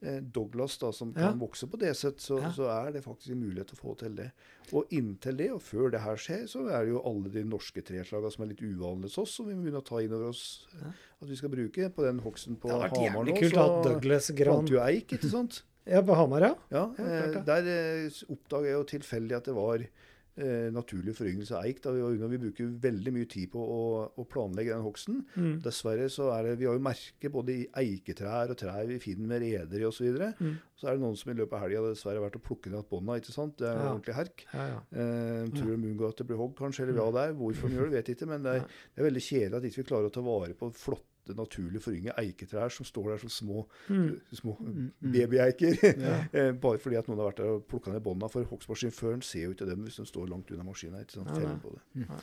Eh, 0.03 0.17
Douglas, 0.35 0.73
da, 0.81 0.89
som 0.91 1.13
Ja. 1.15 1.29
kan 1.29 1.37
vokse 1.39 1.63
på 1.71 1.77
Deset, 1.79 2.19
så, 2.19 2.35
Ja. 2.41 2.49
så 2.51 2.65
er 2.67 2.91
det 2.91 3.03
faktisk 3.05 3.31
en 3.31 3.39
mulighet 3.39 3.67
til 3.71 3.77
å 3.77 3.81
få 3.85 3.93
til 3.97 4.15
det. 4.17 4.31
Og 4.73 4.89
inntil 4.91 5.37
det, 5.39 5.49
og 5.53 5.61
før 5.63 5.91
det 5.93 6.01
her 6.03 6.15
skjer, 6.19 6.41
så 6.51 6.65
er 6.67 6.83
det 6.83 6.91
jo 6.91 6.99
alle 7.07 7.29
de 7.31 7.43
norske 7.47 7.79
treslagene 7.81 8.31
som 8.33 8.43
er 8.43 8.49
litt 8.51 8.59
uvanlige 8.65 9.07
hos 9.13 9.17
oss, 9.23 9.35
som 9.37 9.47
vi 9.47 9.55
må 9.55 9.63
begynne 9.63 9.79
å 9.79 9.85
ta 9.87 10.01
inn 10.03 10.11
over 10.11 10.27
oss 10.33 10.67
Ja. 10.75 10.91
at 11.21 11.29
vi 11.29 11.35
skal 11.39 11.49
bruke. 11.55 11.87
På 11.95 12.03
den 12.03 12.19
hogsten 12.19 12.57
på 12.59 12.67
Det 12.67 12.75
hadde 12.75 12.89
vært 12.89 12.97
Hamar 12.99 13.23
jævlig 13.25 13.39
kult 13.39 13.53
å 13.53 13.63
ha 13.63 13.83
Douglas 13.87 14.29
gran. 14.35 14.55
fant 14.59 14.69
jo 14.75 14.79
eik, 14.83 15.07
ikke 15.15 15.29
sant? 15.31 15.63
Ja, 15.85 16.01
på 16.01 16.15
Hamar, 16.15 16.41
ja. 16.41 16.53
Ja, 16.71 16.85
Ja, 16.97 17.03
eh, 17.03 17.43
Der 17.43 17.67
eh, 17.67 18.23
oppdaga 18.31 18.69
jeg 18.71 18.77
jo 18.79 18.83
tilfeldig 18.97 19.35
at 19.35 19.45
det 19.49 19.53
var 19.57 19.83
eh, 19.83 20.69
naturlig 20.73 21.13
foryngelse 21.13 21.53
av 21.59 21.65
eik. 21.67 21.81
da 21.83 21.91
Vi. 21.91 22.01
Vi 22.31 22.37
bruker 22.41 22.69
veldig 22.81 23.11
mye 23.13 23.27
tid 23.29 23.51
på 23.51 23.59
å, 23.61 23.81
å 24.17 24.23
planlegge 24.25 24.71
den 24.73 24.81
hogsten. 24.85 25.19
Mm. 25.35 25.59
Dessverre 25.61 26.07
så 26.09 26.29
er 26.33 26.47
det 26.47 26.55
Vi 26.61 26.65
har 26.65 26.73
jo 26.79 26.85
merke 26.87 27.29
både 27.29 27.53
i 27.53 27.67
eiketrær 27.83 28.49
og 28.49 28.57
trær 28.57 28.87
vi 28.89 28.97
finner 29.03 29.27
med 29.27 29.43
reder 29.43 29.83
i 29.83 29.85
osv. 29.85 29.99
Så, 29.99 30.07
videre. 30.07 30.31
Mm. 30.39 30.55
så 30.79 30.87
er 30.89 30.95
det 30.97 31.03
noen 31.03 31.19
som 31.19 31.31
i 31.31 31.37
løpet 31.37 31.53
av 31.59 31.63
helga 31.67 31.83
dessverre 31.91 32.17
har 32.21 32.25
vært 32.29 32.39
og 32.39 32.45
plukket 32.47 32.71
ned 32.73 32.87
bånda. 32.89 33.19
ikke 33.19 33.35
sant? 33.35 33.57
Det 33.59 33.67
er 33.69 33.77
Ja. 33.83 33.91
ordentlig 33.93 34.15
herk. 34.15 34.45
Ja, 34.53 34.65
ja. 34.71 34.79
Eh, 35.03 35.49
tror 35.53 35.69
de 35.75 35.91
unngår 35.91 36.09
at 36.15 36.17
det 36.17 36.27
blir 36.31 36.37
hogg, 36.41 36.55
kanskje, 36.57 36.87
eller 36.87 36.97
hva 36.97 37.11
det 37.13 37.27
er. 37.29 37.33
Hvorfor 37.43 37.67
de 37.69 37.75
gjør 37.77 37.89
det, 37.91 37.97
vet 37.99 38.07
jeg 38.07 38.17
ikke. 38.17 38.27
Men 38.33 38.43
det 38.43 38.55
er, 38.55 38.63
det 38.95 39.03
er 39.03 39.09
veldig 39.11 39.25
kjedelig 39.29 39.57
at 39.59 39.63
ikke 39.69 39.83
vi 39.83 39.89
klarer 39.91 40.07
å 40.09 40.15
ta 40.15 40.21
vare 40.25 40.53
på 40.55 40.71
flotte, 40.73 41.09
naturlig 41.31 41.79
forynge 41.81 42.11
eiketrær 42.19 42.69
som 42.71 42.85
står 42.85 43.09
der 43.13 43.17
som 43.23 43.29
små, 43.29 43.65
Mm. 43.89 44.19
små 44.35 44.57
Mm, 44.59 44.91
mm. 45.01 45.11
babyeiker. 45.15 45.77
Ja. 46.03 46.17
Eh, 46.33 46.51
Bare 46.51 46.77
fordi 46.83 46.95
at 46.99 47.07
noen 47.07 47.19
har 47.23 47.31
vært 47.31 47.37
der 47.39 47.51
og 47.55 47.67
plukka 47.67 47.91
ned 47.93 48.03
bånda. 48.03 48.27
For 48.29 48.43
hogstmaskinsjåføren 48.43 49.23
ser 49.23 49.47
jo 49.47 49.51
ikke 49.55 49.65
dem 49.69 49.83
hvis 49.87 49.95
de 50.01 50.05
står 50.05 50.27
langt 50.29 50.51
unna 50.51 50.63
maskina. 50.67 50.99
ikke? 51.01 51.23
Ja, 51.23 51.57
det. 51.63 51.81
Ja. 52.03 52.21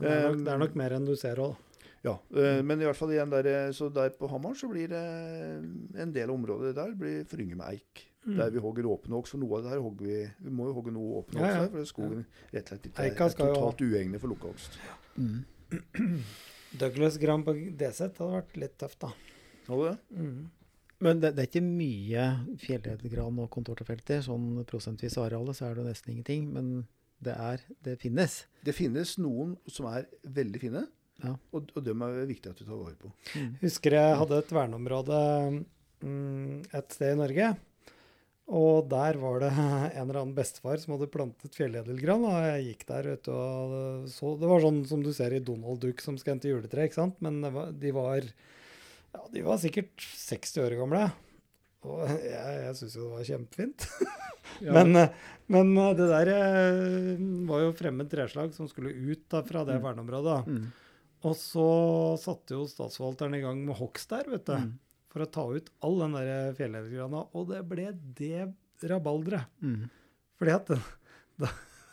det, 0.00 0.10
er 0.10 0.28
nok, 0.30 0.44
det 0.44 0.52
er 0.54 0.58
nok 0.66 0.74
mer 0.82 0.90
enn 0.98 1.06
du 1.06 1.14
ser 1.16 1.36
òg, 1.38 1.54
da. 1.54 1.66
Ja, 2.02 2.14
eh, 2.34 2.62
Men 2.64 2.80
i 2.80 2.84
hvert 2.88 2.96
fall 2.96 3.10
igjen 3.12 3.28
der, 3.30 3.46
eh, 3.46 3.72
så 3.76 3.90
der 3.92 4.08
på 4.16 4.26
Hamar 4.30 4.54
så 4.56 4.68
blir 4.70 4.88
det 4.88 5.00
en 6.00 6.12
del 6.12 6.30
av 6.30 6.34
området 6.34 6.74
der 6.74 6.94
blir 6.96 7.24
forynget 7.28 7.56
med 7.60 7.66
eik. 7.74 8.06
Mm. 8.26 8.36
Der 8.36 8.50
vi 8.50 8.58
hogger 8.60 8.84
åpne 8.84 9.16
hogst. 9.16 9.32
For 9.32 9.38
noe 9.40 9.58
av 9.58 9.62
det 9.64 9.70
her 9.72 9.80
hogger 9.80 10.04
vi 10.06 10.30
Vi 10.44 10.50
må 10.52 10.66
jo 10.68 10.74
hogge 10.76 10.92
noe 10.92 11.22
åpne 11.22 11.40
Ja, 11.40 11.44
hogst 11.44 11.54
ja. 11.56 11.60
her, 11.60 11.68
for 11.72 11.84
skogen 11.88 12.24
rett 12.52 12.62
og 12.64 12.68
slett 12.68 12.88
ikke 12.88 13.24
er 13.24 13.36
totalt 13.36 13.80
uegnet 13.80 14.20
for 14.20 14.28
lukkehogst. 14.28 14.76
Mm. 15.16 15.44
Douglas 16.78 17.16
gran 17.18 17.42
på 17.46 17.54
DZ 17.54 18.00
hadde 18.14 18.30
vært 18.36 18.56
litt 18.60 18.76
tøft, 18.78 19.00
da. 19.02 19.10
Har 19.66 19.76
du 19.80 19.84
det? 19.88 19.98
Mm. 20.20 20.40
Men 21.00 21.20
det, 21.22 21.30
det 21.36 21.42
er 21.42 21.48
ikke 21.48 21.64
mye 21.64 22.24
fjellredegran 22.60 23.38
og 23.40 23.48
kontortefelter. 23.54 24.20
Sånn 24.26 24.60
prosentvis 24.68 25.16
av 25.18 25.28
arealet 25.30 25.56
så 25.56 25.70
er 25.70 25.78
det 25.78 25.86
nesten 25.88 26.12
ingenting. 26.14 26.46
Men 26.52 26.70
det 27.24 27.34
er 27.36 27.64
Det 27.84 27.96
finnes. 28.00 28.42
Det 28.64 28.74
finnes 28.76 29.16
noen 29.20 29.56
som 29.68 29.88
er 29.90 30.06
veldig 30.24 30.60
fine, 30.62 30.86
Ja. 31.24 31.34
og, 31.52 31.72
og 31.76 31.84
dem 31.84 32.00
er 32.06 32.14
det 32.20 32.28
viktig 32.30 32.50
at 32.52 32.60
du 32.60 32.64
tar 32.64 32.78
vare 32.80 32.96
på. 33.00 33.10
Husker 33.60 33.96
jeg 33.98 34.16
hadde 34.22 34.38
et 34.40 34.52
verneområde 34.56 35.18
mm, 36.00 36.62
et 36.72 36.94
sted 36.96 37.12
i 37.12 37.18
Norge. 37.20 37.50
Og 38.50 38.88
der 38.90 39.14
var 39.22 39.38
det 39.44 39.50
en 39.58 40.04
eller 40.08 40.20
annen 40.24 40.34
bestefar 40.34 40.80
som 40.82 40.96
hadde 40.96 41.10
plantet 41.12 41.54
fjelledelgran. 41.54 42.24
Og 42.26 42.38
jeg 42.48 42.64
gikk 42.72 42.86
der, 42.88 43.10
vet 43.14 43.28
du, 43.28 43.32
og 43.34 44.08
så 44.10 44.32
Det 44.40 44.50
var 44.50 44.64
sånn 44.64 44.80
som 44.90 45.04
du 45.06 45.12
ser 45.14 45.36
i 45.36 45.42
Donald 45.44 45.78
Duck 45.84 46.02
som 46.02 46.18
skal 46.18 46.34
hente 46.36 46.50
juletre, 46.50 46.88
ikke 46.88 46.98
sant? 46.98 47.20
Men 47.22 47.38
det 47.44 47.52
var, 47.54 47.70
de 47.72 47.92
var 47.94 48.24
ja, 48.26 49.22
de 49.34 49.42
var 49.46 49.58
sikkert 49.62 49.94
60 49.98 50.64
år 50.66 50.76
gamle. 50.82 51.04
Og 51.86 52.02
jeg, 52.34 52.56
jeg 52.66 52.74
syns 52.80 52.98
jo 52.98 53.06
det 53.06 53.14
var 53.16 53.28
kjempefint. 53.30 53.86
Men, 54.60 54.90
eh, 54.98 55.12
men 55.48 55.68
eh, 55.78 55.92
det 55.96 56.06
der 56.10 56.28
eh, 56.34 57.20
var 57.48 57.60
jo 57.62 57.70
fremmed 57.78 58.08
treslag 58.10 58.50
som 58.52 58.66
skulle 58.68 58.90
ut 58.92 59.22
da, 59.30 59.40
fra 59.46 59.62
det 59.64 59.76
Mm. 59.78 59.84
verneområdet. 59.86 60.34
Mm. 60.50 60.64
Og 61.30 61.36
så 61.38 61.66
satte 62.20 62.56
jo 62.58 62.66
statsforvalteren 62.68 63.36
i 63.38 63.42
gang 63.44 63.62
med 63.64 63.78
hogst 63.78 64.10
der, 64.10 64.26
vet 64.28 64.44
du. 64.50 64.56
Mm. 64.58 64.72
For 65.10 65.24
å 65.24 65.30
ta 65.34 65.44
ut 65.50 65.70
all 65.86 65.98
den 66.04 66.14
der 66.14 66.52
fjellhedegrana. 66.58 67.24
Og 67.34 67.48
det 67.50 67.64
ble 67.68 67.88
det 68.18 68.44
rabalderet. 68.90 69.50
Mm. 69.64 69.88
Fordi 70.40 70.54
at 70.54 70.70
da. 71.40 71.50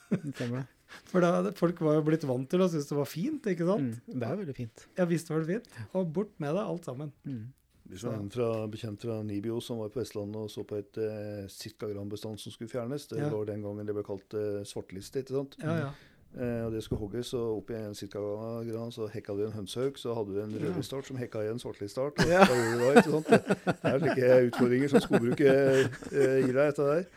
For 1.11 1.19
da, 1.23 1.51
folk 1.57 1.81
var 1.83 1.97
jo 1.97 2.03
blitt 2.07 2.23
vant 2.27 2.47
til 2.49 2.61
å 2.63 2.67
synes 2.71 2.87
det 2.87 2.95
var 2.95 3.09
fint, 3.11 3.47
ikke 3.51 3.65
sant? 3.67 3.97
Mm. 4.07 4.19
Det 4.21 4.27
er 4.29 4.37
veldig 4.39 4.55
fint. 4.55 4.83
Jeg 4.95 5.09
visste 5.09 5.33
det 5.33 5.39
var 5.41 5.47
fint. 5.49 5.71
Og 5.99 6.11
bort 6.15 6.31
med 6.39 6.55
det, 6.55 6.63
alt 6.63 6.87
sammen. 6.87 7.11
Mm. 7.27 7.41
Vi 7.87 7.99
så 8.01 8.11
en 8.11 8.29
fra, 8.31 8.47
bekjent 8.71 9.03
fra 9.03 9.17
Nibio 9.23 9.59
som 9.63 9.79
var 9.79 9.91
på 9.93 10.01
Vestlandet 10.01 10.41
og 10.43 10.49
så 10.51 10.63
på 10.67 10.75
et 10.79 10.97
eh, 10.99 11.43
sitkagranbestand 11.51 12.39
som 12.39 12.51
skulle 12.55 12.71
fjernes. 12.71 13.05
Det 13.11 13.19
Ja. 13.21 13.29
var 13.31 13.45
den 13.47 13.63
gangen 13.63 13.87
det 13.87 13.95
ble 13.95 14.03
kalt 14.07 14.35
eh, 14.35 14.63
svartliste, 14.67 15.23
ikke 15.23 15.35
sant? 15.37 15.55
Ja, 15.63 15.75
ja. 15.85 15.91
Eh, 16.35 16.65
og 16.67 16.73
det 16.75 16.83
skulle 16.83 16.99
hogges, 17.01 17.31
og 17.33 17.61
oppi 17.63 17.73
en 17.73 17.95
sitkagran 17.97 18.91
så 18.93 19.07
hekka 19.09 19.33
du 19.33 19.45
en 19.47 19.55
hønsehauk, 19.55 19.95
så 19.97 20.13
hadde 20.13 20.35
du 20.35 20.41
en 20.43 20.51
rødlistart 20.59 21.07
som 21.07 21.17
hekka 21.17 21.41
i 21.45 21.49
en 21.53 21.57
svartelistart. 21.61 22.19
Og 22.19 22.29
Ja. 22.29 22.43
ikke 22.43 23.13
sant? 23.15 23.31
Det, 23.31 23.39
det 23.63 23.87
er 23.87 23.97
slike 24.03 24.27
utfordringer 24.51 24.91
som 24.91 25.01
skogbruket 25.05 26.11
eh, 26.11 26.35
gir 26.43 26.53
deg, 26.59 26.67
etter 26.73 26.91
der. 26.91 27.07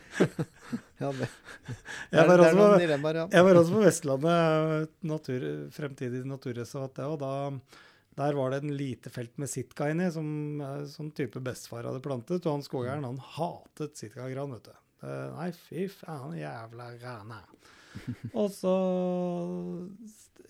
Ja, 1.01 1.11
det, 1.19 1.27
Jeg 2.15 2.27
var 2.31 2.43
også 2.45 2.57
på- 2.57 2.79
dilemmaer, 2.81 3.15
ja. 3.21 3.27
Jeg 3.35 3.45
var 3.49 3.59
også 3.61 3.75
på 3.75 3.83
Vestlandet, 3.85 4.89
natur, 5.13 5.45
fremtidig 5.75 6.23
naturreservat, 6.29 6.95
det, 6.97 7.05
og 7.11 7.19
da 7.21 7.33
der 8.21 8.35
var 8.35 8.51
det 8.51 8.57
en 8.63 8.73
lite 8.75 9.09
felt 9.09 9.37
med 9.39 9.47
sitka 9.49 9.87
inni, 9.91 10.09
som, 10.11 10.27
eh, 10.61 10.85
som 10.91 11.11
type 11.15 11.39
bestefar 11.45 11.85
hadde 11.87 12.01
plantet. 12.03 12.43
Og 12.45 12.57
han 12.57 12.65
skogeieren, 12.65 13.05
han 13.07 13.21
hatet 13.37 13.95
sitkagran, 14.01 14.51
vet 14.57 14.71
du. 14.71 14.73
Nei, 15.05 15.51
fy 15.69 15.85
faen, 15.89 16.33
jævla 16.37 16.89
rane. 17.01 17.37
Og 18.39 18.47
så 18.53 18.73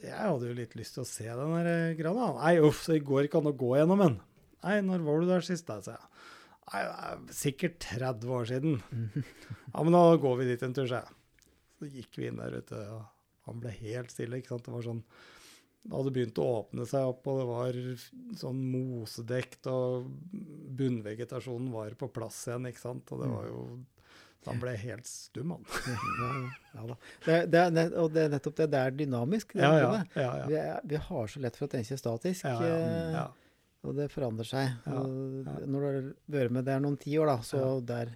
Jeg 0.02 0.18
hadde 0.18 0.50
jo 0.50 0.58
litt 0.58 0.76
lyst 0.80 0.98
til 0.98 1.04
å 1.06 1.10
se 1.10 1.28
den 1.28 1.56
der 1.58 1.96
grana. 2.00 2.32
Nei, 2.40 2.56
uff, 2.64 2.84
så 2.86 2.96
det 2.96 3.06
går 3.08 3.28
ikke 3.28 3.42
an 3.42 3.52
å 3.52 3.58
gå 3.58 3.74
gjennom 3.78 4.02
den. 4.02 4.20
Nei, 4.62 4.78
når 4.86 5.06
var 5.06 5.22
du 5.22 5.30
der 5.30 5.46
sist, 5.46 5.68
da? 5.70 5.80
sa 5.82 5.98
jeg. 5.98 6.08
Nei, 6.72 6.82
er 6.86 7.22
sikkert 7.36 7.80
30 7.84 8.38
år 8.38 8.52
siden. 8.54 8.80
Ja, 9.72 9.86
men 9.88 9.96
da 9.96 10.18
går 10.20 10.42
vi 10.42 10.50
dit 10.50 10.64
en 10.66 10.74
tur, 10.76 10.90
sa 10.90 11.00
jeg. 11.06 11.20
Så 11.80 11.88
gikk 11.88 12.18
vi 12.20 12.26
inn 12.28 12.42
der, 12.42 12.58
ute, 12.60 12.82
og 12.92 13.06
han 13.48 13.62
ble 13.64 13.72
helt 13.78 14.12
stille. 14.12 14.42
ikke 14.42 14.52
sant? 14.52 14.66
Det 14.68 14.74
var 14.74 14.84
sånn 14.84 15.06
det 15.82 15.96
hadde 15.98 16.12
begynt 16.14 16.38
å 16.38 16.50
åpne 16.60 16.86
seg 16.86 17.08
opp, 17.10 17.26
og 17.32 17.40
det 17.40 17.46
var 17.50 17.78
sånn 18.38 18.60
mosedekt, 18.70 19.66
og 19.72 20.12
bunnvegetasjonen 20.78 21.72
var 21.74 21.96
på 21.98 22.12
plass 22.14 22.44
igjen, 22.46 22.68
ikke 22.70 22.84
sant? 22.84 23.10
Og 23.10 23.24
det 23.24 23.30
var 23.32 23.48
jo 23.50 23.64
Han 24.48 24.58
ble 24.62 24.72
helt 24.82 25.06
stum, 25.06 25.52
han. 25.54 25.66
Ja, 26.74 26.86
da. 26.88 26.96
Det, 27.26 27.34
er- 27.36 27.48
det 27.52 27.62
er, 27.84 27.92
og 28.02 28.12
det 28.16 28.22
er 28.26 28.30
nettopp 28.34 28.56
det. 28.58 28.68
Det 28.74 28.80
er 28.80 28.92
dynamisk. 29.04 29.54
Det, 29.54 29.62
Ja, 29.62 29.72
ja. 30.16 30.30
Vi, 30.48 30.56
er, 30.58 30.80
vi 30.88 30.96
har 31.08 31.28
så 31.30 31.42
lett 31.44 31.56
for 31.60 31.68
å 31.68 31.72
tenke 31.76 31.98
statisk, 32.00 32.46
Ja, 32.48 32.58
ja, 32.66 33.26
eh, 33.26 33.38
og 33.86 33.96
det 33.98 34.08
forandrer 34.14 34.46
seg. 34.46 34.76
Når 34.88 35.66
du 35.68 35.86
har 35.86 36.00
vært 36.38 36.52
med 36.58 36.66
der 36.70 36.80
noen 36.84 36.98
tiår, 37.02 37.26
da, 37.32 37.38
så 37.46 37.64
der, 37.86 38.14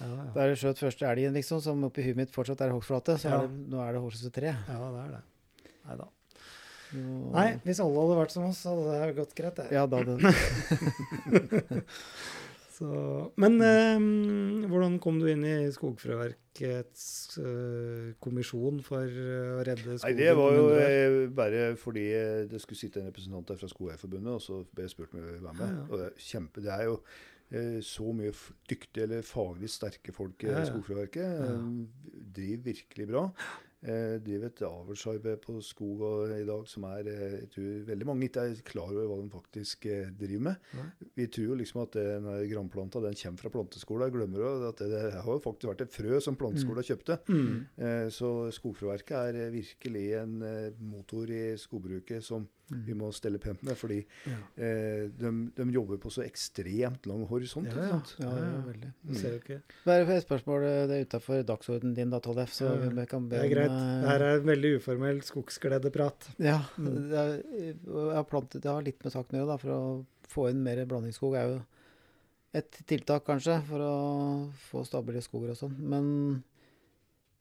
ja, 0.00 0.06
ja. 0.10 0.24
der 0.34 0.52
jeg 0.52 0.58
skjøt 0.64 0.82
første 0.82 1.06
elgen, 1.08 1.34
liksom, 1.38 1.60
som 1.64 1.84
oppi 1.88 2.02
huet 2.06 2.18
mitt 2.18 2.34
fortsatt 2.34 2.60
er 2.66 2.74
hogstflate, 2.74 3.14
så 3.22 3.30
Ja. 3.30 3.40
er 3.40 3.46
det, 3.46 3.64
nå 3.72 3.80
er 3.86 3.92
det 3.96 4.02
Horses 4.02 4.30
3. 4.34 4.52
ja, 4.52 4.78
det 4.92 5.02
er 5.06 5.16
det. 5.16 5.22
Nei 5.86 5.96
da. 6.02 6.08
Nei, 6.96 7.48
hvis 7.66 7.80
alle 7.82 7.98
hadde 8.02 8.16
vært 8.20 8.30
som 8.34 8.44
oss, 8.46 8.60
hadde 8.66 8.92
det 9.00 9.14
gått 9.16 9.34
greit, 9.38 9.56
det. 9.58 9.66
Ja, 9.74 9.86
da 9.90 9.98
hadde 10.02 10.14
Så, 12.76 12.88
men 13.40 13.54
eh, 13.64 14.66
hvordan 14.68 14.98
kom 15.00 15.16
du 15.22 15.28
inn 15.32 15.44
i 15.48 15.54
Skogfrøverkets 15.72 17.04
eh, 17.40 18.10
kommisjon 18.20 18.82
for 18.84 19.06
eh, 19.06 19.54
å 19.56 19.62
redde 19.64 19.94
skogen? 19.96 20.02
Nei, 20.10 20.16
Det 20.18 20.34
var 20.36 20.56
jo 20.58 20.66
eh, 20.76 21.16
bare 21.38 21.62
fordi 21.80 22.04
det 22.50 22.60
skulle 22.60 22.80
sitte 22.82 23.00
en 23.00 23.08
representant 23.08 23.48
der 23.48 23.60
fra 23.62 23.70
Skogeierforbundet, 23.72 24.34
og 24.36 24.44
så 24.44 24.60
ble 24.76 24.84
jeg 24.84 24.92
spurt 24.92 25.14
om 25.16 25.22
jeg 25.22 25.30
ville 25.30 25.46
være 25.46 25.58
med. 25.62 25.72
Ja, 25.72 25.78
ja. 25.78 25.86
Og 25.88 26.02
det, 26.02 26.10
er 26.10 26.28
kjempe, 26.28 26.64
det 26.66 26.74
er 26.76 26.84
jo 26.90 26.98
eh, 27.48 27.78
så 27.86 28.12
mye 28.20 28.34
dyktige 28.68 29.06
eller 29.08 29.24
faglig 29.26 29.72
sterke 29.72 30.12
folk 30.16 30.44
i 30.44 30.52
Ja. 30.52 30.66
Skogfrøverket. 30.68 31.46
Eh, 31.46 31.70
Driver 32.36 32.68
virkelig 32.74 33.08
bra. 33.14 33.24
Eh, 33.84 34.16
driver 34.24 34.48
et 34.48 34.60
avlsarbeid 34.64 35.42
på 35.44 35.58
skog 35.60 36.00
og, 36.00 36.30
i 36.32 36.46
dag 36.48 36.62
som 36.66 36.86
er 36.88 37.10
eh, 37.12 37.34
jeg 37.42 37.50
tror 37.52 37.82
veldig 37.90 38.06
mange 38.08 38.24
ikke 38.26 38.46
er 38.48 38.62
klar 38.64 38.88
over 38.88 39.04
hva 39.10 39.18
de 39.20 39.28
faktisk 39.30 39.84
eh, 39.92 40.08
driver 40.16 40.46
med. 40.48 40.70
Mm. 40.72 41.04
Vi 41.20 41.26
tror 41.28 41.50
jo 41.50 41.58
liksom 41.60 41.82
at 41.84 41.98
den 41.98 42.30
granplanta 42.50 43.02
den 43.04 43.18
kommer 43.20 43.44
fra 43.44 43.52
planteskolen. 43.52 44.14
Glemmer 44.16 44.42
jo 44.42 44.54
at 44.70 44.80
det, 44.80 44.88
det 44.94 45.02
har 45.20 45.28
jo 45.28 45.44
faktisk 45.44 45.70
vært 45.70 45.84
et 45.84 45.92
frø 45.92 46.22
som 46.24 46.38
planteskolen 46.40 46.88
kjøpte. 46.88 47.18
Mm. 47.28 47.54
Eh, 47.76 48.08
Så 48.16 48.32
Skogfrøverket 48.56 49.16
er 49.20 49.40
eh, 49.44 49.52
virkelig 49.54 50.06
en 50.22 50.40
eh, 50.42 50.80
motor 50.80 51.30
i 51.30 51.44
skogbruket 51.60 52.24
som 52.24 52.48
vi 52.68 52.94
må 52.98 53.12
stelle 53.14 53.38
pent 53.38 53.62
med. 53.62 53.76
Fordi 53.78 53.98
Ja. 54.26 54.36
eh, 54.56 55.06
de, 55.08 55.30
de 55.54 55.66
jobber 55.72 55.98
på 56.02 56.10
så 56.10 56.24
ekstremt 56.24 57.06
lang 57.06 57.24
horisont. 57.30 57.66
Ja, 57.70 57.76
ja. 57.82 57.88
sant? 57.90 58.14
Ja, 58.18 58.30
ja, 58.38 58.62
veldig. 58.66 58.92
Det 59.06 59.16
ser 59.20 59.36
jo 59.36 59.38
ikke. 59.42 59.60
Bare 59.84 60.04
for 60.08 60.12
et 60.16 60.26
spørsmål, 60.26 60.66
eh, 60.66 60.86
det 60.90 60.96
er 60.98 61.04
utafor 61.06 61.44
dagsordenen 61.46 61.94
din, 61.94 62.10
da, 62.10 62.18
Tollef, 62.20 62.50
så 62.52 62.72
vi 62.80 63.06
kan 63.06 63.28
be 63.28 63.36
Det 63.36 63.44
er 63.44 63.54
greit. 63.54 63.70
eh, 63.70 64.00
Det 64.02 64.08
her 64.10 64.26
er 64.32 64.40
veldig 64.40 64.74
uformell 64.80 65.22
skogsgledeprat. 65.22 66.28
Ja. 66.38 66.58
Mm. 66.78 66.90
Det, 67.10 67.22
er, 67.22 67.42
jeg 67.54 68.14
har 68.18 68.24
plantet, 68.24 68.62
det 68.62 68.70
har 68.70 68.82
litt 68.82 69.02
med 69.04 69.12
saken 69.12 69.38
å 69.38 69.42
gjøre, 69.44 69.52
da, 69.54 69.56
for 69.62 69.70
å 69.70 70.06
få 70.26 70.50
inn 70.50 70.62
mer 70.62 70.84
blandingsskog 70.86 71.36
er 71.38 71.48
jo 71.54 71.62
et 72.56 72.70
tiltak, 72.88 73.24
kanskje, 73.26 73.60
for 73.68 73.78
å 73.84 73.94
få 74.70 74.82
stabile 74.86 75.20
skoger 75.22 75.50
og 75.52 75.56
sånn. 75.60 75.74
Men 75.78 76.42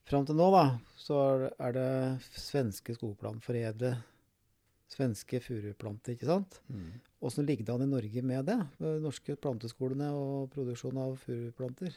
fram 0.05 0.25
til 0.27 0.35
nå, 0.35 0.51
da, 0.53 0.77
så 1.01 1.49
er- 1.57 1.71
det 1.73 2.21
svenske 2.35 2.93
skogplanforedle 2.97 3.95
svenske 4.95 5.41
furuplanter, 5.43 6.15
ikke 6.15 6.27
sant? 6.29 6.59
Mm. 6.71 6.89
Åssen 7.25 7.45
ligger 7.47 7.65
det 7.67 7.73
an 7.75 7.85
i 7.85 7.91
Norge 7.91 8.21
med 8.23 8.45
det? 8.47 8.57
De 8.79 8.93
norske 9.03 9.35
planteskolene 9.41 10.09
og 10.15 10.49
produksjon 10.53 10.97
av 11.01 11.17
furuplanter? 11.23 11.95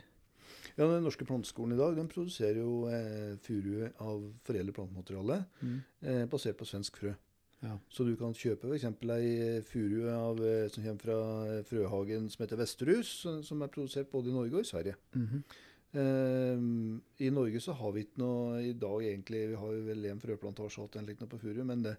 Ja, 0.78 0.86
Den 0.86 1.02
norske 1.04 1.26
planteskolen 1.28 1.74
i 1.74 1.78
dag 1.80 1.96
den 1.98 2.08
produserer 2.10 2.60
jo 2.62 2.86
eh, 2.88 3.36
furu 3.44 3.88
av 4.00 4.22
foredlet 4.46 4.74
plantemateriale 4.76 5.44
Mm. 5.62 5.80
eh, 6.02 6.24
basert 6.26 6.56
på 6.58 6.66
svensk 6.66 6.96
frø. 6.96 7.14
Ja. 7.60 7.76
Så 7.90 8.04
du 8.06 8.14
kan 8.16 8.32
kjøpe 8.38 8.68
f.eks. 8.70 8.84
ei 9.10 9.60
furu 9.66 10.08
av, 10.12 10.38
eh, 10.46 10.68
som 10.70 10.84
kommer 10.84 11.02
fra 11.02 11.18
eh, 11.58 11.62
frøhagen 11.66 12.28
som 12.30 12.44
heter 12.46 12.56
Vesterhus, 12.60 13.26
som- 13.44 13.62
er 13.62 13.66
produsert 13.68 14.10
både 14.12 14.28
i 14.30 14.32
Norge 14.32 14.54
og 14.54 14.60
i 14.60 14.70
Sverige. 14.70 14.94
Mhm. 15.14 15.42
Eh, 15.96 16.58
I 17.24 17.30
Norge 17.32 17.62
så 17.64 17.72
har 17.78 17.94
vi 17.94 18.04
ikke 18.04 18.20
noe 18.20 18.58
i 18.60 18.74
dag 18.76 19.06
egentlig 19.08 19.38
Vi 19.54 19.56
har 19.56 19.70
jo 19.72 19.86
vel 19.86 20.02
en 20.10 20.20
frøplantasje 20.20 20.82
og 20.82 20.98
alt 20.98 21.08
likt 21.08 21.22
noe 21.22 21.32
på 21.32 21.40
furu, 21.40 21.62
men 21.64 21.80
det, 21.86 21.94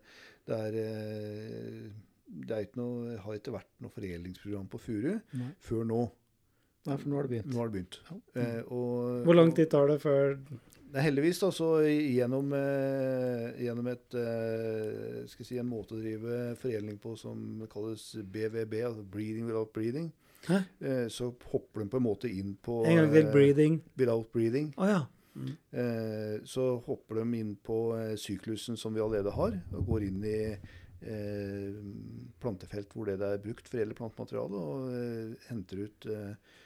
det 0.45 0.59
er 0.67 0.77
eh, 0.83 1.89
det 2.29 2.55
er 2.55 2.65
ikke 2.67 2.79
noe, 2.79 3.17
har 3.23 3.37
ikke 3.39 3.53
vært 3.55 3.69
noe 3.81 3.93
foredlingsprogram 3.93 4.67
på 4.69 4.81
furu 4.83 5.13
Nei. 5.39 5.51
før 5.65 5.85
nå. 5.89 6.01
Nei, 6.87 6.95
for 6.95 7.09
nå 7.11 7.17
har 7.17 7.27
det 7.27 7.33
begynt. 7.33 7.51
Nå 7.51 7.59
har 7.59 7.69
det 7.69 7.75
begynt. 7.75 7.97
Ja. 8.07 8.17
Eh, 8.41 8.59
og, 8.71 9.23
Hvor 9.25 9.37
lang 9.37 9.53
tid 9.55 9.71
tar 9.73 9.89
det 9.91 9.99
før 10.03 10.37
Nei, 10.89 11.03
heldigvis 11.05 11.37
da, 11.43 11.51
så 11.53 11.67
gjennom, 11.85 12.47
eh, 12.57 13.59
gjennom 13.61 13.89
et, 13.91 14.15
eh, 14.17 15.19
skal 15.29 15.45
si, 15.45 15.59
en 15.61 15.69
måte 15.69 15.93
å 15.93 15.99
drive 16.01 16.55
foredling 16.57 16.97
på 16.97 17.13
som 17.19 17.61
kalles 17.69 18.15
BVB, 18.25 18.79
altså 18.87 19.03
breeding 19.05 19.45
without 19.45 19.69
breeding, 19.75 20.07
Hæ? 20.47 20.59
eh, 20.79 21.07
så 21.11 21.33
hopper 21.51 21.83
de 21.83 21.89
på 21.89 21.97
en 21.99 22.03
måte 22.05 22.29
inn 22.31 22.55
på 22.63 22.83
En 22.85 22.95
gang 22.95 23.11
til 23.11 23.25
eh, 23.25 23.31
breathing. 23.33 23.81
without 23.97 24.31
breathing. 24.31 24.73
Oh, 24.77 24.87
ja. 24.87 25.05
Mm. 25.39 25.53
så 26.43 26.63
hopper 26.83 27.15
de 27.15 27.37
inn 27.39 27.55
på 27.63 27.75
eh, 27.95 28.15
syklusen 28.19 28.75
som 28.77 28.93
vi 28.93 28.99
allerede 28.99 29.31
har, 29.31 29.53
og 29.71 29.85
går 29.87 30.03
inn 30.09 30.23
i 30.25 30.39
eh, 31.01 31.75
plantefelt 32.41 32.91
hvor 32.93 33.07
det 33.07 33.19
er 33.23 33.41
brukt 33.43 33.69
for 33.69 33.79
hele 33.81 33.95
plantemateriale, 33.97 34.59
og 34.59 34.89
eh, 34.93 35.35
henter 35.49 35.85
ut 35.85 36.09
eh, 36.11 36.31
eh, 36.31 36.57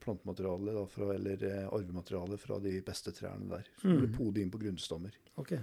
plantemateriale 0.00 0.74
da, 0.76 0.82
fra, 0.86 1.14
eller 1.14 1.42
eh, 1.48 1.68
arvemateriale 1.72 2.36
fra 2.38 2.58
de 2.60 2.74
beste 2.84 3.12
trærne 3.16 3.48
der. 3.48 3.68
Så 3.80 3.88
Mm. 3.88 4.12
Pode 4.12 4.42
inn 4.42 4.50
på 4.52 4.58
grunnstammer. 4.60 5.14
Ok. 5.40 5.54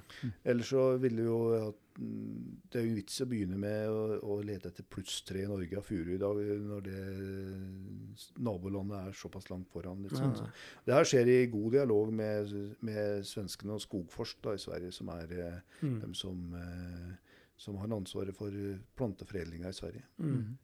Ellers 0.43 0.69
så 0.71 0.97
ville 0.97 1.21
jo 1.27 1.37
at, 1.67 1.75
mm, 1.99 2.61
Det 2.71 2.79
er 2.81 2.87
jo 2.87 2.95
vits 2.95 3.21
å 3.21 3.27
begynne 3.29 3.57
med 3.59 3.87
å, 3.89 4.19
å 4.23 4.39
lete 4.43 4.69
etter 4.71 4.83
plusstre 4.89 5.43
i 5.43 5.47
Norge 5.47 5.77
av 5.77 5.83
furu 5.85 6.13
i 6.15 6.17
dag, 6.17 6.35
når 6.65 6.81
det 6.87 7.03
nabolandet 8.41 9.07
er 9.09 9.11
såpass 9.19 9.49
langt 9.51 9.69
foran. 9.71 10.01
Litt 10.03 10.15
sånn. 10.17 10.33
Ja. 10.35 10.49
Det 10.87 10.93
her 10.97 11.03
skjer 11.09 11.31
i 11.35 11.37
god 11.51 11.71
dialog 11.77 12.11
med, 12.15 12.51
med 12.85 13.25
svenskene 13.27 13.75
og 13.77 13.83
Skogforsk 13.83 14.41
da, 14.45 14.55
i 14.55 14.61
Sverige, 14.65 14.91
som 14.95 15.09
er 15.15 15.31
eh, 15.39 15.61
Mm. 15.85 15.99
dem 16.01 16.13
som, 16.13 16.53
eh, 16.55 17.15
som 17.57 17.75
har 17.77 17.87
ansvaret 17.93 18.35
for 18.35 18.47
eh, 18.49 18.77
planteforedlinga 18.97 19.69
i 19.69 19.73
Sverige. 19.75 20.03
Mm. 20.19 20.57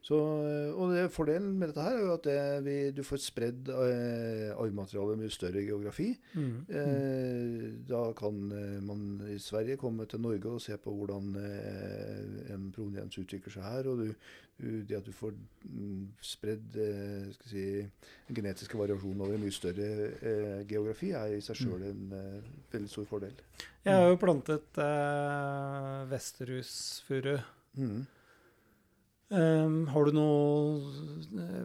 Så, 0.00 0.16
eh, 0.46 0.70
og 0.78 0.92
det, 0.94 1.08
Fordelen 1.12 1.58
med 1.58 1.72
dette 1.72 1.84
her 1.84 1.96
er 1.98 2.04
jo 2.06 2.12
at 2.14 2.24
det, 2.24 2.38
vi, 2.64 2.76
du 2.96 3.02
får 3.04 3.20
spredd 3.20 3.68
eh, 3.74 4.54
arvmaterialet 4.54 5.18
med 5.20 5.32
større 5.34 5.64
geografi. 5.66 6.12
Mm. 6.38 6.52
Eh, 6.70 7.64
da 7.88 8.04
kan 8.16 8.38
eh, 8.54 8.78
man 8.84 9.02
i 9.34 9.38
Sverige 9.42 9.76
komme 9.80 10.06
til 10.08 10.22
Norge 10.24 10.54
og 10.54 10.62
se 10.64 10.78
på 10.80 10.94
hvordan 10.94 11.34
eh, 11.42 12.52
en 12.54 12.70
proveniens 12.74 13.18
utvikler 13.20 13.58
seg 13.58 13.66
her. 13.66 13.90
Og 13.90 14.04
du, 14.04 14.12
det 14.58 14.96
at 14.96 15.06
du 15.06 15.12
får 15.14 15.34
mm, 15.66 16.04
spredd 16.24 16.78
eh, 16.82 17.28
si, 17.50 17.64
den 18.28 18.38
genetiske 18.38 18.78
variasjonen 18.78 19.22
over 19.26 19.36
en 19.36 19.44
mye 19.44 19.54
større 19.54 19.88
eh, 20.18 20.60
geografi, 20.70 21.10
er 21.14 21.36
i 21.36 21.42
seg 21.44 21.58
sjøl 21.58 21.84
en 21.90 22.14
eh, 22.16 22.52
veldig 22.72 22.90
stor 22.90 23.06
fordel. 23.10 23.34
Jeg 23.84 23.98
har 23.98 24.08
jo 24.08 24.20
plantet 24.22 24.80
eh, 24.82 26.06
vesterhusfuru. 26.10 27.36
Mm. 27.78 28.06
Um, 29.30 29.82
har 29.92 30.06
du 30.08 30.12
noe 30.16 30.78
eh, 31.36 31.64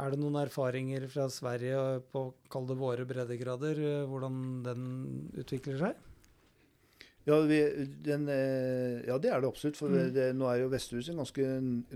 Er 0.00 0.14
det 0.14 0.16
noen 0.22 0.38
erfaringer 0.40 1.02
fra 1.12 1.26
Sverige 1.28 2.00
på 2.12 2.22
kall 2.52 2.64
det 2.70 2.76
våre 2.80 3.04
breddegrader, 3.08 3.76
eh, 3.84 4.06
hvordan 4.08 4.38
den 4.64 4.86
utvikler 5.36 5.76
seg? 5.82 5.98
Ja, 7.26 7.40
vi, 7.42 7.58
den, 8.06 8.28
eh, 8.30 9.02
ja, 9.08 9.16
det 9.18 9.32
er 9.34 9.40
det 9.42 9.48
absolutt. 9.50 9.76
For 9.76 9.88
Mm. 9.90 10.12
det, 10.14 10.26
nå 10.38 10.46
er 10.48 10.60
jo 10.62 10.68
Vesthuset 10.70 11.10
en 11.12 11.20
ganske 11.24 11.46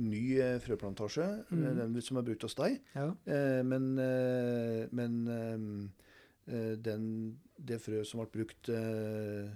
ny 0.00 0.22
frøplantasje, 0.64 1.28
Mm. 1.52 1.76
den 1.94 2.00
som 2.02 2.16
er 2.18 2.22
brukt 2.26 2.42
hos 2.42 2.54
deg. 2.58 2.80
Ja. 2.94 3.08
Eh, 3.26 3.62
men 3.62 3.94
men 4.92 5.92
den, 6.82 7.38
det 7.62 7.78
frøet 7.80 8.06
som 8.08 8.20
ble 8.24 8.30
brukt 8.42 8.68
eh, 8.74 9.48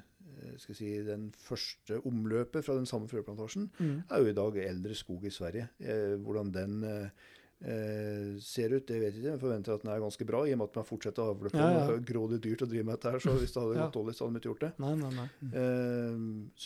skal 0.58 0.74
si, 0.78 0.90
den 1.06 1.30
første 1.36 2.00
omløpet 2.06 2.64
fra 2.66 2.74
den 2.78 2.86
samme 2.90 3.08
frøplantasjen, 3.10 3.70
Mm. 3.80 4.02
er 4.10 4.20
jo 4.24 4.30
i 4.30 4.36
dag 4.36 4.56
eldre 4.68 4.94
skog 4.94 5.24
i 5.24 5.30
Sverige. 5.34 5.68
Eh, 5.80 6.14
hvordan 6.20 6.52
den 6.54 6.76
eh, 6.84 7.08
eh, 7.64 8.34
ser 8.44 8.74
ut, 8.74 8.86
det 8.86 8.98
vet 9.00 9.14
jeg 9.14 9.22
ikke. 9.22 9.30
Jeg 9.32 9.40
forventer 9.40 9.74
at 9.74 9.82
den 9.82 9.90
er 9.94 10.00
ganske 10.02 10.26
bra, 10.28 10.42
i 10.44 10.52
og 10.52 10.58
med 10.60 10.68
at 10.68 10.76
man 10.76 10.84
fortsetter 10.88 11.22
å 11.24 11.30
avle 11.34 11.50
på 11.54 11.58
Ja, 11.62 11.70
ja. 11.72 11.86
Det 11.94 12.04
grådig 12.10 12.40
dyrt 12.44 12.62
å 12.66 12.68
drive 12.68 12.84
med 12.84 12.98
dette 12.98 13.12
her, 13.14 13.18
så 13.24 13.36
hvis 13.38 13.52
det 13.54 13.62
hadde 13.62 13.78
gått 13.84 13.96
dårlig, 13.96 14.14
så 14.18 14.26
hadde 14.26 14.34
de 14.34 14.42
ikke 14.42 14.52
gjort 14.52 14.64
det. 14.66 14.72
Nei, 14.84 14.94
nei, 15.00 15.12
nei. 15.20 15.28
Eh, 15.62 16.16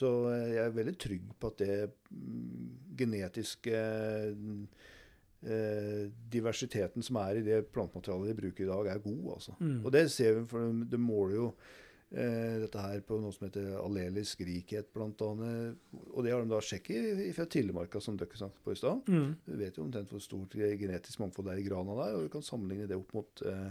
så 0.01 0.13
jeg 0.35 0.63
er 0.65 0.77
veldig 0.81 0.97
trygg 0.99 1.29
på 1.39 1.53
at 1.53 1.59
det 1.63 1.79
mm, 2.11 2.71
genetiske 2.99 3.83
eh, 5.43 6.07
diversiteten 6.33 7.05
som 7.07 7.19
er 7.23 7.39
i 7.41 7.45
det 7.47 7.61
plantematerialet 7.75 8.33
de 8.33 8.39
bruker 8.43 8.65
i 8.67 8.71
dag, 8.73 8.87
er 8.95 9.05
god. 9.05 9.27
altså. 9.37 9.55
Mm. 9.61 9.77
Og 9.85 9.93
det 9.95 10.07
ser 10.15 10.41
vi, 10.41 10.47
for 10.51 10.67
de, 10.67 10.89
de 10.95 10.99
måler 11.03 11.37
jo 11.39 11.47
eh, 11.53 11.85
dette 12.11 12.81
her 12.81 13.01
på 13.05 13.19
noe 13.21 13.33
som 13.37 13.47
heter 13.49 13.67
allelisk 13.83 14.41
rikhet, 14.41 14.87
annet. 14.97 15.77
Og 16.15 16.25
det 16.25 16.33
har 16.33 16.41
de 16.43 16.49
da 16.49 16.61
sjekket 16.65 17.19
i- 17.27 17.33
fra 17.37 17.45
Tillemarka, 17.45 18.01
som 18.01 18.17
dere 18.17 18.29
snakket 18.33 18.65
på 18.65 18.73
i 18.73 18.77
stad. 18.81 19.03
Mm. 19.07 19.37
Du 19.45 19.57
vet 19.57 19.77
jo 19.77 19.85
omtrent 19.85 20.09
hvor 20.09 20.21
stort 20.25 20.51
genetisk 20.57 21.19
mangfold 21.21 21.47
det 21.47 21.55
er 21.59 21.61
i 21.65 21.69
grana 21.69 21.95
der, 22.01 22.17
og 22.17 22.23
du 22.23 22.29
kan 22.33 22.41
sammenligne 22.43 22.89
det 22.89 22.97
opp 22.97 23.13
mot 23.13 23.43
eh, 23.45 23.71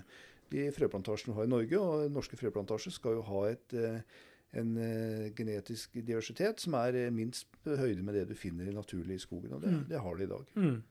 de 0.52 0.72
frøplantasjene 0.72 1.34
vi 1.34 1.40
har 1.40 1.44
i 1.50 1.54
Norge. 1.56 1.80
Og 1.82 2.12
norske 2.12 2.38
frøplantasjer 2.38 2.94
skal 2.94 3.18
jo 3.18 3.22
ha 3.24 3.46
et, 3.50 3.74
eh, 3.74 4.02
en 4.54 4.78
eh, 4.78 5.30
genetisk 5.36 5.94
diversitet 6.06 6.60
som 6.60 6.74
er 6.76 6.94
eh, 6.96 7.10
minst 7.10 7.48
på 7.64 7.76
høyde 7.76 8.04
med 8.04 8.14
det 8.16 8.28
du 8.30 8.36
finner 8.36 8.70
i 8.70 8.72
naturlig 8.78 9.16
i 9.18 9.26
skogen. 9.26 9.52
Og 9.54 9.62
det, 9.62 9.72
Mm. 9.74 9.88
det 9.90 10.00
har 10.00 10.16
de 10.16 10.24
i 10.24 10.28
dag. 10.28 10.46
Mm. 10.56 10.84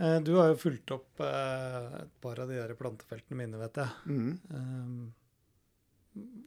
Eh, 0.00 0.18
Du 0.26 0.32
har 0.40 0.48
jo 0.52 0.56
fulgt 0.58 0.90
opp 0.96 1.20
eh, 1.22 2.00
et 2.02 2.12
par 2.24 2.40
av 2.42 2.48
de 2.50 2.56
der 2.58 2.74
plantefeltene 2.78 3.36
mine, 3.38 3.60
vet 3.60 3.78
jeg. 3.78 3.88
Mm. 4.10 4.32
Um, 4.50 5.14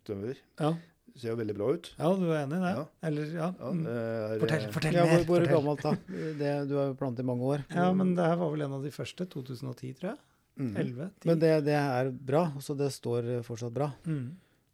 Stemmer. 0.04 0.38
ja. 0.60 0.74
Det 1.08 1.22
ser 1.24 1.32
jo 1.32 1.38
veldig 1.40 1.54
bra 1.58 1.68
ut. 1.74 1.88
ja, 1.98 2.10
du 2.14 2.26
er 2.30 2.44
enig 2.44 2.58
i 2.60 2.62
det? 2.62 2.72
Ja. 2.78 2.82
Eller, 3.08 3.30
ja. 3.34 3.46
Ja, 3.58 3.70
mm. 3.74 3.80
det 3.88 3.94
er, 3.98 4.42
Fortell, 4.44 4.66
fortell 4.76 4.94
Ja, 5.00 5.06
hvor, 5.08 5.14
mer. 5.18 5.24
hvor 5.26 5.40
fortell. 5.40 5.54
gammelt 5.56 5.82
da? 5.82 5.94
Det, 6.42 6.52
du 6.70 6.74
har 6.78 6.90
jo 6.92 6.98
plantet 7.00 7.24
i 7.24 7.28
mange 7.32 7.48
år. 7.56 7.64
Ja, 7.74 7.88
men 7.98 8.12
det 8.20 8.28
her 8.28 8.36
var 8.38 8.52
vel 8.54 8.66
en 8.68 8.76
av 8.78 8.84
de 8.86 8.92
første. 8.94 9.26
2010, 9.34 9.94
tror 9.98 10.12
jeg. 10.12 10.20
mm. 10.62 10.76
11? 10.84 11.08
10. 11.24 11.30
Men 11.32 11.40
det, 11.42 11.52
det 11.66 11.78
er 11.80 12.12
bra, 12.30 12.44
så 12.62 12.76
det 12.78 12.92
står 12.94 13.32
fortsatt 13.48 13.74
bra. 13.80 13.90
mm. 14.06 14.28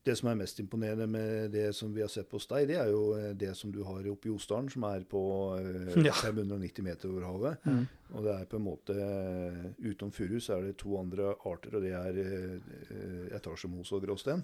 Det 0.04 0.18
som 0.20 0.28
er 0.28 0.36
mest 0.36 0.58
imponerende 0.60 1.06
med 1.08 1.54
det 1.54 1.70
som 1.78 1.94
vi 1.96 2.02
har 2.04 2.12
sett 2.12 2.32
hos 2.36 2.48
deg, 2.52 2.68
det 2.68 2.76
er 2.82 2.90
jo 2.92 3.04
eh, 3.16 3.30
det 3.40 3.54
som 3.56 3.72
du 3.72 3.80
har 3.88 4.08
oppe 4.12 4.28
i 4.28 4.34
Osdalen, 4.34 4.68
som 4.72 4.84
er 4.90 5.06
på 5.08 5.22
eh, 5.56 5.94
590 5.96 6.84
meter 6.84 7.14
over 7.14 7.28
havet. 7.30 7.68
Mm. 7.70 7.86
Og 8.14 8.26
det 8.26 8.34
er 8.34 8.50
på 8.50 8.60
en 8.60 8.66
måte 8.66 8.96
eh, 9.00 9.62
Utenom 9.80 10.12
furu 10.14 10.38
så 10.44 10.58
er 10.58 10.68
det 10.68 10.78
to 10.82 10.98
andre 11.00 11.32
arter, 11.50 11.78
og 11.78 11.86
det 11.86 11.94
er 11.98 12.20
eh, 12.22 12.58
eh, 12.92 13.30
etasjemos 13.38 13.94
og 13.96 14.04
gråsten. 14.06 14.44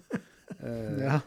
Eh, 0.58 0.98
Ja. 1.04 1.20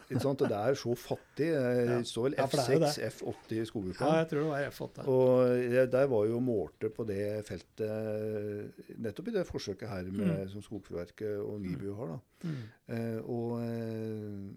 det 0.49 0.57
er 0.59 0.75
så 0.75 0.91
fattig. 0.99 1.47
Det 1.49 2.07
står 2.07 2.23
vel 2.27 2.35
Ja, 2.37 2.45
for 2.45 2.57
det 2.57 2.81
er 2.83 3.09
F6, 3.09 3.21
F80 3.21 3.61
i 3.61 3.65
Ja, 4.05 4.15
jeg 4.19 4.29
tror 4.29 4.39
det 4.39 4.49
var 4.49 4.67
F8. 4.69 5.07
Og 5.07 5.91
der 5.91 6.07
var 6.11 6.25
jo 6.27 6.39
målte 6.39 6.89
på 6.93 7.05
det 7.07 7.45
feltet 7.47 8.99
nettopp 8.99 9.27
i 9.31 9.31
det 9.37 9.45
forsøket 9.47 9.89
her 9.89 10.03
med, 10.11 10.43
Mm. 10.43 10.49
som 10.49 10.61
Skogfjordverket 10.61 11.39
og 11.39 11.61
NIBU 11.61 11.93
har. 11.95 12.07
da. 12.07 12.19
Mm. 12.43 12.61
Eh, 12.89 13.19
og 13.23 13.61
eh, 13.63 14.53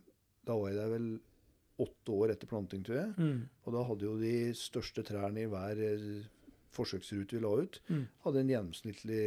da 0.47 0.53
var 0.59 0.69
jeg 0.69 0.77
der 0.77 0.89
vel 0.99 1.09
åtte 1.79 2.09
år 2.13 2.31
etter 2.33 2.47
planting, 2.49 2.83
tror 2.85 2.97
jeg. 2.97 3.15
Mm. 3.19 3.49
Og 3.67 3.73
da 3.75 3.83
hadde 3.85 4.05
jo 4.07 4.17
de 4.19 4.53
største 4.57 5.03
trærne 5.05 5.43
i 5.43 5.47
hver 5.47 5.77
forsøksrute 6.77 7.33
vi 7.39 7.41
la 7.41 7.53
ut, 7.63 7.81
Mm. 7.89 8.05
hadde 8.25 8.41
en 8.43 8.49
gjennomsnittlig 8.53 9.21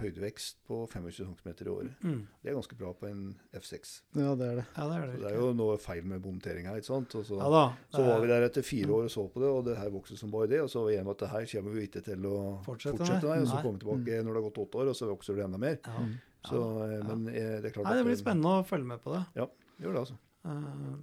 høydevekst 0.00 0.56
på 0.68 0.78
25 0.90 1.12
cm 1.36 1.52
i 1.66 1.70
året. 1.70 1.92
Mm. 2.02 2.26
Det 2.42 2.50
er 2.50 2.56
ganske 2.58 2.76
bra 2.78 2.92
på 2.92 3.08
en 3.08 3.22
F6. 3.54 4.02
Ja, 4.16 4.34
det 4.34 4.46
er 4.50 4.56
det. 4.60 4.66
Ja, 4.76 4.88
det 4.90 4.96
er 4.96 5.06
Så 5.06 5.12
det. 5.12 5.20
det 5.22 5.30
er 5.32 5.38
jo 5.40 5.52
noe 5.54 5.78
feil 5.78 6.04
med 6.04 6.22
bomteringa. 6.22 6.74
ikke 6.76 6.84
sant? 6.90 7.14
Og 7.14 7.24
så, 7.24 7.38
Ja 7.38 7.48
da. 7.50 7.64
så 7.94 8.04
var 8.06 8.20
vi 8.20 8.26
er- 8.26 8.40
der 8.40 8.48
etter 8.48 8.62
fire 8.62 8.88
år 8.90 9.04
og 9.04 9.10
så 9.10 9.28
på 9.32 9.40
det, 9.40 9.48
og 9.48 9.64
det 9.64 9.76
her 9.78 9.90
vokste 9.90 10.16
som 10.18 10.30
bare 10.30 10.46
det. 10.48 10.60
Og 10.60 10.68
så 10.68 10.80
var 10.82 10.86
vi 10.90 10.96
enige 10.96 11.06
om 11.06 11.10
at 11.10 11.18
det 11.18 11.28
her 11.30 11.44
kommer 11.46 11.72
vi 11.72 11.86
ikke 11.88 12.04
til 12.04 12.22
å 12.26 12.64
Fortsette 12.64 12.98
fortsette, 12.98 13.22
med. 13.22 13.42
Og 13.42 13.46
så 13.48 13.62
kommer 13.62 13.78
vi 13.78 13.84
tilbake 13.86 14.24
når 14.24 14.32
det 14.34 14.42
har 14.42 14.50
gått 14.50 14.62
åtte 14.66 14.78
år, 14.82 14.88
og 14.88 14.96
så 14.96 15.06
vokser 15.16 15.34
det 15.36 15.44
enda 15.44 15.58
mer. 15.58 15.78
Ja. 15.84 15.98
Mm. 15.98 16.14
Så, 16.46 16.58
eh, 16.84 16.96
Ja. 16.98 17.02
Men 17.14 17.28
eh, 17.28 17.60
det 17.60 17.64
er 17.66 17.70
klart 17.70 17.84
Nei, 17.90 17.96
det 18.02 18.04
blir 18.06 18.16
spennende 18.16 18.52
å 18.62 18.66
følge 18.66 18.86
med 18.86 19.02
på 19.02 19.12
det. 19.12 19.26
Ja, 19.34 19.46
Gjør 19.80 19.92
det, 19.92 20.00
altså. 20.06 20.16
Eh, 20.46 20.96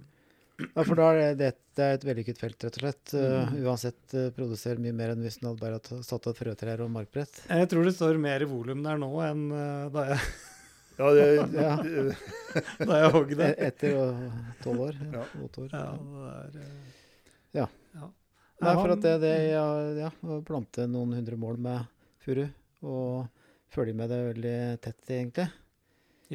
Ja, 0.62 0.84
for 0.86 0.94
da 0.98 1.08
er 1.18 1.34
det, 1.38 1.48
det 1.74 1.82
er 1.84 1.96
et 1.96 2.04
vellykket 2.06 2.38
felt, 2.38 2.62
rett 2.62 2.76
og 2.78 2.82
slett. 2.84 3.12
Uh, 3.16 3.54
uansett 3.66 4.14
uh, 4.14 4.28
produserer 4.36 4.78
mye 4.82 4.94
mer 4.94 5.10
enn 5.14 5.22
hvis 5.24 5.40
den 5.40 5.48
hadde 5.50 5.62
bare 5.64 6.02
satt 6.06 6.28
av 6.30 6.36
frøtrær 6.38 6.84
og 6.84 6.92
markbrett. 6.94 7.40
jeg 7.48 7.70
tror 7.72 7.88
det 7.88 7.94
står 7.96 8.20
mer 8.22 8.44
i 8.44 8.48
volum 8.48 8.84
der 8.86 9.00
nå 9.02 9.10
enn 9.26 9.48
uh, 9.50 9.88
da 9.94 10.04
jeg, 10.12 10.20
Ja, 11.00 11.08
det, 11.10 11.24
Ja. 11.58 11.72
da 12.88 13.00
jeg 13.00 13.10
hogg 13.16 13.32
E 13.34 13.38
det. 13.40 13.48
etter 13.66 13.96
uh, 13.98 14.36
tolv 14.62 14.84
år. 14.86 15.00
Ja. 15.10 15.24
År. 15.42 15.72
Ja, 15.74 15.88
det 16.54 16.68
Ja. 17.58 17.66
ja. 17.98 18.10
Nei, 18.62 18.76
for 18.78 18.94
at 18.94 19.02
det, 19.02 19.16
det 19.26 19.34
ja, 19.50 19.66
ja, 19.98 20.12
å 20.22 20.38
plante 20.46 20.86
noen 20.86 21.16
hundre 21.18 21.36
mål 21.36 21.58
med 21.66 21.90
furu, 22.22 22.46
og 22.86 23.26
følge 23.74 23.96
med 23.98 24.14
det 24.14 24.20
veldig 24.30 24.56
tett, 24.86 25.02
egentlig. 25.10 25.48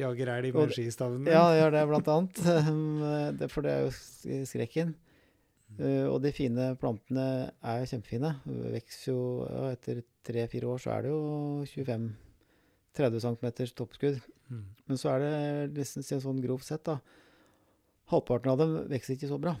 Jager 0.00 0.32
elg 0.34 0.50
Og 0.54 0.62
med 0.64 0.72
det- 0.72 0.78
skistaven 0.78 1.28
Ja, 1.28 1.44
gjør 1.58 1.76
det 1.76 1.84
blant 1.92 2.10
annet. 2.16 2.42
Det, 3.40 3.48
for 3.52 3.64
det 3.66 3.72
er 3.76 3.86
jo 3.86 4.44
skrekken. 4.48 4.94
Uh, 5.78 6.08
og 6.10 6.18
de 6.24 6.32
fine 6.34 6.72
plantene 6.80 7.24
er 7.62 7.82
jo 7.82 7.90
kjempefine. 7.92 8.32
Vokser 8.74 9.12
jo 9.12 9.20
ja, 9.46 9.68
Etter 9.76 10.02
tre-fire 10.26 10.66
år 10.66 10.82
så 10.82 10.90
er 10.96 11.06
det 11.06 11.12
jo 11.12 11.20
25-30 12.96 13.22
cm 13.22 13.46
toppskudd. 13.78 14.18
Mm. 14.50 14.64
Men 14.90 14.98
så 14.98 15.12
er 15.14 15.22
det 15.70 15.78
liksom 15.78 16.22
sånn 16.24 16.42
grovt 16.42 16.66
sett, 16.66 16.82
da. 16.88 16.98
Halvparten 18.10 18.50
av 18.50 18.58
dem 18.58 18.74
vokser 18.90 19.14
ikke 19.14 19.30
så 19.30 19.38
bra. 19.38 19.54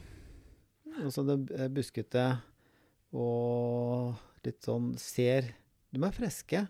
Altså 1.04 1.22
det 1.28 1.36
er 1.54 1.70
buskete 1.72 2.24
og 3.14 4.18
litt 4.44 4.60
sånn 4.66 4.92
ser 5.00 5.52
De 5.90 6.00
er 6.02 6.14
friske, 6.14 6.60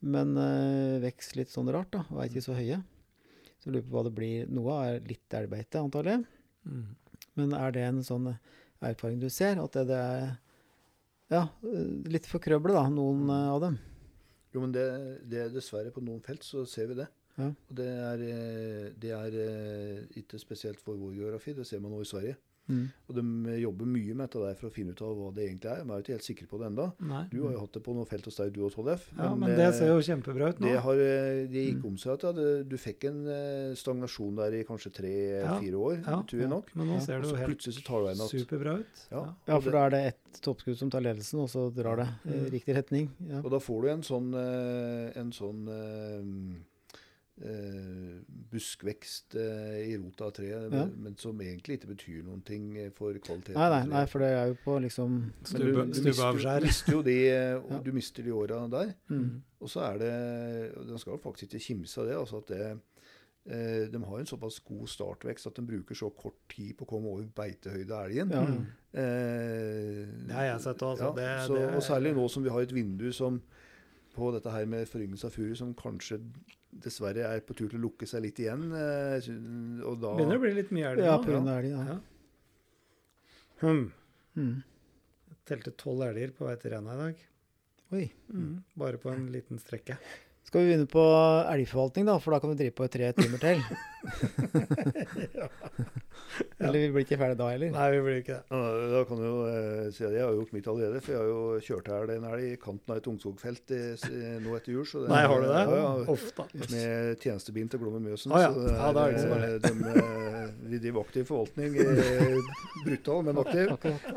men 0.00 0.32
uh, 0.38 1.02
vokser 1.02 1.42
litt 1.42 1.52
sånn 1.52 1.68
rart, 1.74 1.90
da. 1.94 2.04
Og 2.10 2.22
er 2.22 2.30
ikke 2.30 2.46
så 2.46 2.54
høye. 2.56 2.80
Så 3.60 3.68
jeg 3.68 3.76
lurer 3.76 3.86
på 3.86 3.96
hva 3.96 4.04
det 4.06 4.14
blir. 4.16 4.50
Noe 4.56 4.78
er 4.86 5.02
litt 5.04 5.36
elgbeite, 5.36 5.82
antagelig. 5.82 6.24
Mm. 6.64 6.86
Men 7.38 7.54
er 7.58 7.76
det 7.76 7.84
en 7.86 8.00
sånn 8.04 8.32
erfaring 8.80 9.20
du 9.20 9.28
ser? 9.32 9.60
At 9.60 9.76
det, 9.76 9.86
det 9.92 10.00
er 10.00 10.26
ja, 11.30 11.44
eh, 11.68 11.86
litt 12.10 12.26
for 12.28 12.42
krøble, 12.42 12.74
da, 12.74 12.88
noen 12.92 13.28
eh, 13.28 13.48
av 13.52 13.62
dem. 13.66 13.78
Jo, 14.50 14.64
men 14.64 14.72
det, 14.74 14.86
det 15.30 15.44
er 15.44 15.52
dessverre 15.54 15.92
på 15.94 16.02
noen 16.02 16.22
felt 16.24 16.42
så 16.46 16.64
ser 16.68 16.90
vi 16.90 16.98
det. 17.02 17.06
Ja. 17.36 17.48
Og 17.52 17.76
det 17.78 17.88
er, 17.88 18.24
eh, 18.26 18.86
det 19.00 19.12
er 19.14 19.36
eh, 19.44 20.00
ikke 20.20 20.40
spesielt 20.42 20.80
for 20.82 20.98
vår 20.98 21.14
geografi, 21.20 21.54
det 21.56 21.66
ser 21.68 21.82
man 21.84 21.94
nå 21.94 22.00
i 22.02 22.08
Sverige. 22.08 22.36
Mm. 22.70 22.84
Og 23.10 23.16
de 23.16 23.56
jobber 23.60 23.88
mye 23.90 24.14
med 24.14 24.28
dette 24.28 24.40
der 24.44 24.54
for 24.54 24.68
å 24.70 24.72
finne 24.72 24.92
ut 24.94 25.00
av 25.02 25.16
hva 25.18 25.30
det 25.34 25.44
egentlig 25.48 25.70
er. 25.72 25.80
De 25.82 25.90
er 25.90 25.96
jo 25.98 26.04
ikke 26.04 26.14
helt 26.14 26.26
sikre 26.28 26.46
på 26.46 26.58
det 26.60 26.66
enda. 26.70 26.84
Nei. 27.02 27.22
Du 27.32 27.40
har 27.42 27.52
jo 27.56 27.60
hatt 27.64 27.72
det 27.74 27.82
på 27.82 27.94
noe 27.96 28.06
felt 28.06 28.24
hos 28.30 28.36
deg, 28.38 28.52
du 28.54 28.60
og 28.64 28.72
Tollef. 28.74 29.08
Ja, 29.18 29.34
men 29.34 29.50
det 29.58 29.64
eh, 29.66 29.72
ser 29.80 29.90
jo 29.90 29.98
kjempebra 30.06 30.50
ut 30.54 30.60
nå. 30.62 30.68
det, 30.70 30.76
har, 30.84 31.02
eh, 31.02 31.40
det 31.50 31.64
gikk 31.66 31.84
om 31.90 31.96
seg 31.98 32.12
at 32.14 32.22
ja, 32.28 32.32
du 32.70 32.76
fikk 32.78 33.04
en 33.10 33.20
eh, 33.26 33.74
stagnasjon 33.74 34.36
der 34.38 34.54
i 34.60 34.62
kanskje 34.68 34.92
tre-fire 35.00 35.74
år, 35.90 35.96
Ja. 36.06 36.20
tror 36.22 36.40
jeg 36.44 36.48
nok. 36.54 36.70
Men 36.78 36.86
nå 36.94 37.00
ser 37.02 37.20
det 37.20 37.30
jo 37.30 37.36
helt 37.42 37.66
superbra 38.30 38.78
ut. 38.80 39.04
Ja. 39.10 39.24
Ja, 39.48 39.58
for 39.60 39.70
det- 39.70 39.72
da 39.74 39.84
er 39.86 39.90
det 39.90 40.04
ett 40.14 40.40
toppskudd 40.46 40.78
som 40.78 40.90
tar 40.90 41.00
ledelsen, 41.02 41.40
og 41.40 41.48
så 41.50 41.66
drar 41.74 41.96
det 41.96 42.08
i 42.26 42.38
Mm. 42.38 42.50
riktig 42.54 42.76
retning. 42.76 43.08
Ja. 43.28 43.40
Og 43.42 43.50
da 43.50 43.58
får 43.58 43.82
du 43.82 43.88
en 43.88 44.02
sånn, 44.02 44.34
en 45.16 45.32
sånn 45.32 46.60
buskvekst 48.50 49.34
eh, 49.40 49.76
i 49.90 49.96
rota 49.98 50.26
av 50.28 50.32
treet, 50.36 50.72
Ja. 50.72 50.86
men 50.96 51.16
som 51.16 51.38
egentlig 51.40 51.78
ikke 51.78 51.92
betyr 51.94 52.22
noen 52.26 52.42
ting 52.44 52.76
eh, 52.76 52.90
for 52.96 53.12
kvaliteten. 53.14 53.54
Nei, 53.58 53.68
nei, 53.70 53.86
nei, 53.92 54.04
for 54.10 54.18
det 54.24 54.28
er 54.36 54.50
jo 54.52 54.56
på 54.64 54.76
liksom 54.84 55.18
stubbe, 55.44 55.64
du, 55.64 55.72
du, 55.72 56.02
mister, 56.10 56.32
du 56.60 56.66
mister 56.66 56.92
jo 56.98 57.02
de, 57.06 57.16
eh, 57.30 57.56
Ja. 57.70 57.78
du 57.84 57.92
mister 57.96 58.22
de 58.26 58.32
åra 58.36 58.60
der. 58.72 58.94
mm. 59.08 59.42
Og 59.60 59.68
så 59.68 59.82
er 59.84 59.98
det 60.00 60.12
og 60.78 60.86
Den 60.88 60.98
skal 60.98 61.18
faktisk 61.20 61.50
ikke 61.50 61.64
kimse 61.66 62.00
av 62.00 62.06
det. 62.08 62.14
altså 62.16 62.38
at 62.40 62.48
det 62.48 62.60
eh, 63.46 63.88
De 63.92 63.98
har 64.04 64.18
en 64.22 64.26
såpass 64.26 64.58
god 64.64 64.88
startvekst 64.88 65.46
at 65.50 65.56
de 65.56 65.62
bruker 65.68 65.94
så 65.94 66.08
kort 66.16 66.38
tid 66.48 66.74
på 66.78 66.84
å 66.86 66.88
komme 66.88 67.08
over 67.12 67.26
beitehøyde 67.36 67.92
av 67.92 68.06
elgen. 68.08 68.30
Ja. 68.32 68.44
Eh, 69.00 70.06
Det 70.26 70.32
har 70.34 70.44
jeg 70.54 70.60
sett 70.64 70.82
også, 70.82 71.10
ja, 71.10 71.12
det- 71.12 71.46
så, 71.48 71.54
det- 71.58 71.74
og 71.76 71.82
særlig 71.82 72.14
nå 72.16 72.28
som 72.30 72.42
vi 72.42 72.50
har 72.50 72.60
et 72.62 72.72
vindu 72.72 73.12
som 73.12 73.40
på 74.16 74.32
dette 74.34 74.50
her 74.50 74.64
med 74.66 74.88
foryngelse 74.88 75.24
av 75.26 75.30
furu 75.36 75.54
som 75.54 75.74
kanskje 75.74 76.18
dessverre 76.72 77.26
er 77.34 77.40
på 77.44 77.54
tur 77.58 77.68
til 77.68 77.78
å 77.80 77.82
lukke 77.88 78.06
seg 78.06 78.22
litt 78.22 78.38
igjen. 78.38 78.68
eh, 78.72 79.28
Og 79.84 80.00
da 80.00 80.14
Begynner 80.16 80.38
å 80.38 80.42
bli 80.44 80.52
litt 80.54 80.70
mye 80.70 80.92
elg 80.92 81.02
Ja, 81.04 81.16
nå. 81.16 81.24
grunn 81.26 81.48
elg, 81.48 81.70
ja. 81.70 81.84
Ja. 81.90 81.98
Hmm. 83.60 83.92
Mm. 84.36 84.62
Telte 85.50 85.72
tolv 85.76 86.02
elger 86.06 86.30
på 86.36 86.46
vei 86.46 86.56
til 86.62 86.70
Rena 86.72 86.94
i 86.94 87.00
dag. 87.02 87.22
Oi. 87.92 88.04
Mm. 88.32 88.62
Bare 88.78 88.98
på 89.02 89.10
en 89.12 89.26
liten 89.34 89.58
strekke. 89.58 89.96
Skal 90.48 90.64
vi 90.64 90.70
begynne 90.72 90.88
på 90.90 91.02
elgforvaltning, 91.52 92.08
da? 92.08 92.16
For 92.18 92.32
da 92.34 92.40
kan 92.42 92.50
vi 92.50 92.56
drive 92.58 92.74
på 92.74 92.88
i 92.88 92.90
tre 92.90 93.12
timer 93.14 93.38
til. 93.38 93.60
Eller 96.60 96.78
vi 96.78 96.90
blir 96.92 97.00
ikke 97.04 97.16
ferdig 97.20 97.36
da 97.40 97.46
heller. 97.50 97.70
Nei, 97.74 97.86
vi 97.94 98.00
blir 98.04 98.16
ikke 98.20 98.36
det. 98.38 98.44
Da 98.92 99.00
kan 99.08 99.16
du 99.20 99.24
jo 99.26 99.38
eh, 99.50 99.86
si 99.94 100.02
at 100.06 100.12
Jeg 100.14 100.22
har 100.24 100.34
gjort 100.36 100.52
mitt 100.56 100.68
allerede, 100.70 100.98
for 101.04 101.10
jeg 101.14 101.20
har 101.20 101.28
jo 101.30 101.40
kjørt 101.66 101.86
her 101.92 102.04
en 102.16 102.26
elg 102.30 102.42
i 102.46 102.48
kanten 102.60 102.88
av 102.94 102.98
et 103.00 103.08
ungskogfelt 103.12 103.66
i- 103.76 103.98
nå 104.44 104.50
etter 104.58 104.70
jul. 104.74 104.86
Så 104.88 104.96
det- 105.04 105.10
Nei, 105.12 105.22
har 105.26 105.36
du 105.40 105.46
det? 105.48 105.60
Ja, 105.60 105.64
ja, 105.80 105.90
Uff 106.14 106.24
med 106.72 106.90
tjenestebilen 107.24 107.70
til 107.72 107.80
Glommen 107.82 108.02
Mjøsen. 108.06 108.30
Å 108.32 108.34
ja. 108.44 108.50
så 108.52 108.58
det 108.66 108.74
Ja, 108.76 108.88
det 108.92 109.00
er 109.00 109.04
det 109.10 109.16
de, 109.20 109.26
eh, 109.40 109.46
de, 109.66 109.72
eh, 110.76 110.80
driver 110.80 111.00
aktiv 111.04 111.24
forvaltning. 111.30 111.70
eh, 111.76 111.82
Brutal, 112.86 113.20
men 113.28 113.34
aktiv. 113.44 113.64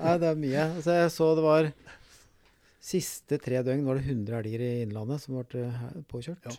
Nei, 0.02 0.16
det 0.18 0.28
er 0.32 0.36
mye. 0.48 0.64
Altså, 0.78 0.91
jeg 1.02 1.10
så 1.18 1.26
det 1.36 1.44
var 1.44 1.64
Siste 2.84 3.38
tre 3.39 3.61
døgn 3.64 3.85
var 3.88 3.95
det 3.99 4.03
100 4.10 4.39
elger 4.41 4.61
i 4.65 4.72
Innlandet 4.84 5.22
som 5.23 5.38
ble 5.39 5.61
eh, 5.69 5.84
påkjørt. 6.11 6.49
Ja. 6.49 6.55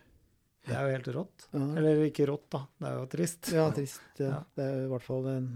Det 0.64 0.72
er 0.78 0.86
jo 0.88 0.92
helt 0.96 1.09
rått. 1.12 1.48
Ja. 1.52 1.64
Eller 1.76 1.98
ikke 2.06 2.24
rått, 2.30 2.46
da. 2.55 2.62
Det 2.80 2.88
er 2.88 2.94
jo 2.96 3.09
trist. 3.12 3.51
Ja, 3.52 3.66
trist. 3.76 4.01
Ja. 4.16 4.30
Ja. 4.30 4.38
Det 4.56 4.64
er 4.70 4.78
i 4.86 4.92
hvert 4.94 5.05
fall 5.05 5.26
en 5.34 5.48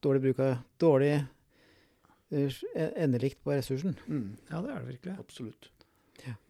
dårlig 0.00 0.22
bruk 0.24 0.38
av 0.46 0.54
Dårlig 0.80 1.10
eh, 2.32 2.54
endelikt 3.04 3.42
på 3.44 3.52
ressursen. 3.52 3.98
Mm, 4.08 4.30
Ja, 4.48 4.62
det 4.64 4.70
er 4.72 4.78
det 4.86 4.94
virkelig. 4.94 5.18
absolutt. 5.20 5.68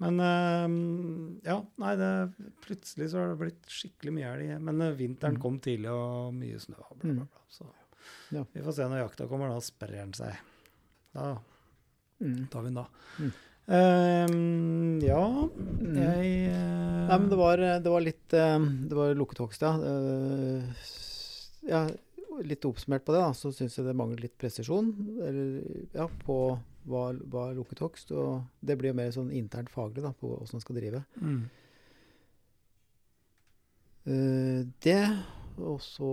Men 0.00 0.20
eh, 0.22 1.42
ja, 1.50 1.58
nei, 1.82 1.90
det, 2.00 2.12
plutselig 2.64 3.10
så 3.12 3.20
har 3.24 3.28
det 3.34 3.40
blitt 3.42 3.66
skikkelig 3.74 4.14
mye 4.16 4.30
elg. 4.36 4.54
Men 4.70 4.80
eh, 4.86 4.94
vinteren 4.98 5.34
Mm. 5.36 5.42
kom 5.42 5.58
tidlig, 5.60 5.90
og 5.90 6.30
mye 6.38 6.58
snø. 6.62 6.78
Bla, 6.78 6.94
bla, 7.02 7.26
bla, 7.26 7.42
så 7.50 7.66
Ja. 8.30 8.44
vi 8.54 8.62
får 8.62 8.72
se 8.78 8.86
når 8.88 9.02
jakta 9.02 9.26
kommer. 9.28 9.50
Da 9.50 9.58
sprer 9.60 9.98
den 9.98 10.12
seg. 10.14 10.38
Da 11.12 11.40
Mm. 12.22 12.46
tar 12.50 12.62
vi 12.62 12.70
den 12.70 12.74
da. 12.74 12.86
Eh, 13.68 14.26
ja, 15.04 15.24
Mm. 15.78 15.96
jeg 15.96 16.52
uh... 16.52 17.08
Nei, 17.08 17.16
men 17.16 17.28
det 17.30 17.38
var, 17.40 17.60
det 17.80 17.90
var 17.92 18.02
litt 18.04 18.34
uh, 18.36 18.58
Det 18.60 18.96
var 18.96 19.14
lukket 19.16 19.40
hogst, 19.40 19.62
ja. 19.64 19.72
Uh, 19.80 20.64
ja, 21.68 21.86
litt 22.44 22.64
oppsummert 22.68 23.04
på 23.06 23.14
det, 23.14 23.22
da, 23.22 23.32
så 23.36 23.52
syns 23.54 23.78
jeg 23.78 23.86
det 23.86 23.96
mangler 23.96 24.26
litt 24.26 24.36
presisjon 24.40 24.90
eller, 25.24 25.62
ja, 25.96 26.06
på 26.24 26.36
hva, 26.88 27.04
hva 27.32 27.48
lukket 27.56 27.82
hogst. 27.84 28.12
Og 28.14 28.44
det 28.60 28.78
blir 28.78 28.92
jo 28.92 28.98
mer 29.00 29.14
sånn 29.14 29.32
internt 29.34 29.72
faglig 29.72 30.04
da, 30.04 30.12
på 30.16 30.36
åssen 30.38 30.58
man 30.58 30.64
skal 30.64 30.78
drive. 30.78 31.02
Mm. 31.20 31.40
Eh, 34.08 34.60
det, 34.84 35.02
og 35.58 35.80
så 35.84 36.12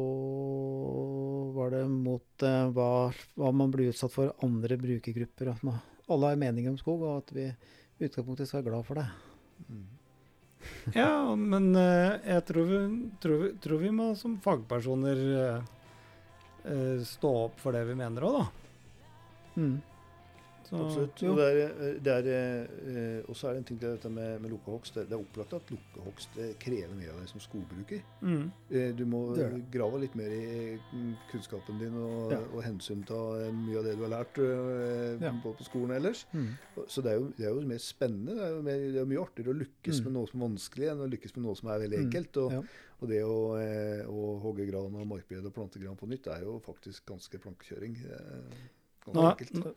var 1.56 1.76
det 1.76 1.84
mot 1.92 2.48
eh, 2.48 2.64
hva, 2.76 2.92
hva 3.40 3.52
man 3.56 3.72
blir 3.74 3.94
utsatt 3.94 4.14
for 4.16 4.34
andre 4.46 4.80
brukergrupper. 4.82 5.54
Man, 5.64 5.80
alle 6.12 6.32
har 6.32 6.40
meninger 6.42 6.74
om 6.74 6.80
skog, 6.80 7.04
og 7.04 7.24
at 7.24 7.34
vi 7.36 7.46
i 7.50 8.08
utgangspunktet 8.08 8.50
skal 8.50 8.62
være 8.62 8.72
glad 8.72 8.88
for 8.88 9.02
det. 9.02 9.06
Mm. 9.70 9.86
Ja, 10.96 11.10
men 11.38 11.72
uh, 11.78 12.16
jeg 12.26 12.46
tror 12.48 12.70
vi, 12.70 12.80
tror, 13.22 13.42
vi, 13.44 13.50
tror 13.62 13.82
vi 13.82 13.92
må 13.94 14.12
som 14.18 14.38
fagpersoner 14.42 15.26
uh, 15.36 17.02
stå 17.06 17.34
opp 17.46 17.60
for 17.62 17.76
det 17.76 17.84
vi 17.90 17.98
mener 17.98 18.26
òg, 18.26 18.40
da. 18.40 18.46
Mm. 19.56 19.76
Så, 20.66 20.76
Absolutt. 20.82 21.22
Og, 21.30 21.38
det 21.38 21.46
er, 21.46 21.58
eh, 21.70 22.00
det 22.02 22.14
er, 22.16 22.68
eh, 22.90 23.30
og 23.30 23.36
så 23.38 23.48
er 23.48 23.54
det 23.54 23.58
en 23.62 23.64
ting 23.70 23.80
til 23.80 23.92
dette 23.94 24.10
med, 24.10 24.40
med 24.42 24.50
lukkehogst. 24.50 24.96
Det, 24.96 25.12
er 25.14 25.20
opplagt 25.22 25.54
at 25.54 25.70
lukkehogst 25.70 26.38
eh, 26.42 26.54
krever 26.60 26.96
mer 26.98 27.12
av 27.14 27.20
deg 27.22 27.30
som 27.30 27.40
skogbruker. 27.44 28.02
mm, 28.22 28.52
Eh, 28.72 28.92
Du 28.98 29.06
må 29.06 29.36
Det 29.36 29.46
det. 29.54 29.60
grave 29.72 30.00
litt 30.02 30.16
mer 30.16 30.32
i 30.34 30.80
kunnskapen 31.32 31.78
din 31.80 31.94
og, 32.02 32.32
Ja. 32.32 32.40
og 32.54 32.64
hensynta 32.64 33.14
eh, 33.46 33.52
mye 33.54 33.78
av 33.78 33.84
det 33.86 33.96
du 33.98 34.02
har 34.08 34.14
lært 34.16 34.38
eh, 34.40 35.22
Ja. 35.22 35.32
på, 35.44 35.54
på 35.56 35.64
skolen 35.64 35.92
ellers. 36.00 36.26
Mm. 36.34 36.50
Så 36.88 37.02
det 37.04 37.12
er, 37.14 37.20
jo, 37.20 37.30
det 37.38 37.46
er 37.46 37.54
jo 37.54 37.62
mer 37.62 37.78
spennende. 37.78 38.36
Det 38.36 38.44
er 38.44 38.56
jo 38.56 38.62
mer, 38.62 38.80
det 38.92 39.02
er 39.02 39.06
mye 39.06 39.22
artigere 39.22 39.54
å 39.54 39.60
lykkes 39.62 40.00
Mm. 40.02 40.04
med 40.06 40.14
noe 40.14 40.28
som 40.28 40.42
er 40.42 40.48
vanskelig, 40.50 40.90
enn 40.92 41.06
å 41.06 41.10
lykkes 41.14 41.36
med 41.38 41.46
noe 41.46 41.56
som 41.56 41.70
er 41.70 41.80
veldig 41.86 42.00
Mm. 42.00 42.06
enkelt. 42.10 42.38
Og, 42.38 42.52
Ja. 42.52 42.62
og 43.02 43.08
det 43.10 43.22
å, 43.24 43.38
eh, 43.62 44.06
å 44.08 44.40
hogge 44.42 44.66
gran 44.72 44.96
og 44.96 45.08
markbed 45.08 45.46
og 45.46 45.54
plante 45.54 45.80
gran 45.80 45.96
på 45.96 46.08
nytt 46.10 46.28
er 46.28 46.42
jo 46.42 46.60
faktisk 46.66 47.06
ganske 47.06 47.38
plankekjøring. 47.38 47.96
Nå, 49.14 49.24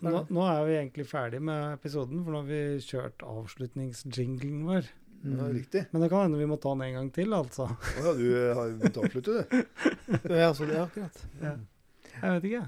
nå, 0.00 0.20
nå 0.32 0.44
er 0.48 0.62
vi 0.64 0.76
egentlig 0.78 1.04
ferdig 1.10 1.40
med 1.44 1.74
episoden, 1.76 2.22
for 2.24 2.32
nå 2.32 2.38
har 2.40 2.46
vi 2.48 2.60
kjørt 2.80 3.24
avslutningsjinglen 3.28 4.62
vår. 4.68 4.88
Ja, 5.18 5.28
Mm. 5.28 5.50
riktig. 5.52 5.80
Men 5.90 6.00
det 6.02 6.08
kan 6.12 6.20
hende 6.22 6.38
vi 6.38 6.46
må 6.46 6.56
ta 6.62 6.70
den 6.76 6.82
en 6.86 6.94
gang 6.94 7.08
til, 7.12 7.32
altså. 7.34 7.64
Å 7.74 8.02
ja, 8.04 8.12
du 8.14 8.26
eh, 8.38 8.54
har 8.54 8.68
begynt 8.78 8.96
å 8.96 9.02
avslutte, 9.02 9.34
du. 9.34 9.64
Ja, 10.40 10.52
så 10.54 10.64
det, 10.68 10.76
akkurat. 10.78 11.18
Ja. 11.42 11.52
Jeg 12.22 12.36
vet 12.36 12.44
ikke. 12.52 12.60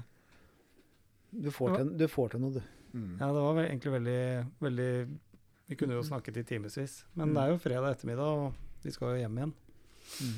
Du 1.31 1.47
får, 1.55 1.77
til, 1.77 1.93
du 1.97 2.05
får 2.11 2.33
til 2.33 2.43
noe, 2.43 2.51
du. 2.59 2.61
Mm. 2.91 3.13
Ja, 3.21 3.29
det 3.31 3.43
var 3.45 3.61
egentlig 3.63 3.93
veldig, 3.93 4.19
veldig 4.67 4.89
Vi 5.71 5.77
kunne 5.79 5.95
jo 5.95 6.03
snakket 6.03 6.41
i 6.41 6.43
timevis. 6.43 7.05
Men 7.15 7.29
Mm. 7.31 7.33
det 7.37 7.41
er 7.45 7.53
jo 7.53 7.61
fredag 7.63 7.95
ettermiddag, 7.95 8.41
og 8.43 8.83
vi 8.83 8.91
skal 8.91 9.15
jo 9.15 9.21
hjem 9.23 9.37
igjen. 9.39 9.53
Mm. 10.19 10.35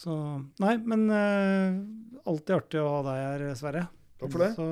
Så 0.00 0.14
Nei, 0.62 0.76
men 0.86 1.02
uh, 1.10 1.80
alltid 2.30 2.56
artig 2.56 2.80
å 2.80 2.92
ha 2.94 3.02
deg 3.10 3.24
her, 3.26 3.54
Sverre. 3.58 3.88
Takk 4.22 4.30
for 4.30 4.38
det. 4.46 4.52
Så 4.54 4.70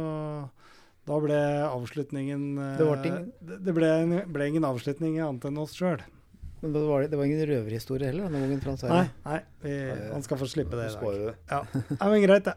da 1.09 1.19
ble 1.25 1.39
avslutningen 1.65 2.43
eh, 2.61 2.77
Det 2.79 2.87
ble 2.87 3.09
ingen- 3.09 3.33
det 3.49 3.59
det 3.65 3.75
ble, 3.77 3.91
ble 4.37 4.49
ingen 4.53 4.67
avslutning 4.69 5.19
annet 5.25 5.49
enn 5.49 5.59
oss 5.63 5.75
sjøl. 5.79 6.03
Men 6.61 6.73
det 6.75 6.81
var, 6.89 7.05
det 7.07 7.17
var 7.19 7.25
ingen 7.29 7.45
røverhistorie 7.47 8.09
heller 8.11 8.27
denne 8.27 8.41
gangen 8.43 8.61
Frans 8.65 8.83
Nei, 8.91 9.05
nei 9.25 9.37
vi, 9.63 9.75
Nei, 9.93 10.09
han 10.11 10.25
skal 10.27 10.41
få 10.41 10.49
slippe 10.51 10.75
det 10.75 10.89
i 10.91 10.95
dag. 10.97 11.21
Det. 11.29 11.35
Ja. 11.53 11.61
Nei, 12.01 12.09
men 12.13 12.25
greit, 12.27 12.49
det. 12.49 12.55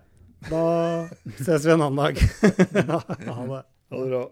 Da 0.50 0.62
ses 1.44 1.66
vi 1.68 1.76
en 1.76 1.84
annen 1.86 2.00
dag. 2.02 2.18
ha 2.90 3.44
det. 3.46 3.62
Ha 3.94 4.00
det 4.02 4.08
bra. 4.10 4.24